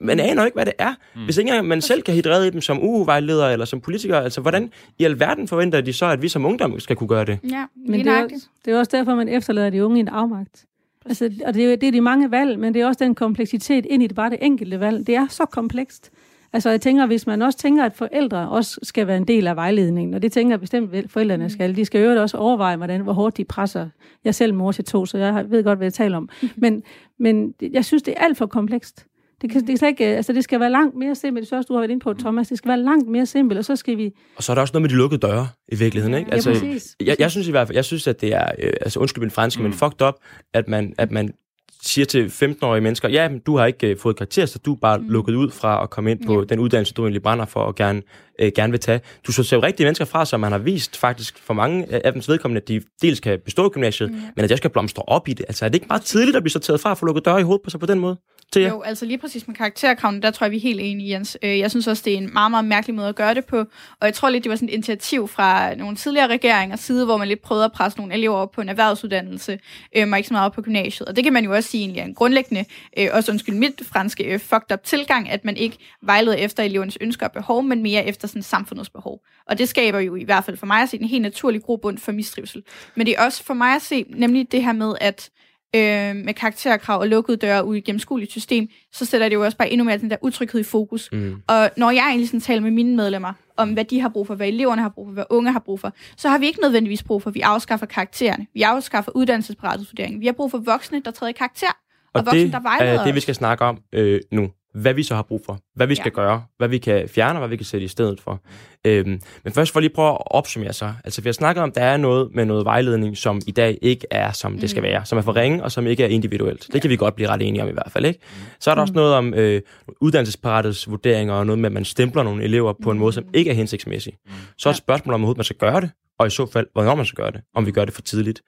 man 0.00 0.20
aner 0.20 0.44
ikke, 0.44 0.54
hvad 0.54 0.66
det 0.66 0.72
er. 0.78 0.94
Mm. 1.14 1.24
Hvis 1.24 1.38
ikke 1.38 1.62
man 1.62 1.82
selv 1.82 2.02
kan 2.02 2.14
hidrede 2.14 2.46
i 2.46 2.50
dem 2.50 2.60
som 2.60 2.78
UU-vejleder 2.82 3.48
eller 3.48 3.64
som 3.64 3.80
politiker, 3.80 4.20
altså 4.20 4.40
hvordan 4.40 4.72
i 4.98 5.04
alverden 5.04 5.48
forventer 5.48 5.80
de 5.80 5.92
så, 5.92 6.06
at 6.06 6.22
vi 6.22 6.28
som 6.28 6.44
ungdom 6.44 6.80
skal 6.80 6.96
kunne 6.96 7.08
gøre 7.08 7.24
det? 7.24 7.38
Ja, 7.50 7.64
men 7.86 8.00
det 8.00 8.08
er, 8.08 8.22
også, 8.22 8.46
det 8.64 8.74
er 8.74 8.78
også 8.78 8.96
derfor, 8.96 9.14
man 9.14 9.28
efterlader 9.28 9.70
de 9.70 9.84
unge 9.84 9.96
i 9.96 10.00
en 10.00 10.08
afmagt. 10.08 10.64
Altså, 11.06 11.30
og 11.46 11.54
det 11.54 11.72
er, 11.72 11.76
det 11.76 11.86
er 11.86 11.92
de 11.92 12.00
mange 12.00 12.30
valg, 12.30 12.58
men 12.58 12.74
det 12.74 12.82
er 12.82 12.86
også 12.86 13.04
den 13.04 13.14
kompleksitet 13.14 13.86
ind 13.86 14.02
i 14.02 14.06
det, 14.06 14.16
bare 14.16 14.30
det 14.30 14.38
enkelte 14.42 14.80
valg. 14.80 15.06
Det 15.06 15.14
er 15.14 15.26
så 15.28 15.44
komplekst. 15.44 16.10
Altså 16.52 16.70
jeg 16.70 16.80
tænker, 16.80 17.06
hvis 17.06 17.26
man 17.26 17.42
også 17.42 17.58
tænker, 17.58 17.84
at 17.84 17.92
forældre 17.94 18.48
også 18.48 18.80
skal 18.82 19.06
være 19.06 19.16
en 19.16 19.28
del 19.28 19.46
af 19.46 19.56
vejledningen, 19.56 20.14
og 20.14 20.22
det 20.22 20.32
tænker 20.32 20.52
jeg 20.52 20.60
bestemt, 20.60 20.94
at 20.94 21.04
forældrene 21.10 21.44
mm. 21.44 21.50
skal. 21.50 21.76
De 21.76 21.84
skal 21.84 22.04
jo 22.04 22.22
også 22.22 22.36
overveje, 22.36 22.76
hvordan, 22.76 23.00
hvor 23.00 23.12
hårdt 23.12 23.36
de 23.36 23.44
presser. 23.44 23.88
Jeg 24.24 24.34
selv 24.34 24.54
mor 24.54 24.72
til 24.72 24.84
to, 24.84 25.06
så 25.06 25.18
jeg 25.18 25.50
ved 25.50 25.64
godt, 25.64 25.78
hvad 25.78 25.86
jeg 25.86 25.94
taler 25.94 26.16
om. 26.16 26.28
Men, 26.56 26.82
men 27.18 27.54
jeg 27.72 27.84
synes, 27.84 28.02
det 28.02 28.14
er 28.16 28.24
alt 28.24 28.38
for 28.38 28.46
komplekst. 28.46 29.06
Det, 29.42 29.50
kan, 29.50 29.66
det, 29.66 29.82
er 29.82 29.86
ikke, 29.86 30.04
altså 30.04 30.32
det 30.32 30.44
skal 30.44 30.60
være 30.60 30.70
langt 30.70 30.96
mere 30.96 31.14
simpelt. 31.14 31.46
Det 31.46 31.52
er 31.52 31.56
også, 31.56 31.66
du 31.66 31.72
har 31.72 31.80
været 31.80 31.90
inde 31.90 32.02
på, 32.02 32.14
Thomas. 32.14 32.48
Det 32.48 32.58
skal 32.58 32.68
være 32.68 32.80
langt 32.80 33.08
mere 33.08 33.26
simpelt, 33.26 33.58
og 33.58 33.64
så 33.64 33.76
skal 33.76 33.96
vi... 33.96 34.12
Og 34.36 34.42
så 34.42 34.52
er 34.52 34.54
der 34.54 34.60
også 34.60 34.72
noget 34.72 34.82
med 34.82 34.90
de 34.90 34.94
lukkede 34.94 35.20
døre 35.20 35.48
i 35.68 35.76
virkeligheden, 35.76 36.18
ikke? 36.18 36.32
Altså, 36.32 36.50
ja, 36.50 36.54
præcis. 36.54 36.96
Jeg, 37.00 37.16
jeg, 37.18 37.30
synes 37.30 37.48
i 37.48 37.50
hvert 37.50 37.68
fald, 37.68 37.76
jeg 37.76 37.84
synes, 37.84 38.06
at 38.06 38.20
det 38.20 38.34
er, 38.34 38.50
øh, 38.58 38.72
altså 38.80 39.00
undskyld 39.00 39.22
min 39.22 39.30
franske, 39.30 39.62
mm. 39.62 39.64
men 39.64 39.72
fucked 39.72 40.06
up, 40.06 40.14
at 40.54 40.68
man, 40.68 40.94
at 40.98 41.10
man 41.10 41.34
siger 41.82 42.04
til 42.04 42.26
15-årige 42.26 42.80
mennesker, 42.80 43.08
ja, 43.08 43.28
men 43.28 43.38
du 43.38 43.56
har 43.56 43.66
ikke 43.66 43.90
uh, 43.90 43.98
fået 43.98 44.16
karakter, 44.16 44.46
så 44.46 44.58
du 44.58 44.72
er 44.72 44.76
bare 44.76 44.98
mm. 44.98 45.08
lukket 45.08 45.34
ud 45.34 45.50
fra 45.50 45.82
at 45.82 45.90
komme 45.90 46.10
ind 46.10 46.26
på 46.26 46.38
ja. 46.38 46.44
den 46.44 46.58
uddannelse, 46.58 46.94
du 46.94 47.02
egentlig 47.02 47.22
brænder 47.22 47.44
for 47.44 47.60
og 47.60 47.74
gerne, 47.74 48.02
uh, 48.42 48.48
gerne 48.54 48.70
vil 48.70 48.80
tage. 48.80 49.00
Du 49.26 49.32
så 49.32 49.56
jo 49.56 49.62
rigtige 49.62 49.84
mennesker 49.84 50.04
fra, 50.04 50.24
som 50.24 50.40
man 50.40 50.52
har 50.52 50.58
vist 50.58 50.96
faktisk 50.96 51.38
for 51.38 51.54
mange 51.54 51.86
af 52.04 52.12
dems 52.12 52.28
vedkommende, 52.28 52.60
at 52.60 52.68
de 52.68 52.82
dels 53.02 53.20
kan 53.20 53.38
bestå 53.44 53.68
gymnasiet, 53.68 54.10
ja. 54.10 54.14
men 54.36 54.44
at 54.44 54.50
jeg 54.50 54.58
skal 54.58 54.70
blomstre 54.70 55.02
op 55.06 55.28
i 55.28 55.32
det. 55.32 55.44
Altså 55.48 55.64
er 55.64 55.68
det 55.68 55.74
ikke 55.74 55.86
meget 55.88 56.02
tidligt 56.02 56.36
at 56.36 56.42
blive 56.42 56.50
sorteret 56.50 56.80
fra 56.80 56.90
at 56.90 56.98
få 56.98 57.06
lukket 57.06 57.24
døre 57.24 57.40
i 57.40 57.42
hovedet 57.42 57.62
på 57.64 57.70
sig 57.70 57.80
på 57.80 57.86
den 57.86 57.98
måde? 57.98 58.16
Til 58.52 58.62
Jo, 58.62 58.82
altså 58.82 59.04
lige 59.04 59.18
præcis 59.18 59.48
med 59.48 59.56
karakterkravene, 59.56 60.22
der 60.22 60.30
tror 60.30 60.44
jeg, 60.44 60.50
vi 60.50 60.56
er 60.56 60.60
helt 60.60 60.80
enige, 60.80 61.10
Jens. 61.10 61.38
Øh, 61.42 61.58
jeg 61.58 61.70
synes 61.70 61.86
også, 61.86 62.02
det 62.04 62.12
er 62.12 62.18
en 62.18 62.32
meget, 62.32 62.50
meget 62.50 62.64
mærkelig 62.64 62.96
måde 62.96 63.08
at 63.08 63.14
gøre 63.14 63.34
det 63.34 63.44
på. 63.44 63.56
Og 64.00 64.06
jeg 64.06 64.14
tror 64.14 64.30
lidt, 64.30 64.44
det 64.44 64.50
var 64.50 64.56
sådan 64.56 64.68
et 64.68 64.72
initiativ 64.72 65.28
fra 65.28 65.74
nogle 65.74 65.96
tidligere 65.96 66.26
regeringer 66.26 66.76
side, 66.76 67.04
hvor 67.04 67.16
man 67.16 67.28
lidt 67.28 67.42
prøvede 67.42 67.64
at 67.64 67.72
presse 67.72 67.98
nogle 67.98 68.14
elever 68.14 68.36
op 68.36 68.50
på 68.50 68.60
en 68.60 68.68
erhvervsuddannelse, 68.68 69.58
øh, 69.96 70.08
og 70.10 70.18
ikke 70.18 70.28
så 70.28 70.34
meget 70.34 70.46
op 70.46 70.52
på 70.52 70.62
gymnasiet. 70.62 71.08
Og 71.08 71.16
det 71.16 71.24
kan 71.24 71.32
man 71.32 71.44
jo 71.44 71.54
også 71.54 71.70
sige 71.70 71.80
egentlig 71.80 72.00
er 72.00 72.04
en 72.04 72.14
grundlæggende, 72.14 72.64
øh, 72.98 73.08
også 73.12 73.32
undskyld 73.32 73.54
mit 73.54 73.82
franske, 73.84 74.24
øh, 74.24 74.40
fucked 74.40 74.72
up 74.72 74.84
tilgang, 74.84 75.30
at 75.30 75.44
man 75.44 75.56
ikke 75.56 75.76
vejleder 76.02 76.36
efter 76.36 76.62
elevernes 76.62 76.98
ønsker 77.00 77.26
og 77.26 77.32
behov, 77.32 77.62
men 77.62 77.82
mere 77.82 78.06
efter 78.06 78.28
sådan 78.28 78.42
samfundets 78.42 78.90
behov. 78.90 79.20
Og 79.46 79.58
det 79.58 79.68
skaber 79.68 79.98
jo 79.98 80.14
i 80.14 80.24
hvert 80.24 80.44
fald 80.44 80.56
for 80.56 80.66
mig 80.66 80.82
at 80.82 80.88
se 80.88 81.00
en 81.00 81.08
helt 81.08 81.22
naturlig 81.22 81.62
grobund 81.62 81.98
for 81.98 82.12
mistrivsel. 82.12 82.62
Men 82.94 83.06
det 83.06 83.14
er 83.18 83.24
også 83.24 83.44
for 83.44 83.54
mig 83.54 83.74
at 83.74 83.82
se 83.82 84.04
nemlig 84.08 84.52
det 84.52 84.64
her 84.64 84.72
med, 84.72 84.94
at 85.00 85.30
øh, 85.76 86.16
med 86.16 86.34
karakterkrav 86.34 87.00
og 87.00 87.08
lukkede 87.08 87.36
døre 87.36 87.64
ud 87.64 87.74
i 87.74 87.78
et 87.78 87.84
gennemskueligt 87.84 88.30
system, 88.30 88.68
så 88.92 89.04
sætter 89.04 89.28
det 89.28 89.34
jo 89.34 89.44
også 89.44 89.56
bare 89.56 89.70
endnu 89.70 89.84
mere 89.84 89.98
den 89.98 90.10
der 90.10 90.16
utryghed 90.22 90.60
i 90.60 90.64
fokus. 90.64 91.08
Mm. 91.12 91.42
Og 91.46 91.70
når 91.76 91.90
jeg 91.90 92.06
egentlig 92.08 92.28
sådan 92.28 92.40
taler 92.40 92.62
med 92.62 92.70
mine 92.70 92.96
medlemmer 92.96 93.32
om, 93.56 93.72
hvad 93.72 93.84
de 93.84 94.00
har 94.00 94.08
brug 94.08 94.26
for, 94.26 94.34
hvad 94.34 94.48
eleverne 94.48 94.82
har 94.82 94.88
brug 94.88 95.06
for, 95.06 95.12
hvad 95.12 95.24
unge 95.30 95.52
har 95.52 95.60
brug 95.60 95.80
for, 95.80 95.92
så 96.16 96.28
har 96.28 96.38
vi 96.38 96.46
ikke 96.46 96.60
nødvendigvis 96.60 97.02
brug 97.02 97.22
for, 97.22 97.30
at 97.30 97.34
vi 97.34 97.40
afskaffer 97.40 97.86
karaktererne. 97.86 98.46
Vi 98.54 98.62
afskaffer 98.62 99.12
uddannelsesparathedsvurderingen. 99.14 100.20
Vi 100.20 100.26
har 100.26 100.32
brug 100.32 100.50
for 100.50 100.58
voksne, 100.58 101.02
der 101.04 101.10
træder 101.10 101.30
i 101.30 101.32
karakter, 101.32 101.66
og, 102.14 102.20
Og 102.20 102.26
voksne, 102.26 102.44
det 102.44 102.52
der 102.52 102.60
vejleder 102.60 103.00
er 103.00 103.04
det, 103.04 103.14
vi 103.14 103.20
skal 103.20 103.34
snakke 103.34 103.64
om 103.64 103.78
øh, 103.92 104.20
nu. 104.32 104.50
Hvad 104.74 104.94
vi 104.94 105.02
så 105.02 105.14
har 105.14 105.22
brug 105.22 105.42
for. 105.46 105.58
Hvad 105.76 105.86
vi 105.86 105.94
skal 105.94 106.12
Ja. 106.16 106.22
gøre. 106.22 106.44
Hvad 106.58 106.68
vi 106.68 106.78
kan 106.78 107.08
fjerne, 107.08 107.32
og 107.32 107.38
hvad 107.38 107.48
vi 107.48 107.56
kan 107.56 107.66
sætte 107.66 107.84
i 107.84 107.88
stedet 107.88 108.20
for. 108.20 108.40
Øhm, 108.86 109.20
men 109.44 109.52
først 109.52 109.72
for 109.72 109.80
lige 109.80 109.90
prøve 109.94 110.10
at 110.10 110.18
opsummere 110.26 110.72
så. 110.72 110.92
Altså 111.04 111.22
vi 111.22 111.28
har 111.28 111.32
snakket 111.32 111.62
om, 111.62 111.68
at 111.68 111.74
der 111.74 111.82
er 111.82 111.96
noget 111.96 112.28
med 112.34 112.44
noget 112.44 112.64
vejledning, 112.64 113.16
som 113.16 113.40
i 113.46 113.50
dag 113.50 113.78
ikke 113.82 114.06
er, 114.10 114.32
som 114.32 114.58
det 114.58 114.70
skal 114.70 114.80
Mm. 114.80 114.84
være. 114.84 115.04
Som 115.04 115.18
er 115.18 115.22
for 115.22 115.36
ringe, 115.36 115.62
og 115.64 115.72
som 115.72 115.86
ikke 115.86 116.04
er 116.04 116.08
individuelt. 116.08 116.66
Det 116.72 116.80
kan 116.80 116.90
vi 116.90 116.96
godt 116.96 117.14
blive 117.14 117.28
ret 117.28 117.42
enige 117.42 117.62
om 117.62 117.68
i 117.68 117.72
hvert 117.72 117.90
fald. 117.92 118.04
ikke. 118.06 118.20
Så 118.60 118.70
er 118.70 118.74
der 118.74 118.82
også 118.82 118.94
noget 118.94 119.14
om 119.14 119.34
øh, 119.34 119.62
uddannelsesparathedsvurderinger, 120.00 121.34
og 121.34 121.46
noget 121.46 121.58
med, 121.58 121.66
at 121.68 121.72
man 121.72 121.84
stempler 121.84 122.22
nogle 122.22 122.44
elever 122.44 122.74
på 122.82 122.90
en 122.90 122.98
måde, 122.98 123.12
som 123.12 123.24
ikke 123.34 123.50
er 123.50 123.54
hensigtsmæssig. 123.54 124.12
Så 124.58 124.68
er 124.68 124.70
et 124.70 124.76
spørgsmål 124.76 125.14
om, 125.14 125.20
hvorvidt 125.20 125.38
man 125.38 125.44
skal 125.44 125.56
gøre 125.56 125.80
det, 125.80 125.90
og 126.18 126.26
i 126.26 126.30
så 126.30 126.46
fald, 126.52 126.66
hvornår 126.72 126.94
man 126.94 127.06
skal 127.06 127.16
gøre 127.16 127.30
det. 127.30 127.40
Om 127.54 127.66
vi 127.66 127.70
gør 127.70 127.84
det 127.84 127.94
for 127.94 128.02
tidligt. 128.02 128.42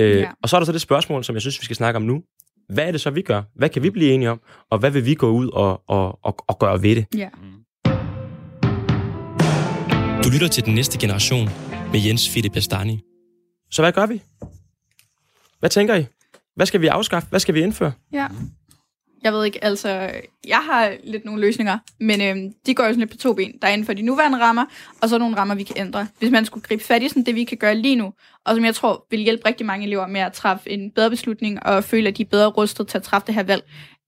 Øh, 0.00 0.16
Ja. 0.16 0.28
Og 0.42 0.48
så 0.48 0.56
er 0.56 0.60
der 0.60 0.64
så 0.64 0.72
det 0.72 0.80
spørgsmål, 0.80 1.24
som 1.24 1.34
jeg 1.34 1.40
synes, 1.42 1.60
vi 1.60 1.64
skal 1.64 1.76
snakke 1.76 1.96
om 1.96 2.02
nu. 2.02 2.22
Hvad 2.68 2.84
er 2.88 2.92
det 2.92 3.00
så, 3.00 3.10
vi 3.10 3.22
gør? 3.22 3.42
Hvad 3.54 3.68
kan 3.68 3.82
vi 3.82 3.90
blive 3.90 4.12
enige 4.12 4.30
om? 4.30 4.40
Og 4.70 4.78
hvad 4.78 4.90
vil 4.90 5.04
vi 5.04 5.14
gå 5.14 5.30
ud 5.30 5.48
og, 5.48 5.82
og, 5.90 6.18
og, 6.24 6.36
og 6.48 6.58
gøre 6.58 6.82
ved 6.82 6.96
det? 6.96 7.06
Ja. 7.16 7.28
Du 10.24 10.30
lytter 10.32 10.48
til 10.48 10.64
Den 10.64 10.74
Næste 10.74 10.98
Generation 10.98 11.48
med 11.92 12.00
Jens 12.06 12.28
Philip 12.30 12.52
Bastani. 12.52 13.00
Så 13.70 13.82
hvad 13.82 13.92
gør 13.92 14.06
vi? 14.06 14.22
Hvad 15.58 15.70
tænker 15.70 15.94
I? 15.94 16.06
Hvad 16.56 16.66
skal 16.66 16.80
vi 16.80 16.86
afskaffe? 16.86 17.28
Hvad 17.28 17.40
skal 17.40 17.54
vi 17.54 17.60
indføre? 17.60 17.92
Ja. 18.12 18.26
Jeg 19.22 19.32
ved 19.32 19.44
ikke, 19.44 19.64
altså, 19.64 20.10
jeg 20.46 20.58
har 20.58 20.92
lidt 21.04 21.24
nogle 21.24 21.40
løsninger, 21.40 21.78
men 22.00 22.20
øhm, 22.22 22.52
de 22.66 22.74
går 22.74 22.84
jo 22.84 22.90
sådan 22.90 23.00
lidt 23.00 23.10
på 23.10 23.16
to 23.16 23.32
ben. 23.32 23.52
Der 23.62 23.68
er 23.68 23.72
inden 23.72 23.86
for 23.86 23.92
de 23.92 24.02
nuværende 24.02 24.38
rammer, 24.38 24.64
og 25.02 25.08
så 25.08 25.18
nogle 25.18 25.36
rammer, 25.36 25.54
vi 25.54 25.62
kan 25.62 25.76
ændre. 25.78 26.06
Hvis 26.18 26.30
man 26.30 26.44
skulle 26.44 26.64
gribe 26.64 26.84
fat 26.84 27.02
i 27.02 27.08
sådan 27.08 27.22
det, 27.22 27.34
vi 27.34 27.44
kan 27.44 27.58
gøre 27.58 27.74
lige 27.74 27.96
nu, 27.96 28.12
og 28.44 28.54
som 28.54 28.64
jeg 28.64 28.74
tror 28.74 29.06
vil 29.10 29.20
hjælpe 29.20 29.48
rigtig 29.48 29.66
mange 29.66 29.86
elever 29.86 30.06
med 30.06 30.20
at 30.20 30.32
træffe 30.32 30.70
en 30.70 30.90
bedre 30.90 31.10
beslutning, 31.10 31.66
og 31.66 31.84
føle, 31.84 32.08
at 32.08 32.16
de 32.16 32.22
er 32.22 32.26
bedre 32.26 32.46
rustet 32.46 32.88
til 32.88 32.98
at 32.98 33.02
træffe 33.02 33.26
det 33.26 33.34
her 33.34 33.42
valg. 33.42 33.62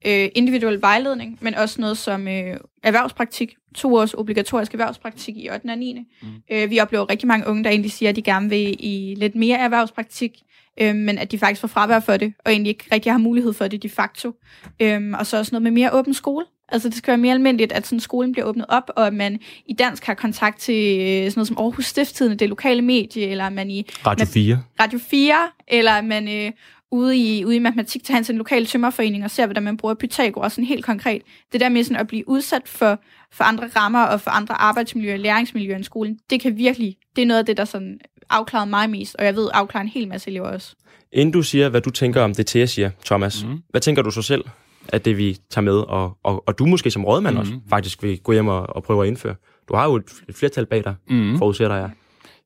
Øh, 0.07 0.29
individuel 0.35 0.83
vejledning, 0.83 1.39
men 1.41 1.55
også 1.55 1.81
noget 1.81 1.99
som 1.99 2.29
øh, 2.29 2.57
erhvervspraktik. 2.83 3.55
To 3.75 3.95
års 3.95 4.15
obligatorisk 4.15 4.73
erhvervspraktik 4.73 5.37
i 5.37 5.51
8. 5.51 5.71
og 5.71 5.79
9. 5.79 6.07
Mm. 6.23 6.29
Øh, 6.51 6.71
vi 6.71 6.81
oplever 6.81 7.11
rigtig 7.11 7.29
mange 7.29 7.47
unge, 7.47 7.65
der 7.65 7.71
egentlig 7.71 7.93
siger, 7.93 8.09
at 8.09 8.17
de 8.17 8.23
gerne 8.23 8.49
vil 8.49 8.77
i 8.79 9.15
lidt 9.19 9.35
mere 9.35 9.59
erhvervspraktik, 9.59 10.43
øh, 10.81 10.95
men 10.95 11.19
at 11.19 11.33
de 11.33 11.39
faktisk 11.39 11.61
får 11.61 11.69
fravær 11.69 12.01
for 12.01 12.17
det, 12.17 12.33
og 12.45 12.53
egentlig 12.53 12.71
ikke 12.71 12.85
rigtig 12.93 13.13
har 13.13 13.19
mulighed 13.19 13.53
for 13.53 13.69
det 13.69 13.83
de 13.83 13.89
facto. 13.89 14.33
Øhm, 14.81 15.15
og 15.15 15.27
så 15.27 15.39
også 15.39 15.53
noget 15.53 15.63
med 15.63 15.71
mere 15.71 15.93
åben 15.93 16.15
skole. 16.15 16.45
Altså 16.69 16.89
det 16.89 16.97
skal 16.97 17.11
være 17.11 17.19
mere 17.19 17.33
almindeligt, 17.33 17.73
at 17.73 17.87
sådan 17.87 18.01
skolen 18.01 18.33
bliver 18.33 18.47
åbnet 18.47 18.67
op, 18.69 18.91
og 18.97 19.07
at 19.07 19.15
man 19.15 19.39
i 19.67 19.73
dansk 19.73 20.05
har 20.05 20.15
kontakt 20.15 20.59
til 20.59 21.01
øh, 21.01 21.31
sådan 21.31 21.33
noget 21.37 21.49
som 21.49 21.59
Aarhus 21.59 21.87
Stifttidende, 21.87 22.37
det 22.37 22.49
lokale 22.49 22.83
medie, 22.83 23.27
eller 23.27 23.45
at 23.45 23.53
man 23.53 23.71
i 23.71 23.87
Radio 24.07 24.27
4. 24.27 24.63
Radio 24.81 24.99
4, 24.99 25.35
eller 25.69 25.93
at 25.93 26.05
man 26.05 26.29
øh, 26.29 26.53
ude, 26.91 27.17
i, 27.17 27.45
ude 27.45 27.57
i 27.57 27.59
matematik 27.59 28.05
til 28.05 28.15
en 28.31 28.37
lokal 28.37 28.67
tømmerforening 28.67 29.25
og 29.25 29.31
ser, 29.31 29.47
hvordan 29.47 29.63
man 29.63 29.77
bruger 29.77 29.95
Pythagoras 29.95 30.53
sådan 30.53 30.65
helt 30.65 30.85
konkret. 30.85 31.23
Det 31.53 31.61
der 31.61 31.69
med 31.69 31.85
sådan 31.85 32.01
at 32.01 32.07
blive 32.07 32.29
udsat 32.29 32.69
for, 32.69 33.01
for 33.33 33.45
andre 33.45 33.71
rammer 33.77 34.03
og 34.03 34.21
for 34.21 34.31
andre 34.31 34.55
arbejdsmiljøer 34.55 35.15
og 35.15 35.21
læringsmiljøer 35.21 35.77
end 35.77 35.85
skolen, 35.85 36.19
det 36.31 36.41
kan 36.41 36.57
virkelig, 36.57 36.97
det 37.17 37.23
er 37.23 37.27
noget 37.27 37.39
af 37.39 37.47
det, 37.47 37.57
der 37.57 37.65
sådan 37.65 37.99
afklarede 38.31 38.71
mig 38.71 38.91
mest, 38.91 39.17
og 39.19 39.25
jeg 39.25 39.37
ved 39.37 39.49
afklarer 39.55 39.83
en 39.83 39.89
hel 39.89 40.09
masse 40.09 40.31
elever 40.31 40.47
også. 40.49 40.75
Inden 41.13 41.33
du 41.33 41.43
siger, 41.43 41.69
hvad 41.69 41.81
du 41.81 41.91
tænker 41.91 42.23
om 42.23 42.35
det, 42.35 42.47
Thea 42.47 42.67
siger, 42.67 42.91
Thomas, 43.05 43.45
mm. 43.45 43.63
hvad 43.71 43.81
tænker 43.81 44.03
du 44.03 44.11
så 44.11 44.23
selv, 44.23 44.45
at 44.89 45.05
det 45.05 45.19
vi 45.19 45.37
tager 45.51 45.65
med, 45.65 45.75
og, 45.75 46.19
og, 46.23 46.49
og 46.49 46.59
du 46.59 46.67
måske 46.67 46.91
som 46.91 47.05
rådmand 47.05 47.35
mm. 47.35 47.41
også 47.41 47.53
faktisk 47.71 48.03
vil 48.03 48.19
gå 48.19 48.33
hjem 48.33 48.49
og, 48.49 48.77
og 48.77 48.83
prøve 48.83 49.03
at 49.03 49.09
indføre? 49.09 49.35
Du 49.69 49.75
har 49.75 49.85
jo 49.85 49.97
et, 49.97 50.05
et 50.29 50.35
flertal 50.35 50.67
bag 50.67 50.85
dig. 50.85 50.95
Mm. 51.11 51.39
forudsætter 51.39 51.77
jeg. 51.77 51.91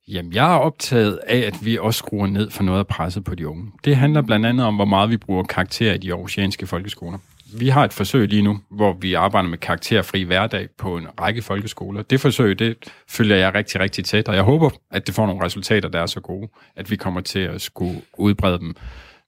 Jamen, 0.08 0.32
jeg 0.32 0.54
er 0.54 0.58
optaget 0.58 1.16
af, 1.26 1.38
at 1.38 1.64
vi 1.64 1.78
også 1.78 1.98
skruer 1.98 2.26
ned 2.26 2.50
for 2.50 2.62
noget 2.62 2.78
af 2.78 2.86
presset 2.86 3.24
på 3.24 3.34
de 3.34 3.48
unge. 3.48 3.72
Det 3.84 3.96
handler 3.96 4.22
blandt 4.22 4.46
andet 4.46 4.66
om, 4.66 4.74
hvor 4.74 4.84
meget 4.84 5.10
vi 5.10 5.16
bruger 5.16 5.44
karakterer 5.44 5.94
i 5.94 5.98
de 5.98 6.12
aarhusianske 6.12 6.66
folkeskoler. 6.66 7.18
Vi 7.58 7.68
har 7.68 7.84
et 7.84 7.92
forsøg 7.92 8.28
lige 8.28 8.42
nu, 8.42 8.60
hvor 8.70 8.92
vi 8.92 9.14
arbejder 9.14 9.48
med 9.48 9.58
karakterfri 9.58 10.22
hverdag 10.22 10.68
på 10.78 10.96
en 10.96 11.06
række 11.20 11.42
folkeskoler. 11.42 12.02
Det 12.02 12.20
forsøg, 12.20 12.58
det 12.58 12.76
følger 13.08 13.36
jeg 13.36 13.54
rigtig, 13.54 13.80
rigtig 13.80 14.04
tæt, 14.04 14.28
og 14.28 14.34
jeg 14.34 14.42
håber, 14.42 14.70
at 14.90 15.06
det 15.06 15.14
får 15.14 15.26
nogle 15.26 15.44
resultater, 15.44 15.88
der 15.88 16.00
er 16.00 16.06
så 16.06 16.20
gode, 16.20 16.48
at 16.76 16.90
vi 16.90 16.96
kommer 16.96 17.20
til 17.20 17.38
at 17.38 17.60
skulle 17.60 18.02
udbrede 18.18 18.58
dem. 18.58 18.74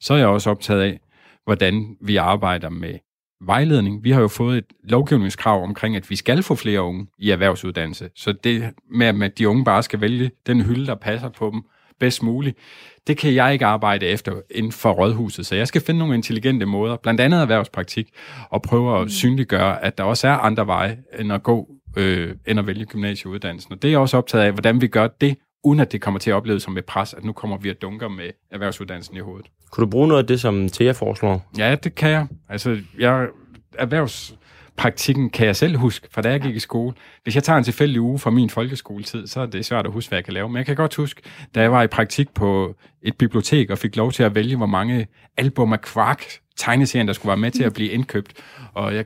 Så 0.00 0.14
er 0.14 0.18
jeg 0.18 0.26
også 0.26 0.50
optaget 0.50 0.82
af, 0.82 1.00
hvordan 1.44 1.96
vi 2.00 2.16
arbejder 2.16 2.68
med 2.68 2.98
vejledning. 3.40 4.04
Vi 4.04 4.10
har 4.10 4.20
jo 4.20 4.28
fået 4.28 4.58
et 4.58 4.64
lovgivningskrav 4.84 5.62
omkring, 5.62 5.96
at 5.96 6.10
vi 6.10 6.16
skal 6.16 6.42
få 6.42 6.54
flere 6.54 6.82
unge 6.82 7.06
i 7.18 7.30
erhvervsuddannelse. 7.30 8.10
Så 8.16 8.32
det 8.32 8.70
med, 8.90 9.22
at 9.22 9.38
de 9.38 9.48
unge 9.48 9.64
bare 9.64 9.82
skal 9.82 10.00
vælge 10.00 10.30
den 10.46 10.60
hylde, 10.60 10.86
der 10.86 10.94
passer 10.94 11.28
på 11.28 11.50
dem 11.50 11.62
bedst 12.00 12.22
muligt, 12.22 12.58
det 13.06 13.16
kan 13.16 13.34
jeg 13.34 13.52
ikke 13.52 13.66
arbejde 13.66 14.06
efter 14.06 14.32
inden 14.50 14.72
for 14.72 14.92
rådhuset. 14.92 15.46
Så 15.46 15.54
jeg 15.54 15.68
skal 15.68 15.80
finde 15.80 15.98
nogle 15.98 16.14
intelligente 16.14 16.66
måder, 16.66 16.96
blandt 16.96 17.20
andet 17.20 17.40
erhvervspraktik, 17.40 18.08
og 18.50 18.62
prøve 18.62 19.00
at 19.00 19.10
synliggøre, 19.10 19.84
at 19.84 19.98
der 19.98 20.04
også 20.04 20.28
er 20.28 20.32
andre 20.32 20.66
veje 20.66 20.98
end 21.18 21.32
at 21.32 21.42
gå, 21.42 21.68
øh, 21.96 22.34
end 22.46 22.58
at 22.58 22.66
vælge 22.66 22.84
gymnasieuddannelsen. 22.84 23.72
Og 23.72 23.82
det 23.82 23.88
er 23.88 23.92
jeg 23.92 24.00
også 24.00 24.16
optaget 24.16 24.44
af, 24.44 24.52
hvordan 24.52 24.80
vi 24.80 24.86
gør 24.86 25.06
det, 25.06 25.36
uden 25.64 25.80
at 25.80 25.92
det 25.92 26.00
kommer 26.00 26.20
til 26.20 26.30
at 26.30 26.34
opleves 26.34 26.62
som 26.62 26.78
et 26.78 26.84
pres, 26.84 27.14
at 27.14 27.24
nu 27.24 27.32
kommer 27.32 27.56
vi 27.56 27.68
at 27.68 27.82
dunker 27.82 28.08
med 28.08 28.30
erhvervsuddannelsen 28.50 29.16
i 29.16 29.20
hovedet. 29.20 29.46
Kunne 29.70 29.84
du 29.84 29.90
bruge 29.90 30.08
noget 30.08 30.22
af 30.22 30.26
det, 30.26 30.40
som 30.40 30.68
Thea 30.68 30.92
foreslår? 30.92 31.50
Ja, 31.58 31.74
det 31.74 31.94
kan 31.94 32.10
jeg. 32.10 32.26
Altså, 32.48 32.78
jeg, 32.98 33.28
erhvervspraktikken 34.78 35.30
kan 35.30 35.46
jeg 35.46 35.56
selv 35.56 35.76
huske, 35.76 36.08
fra 36.10 36.22
da 36.22 36.30
jeg 36.30 36.40
gik 36.40 36.56
i 36.56 36.58
skole. 36.58 36.94
Hvis 37.22 37.34
jeg 37.34 37.42
tager 37.42 37.58
en 37.58 37.64
tilfældig 37.64 38.00
uge 38.00 38.18
fra 38.18 38.30
min 38.30 38.50
folkeskoletid, 38.50 39.26
så 39.26 39.40
er 39.40 39.46
det 39.46 39.64
svært 39.64 39.86
at 39.86 39.92
huske, 39.92 40.08
hvad 40.08 40.18
jeg 40.18 40.24
kan 40.24 40.34
lave. 40.34 40.48
Men 40.48 40.56
jeg 40.56 40.66
kan 40.66 40.76
godt 40.76 40.94
huske, 40.94 41.22
da 41.54 41.60
jeg 41.60 41.72
var 41.72 41.82
i 41.82 41.86
praktik 41.86 42.30
på 42.34 42.74
et 43.02 43.16
bibliotek 43.16 43.70
og 43.70 43.78
fik 43.78 43.96
lov 43.96 44.12
til 44.12 44.22
at 44.22 44.34
vælge, 44.34 44.56
hvor 44.56 44.66
mange 44.66 45.06
album 45.36 45.72
af 45.72 45.80
Quark 45.80 46.24
tegneserien, 46.56 47.06
der 47.06 47.12
skulle 47.12 47.28
være 47.28 47.36
med 47.36 47.50
til 47.50 47.64
at 47.64 47.72
blive 47.72 47.90
indkøbt. 47.90 48.32
Og 48.74 48.94
jeg 48.94 49.04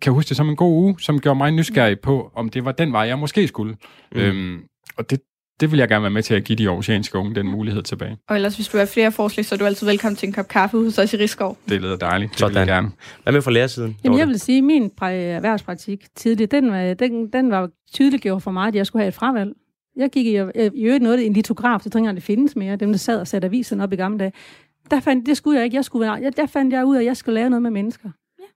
kan 0.00 0.12
huske 0.12 0.28
det 0.28 0.36
som 0.36 0.48
en 0.48 0.56
god 0.56 0.72
uge, 0.72 1.00
som 1.00 1.20
gjorde 1.20 1.38
mig 1.38 1.50
nysgerrig 1.50 2.00
på, 2.00 2.32
om 2.34 2.48
det 2.48 2.64
var 2.64 2.72
den 2.72 2.92
vej, 2.92 3.02
jeg 3.02 3.18
måske 3.18 3.48
skulle. 3.48 3.76
Mm. 4.12 4.20
Øhm, 4.20 4.62
og 4.96 5.10
det, 5.10 5.20
det 5.60 5.70
vil 5.70 5.78
jeg 5.78 5.88
gerne 5.88 6.02
være 6.02 6.10
med 6.10 6.22
til 6.22 6.34
at 6.34 6.44
give 6.44 6.56
de 6.56 6.66
aarhusianske 6.68 7.18
unge 7.18 7.34
den 7.34 7.48
mulighed 7.48 7.82
tilbage. 7.82 8.16
Og 8.28 8.36
ellers, 8.36 8.56
hvis 8.56 8.68
du 8.68 8.78
har 8.78 8.84
flere 8.84 9.12
forslag, 9.12 9.44
så 9.44 9.54
er 9.54 9.58
du 9.58 9.64
altid 9.64 9.86
velkommen 9.86 10.16
til 10.16 10.26
en 10.26 10.32
kop 10.32 10.48
kaffe 10.48 10.78
hos 10.78 10.98
os 10.98 11.14
i 11.14 11.16
Rigskov. 11.16 11.58
Det 11.68 11.80
lyder 11.80 11.96
dejligt. 11.96 12.30
Det 12.30 12.38
Sådan. 12.38 12.54
vil 12.54 12.58
jeg 12.58 12.66
gerne. 12.66 12.90
Hvad 13.22 13.32
med 13.32 13.42
fra 13.42 13.50
lærersiden? 13.50 13.96
Jamen, 14.04 14.18
jeg 14.18 14.28
vil 14.28 14.40
sige, 14.40 14.58
at 14.58 14.64
min 14.64 14.90
erhvervspraktik 15.02 16.06
tidligt, 16.16 16.50
den 16.50 16.70
var, 16.70 16.94
den, 16.94 17.32
den 17.32 17.50
var 17.50 17.68
tydeliggjort 17.94 18.42
for 18.42 18.50
mig, 18.50 18.68
at 18.68 18.74
jeg 18.74 18.86
skulle 18.86 19.02
have 19.02 19.08
et 19.08 19.14
fravalg. 19.14 19.52
Jeg 19.96 20.10
gik 20.10 20.26
i, 20.26 20.30
i 20.74 20.84
øvrigt 20.84 21.02
noget, 21.02 21.26
en 21.26 21.32
litograf, 21.32 21.80
det 21.80 21.92
tænker 21.92 22.10
jeg, 22.10 22.14
det 22.14 22.22
findes 22.22 22.56
mere, 22.56 22.76
dem 22.76 22.92
der 22.92 22.98
sad 22.98 23.20
og 23.20 23.26
satte 23.26 23.46
aviserne 23.46 23.82
op 23.82 23.92
i 23.92 23.96
gamle 23.96 24.18
dage. 24.18 24.32
Der 24.90 25.00
fandt, 25.00 25.26
det 25.26 25.36
skulle 25.36 25.56
jeg 25.56 25.64
ikke, 25.64 25.76
jeg 25.76 25.84
skulle, 25.84 26.12
jeg, 26.12 26.36
der 26.36 26.46
fandt 26.46 26.74
jeg 26.74 26.84
ud 26.84 26.96
af, 26.96 27.00
at 27.00 27.06
jeg 27.06 27.16
skulle 27.16 27.34
lave 27.34 27.50
noget 27.50 27.62
med 27.62 27.70
mennesker. 27.70 28.08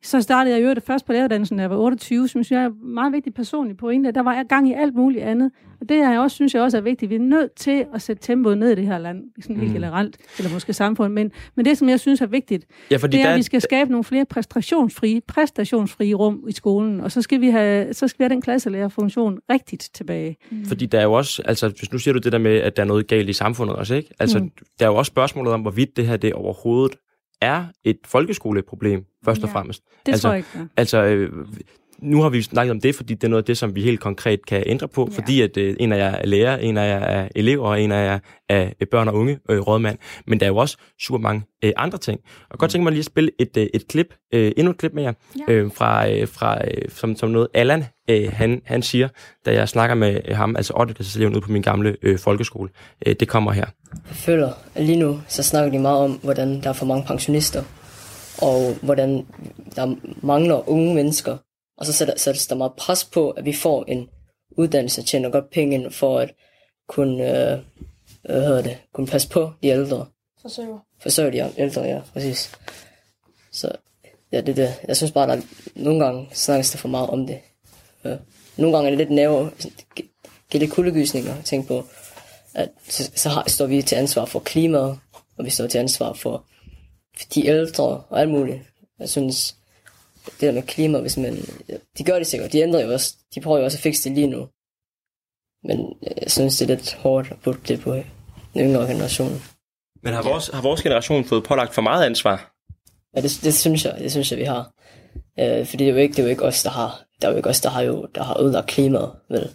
Så 0.04 0.20
startede 0.20 0.54
jeg 0.54 0.60
i 0.60 0.62
øvrigt 0.62 0.86
først 0.86 1.06
på 1.06 1.12
læreruddannelsen, 1.12 1.56
da 1.56 1.62
jeg 1.62 1.70
var 1.70 1.76
28, 1.76 2.28
som 2.28 2.42
jeg 2.50 2.62
er 2.62 2.66
en 2.66 2.94
meget 2.94 3.12
vigtig 3.12 3.34
personlig 3.34 3.76
pointe. 3.76 4.12
Der 4.12 4.22
var 4.22 4.42
gang 4.42 4.68
i 4.68 4.72
alt 4.72 4.94
muligt 4.94 5.24
andet. 5.24 5.50
Og 5.80 5.88
det 5.88 5.96
er 5.96 6.10
jeg 6.10 6.20
også, 6.20 6.34
synes 6.34 6.54
jeg 6.54 6.62
også 6.62 6.76
er 6.76 6.80
vigtigt. 6.80 7.10
Vi 7.10 7.14
er 7.14 7.18
nødt 7.20 7.54
til 7.54 7.84
at 7.94 8.02
sætte 8.02 8.22
tempoet 8.22 8.58
ned 8.58 8.70
i 8.70 8.74
det 8.74 8.86
her 8.86 8.98
land, 8.98 9.22
sådan 9.42 9.56
helt 9.56 9.68
Mm. 9.68 9.74
generelt, 9.74 10.16
eller 10.38 10.52
måske 10.52 10.72
samfund. 10.72 11.12
Men, 11.12 11.32
men 11.56 11.64
det, 11.64 11.78
som 11.78 11.88
jeg 11.88 12.00
synes 12.00 12.20
er 12.20 12.26
vigtigt, 12.26 12.66
Ja, 12.90 12.96
fordi 12.96 13.16
det 13.16 13.22
er, 13.22 13.26
der, 13.26 13.32
at 13.32 13.38
vi 13.38 13.42
skal 13.42 13.60
skabe 13.60 13.90
nogle 13.90 14.04
flere 14.04 14.24
præstationsfrie, 14.24 15.20
præstationsfrie 15.20 16.14
rum 16.14 16.44
i 16.48 16.52
skolen, 16.52 17.00
og 17.00 17.12
så 17.12 17.22
skal 17.22 17.40
vi 17.40 17.48
have, 17.48 17.94
så 17.94 18.08
skal 18.08 18.18
vi 18.18 18.22
have 18.24 18.34
den 18.34 18.42
klasselærerfunktion 18.42 19.38
rigtigt 19.50 19.90
tilbage. 19.94 20.36
Fordi 20.66 20.86
der 20.86 20.98
er 20.98 21.04
jo 21.04 21.12
også, 21.12 21.42
altså 21.44 21.68
hvis 21.68 21.92
nu 21.92 21.98
siger 21.98 22.12
du 22.12 22.18
det 22.18 22.32
der 22.32 22.38
med, 22.38 22.56
at 22.56 22.76
der 22.76 22.82
er 22.82 22.86
noget 22.86 23.06
galt 23.06 23.28
i 23.28 23.32
samfundet 23.32 23.76
også, 23.76 23.94
ikke? 23.94 24.10
Altså, 24.18 24.38
mm. 24.38 24.44
Mm. 24.44 24.50
der 24.80 24.86
er 24.86 24.90
jo 24.90 24.96
også 24.96 25.10
spørgsmålet 25.10 25.52
om, 25.52 25.60
hvorvidt 25.60 25.96
det 25.96 26.06
her 26.06 26.16
det 26.16 26.32
overhovedet 26.32 26.96
er 27.44 27.64
et 27.84 27.98
folkeskoleproblem, 28.06 29.04
først 29.24 29.42
og 29.42 29.48
Ja. 29.48 29.54
fremmest. 29.54 29.82
Det 30.06 30.12
Altså, 30.12 30.28
tror 30.28 30.32
jeg 30.32 30.38
ikke, 30.38 30.48
ja. 30.58 30.64
Altså, 30.76 30.98
øh, 31.04 31.46
nu 31.98 32.22
har 32.22 32.28
vi 32.28 32.42
snakket 32.42 32.70
om 32.70 32.80
det, 32.80 32.94
fordi 32.94 33.14
det 33.14 33.24
er 33.24 33.28
noget 33.28 33.42
af 33.42 33.46
det, 33.46 33.58
som 33.58 33.74
vi 33.74 33.82
helt 33.82 34.00
konkret 34.00 34.46
kan 34.46 34.62
ændre 34.66 34.88
på, 34.88 35.08
Ja. 35.12 35.16
fordi 35.16 35.40
at 35.40 35.56
øh, 35.56 35.76
en 35.80 35.92
af 35.92 35.98
jer 35.98 36.10
er 36.10 36.26
lærer, 36.26 36.56
en 36.56 36.76
af 36.78 36.88
jer 36.88 36.98
er 37.00 37.28
elever, 37.36 37.68
og 37.68 37.80
en 37.82 37.92
af 37.92 38.04
jer 38.06 38.18
er 38.48 38.70
øh, 38.80 38.86
børn 38.90 39.08
og 39.08 39.14
unge 39.14 39.38
øh, 39.50 39.60
rådmand. 39.60 39.98
Men 40.26 40.40
der 40.40 40.46
er 40.46 40.50
jo 40.50 40.56
også 40.56 40.76
super 41.00 41.18
mange 41.18 41.42
øh, 41.64 41.72
andre 41.76 41.98
ting. 41.98 42.20
Og 42.50 42.58
godt 42.58 42.70
tænke 42.70 42.82
mig 42.82 42.90
lige 42.92 42.98
at 43.00 43.04
spille 43.04 43.30
et, 43.38 43.56
øh, 43.56 43.66
et 43.74 43.88
klip, 43.88 44.06
øh, 44.34 44.52
endnu 44.56 44.70
et 44.70 44.78
klip 44.78 44.92
med 44.94 45.02
jer, 45.02 45.12
Ja. 45.48 45.52
øh, 45.52 45.70
fra, 45.74 46.08
øh, 46.10 46.28
fra 46.28 46.58
øh, 46.68 46.82
som, 46.88 47.16
som 47.16 47.30
noget 47.30 47.48
Allan, 47.54 47.84
øh, 48.10 48.32
han, 48.32 48.60
han 48.64 48.82
siger, 48.82 49.08
da 49.46 49.52
jeg 49.54 49.68
snakker 49.68 49.94
med 49.96 50.20
øh, 50.28 50.36
ham, 50.36 50.56
altså 50.56 50.72
8. 50.76 50.94
klasseeleven 50.94 51.34
ude 51.34 51.40
på 51.40 51.52
min 51.52 51.62
gamle 51.62 51.96
øh, 52.02 52.18
folkeskole. 52.18 52.70
Øh, 53.06 53.14
det 53.20 53.28
kommer 53.28 53.52
her. 53.52 53.66
Jeg 54.08 54.16
føler, 54.16 54.52
at 54.74 54.84
lige 54.84 54.98
nu, 54.98 55.20
så 55.28 55.42
snakker 55.42 55.70
de 55.72 55.78
meget 55.78 55.98
om, 55.98 56.12
hvordan 56.12 56.60
der 56.62 56.68
er 56.68 56.72
for 56.72 56.86
mange 56.86 57.04
pensionister, 57.06 57.62
og 58.42 58.74
hvordan 58.82 59.26
der 59.76 59.94
mangler 60.26 60.68
unge 60.68 60.94
mennesker. 60.94 61.36
Og 61.76 61.86
så 61.86 61.92
sætter, 61.92 62.16
sættes 62.16 62.46
der 62.46 62.54
meget 62.54 62.72
pres 62.76 63.04
på, 63.04 63.30
at 63.30 63.44
vi 63.44 63.52
får 63.52 63.84
en 63.84 64.08
uddannelse, 64.50 65.02
tjener 65.02 65.30
godt 65.30 65.50
penge 65.50 65.74
ind 65.74 65.90
for 65.90 66.18
at 66.18 66.34
kunne, 66.88 67.14
øh, 67.14 67.58
hvad 68.22 68.46
hedder 68.46 68.62
det, 68.62 68.78
kunne 68.92 69.06
passe 69.06 69.28
på 69.28 69.52
de 69.62 69.68
ældre. 69.68 70.06
Forsøger. 70.42 70.78
forsørge 70.98 71.32
de 71.32 71.52
ældre, 71.56 71.82
ja, 71.82 72.00
præcis. 72.12 72.52
Så 73.52 73.72
ja, 74.32 74.40
det 74.40 74.48
er 74.48 74.54
det. 74.54 74.74
Jeg 74.88 74.96
synes 74.96 75.12
bare, 75.12 75.26
der 75.26 75.36
er, 75.36 75.40
nogle 75.74 76.04
gange 76.04 76.28
snakkes 76.32 76.70
der 76.70 76.78
for 76.78 76.88
meget 76.88 77.10
om 77.10 77.26
det. 77.26 77.40
Ja. 78.04 78.16
Nogle 78.56 78.76
gange 78.76 78.86
er 78.86 78.90
det 78.90 78.98
lidt 78.98 79.10
nævre, 79.10 79.50
giver 80.50 80.66
det 80.66 80.70
kuldegysninger 80.70 81.34
at 81.34 81.44
tænke 81.44 81.68
på, 81.68 81.84
at 82.54 82.70
så, 82.88 83.10
så 83.14 83.28
har, 83.28 83.44
står 83.46 83.66
vi 83.66 83.82
til 83.82 83.96
ansvar 83.96 84.24
for 84.24 84.40
klimaet, 84.40 84.98
og 85.38 85.44
vi 85.44 85.50
står 85.50 85.66
til 85.66 85.78
ansvar 85.78 86.12
for, 86.12 86.44
for 87.18 87.26
de 87.34 87.46
ældre 87.46 87.84
og 87.84 88.20
alt 88.20 88.30
muligt. 88.30 88.62
Jeg 88.98 89.08
synes, 89.08 89.56
det 90.26 90.40
der 90.40 90.52
med 90.52 90.62
klima, 90.62 91.00
hvis 91.00 91.16
man, 91.16 91.36
de 91.98 92.04
gør 92.04 92.18
det 92.18 92.26
sikkert, 92.26 92.52
de 92.52 92.60
ændrer 92.60 92.84
jo 92.84 92.92
også, 92.92 93.14
de 93.34 93.40
prøver 93.40 93.58
jo 93.58 93.64
også 93.64 93.78
at 93.78 93.82
fikse 93.82 94.08
det 94.08 94.12
lige 94.12 94.26
nu. 94.26 94.48
Men 95.64 95.96
jeg 96.20 96.30
synes, 96.30 96.58
det 96.58 96.70
er 96.70 96.74
lidt 96.74 96.94
hårdt 96.94 97.30
at 97.30 97.36
putte 97.44 97.60
det 97.68 97.80
på 97.80 97.94
den 97.94 98.04
yngre 98.56 98.86
generation. 98.86 99.42
Men 100.02 100.14
har 100.14 100.22
vores, 100.22 100.50
har 100.54 100.62
vores 100.62 100.82
generation 100.82 101.24
fået 101.24 101.44
pålagt 101.44 101.74
for 101.74 101.82
meget 101.82 102.06
ansvar? 102.06 102.54
Ja, 103.16 103.20
det, 103.20 103.40
det 103.42 103.54
synes 103.54 103.84
jeg, 103.84 103.96
det 103.98 104.10
synes 104.10 104.30
jeg, 104.30 104.38
vi 104.38 104.44
har. 104.44 104.72
Øh, 105.38 105.66
fordi 105.66 105.84
det 105.84 105.90
er 105.90 105.94
jo 105.94 106.00
ikke, 106.00 106.12
det 106.12 106.18
er 106.18 106.22
jo 106.22 106.28
ikke 106.28 106.44
os, 106.44 106.62
der 106.62 106.70
har, 106.70 107.04
der 107.20 107.28
er 107.28 107.32
jo 107.32 107.36
ikke 107.36 107.48
os, 107.48 107.60
der 107.60 107.70
har 107.70 107.82
jo, 107.82 108.08
der 108.14 108.22
har 108.22 108.40
ødelagt 108.40 108.66
klimaet, 108.66 109.12
vel? 109.30 109.50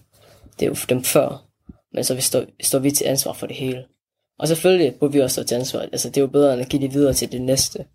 Det 0.59 0.65
er 0.65 0.69
jo 0.69 0.75
dem 0.89 1.03
før. 1.03 1.45
Men 1.93 2.03
så 2.03 2.15
vi 2.15 2.21
står, 2.21 2.45
står 2.63 2.79
vi 2.79 2.91
til 2.91 3.05
ansvar 3.05 3.33
for 3.33 3.47
det 3.47 3.55
hele. 3.55 3.85
Og 4.39 4.47
selvfølgelig 4.47 4.95
burde 4.99 5.13
vi 5.13 5.19
også 5.21 5.33
stå 5.33 5.43
til 5.43 5.55
ansvar. 5.55 5.79
Altså, 5.79 6.09
det 6.09 6.17
er 6.17 6.21
jo 6.21 6.27
bedre, 6.27 6.53
end 6.53 6.61
at 6.61 6.69
give 6.69 6.81
det 6.81 6.93
videre 6.93 7.13
til 7.13 7.31
det 7.31 7.41
næste. 7.41 7.85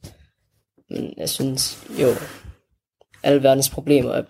Men 0.91 1.15
jeg 1.17 1.29
synes 1.29 1.79
jo, 2.01 2.09
alle 3.25 3.43
verdens 3.43 3.71
problemer 3.71 4.11
er, 4.11 4.23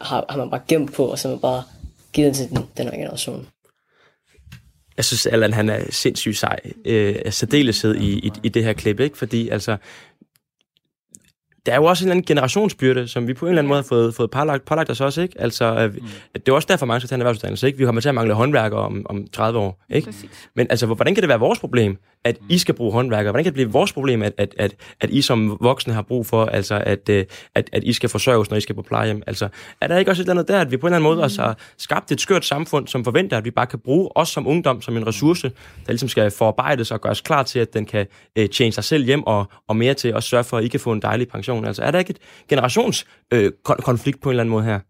har, 0.00 0.24
har 0.28 0.38
man 0.38 0.50
bare 0.50 0.60
gemt 0.68 0.92
på, 0.92 1.04
og 1.04 1.18
så 1.18 1.28
har 1.28 1.34
man 1.34 1.40
bare 1.40 1.62
givet 2.12 2.36
til 2.36 2.48
den, 2.48 2.58
den 2.76 2.84
her 2.86 2.96
generation. 2.96 3.46
Jeg 4.96 5.04
synes, 5.04 5.26
Allan, 5.26 5.52
han 5.52 5.68
er 5.68 5.84
sindssygt 5.90 6.36
sej. 6.38 6.58
Øh, 6.84 7.16
særdeleshed 7.30 7.94
i, 7.94 8.18
i, 8.18 8.32
i 8.42 8.48
det 8.48 8.64
her 8.64 8.72
klip, 8.72 9.00
ikke? 9.00 9.18
Fordi 9.18 9.48
altså, 9.48 9.76
der 11.66 11.72
er 11.72 11.76
jo 11.76 11.84
også 11.84 12.04
en 12.04 12.06
eller 12.06 12.14
anden 12.14 12.26
generationsbyrde, 12.26 13.08
som 13.08 13.28
vi 13.28 13.34
på 13.34 13.46
en 13.46 13.48
eller 13.48 13.62
anden 13.62 13.68
måde 13.68 13.78
har 13.78 13.86
fået, 13.88 14.14
fået 14.14 14.30
pålagt, 14.30 14.64
pålagt 14.64 14.90
os 14.90 15.00
også, 15.00 15.22
ikke? 15.22 15.40
Altså, 15.40 15.64
øh, 15.64 15.94
mm. 15.94 16.08
det 16.32 16.48
er 16.48 16.52
også 16.52 16.66
derfor, 16.70 16.86
mange 16.86 17.00
skal 17.00 17.08
tage 17.08 17.16
en 17.16 17.20
erhvervsuddannelse, 17.20 17.66
ikke? 17.66 17.78
Vi 17.78 17.84
kommer 17.84 18.00
til 18.00 18.08
at 18.08 18.14
mangle 18.14 18.34
håndværkere 18.34 18.80
om, 18.80 19.06
om 19.08 19.26
30 19.32 19.58
år, 19.58 19.84
ikke? 19.90 20.06
Præcis. 20.06 20.30
Men 20.56 20.66
altså, 20.70 20.86
hvordan 20.86 21.14
kan 21.14 21.22
det 21.22 21.28
være 21.28 21.38
vores 21.38 21.58
problem, 21.58 21.98
at 22.24 22.38
I 22.48 22.58
skal 22.58 22.74
bruge 22.74 22.92
håndværkere? 22.92 23.32
Hvordan 23.32 23.44
kan 23.44 23.50
det 23.50 23.54
blive 23.54 23.72
vores 23.72 23.92
problem, 23.92 24.22
at, 24.22 24.32
at, 24.38 24.54
at, 24.58 24.74
at 25.00 25.10
I 25.10 25.22
som 25.22 25.58
voksne 25.60 25.94
har 25.94 26.02
brug 26.02 26.26
for, 26.26 26.44
altså, 26.44 26.82
at, 26.86 27.08
øh, 27.08 27.24
at, 27.54 27.70
at 27.72 27.84
I 27.84 27.92
skal 27.92 28.08
forsørges, 28.08 28.50
når 28.50 28.56
I 28.56 28.60
skal 28.60 28.74
på 28.74 28.82
plejehjem? 28.82 29.22
Altså, 29.26 29.48
er 29.80 29.86
der 29.86 29.98
ikke 29.98 30.10
også 30.10 30.22
et 30.22 30.24
eller 30.24 30.32
andet 30.32 30.48
der, 30.48 30.60
at 30.60 30.70
vi 30.70 30.76
på 30.76 30.86
en 30.86 30.88
eller 30.88 30.96
anden 30.96 31.08
måde 31.08 31.16
mm. 31.16 31.22
også 31.22 31.42
har 31.42 31.58
skabt 31.78 32.12
et 32.12 32.20
skørt 32.20 32.44
samfund, 32.44 32.86
som 32.88 33.04
forventer, 33.04 33.36
at 33.36 33.44
vi 33.44 33.50
bare 33.50 33.66
kan 33.66 33.78
bruge 33.78 34.08
os 34.14 34.28
som 34.28 34.46
ungdom 34.46 34.82
som 34.82 34.96
en 34.96 35.06
ressource, 35.06 35.48
der 35.86 35.92
ligesom 35.92 36.08
skal 36.08 36.30
forarbejdes 36.30 36.90
og 36.90 37.00
gøres 37.00 37.20
klar 37.20 37.42
til, 37.42 37.58
at 37.58 37.74
den 37.74 37.86
kan 37.86 38.06
øh, 38.38 38.48
tjene 38.48 38.72
sig 38.72 38.84
selv 38.84 39.04
hjem 39.04 39.22
og, 39.22 39.46
og 39.68 39.76
mere 39.76 39.94
til 39.94 40.08
at 40.08 40.22
sørge 40.22 40.44
for, 40.44 40.58
at 40.58 40.64
I 40.64 40.68
kan 40.68 40.80
få 40.80 40.92
en 40.92 41.02
dejlig 41.02 41.28
pension? 41.28 41.64
Altså, 41.64 41.82
er 41.82 41.90
der 41.90 41.98
ikke 41.98 42.10
et 42.10 42.18
generationskonflikt 42.48 44.16
øh, 44.16 44.20
på 44.22 44.28
en 44.28 44.32
eller 44.32 44.42
anden 44.42 44.50
måde 44.50 44.64
her? 44.64 44.80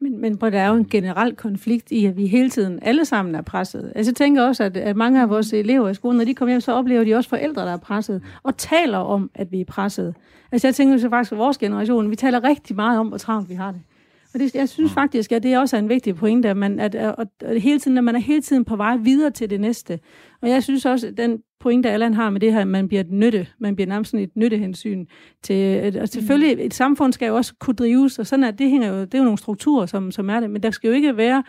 Men, 0.00 0.20
men 0.20 0.36
der 0.36 0.60
er 0.60 0.68
jo 0.68 0.74
en 0.74 0.88
generel 0.88 1.36
konflikt 1.36 1.90
i, 1.90 2.06
at 2.06 2.16
vi 2.16 2.26
hele 2.26 2.50
tiden 2.50 2.78
alle 2.82 3.04
sammen 3.04 3.34
er 3.34 3.42
presset. 3.42 3.92
Altså, 3.94 4.10
jeg 4.10 4.16
tænker 4.16 4.42
også, 4.42 4.64
at, 4.64 4.76
at 4.76 4.96
mange 4.96 5.22
af 5.22 5.30
vores 5.30 5.52
elever 5.52 5.88
i 5.88 5.94
skolen, 5.94 6.18
når 6.18 6.24
de 6.24 6.34
kommer 6.34 6.52
hjem, 6.52 6.60
så 6.60 6.72
oplever 6.72 7.04
de 7.04 7.14
også 7.14 7.30
forældre, 7.30 7.62
der 7.62 7.72
er 7.72 7.76
presset, 7.76 8.22
og 8.42 8.56
taler 8.56 8.98
om, 8.98 9.30
at 9.34 9.52
vi 9.52 9.60
er 9.60 9.64
presset. 9.64 10.14
Altså, 10.52 10.66
jeg 10.66 10.74
tænker 10.74 10.98
så 10.98 11.08
faktisk, 11.08 11.32
at 11.32 11.38
vores 11.38 11.58
generation, 11.58 12.10
vi 12.10 12.16
taler 12.16 12.44
rigtig 12.44 12.76
meget 12.76 13.00
om, 13.00 13.08
hvor 13.08 13.18
travlt 13.18 13.48
vi 13.48 13.54
har 13.54 13.72
det. 13.72 13.80
Og 14.34 14.40
det, 14.40 14.54
jeg 14.54 14.68
synes 14.68 14.92
faktisk, 14.92 15.32
at 15.32 15.42
det 15.42 15.58
også 15.58 15.76
er 15.76 15.80
en 15.80 15.88
vigtig 15.88 16.16
pointe, 16.16 16.48
at, 16.48 16.56
man, 16.56 16.80
at, 16.80 16.94
at, 16.94 17.14
at 17.40 17.60
hele 17.60 17.78
tiden, 17.78 17.98
at 17.98 18.04
man 18.04 18.14
er 18.16 18.20
hele 18.20 18.42
tiden 18.42 18.64
på 18.64 18.76
vej 18.76 18.96
videre 18.96 19.30
til 19.30 19.50
det 19.50 19.60
næste. 19.60 20.00
Og 20.42 20.48
jeg 20.48 20.62
synes 20.62 20.86
også, 20.86 21.06
at 21.06 21.16
den 21.16 21.38
pointe, 21.60 21.90
Allan 21.90 22.14
har 22.14 22.30
med 22.30 22.40
det 22.40 22.52
her, 22.52 22.60
at 22.60 22.68
man 22.68 22.88
bliver 22.88 23.00
et 23.00 23.10
nytte, 23.10 23.46
man 23.58 23.76
bliver 23.76 23.88
nærmest 23.88 24.10
sådan 24.10 24.24
et 24.24 24.36
nyttehensyn 24.36 25.06
til, 25.42 25.98
og 26.00 26.08
selvfølgelig, 26.08 26.66
et 26.66 26.74
samfund 26.74 27.12
skal 27.12 27.26
jo 27.26 27.36
også 27.36 27.54
kunne 27.60 27.74
drives, 27.74 28.18
og 28.18 28.26
sådan 28.26 28.44
er 28.44 28.50
det 28.50 28.70
hænger 28.70 28.88
jo, 28.88 29.00
det 29.00 29.14
er 29.14 29.18
jo 29.18 29.24
nogle 29.24 29.38
strukturer, 29.38 29.86
som, 29.86 30.10
som 30.10 30.30
er 30.30 30.40
det, 30.40 30.50
men 30.50 30.62
der 30.62 30.70
skal 30.70 30.88
jo 30.88 30.94
ikke 30.94 31.16
være, 31.16 31.42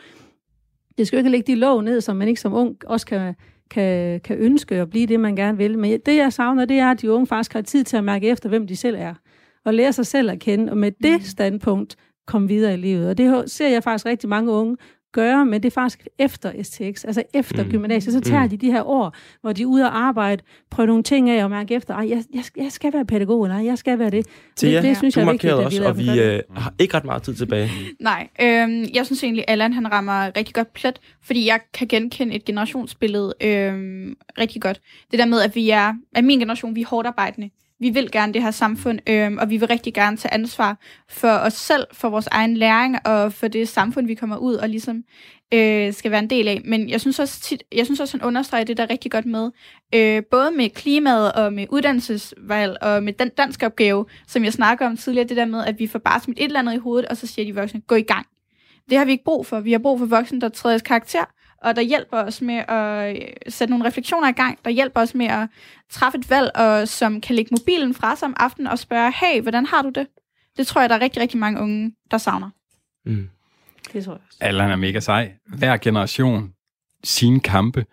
det 0.97 1.07
skal 1.07 1.17
jo 1.17 1.19
ikke 1.19 1.29
lægge 1.29 1.53
de 1.53 1.59
lov 1.59 1.81
ned, 1.81 2.01
som 2.01 2.15
man 2.15 2.27
ikke 2.27 2.41
som 2.41 2.53
ung 2.53 2.75
også 2.85 3.05
kan, 3.05 3.35
kan, 3.69 4.19
kan 4.19 4.37
ønske 4.37 4.75
at 4.75 4.89
blive 4.89 5.07
det, 5.07 5.19
man 5.19 5.35
gerne 5.35 5.57
vil. 5.57 5.79
Men 5.79 5.99
det, 6.05 6.15
jeg 6.15 6.33
savner, 6.33 6.65
det 6.65 6.79
er, 6.79 6.91
at 6.91 7.01
de 7.01 7.11
unge 7.11 7.27
faktisk 7.27 7.53
har 7.53 7.61
tid 7.61 7.83
til 7.83 7.97
at 7.97 8.03
mærke 8.03 8.27
efter, 8.27 8.49
hvem 8.49 8.67
de 8.67 8.75
selv 8.75 8.95
er, 8.99 9.13
og 9.65 9.73
lære 9.73 9.93
sig 9.93 10.05
selv 10.05 10.31
at 10.31 10.39
kende, 10.39 10.71
og 10.71 10.77
med 10.77 10.91
det 11.03 11.23
standpunkt 11.23 11.95
komme 12.27 12.47
videre 12.47 12.73
i 12.73 12.77
livet. 12.77 13.09
Og 13.09 13.17
det 13.17 13.51
ser 13.51 13.69
jeg 13.69 13.83
faktisk 13.83 14.05
rigtig 14.05 14.29
mange 14.29 14.51
unge 14.51 14.77
gøre, 15.11 15.45
men 15.45 15.63
det 15.63 15.69
er 15.69 15.73
faktisk 15.73 16.07
efter 16.19 16.63
STX, 16.63 17.05
altså 17.05 17.23
efter 17.33 17.63
mm. 17.63 17.69
gymnasiet, 17.69 18.13
så 18.13 18.19
tager 18.19 18.43
mm. 18.43 18.49
de 18.49 18.57
de 18.57 18.71
her 18.71 18.83
år, 18.83 19.15
hvor 19.41 19.53
de 19.53 19.61
er 19.61 19.65
ude 19.65 19.83
og 19.83 19.99
arbejde, 19.99 20.43
prøver 20.69 20.87
nogle 20.87 21.03
ting 21.03 21.29
af 21.29 21.43
og 21.43 21.49
mærke 21.49 21.75
efter, 21.75 21.93
Ej, 21.93 22.09
jeg, 22.09 22.23
jeg, 22.33 22.43
jeg 22.57 22.71
skal 22.71 22.93
være 22.93 23.05
pædagog, 23.05 23.45
eller 23.45 23.59
jeg 23.59 23.77
skal 23.77 23.99
være 23.99 24.09
det. 24.09 24.25
Tia, 24.55 24.75
det, 24.75 24.83
det 24.83 24.97
synes 24.97 25.13
du 25.13 25.19
jeg 25.19 25.27
er 25.27 25.31
vigtigt, 25.31 25.53
også, 25.53 25.87
og 25.87 25.97
vi 25.97 26.19
øh, 26.19 26.39
har 26.55 26.73
ikke 26.79 26.93
ret 26.93 27.05
meget 27.05 27.23
tid 27.23 27.35
tilbage. 27.35 27.69
Nej, 27.99 28.27
øh, 28.41 28.95
jeg 28.95 29.05
synes 29.05 29.23
egentlig, 29.23 29.45
Allan 29.47 29.73
han 29.73 29.91
rammer 29.91 30.37
rigtig 30.37 30.55
godt 30.55 30.73
plet, 30.73 30.99
fordi 31.23 31.47
jeg 31.47 31.59
kan 31.73 31.87
genkende 31.87 32.35
et 32.35 32.45
generationsbillede 32.45 33.33
øh, 33.41 33.73
rigtig 34.39 34.61
godt. 34.61 34.81
Det 35.11 35.19
der 35.19 35.25
med, 35.25 35.41
at 35.41 35.55
vi 35.55 35.69
er, 35.69 35.93
at 36.15 36.23
min 36.23 36.39
generation, 36.39 36.75
vi 36.75 36.81
er 36.81 36.87
hårdt 36.87 37.07
arbejdende 37.07 37.49
vi 37.79 37.89
vil 37.89 38.11
gerne 38.11 38.33
det 38.33 38.41
her 38.41 38.51
samfund, 38.51 38.99
øh, 39.09 39.31
og 39.39 39.49
vi 39.49 39.57
vil 39.57 39.67
rigtig 39.67 39.93
gerne 39.93 40.17
tage 40.17 40.33
ansvar 40.33 40.77
for 41.09 41.31
os 41.31 41.53
selv, 41.53 41.83
for 41.93 42.09
vores 42.09 42.27
egen 42.27 42.57
læring, 42.57 43.07
og 43.07 43.33
for 43.33 43.47
det 43.47 43.69
samfund, 43.69 44.07
vi 44.07 44.15
kommer 44.15 44.37
ud 44.37 44.55
og 44.55 44.69
ligesom 44.69 45.03
øh, 45.53 45.93
skal 45.93 46.11
være 46.11 46.19
en 46.19 46.29
del 46.29 46.47
af. 46.47 46.61
Men 46.65 46.89
jeg 46.89 47.01
synes 47.01 47.19
også, 47.19 47.41
tit, 47.41 47.63
jeg 47.71 47.85
synes 47.85 47.99
også 47.99 48.17
han 48.17 48.27
understreger 48.27 48.63
det 48.65 48.77
der 48.77 48.89
rigtig 48.89 49.11
godt 49.11 49.25
med, 49.25 49.51
øh, 49.95 50.23
både 50.31 50.51
med 50.51 50.69
klimaet 50.69 51.31
og 51.31 51.53
med 51.53 51.65
uddannelsesvalg 51.69 52.77
og 52.81 53.03
med 53.03 53.13
den 53.13 53.29
danske 53.29 53.65
opgave, 53.65 54.05
som 54.27 54.43
jeg 54.43 54.53
snakker 54.53 54.85
om 54.85 54.97
tidligere, 54.97 55.27
det 55.27 55.37
der 55.37 55.45
med, 55.45 55.65
at 55.65 55.79
vi 55.79 55.87
får 55.87 55.99
bare 55.99 56.19
smidt 56.19 56.39
et 56.39 56.45
eller 56.45 56.59
andet 56.59 56.73
i 56.73 56.77
hovedet, 56.77 57.09
og 57.09 57.17
så 57.17 57.27
siger 57.27 57.45
de 57.45 57.55
voksne, 57.55 57.81
gå 57.81 57.95
i 57.95 58.01
gang. 58.01 58.25
Det 58.89 58.97
har 58.97 59.05
vi 59.05 59.11
ikke 59.11 59.23
brug 59.23 59.45
for. 59.45 59.59
Vi 59.59 59.71
har 59.71 59.79
brug 59.79 59.99
for 59.99 60.05
voksne, 60.05 60.41
der 60.41 60.49
træder 60.49 60.77
karakter, 60.79 61.25
og 61.61 61.75
der 61.75 61.81
hjælper 61.81 62.17
os 62.17 62.41
med 62.41 62.63
at 62.67 63.15
øh, 63.15 63.21
sætte 63.47 63.71
nogle 63.71 63.85
refleksioner 63.85 64.27
i 64.27 64.31
gang, 64.31 64.59
der 64.65 64.71
hjælper 64.71 65.01
os 65.01 65.15
med 65.15 65.25
at 65.25 65.47
træffe 65.89 66.17
et 66.17 66.29
valg, 66.29 66.51
og 66.55 66.87
som 66.87 67.21
kan 67.21 67.35
lægge 67.35 67.49
mobilen 67.51 67.93
fra 67.93 68.15
sig 68.15 68.25
om 68.25 68.35
aftenen 68.39 68.67
og 68.67 68.79
spørge, 68.79 69.13
hey, 69.21 69.41
hvordan 69.41 69.65
har 69.65 69.81
du 69.81 69.89
det? 69.89 70.07
Det 70.57 70.67
tror 70.67 70.81
jeg, 70.81 70.89
der 70.89 70.95
er 70.95 71.01
rigtig, 71.01 71.21
rigtig 71.21 71.39
mange 71.39 71.61
unge, 71.61 71.93
der 72.11 72.17
savner. 72.17 72.49
Mm. 73.05 73.29
Det 73.93 74.05
tror 74.05 74.13
jeg 74.13 74.21
også. 74.27 74.37
Allan 74.41 74.71
er 74.71 74.75
mega 74.75 74.99
sej. 74.99 75.31
Hver 75.45 75.77
generation 75.77 76.51
sine 77.03 77.39
kampe, 77.39 77.85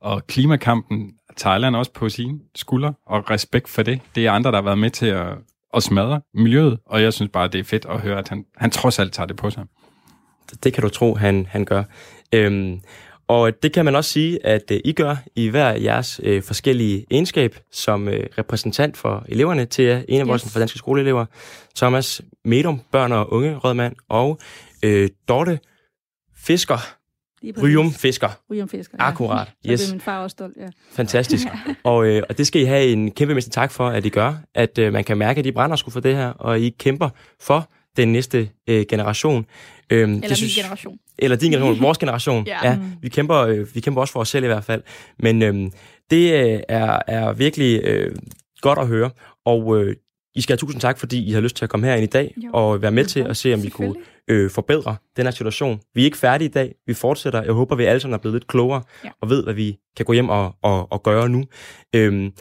og 0.00 0.26
klimakampen 0.26 1.12
Thailand 1.36 1.76
også 1.76 1.92
på 1.92 2.08
sine 2.08 2.40
skuldre, 2.54 2.94
og 3.06 3.30
respekt 3.30 3.68
for 3.68 3.82
det. 3.82 4.00
Det 4.14 4.26
er 4.26 4.32
andre, 4.32 4.50
der 4.50 4.56
har 4.56 4.62
været 4.62 4.78
med 4.78 4.90
til 4.90 5.06
at, 5.06 5.26
at 5.74 5.82
smadre 5.82 6.20
miljøet, 6.34 6.78
og 6.86 7.02
jeg 7.02 7.12
synes 7.12 7.30
bare, 7.32 7.48
det 7.48 7.60
er 7.60 7.64
fedt 7.64 7.84
at 7.84 8.00
høre, 8.00 8.18
at 8.18 8.28
han, 8.28 8.44
han 8.56 8.70
trods 8.70 8.98
alt 8.98 9.12
tager 9.12 9.26
det 9.26 9.36
på 9.36 9.50
sig. 9.50 9.64
Det 10.64 10.74
kan 10.74 10.82
du 10.82 10.88
tro, 10.88 11.14
han, 11.14 11.46
han 11.46 11.64
gør. 11.64 11.84
Øhm, 12.32 12.80
og 13.32 13.62
det 13.62 13.72
kan 13.72 13.84
man 13.84 13.96
også 13.96 14.10
sige, 14.10 14.46
at 14.46 14.70
øh, 14.70 14.80
I 14.84 14.92
gør 14.92 15.16
i 15.36 15.48
hver 15.48 15.68
jeres 15.68 16.20
øh, 16.24 16.42
forskellige 16.42 17.06
egenskab 17.10 17.56
som 17.70 18.08
øh, 18.08 18.26
repræsentant 18.38 18.96
for 18.96 19.24
eleverne 19.28 19.64
til 19.64 20.04
en 20.08 20.20
af 20.20 20.24
yes. 20.24 20.28
vores 20.28 20.54
danske 20.54 20.78
skoleelever, 20.78 21.26
Thomas 21.76 22.22
Medum, 22.44 22.80
børn- 22.92 23.12
og 23.12 23.32
unge 23.32 23.56
rådmand, 23.56 23.96
og 24.08 24.38
øh, 24.82 25.08
Dorte 25.28 25.58
Fisker, 26.36 26.78
Ryum 27.62 27.92
Fisker. 27.92 28.28
Ryum 28.50 28.68
Fisker, 28.68 28.96
ja. 29.00 29.08
Akkurat. 29.08 29.48
Yes. 29.70 29.80
Så 29.80 29.90
er 29.90 29.94
min 29.94 30.00
far 30.00 30.22
også 30.22 30.34
stolt, 30.34 30.56
ja. 30.56 30.68
Fantastisk. 30.92 31.46
og, 31.84 32.06
øh, 32.06 32.22
og 32.28 32.38
det 32.38 32.46
skal 32.46 32.62
I 32.62 32.64
have 32.64 32.86
en 32.86 33.10
kæmpe 33.10 33.34
mester 33.34 33.50
tak 33.50 33.72
for, 33.72 33.88
at 33.88 34.06
I 34.06 34.08
gør, 34.08 34.34
at 34.54 34.78
øh, 34.78 34.92
man 34.92 35.04
kan 35.04 35.18
mærke, 35.18 35.38
at 35.38 35.46
I 35.46 35.52
brænder 35.52 35.76
skulle 35.76 35.92
for 35.92 36.00
det 36.00 36.16
her, 36.16 36.28
og 36.28 36.60
I 36.60 36.70
kæmper 36.70 37.08
for 37.40 37.70
den 37.96 38.12
næste 38.12 38.50
øh, 38.68 38.86
generation. 38.88 39.46
Øhm, 39.90 40.12
eller 40.12 40.28
det 40.28 40.36
synes, 40.36 40.56
min 40.56 40.62
generation. 40.64 40.98
Eller 41.22 41.36
din 41.36 41.52
generation, 41.52 41.82
vores 41.82 41.98
generation. 41.98 42.46
ja. 42.46 42.58
ja 42.64 42.78
vi, 43.02 43.08
kæmper, 43.08 43.36
øh, 43.36 43.74
vi 43.74 43.80
kæmper 43.80 44.00
også 44.00 44.12
for 44.12 44.20
os 44.20 44.28
selv 44.28 44.44
i 44.44 44.46
hvert 44.46 44.64
fald. 44.64 44.82
Men 45.18 45.42
øh, 45.42 45.70
det 46.10 46.32
øh, 46.32 46.60
er, 46.68 46.98
er 47.06 47.32
virkelig 47.32 47.80
øh, 47.84 48.16
godt 48.60 48.78
at 48.78 48.86
høre. 48.86 49.10
Og 49.44 49.80
øh, 49.80 49.96
I 50.34 50.40
skal 50.40 50.52
have 50.52 50.58
tusind 50.58 50.80
tak, 50.80 50.98
fordi 50.98 51.24
I 51.24 51.32
har 51.32 51.40
lyst 51.40 51.56
til 51.56 51.64
at 51.64 51.70
komme 51.70 51.86
herind 51.86 52.02
i 52.04 52.06
dag 52.06 52.34
jo. 52.36 52.50
og 52.52 52.82
være 52.82 52.90
med 52.90 53.04
til 53.04 53.20
at 53.20 53.36
se, 53.36 53.54
om 53.54 53.62
vi 53.62 53.68
kunne 53.68 53.94
øh, 54.28 54.50
forbedre 54.50 54.96
den 55.16 55.26
her 55.26 55.30
situation. 55.30 55.80
Vi 55.94 56.00
er 56.00 56.04
ikke 56.04 56.18
færdige 56.18 56.48
i 56.48 56.52
dag. 56.52 56.74
Vi 56.86 56.94
fortsætter. 56.94 57.42
Jeg 57.42 57.52
håber, 57.52 57.76
vi 57.76 57.84
alle 57.84 58.00
sammen 58.00 58.14
er 58.14 58.18
blevet 58.18 58.34
lidt 58.34 58.46
klogere 58.46 58.82
ja. 59.04 59.10
og 59.22 59.30
ved, 59.30 59.44
hvad 59.44 59.54
vi 59.54 59.76
kan 59.96 60.06
gå 60.06 60.12
hjem 60.12 60.28
og, 60.28 60.54
og, 60.62 60.92
og 60.92 61.02
gøre 61.02 61.28
nu. 61.28 61.44
Øhm, 61.94 62.32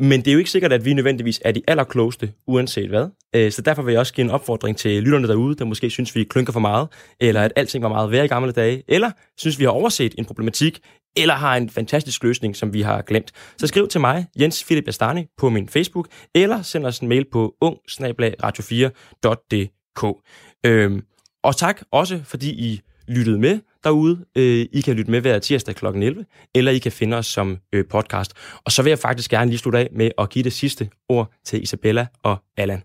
men 0.00 0.20
det 0.20 0.28
er 0.28 0.32
jo 0.32 0.38
ikke 0.38 0.50
sikkert, 0.50 0.72
at 0.72 0.84
vi 0.84 0.94
nødvendigvis 0.94 1.40
er 1.44 1.52
de 1.52 1.62
allerklogeste, 1.68 2.32
uanset 2.46 2.88
hvad. 2.88 3.08
Øh, 3.34 3.52
så 3.52 3.62
derfor 3.62 3.82
vil 3.82 3.92
jeg 3.92 4.00
også 4.00 4.14
give 4.14 4.24
en 4.24 4.30
opfordring 4.30 4.76
til 4.76 5.02
lytterne 5.02 5.28
derude, 5.28 5.56
der 5.56 5.64
måske 5.64 5.90
synes, 5.90 6.16
vi 6.16 6.24
klynker 6.24 6.52
for 6.52 6.60
meget, 6.60 6.88
eller 7.20 7.42
at 7.42 7.52
alting 7.56 7.82
var 7.82 7.88
meget 7.88 8.10
værre 8.10 8.24
i 8.24 8.28
gamle 8.28 8.52
dage, 8.52 8.82
eller 8.88 9.10
synes, 9.38 9.58
vi 9.58 9.64
har 9.64 9.70
overset 9.70 10.14
en 10.18 10.24
problematik, 10.24 10.80
eller 11.16 11.34
har 11.34 11.56
en 11.56 11.70
fantastisk 11.70 12.22
løsning, 12.22 12.56
som 12.56 12.72
vi 12.72 12.82
har 12.82 13.02
glemt. 13.02 13.32
Så 13.58 13.66
skriv 13.66 13.88
til 13.88 14.00
mig, 14.00 14.26
Jens 14.40 14.64
Philip 14.64 14.88
Astani, 14.88 15.26
på 15.38 15.48
min 15.48 15.68
Facebook, 15.68 16.08
eller 16.34 16.62
send 16.62 16.86
os 16.86 16.98
en 16.98 17.08
mail 17.08 17.24
på 17.32 17.54
ung 17.60 17.76
4dk 17.90 20.20
Øhm, 20.66 21.02
og 21.42 21.56
tak 21.56 21.82
også, 21.92 22.20
fordi 22.24 22.50
I 22.50 22.80
lyttede 23.08 23.38
med 23.38 23.58
derude. 23.84 24.24
Øh, 24.36 24.66
I 24.72 24.80
kan 24.80 24.94
lytte 24.94 25.10
med 25.10 25.20
hver 25.20 25.38
tirsdag 25.38 25.74
kl. 25.74 25.86
11, 25.86 26.24
eller 26.54 26.72
I 26.72 26.78
kan 26.78 26.92
finde 26.92 27.16
os 27.16 27.26
som 27.26 27.58
øh, 27.72 27.84
podcast. 27.90 28.32
Og 28.64 28.72
så 28.72 28.82
vil 28.82 28.90
jeg 28.90 28.98
faktisk 28.98 29.30
gerne 29.30 29.50
lige 29.50 29.58
slutte 29.58 29.78
af 29.78 29.88
med 29.92 30.10
at 30.18 30.30
give 30.30 30.44
det 30.44 30.52
sidste 30.52 30.88
ord 31.08 31.32
til 31.44 31.62
Isabella 31.62 32.06
og 32.22 32.36
Allan. 32.56 32.82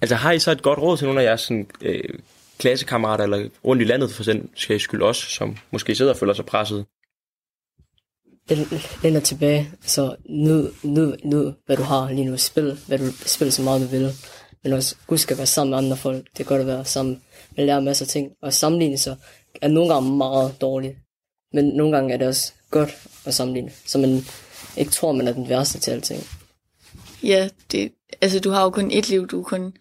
Altså 0.00 0.14
har 0.14 0.32
I 0.32 0.38
så 0.38 0.50
et 0.50 0.62
godt 0.62 0.78
råd 0.78 0.96
til 0.96 1.06
nogle 1.06 1.20
af 1.20 1.24
jeres 1.24 1.40
sådan, 1.40 1.66
øh, 1.80 2.04
klassekammerater, 2.58 3.24
eller 3.24 3.48
rundt 3.64 3.82
i 3.82 3.84
landet 3.84 4.12
for 4.12 4.22
den 4.22 4.50
skal 4.54 4.76
I 4.76 4.78
skyld 4.78 5.02
også, 5.02 5.26
som 5.30 5.56
måske 5.70 5.94
sidder 5.94 6.12
og 6.12 6.18
føler 6.18 6.34
sig 6.34 6.46
presset? 6.46 6.86
Læn 9.02 9.12
dig 9.12 9.22
tilbage, 9.22 9.70
så 9.82 10.16
nyd, 10.28 10.70
nyd, 10.82 11.16
nyd, 11.24 11.52
hvad 11.66 11.76
du 11.76 11.82
har 11.82 12.12
lige 12.12 12.24
nu. 12.24 12.36
Spil, 12.36 12.78
hvad 12.86 12.98
du 12.98 13.04
spil 13.26 13.52
så 13.52 13.62
meget 13.62 13.80
du 13.80 13.86
vil. 13.86 14.10
Men 14.64 14.72
også 14.72 14.96
husk 15.08 15.30
at 15.30 15.38
være 15.38 15.46
sammen 15.46 15.70
med 15.70 15.78
andre 15.78 15.96
folk. 15.96 16.26
Det 16.32 16.44
er 16.44 16.48
godt 16.48 16.60
at 16.60 16.66
være 16.66 16.84
sammen. 16.84 17.22
Man 17.56 17.66
lærer 17.66 17.80
masser 17.80 18.04
af 18.04 18.08
ting. 18.08 18.30
Og 18.42 18.52
sammenligne 18.52 18.98
sig 18.98 19.16
er 19.60 19.68
nogle 19.68 19.94
gange 19.94 20.16
meget 20.16 20.60
dårlig, 20.60 20.96
Men 21.52 21.64
nogle 21.64 21.96
gange 21.96 22.14
er 22.14 22.18
det 22.18 22.28
også 22.28 22.52
godt 22.70 22.90
at 23.24 23.34
sammenligne. 23.34 23.70
Så 23.86 23.98
man 23.98 24.24
ikke 24.76 24.92
tror, 24.92 25.12
man 25.12 25.28
er 25.28 25.32
den 25.32 25.48
værste 25.48 25.78
til 25.78 25.90
alting. 25.90 26.22
Ja, 27.22 27.48
det, 27.72 27.92
altså 28.20 28.40
du 28.40 28.50
har 28.50 28.62
jo 28.62 28.70
kun 28.70 28.90
et 28.90 29.08
liv, 29.08 29.26
du 29.26 29.40
er 29.40 29.44
kun 29.44 29.76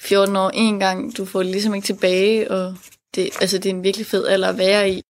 14 0.00 0.36
år 0.36 0.50
en 0.50 0.78
gang, 0.78 1.16
du 1.16 1.24
får 1.24 1.42
det 1.42 1.50
ligesom 1.50 1.74
ikke 1.74 1.86
tilbage, 1.86 2.50
og 2.50 2.76
det, 3.14 3.30
altså, 3.40 3.58
det 3.58 3.66
er 3.66 3.74
en 3.74 3.82
virkelig 3.82 4.06
fed 4.06 4.26
alder 4.26 4.48
at 4.48 4.58
være 4.58 4.90
i. 4.90 5.02